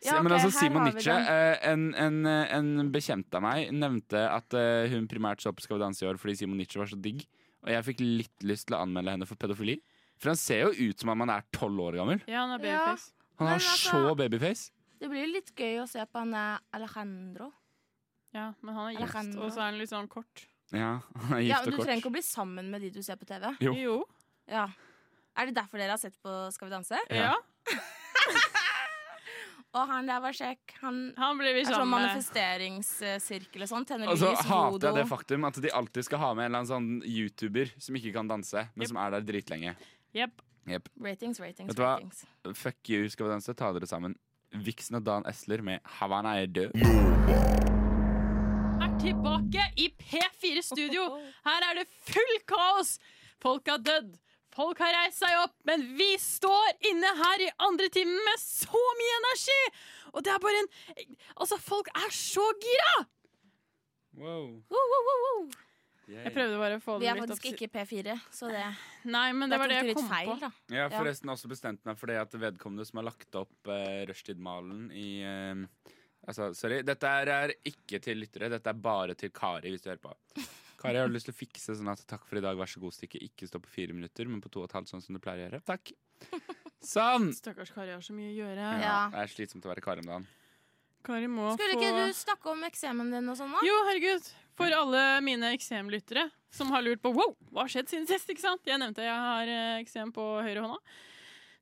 Ja, 0.05 0.19
okay, 0.19 0.25
men 0.27 0.35
altså, 0.37 0.51
Simon 0.53 0.83
har 0.85 0.93
Nietzsche, 0.93 1.15
eh, 1.17 1.71
en, 1.71 1.85
en, 1.97 2.19
eh, 2.29 2.53
en 2.59 2.91
bekjent 2.93 3.37
av 3.39 3.45
meg, 3.47 3.71
nevnte 3.73 4.21
at 4.29 4.57
eh, 4.61 4.91
hun 4.93 5.09
primært 5.09 5.41
så 5.41 5.55
på 5.57 5.65
Skal 5.65 5.79
vi 5.79 5.85
danse 5.87 6.05
i 6.05 6.09
år 6.11 6.21
fordi 6.21 6.37
Simon 6.43 6.61
Nietzsche 6.61 6.81
var 6.83 6.91
så 6.91 6.99
digg. 7.01 7.25
Og 7.65 7.73
jeg 7.73 7.87
fikk 7.87 8.03
litt 8.05 8.45
lyst 8.45 8.69
til 8.69 8.77
å 8.77 8.83
anmelde 8.85 9.15
henne 9.15 9.29
for 9.29 9.41
pedofili. 9.41 9.79
For 10.21 10.35
han 10.35 10.39
ser 10.39 10.67
jo 10.67 10.91
ut 10.91 11.01
som 11.01 11.15
om 11.15 11.25
han 11.25 11.33
er 11.33 11.47
tolv 11.57 11.81
år 11.87 11.97
gammel. 12.03 12.21
Ja, 12.29 12.45
han 12.45 12.53
er 12.59 12.67
Ja. 12.67 12.79
babyface. 12.85 13.13
Han 13.41 13.49
har 13.49 13.57
altså- 13.57 13.91
så 13.91 14.15
babyface. 14.21 14.71
Det 15.01 15.09
blir 15.11 15.27
litt 15.33 15.55
gøy 15.57 15.81
å 15.81 15.89
se 15.89 16.05
på 16.05 16.21
han 16.21 16.61
Alejandro. 16.73 17.53
Ja, 18.35 18.53
men 18.61 18.75
han 18.75 18.95
er 18.95 19.01
gift, 19.01 19.37
og 19.39 19.51
så 19.51 19.59
er 19.63 19.71
han 19.71 19.79
litt 19.79 19.91
sånn 19.91 20.09
kort. 20.09 20.47
Ja, 20.73 21.01
han 21.17 21.39
er 21.39 21.41
gift 21.41 21.49
ja, 21.49 21.61
og 21.61 21.71
Du 21.71 21.77
trenger 21.79 22.03
ikke 22.03 22.11
å 22.11 22.17
bli 22.19 22.23
sammen 22.23 22.71
med 22.71 22.83
de 22.83 22.91
du 22.91 23.03
ser 23.03 23.17
på 23.17 23.25
TV. 23.25 23.57
Jo. 23.61 23.73
Jo. 23.75 24.05
Ja. 24.47 24.69
Er 25.37 25.47
det 25.51 25.55
derfor 25.57 25.79
dere 25.83 25.91
har 25.97 25.99
sett 25.99 26.15
på 26.23 26.31
Skal 26.55 26.69
vi 26.69 26.75
danse? 26.75 26.99
Ja. 27.11 27.35
Og 29.75 29.89
han 29.91 30.07
der 30.07 30.21
var 30.23 30.31
kjekk. 30.37 30.77
Han 30.85 30.99
Han 31.19 31.39
blir 31.41 31.55
vi 31.57 31.65
sammen 31.67 31.89
med. 31.91 32.05
manifesteringssirkel 32.05 33.65
og 33.65 33.69
sånn. 33.73 33.87
Og 34.07 34.19
så 34.21 34.31
hater 34.47 34.87
jeg 34.87 34.95
det 35.01 35.07
faktum 35.11 35.45
at 35.49 35.59
de 35.65 35.73
alltid 35.75 36.07
skal 36.07 36.19
ha 36.23 36.29
med 36.35 36.45
en 36.47 36.53
eller 36.53 36.61
annen 36.63 36.71
sånn 36.71 37.03
YouTuber 37.03 37.73
som 37.83 37.97
ikke 37.99 38.13
kan 38.15 38.29
danse, 38.31 38.69
men 38.77 38.85
Yep. 38.85 38.89
som 38.93 38.97
er 39.03 39.11
der 39.17 39.21
dritlenge. 39.33 39.75
Yep. 40.15 40.43
Yep. 40.71 40.89
Ratings, 41.03 41.41
ratings, 41.43 41.69
Vet 41.69 41.77
du 41.77 41.83
hva? 41.83 41.97
ratings. 41.99 42.23
Fuck 42.55 42.89
you, 42.89 43.09
skal 43.11 43.27
vi 43.27 43.33
danse. 43.35 43.55
Ta 43.59 43.73
dere 43.75 43.87
sammen. 43.91 44.15
Vixen 44.55 44.95
og 44.97 45.03
Dan 45.05 45.27
Esler 45.27 45.61
med 45.63 45.81
'Havana 45.83 46.37
er 46.39 46.47
død'. 46.47 46.71
er 48.81 48.99
tilbake 49.03 49.63
i 49.77 49.89
P4 49.99 50.63
Studio. 50.63 51.19
Her 51.49 51.61
er 51.71 51.75
det 51.83 51.89
full 52.07 52.39
kaos! 52.47 52.99
Folk 53.43 53.67
har 53.69 53.79
dødd. 53.79 54.15
Folk 54.55 54.79
har 54.85 54.95
reist 54.95 55.19
seg 55.23 55.35
opp, 55.41 55.55
men 55.67 55.83
vi 55.99 56.13
står 56.21 56.87
inne 56.93 57.11
her 57.19 57.43
i 57.43 57.51
andre 57.67 57.89
timen 57.93 58.17
med 58.29 58.41
så 58.43 58.87
mye 59.01 59.19
energi! 59.21 59.61
Og 60.15 60.23
det 60.23 60.31
er 60.31 60.41
bare 60.43 60.63
en 60.63 60.71
Altså, 61.43 61.59
folk 61.59 61.91
er 61.91 62.11
så 62.15 62.45
gira! 62.63 62.97
Wow. 64.15 64.51
wow, 64.71 64.91
wow, 64.93 65.07
wow. 65.11 65.23
woo. 65.27 65.63
Jeg 66.05 66.35
prøvde 66.35 66.59
bare 66.61 66.77
å 66.77 66.83
få 66.85 66.99
Vi 67.01 67.07
det 67.07 67.11
er 67.11 67.19
litt 67.19 67.25
opp 67.33 67.41
faktisk 67.41 67.65
ikke 67.65 67.81
P4, 67.81 68.15
så 68.31 68.51
det, 68.53 68.65
Nei, 69.09 69.27
men 69.35 69.51
det 69.51 69.59
var 69.59 69.73
det 69.73 69.81
jeg 69.81 69.97
kom 69.97 70.09
feil, 70.11 70.29
på. 70.29 70.37
da. 70.43 70.51
Jeg 70.71 70.83
har 70.85 70.93
forresten 70.93 71.33
også 71.33 71.51
bestemt 71.51 71.81
meg 71.89 71.99
for 71.99 72.13
det 72.13 72.19
at 72.21 72.37
vedkommende 72.37 72.85
som 72.87 73.01
har 73.01 73.09
lagt 73.09 73.39
opp 73.41 73.71
uh, 73.73 74.03
rushtid-malen 74.11 74.91
i 74.93 75.09
eh, 75.25 75.93
Altså, 76.25 76.55
sorry. 76.57 76.79
Dette 76.81 77.05
er, 77.05 77.29
er 77.29 77.53
ikke 77.69 77.99
til 78.01 78.23
lyttere, 78.23 78.49
dette 78.53 78.71
er 78.71 78.79
bare 78.81 79.13
til 79.19 79.29
Kari, 79.35 79.75
hvis 79.75 79.83
du 79.85 79.91
hører 79.91 80.01
på. 80.07 80.15
Kari, 80.85 81.01
har 81.01 81.09
du 81.09 81.15
lyst 81.17 81.25
til 81.31 81.33
å 81.33 81.39
fikse 81.39 81.75
sånn 81.79 81.89
at 81.89 82.03
takk 82.11 82.27
for 82.29 82.37
i 82.37 82.45
dag, 82.45 82.59
vær 82.61 82.69
så 82.69 82.81
god'-stykket 82.83 83.23
ikke 83.25 83.49
stå 83.49 83.61
på 83.65 83.71
fire 83.73 83.97
minutter, 83.97 84.29
men 84.29 84.43
på 84.45 84.51
to 84.53 84.61
og 84.61 84.69
et 84.69 84.77
halvt, 84.77 84.91
sånn 84.93 85.01
som 85.05 85.17
du 85.17 85.21
pleier 85.25 85.41
å 85.41 85.47
gjøre? 85.49 85.63
Takk. 85.65 85.95
Sånn! 86.85 87.31
Stakkars 87.33 87.73
Kari 87.73 87.95
har 87.95 88.03
så 88.05 88.13
mye 88.13 88.29
å 88.29 88.37
gjøre. 88.43 88.61
Ja, 88.61 88.81
Ja. 88.85 88.97
Det 89.15 89.23
er 89.23 89.33
slitsomt 89.33 89.65
å 89.65 89.73
være 89.73 89.85
Kari 89.85 90.05
om 90.05 90.11
dagen. 90.11 90.27
Kari 91.05 91.27
må 91.29 91.51
Skulle 91.57 91.77
få 91.77 91.81
ikke 91.81 92.05
du 92.07 92.13
snakke 92.17 92.53
om 92.53 92.63
eksemen 92.69 93.11
din 93.13 93.29
og 93.29 93.37
sånn, 93.41 93.53
da? 93.53 93.61
Jo, 93.65 93.75
herregud. 93.89 94.29
For 94.57 94.73
alle 94.73 95.03
mine 95.25 95.51
eksemlyttere 95.57 96.29
som 96.55 96.71
har 96.73 96.85
lurt 96.85 97.03
på 97.03 97.13
wow, 97.13 97.33
hva 97.51 97.65
har 97.65 97.73
skjedd 97.73 97.91
siden 97.91 98.07
sist. 98.09 98.29
ikke 98.31 98.45
sant? 98.45 98.63
Jeg 98.69 98.79
nevnte 98.81 99.03
jeg 99.05 99.13
har 99.27 99.49
eh, 99.51 99.81
eksem 99.83 100.13
på 100.15 100.23
høyre 100.45 100.63
hånda. 100.63 100.79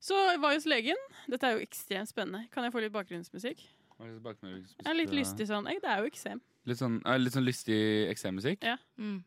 Så 0.03 0.19
jeg 0.29 0.39
var 0.43 0.53
hos 0.53 0.67
legen. 0.67 0.99
Dette 1.31 1.47
er 1.47 1.57
jo 1.57 1.63
ekstremt 1.65 2.11
spennende. 2.11 2.45
Kan 2.51 2.67
jeg 2.67 2.75
få 2.75 2.83
litt 2.83 2.93
bakgrunnsmusikk? 2.93 3.63
Jeg 4.03 4.89
er 4.91 4.97
litt 4.97 5.13
lystig 5.15 5.47
sånn. 5.47 5.65
jeg, 5.71 5.81
Det 5.81 5.89
er 5.89 5.99
jo 6.03 6.09
eksem. 6.11 6.41
Litt 6.65 6.77
sånn, 6.79 7.01
eh, 7.05 7.17
litt 7.19 7.33
sånn 7.33 7.45
lystig 7.47 8.09
eksemmusikk? 8.11 8.63
Ja. 8.63 8.77
Mm. 8.97 9.23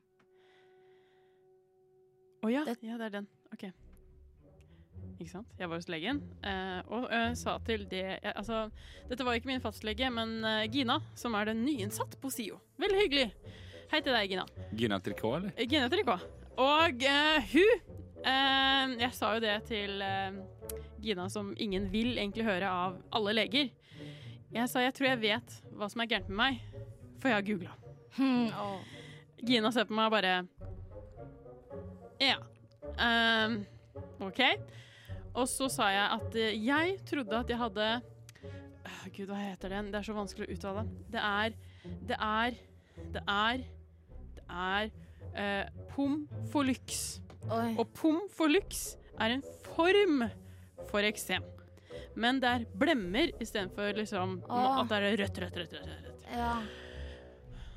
oh, 2.45 2.51
ja. 2.53 2.65
Det- 2.65 2.79
ja, 2.83 2.97
det 2.99 3.07
er 3.07 3.11
den. 3.21 3.27
OK. 3.53 3.65
Ikke 5.19 5.31
sant? 5.31 5.47
Jeg 5.59 5.69
var 5.69 5.77
hos 5.79 5.89
legen 5.89 6.19
eh, 6.45 6.83
og 6.93 7.07
ø, 7.11 7.21
sa 7.35 7.59
til 7.65 7.87
det 7.89 8.03
jeg, 8.23 8.33
Altså, 8.37 8.71
dette 9.09 9.25
var 9.25 9.35
ikke 9.39 9.47
min 9.49 9.61
fastlege, 9.65 10.11
men 10.13 10.45
eh, 10.45 10.67
Gina, 10.69 10.99
som 11.15 11.35
er 11.35 11.47
den 11.47 11.65
nyinnsatt 11.65 12.19
på 12.21 12.31
SIO. 12.33 12.59
Veldig 12.79 12.99
hyggelig. 13.01 13.33
Hei 13.93 14.01
til 14.03 14.13
deg, 14.13 14.29
Gina. 14.35 14.45
Gina 14.77 14.99
Tricot, 15.01 15.37
eller? 15.39 15.53
Eh, 15.57 15.67
Gina 15.71 15.89
Tricot. 15.89 16.21
Og 16.59 17.03
eh, 17.05 17.49
hun 17.53 17.81
eh, 18.25 18.97
Jeg 19.07 19.13
sa 19.17 19.35
jo 19.37 19.41
det 19.41 19.57
til 19.69 20.03
eh, 20.03 20.37
Gina, 21.01 21.29
som 21.33 21.55
ingen 21.57 21.89
vil 21.93 22.17
egentlig 22.19 22.45
høre 22.45 22.69
av 22.69 23.01
alle 23.17 23.33
leger. 23.41 23.71
Jeg 24.57 24.71
sa 24.73 24.81
jeg 24.81 24.95
tror 24.97 25.11
jeg 25.11 25.21
vet 25.21 25.57
hva 25.77 25.89
som 25.93 26.01
er 26.01 26.09
gærent 26.09 26.29
med 26.33 26.39
meg, 26.41 26.85
for 27.21 27.29
jeg 27.29 27.37
har 27.37 27.45
googla. 27.45 27.75
Hmm, 28.17 28.47
Oh. 28.57 28.79
Gina 29.47 29.69
ser 29.73 29.85
på 29.85 29.95
meg 29.97 30.09
og 30.09 30.15
bare 30.15 30.37
Ja. 32.23 32.39
Um, 32.97 33.59
OK. 34.25 34.41
Og 35.37 35.45
så 35.53 35.69
sa 35.69 35.91
jeg 35.93 36.07
at 36.17 36.39
eh, 36.41 36.55
jeg 36.65 36.95
trodde 37.05 37.37
at 37.37 37.51
jeg 37.53 37.61
hadde 37.61 37.89
Gud, 39.13 39.29
hva 39.29 39.37
heter 39.39 39.73
den? 39.73 39.91
Det 39.93 40.01
er 40.01 40.07
så 40.09 40.15
vanskelig 40.17 40.49
å 40.49 40.55
uttale. 40.57 40.87
Det 41.13 41.21
er 41.21 41.57
Det 42.09 42.17
er 42.17 42.57
Det 43.13 43.23
er 43.29 43.63
Det 44.37 44.45
er 44.49 44.91
uh, 45.37 46.01
for 46.51 46.65
Oi. 46.67 47.77
Og 47.79 47.87
pom 47.95 48.25
for 48.33 48.51
lux 48.51 48.97
er 49.21 49.37
en 49.37 49.45
form 49.69 50.25
for 50.89 51.07
eksem. 51.07 51.45
Men 52.17 52.41
det 52.41 52.49
er 52.49 52.65
blemmer 52.81 53.33
istedenfor 53.43 53.93
liksom 53.99 54.39
Åh. 54.49 54.81
at 54.81 54.91
det 54.91 54.99
er 55.03 55.17
rødt, 55.21 55.41
rødt, 55.45 55.61
rødt. 55.63 55.77
rødt, 55.77 56.07
rødt. 56.09 56.27
Ja. 56.33 56.55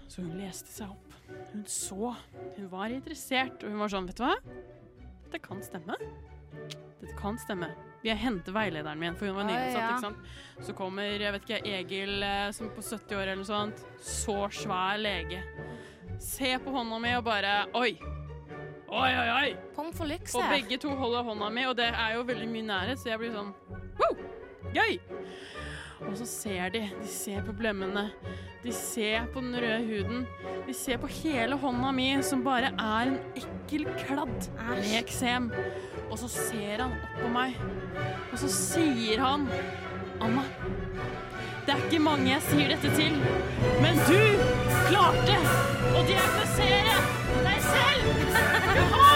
Så 0.08 0.24
hun 0.24 0.38
leste 0.40 0.72
seg 0.72 0.90
opp. 0.90 1.14
Hun 1.52 1.66
så. 1.70 2.16
Hun 2.56 2.70
var 2.72 2.94
interessert, 2.94 3.62
og 3.64 3.70
hun 3.70 3.84
var 3.84 3.92
sånn, 3.94 4.08
vet 4.10 4.18
du 4.18 4.26
hva? 4.26 4.36
Dette 5.26 5.42
kan 5.44 5.62
stemme. 5.62 5.98
Dette 7.00 7.16
kan 7.20 7.38
stemme. 7.42 7.70
Vi 8.02 8.10
har 8.10 8.18
hentet 8.18 8.54
veilederen 8.56 9.00
min, 9.00 9.18
for 9.20 9.28
hun 9.28 9.36
var 9.42 9.50
nyinnsatt. 9.50 10.08
ja. 10.08 10.64
Så 10.66 10.74
kommer 10.76 11.04
jeg 11.20 11.34
vet 11.36 11.46
ikke, 11.46 11.60
Egil, 11.68 12.24
eh, 12.24 12.52
som 12.56 12.70
er 12.70 12.74
på 12.76 12.82
70 12.82 13.16
år 13.20 13.22
eller 13.28 13.42
noe 13.42 13.50
sånt. 13.50 13.84
Så 14.02 14.38
svær 14.56 14.98
lege. 15.00 15.44
Se 16.20 16.56
på 16.64 16.72
hånda 16.74 17.00
mi 17.00 17.14
og 17.16 17.24
bare 17.28 17.68
Oi! 17.80 17.94
Oi, 18.90 19.12
oi, 19.14 19.30
oi! 19.36 19.50
Og 20.40 20.50
begge 20.50 20.80
to 20.82 20.90
holder 20.98 21.28
hånda 21.28 21.52
mi, 21.54 21.68
og 21.70 21.76
det 21.78 21.92
er 21.92 22.16
jo 22.16 22.24
veldig 22.28 22.48
mye 22.50 22.66
nærhet, 22.72 23.00
så 23.00 23.12
jeg 23.12 23.22
blir 23.22 23.36
sånn 23.36 23.54
wow! 24.00 24.18
Gøy! 24.76 25.00
Og 26.08 26.16
så 26.18 26.26
ser 26.26 26.70
de. 26.74 26.86
De 27.02 27.08
ser 27.12 27.42
på 27.46 27.54
blemmene. 27.56 28.10
De 28.64 28.72
ser 28.76 29.28
på 29.34 29.44
den 29.44 29.56
røde 29.56 29.82
huden. 29.86 30.28
De 30.68 30.74
ser 30.74 31.00
på 31.02 31.10
hele 31.12 31.58
hånda 31.60 31.92
mi, 31.96 32.08
som 32.24 32.44
bare 32.44 32.72
er 32.72 33.12
en 33.12 33.20
ekkel 33.40 33.86
kladd 34.00 34.50
med 34.58 34.96
eksem. 35.02 35.52
Og 36.10 36.18
så 36.20 36.30
ser 36.32 36.86
han 36.86 36.96
opp 36.96 37.20
på 37.22 37.32
meg, 37.34 37.58
og 38.32 38.38
så 38.42 38.50
sier 38.50 39.22
han 39.22 39.46
Anna, 40.20 40.42
det 41.66 41.76
er 41.76 41.84
ikke 41.86 42.00
mange 42.02 42.32
jeg 42.32 42.42
sier 42.48 42.72
dette 42.74 42.90
til, 42.98 43.20
men 43.84 44.02
du 44.10 44.18
klarte 44.90 45.38
å 45.94 46.02
diagnosere 46.10 46.98
deg 47.46 47.70
selv! 47.70 48.10
Du 48.70 48.82
har 48.94 49.09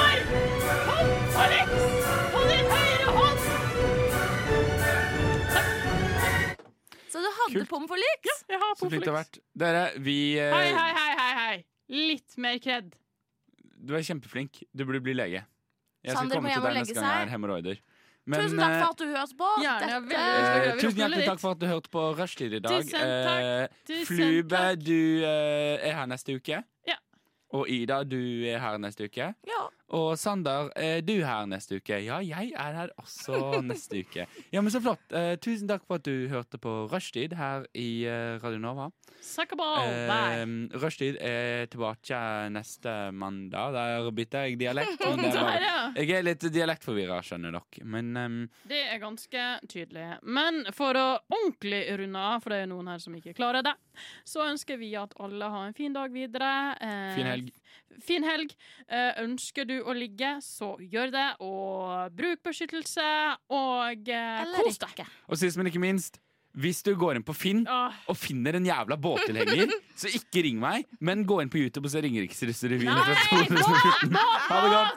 hadde 7.44 7.60
Kult. 7.60 7.70
pommes 7.70 7.90
frites! 7.94 8.44
Ja, 8.50 8.54
Jeg 8.56 8.60
har 8.64 8.76
Så 8.76 8.86
har 8.86 8.90
Pompolix. 8.90 9.14
vært. 9.20 9.40
Dere, 9.64 9.84
vi 10.00 10.18
eh, 10.40 10.52
Hei, 10.54 10.74
hei, 10.74 10.92
hei, 11.00 11.16
hei, 11.22 11.34
hei. 11.40 11.66
Litt 11.90 12.38
mer 12.38 12.60
kred. 12.60 12.94
Du 13.84 13.94
er 13.96 14.02
kjempeflink. 14.08 14.64
Du 14.74 14.86
burde 14.86 15.02
bli 15.04 15.14
lege. 15.14 15.44
Jeg 16.04 16.12
skal 16.12 16.18
Sander 16.24 16.36
komme 16.40 16.50
til 16.54 16.60
og 16.62 16.64
deg 16.68 16.74
legge 16.74 16.88
neste 16.88 16.94
gang 16.96 17.04
jeg 17.04 17.14
seg. 17.14 17.20
har 17.28 17.34
hemoroider. 17.38 17.82
Tusen 18.24 18.60
takk 18.60 18.74
for 18.80 18.90
at 18.94 18.98
du 19.02 19.06
hørte 19.12 19.36
på. 19.40 19.48
Gjerne, 19.60 19.80
jeg 19.84 19.90
Dette- 19.90 20.08
veldig 20.08 20.16
Eh, 20.16 20.64
grave 20.64 20.78
i 20.78 20.82
tusen 20.82 21.00
hjertelig 21.00 21.26
takk 21.28 21.40
for 21.44 21.52
at 21.52 21.60
du 21.60 21.66
hørte 21.68 21.90
på 21.92 22.04
Rushtid 22.20 22.54
i 22.54 22.60
dag. 22.64 22.84
Tusen 22.84 23.00
takk. 23.00 23.42
Eh, 23.44 23.68
Tusen 23.90 24.06
Flube, 24.08 24.50
takk. 24.50 24.80
du 24.84 25.24
eh, 25.24 25.88
er 25.90 25.94
her 25.98 26.06
neste 26.08 26.36
uke. 26.40 26.64
Ja. 26.88 26.96
Og 27.52 27.68
Ida, 27.70 28.04
du 28.08 28.18
er 28.48 28.60
her 28.60 28.78
neste 28.80 29.04
uke. 29.12 29.36
Ja. 29.46 29.64
Og 29.94 30.18
Sander, 30.18 30.70
er 30.80 31.02
du 31.06 31.16
her 31.22 31.46
neste 31.50 31.78
uke? 31.78 32.00
Ja, 32.02 32.18
jeg 32.24 32.54
er 32.56 32.78
her 32.78 32.94
også 32.98 33.62
neste 33.62 34.04
uke. 34.04 34.28
Ja, 34.54 34.62
men 34.62 34.72
Så 34.72 34.82
flott. 34.82 35.04
Eh, 35.12 35.36
tusen 35.38 35.68
takk 35.70 35.84
for 35.88 36.00
at 36.00 36.08
du 36.08 36.28
hørte 36.32 36.58
på 36.62 36.88
Rushtid 36.92 37.36
her 37.38 37.68
i 37.76 38.06
eh, 38.10 38.40
Radio 38.44 38.62
Nova. 38.64 38.90
Eh, 39.24 40.46
Rushtid 40.82 41.20
er 41.22 41.68
tilbake 41.72 42.20
neste 42.56 43.12
mandag. 43.12 43.74
Der 43.76 44.10
bytter 44.12 44.48
jeg 44.48 44.60
dialekt. 44.60 45.04
og 45.08 45.20
det 45.22 45.34
var-. 45.36 45.68
Jeg 46.00 46.10
er 46.18 46.26
litt 46.26 46.48
dialektforvirra, 46.54 47.22
skjønner 47.24 47.54
dere. 47.56 47.86
Men 47.86 48.18
um, 48.18 48.40
Det 48.68 48.82
er 48.88 49.00
ganske 49.04 49.46
tydelig. 49.70 50.08
Men 50.24 50.64
for 50.76 50.98
å 50.98 51.08
ordentlig 51.30 51.86
runde 52.00 52.20
av, 52.34 52.42
for 52.44 52.56
det 52.56 52.64
er 52.64 52.72
noen 52.72 52.92
her 52.92 53.04
som 53.04 53.16
ikke 53.18 53.36
klarer 53.38 53.66
det, 53.66 53.76
så 54.28 54.48
ønsker 54.48 54.80
vi 54.82 54.94
at 54.98 55.14
alle 55.22 55.50
har 55.54 55.70
en 55.70 55.78
fin 55.78 55.94
dag 55.94 56.12
videre. 56.14 56.52
Eh, 56.82 57.14
fin 57.18 57.30
helg. 57.30 57.54
Fin 58.02 58.24
helg. 58.26 58.54
Eh, 58.88 59.12
ønsker 59.24 59.66
du 59.70 59.80
å 59.84 59.94
ligge, 59.94 60.38
så 60.42 60.74
gjør 60.82 61.12
det. 61.14 61.28
Og 61.46 62.12
bruk 62.18 62.42
beskyttelse, 62.44 63.06
og 63.54 64.10
eh, 64.10 64.46
kos 64.58 64.78
deg. 64.82 65.04
Og 65.30 65.38
sist, 65.38 65.58
men 65.58 65.68
ikke 65.70 65.82
minst, 65.84 66.20
hvis 66.54 66.84
du 66.86 66.92
går 66.94 67.18
inn 67.18 67.24
på 67.26 67.34
Finn 67.34 67.64
Åh, 67.66 67.96
og 68.12 68.18
finner 68.20 68.54
en 68.60 68.66
jævla 68.68 68.94
båttilhenger, 69.02 69.72
så 69.98 70.12
ikke 70.14 70.44
ring 70.46 70.60
meg, 70.62 70.86
men 71.02 71.24
gå 71.26 71.40
inn 71.42 71.50
på 71.50 71.58
YouTube 71.58 71.88
og 71.90 71.92
så 71.96 72.02
ringer 72.04 72.22
Riksrevyen. 72.28 72.94
fra 72.94 73.16
Nei, 73.16 73.48
2014. 73.58 74.18
Ha 74.50 74.60
det 74.62 74.70
godt! 74.76 74.92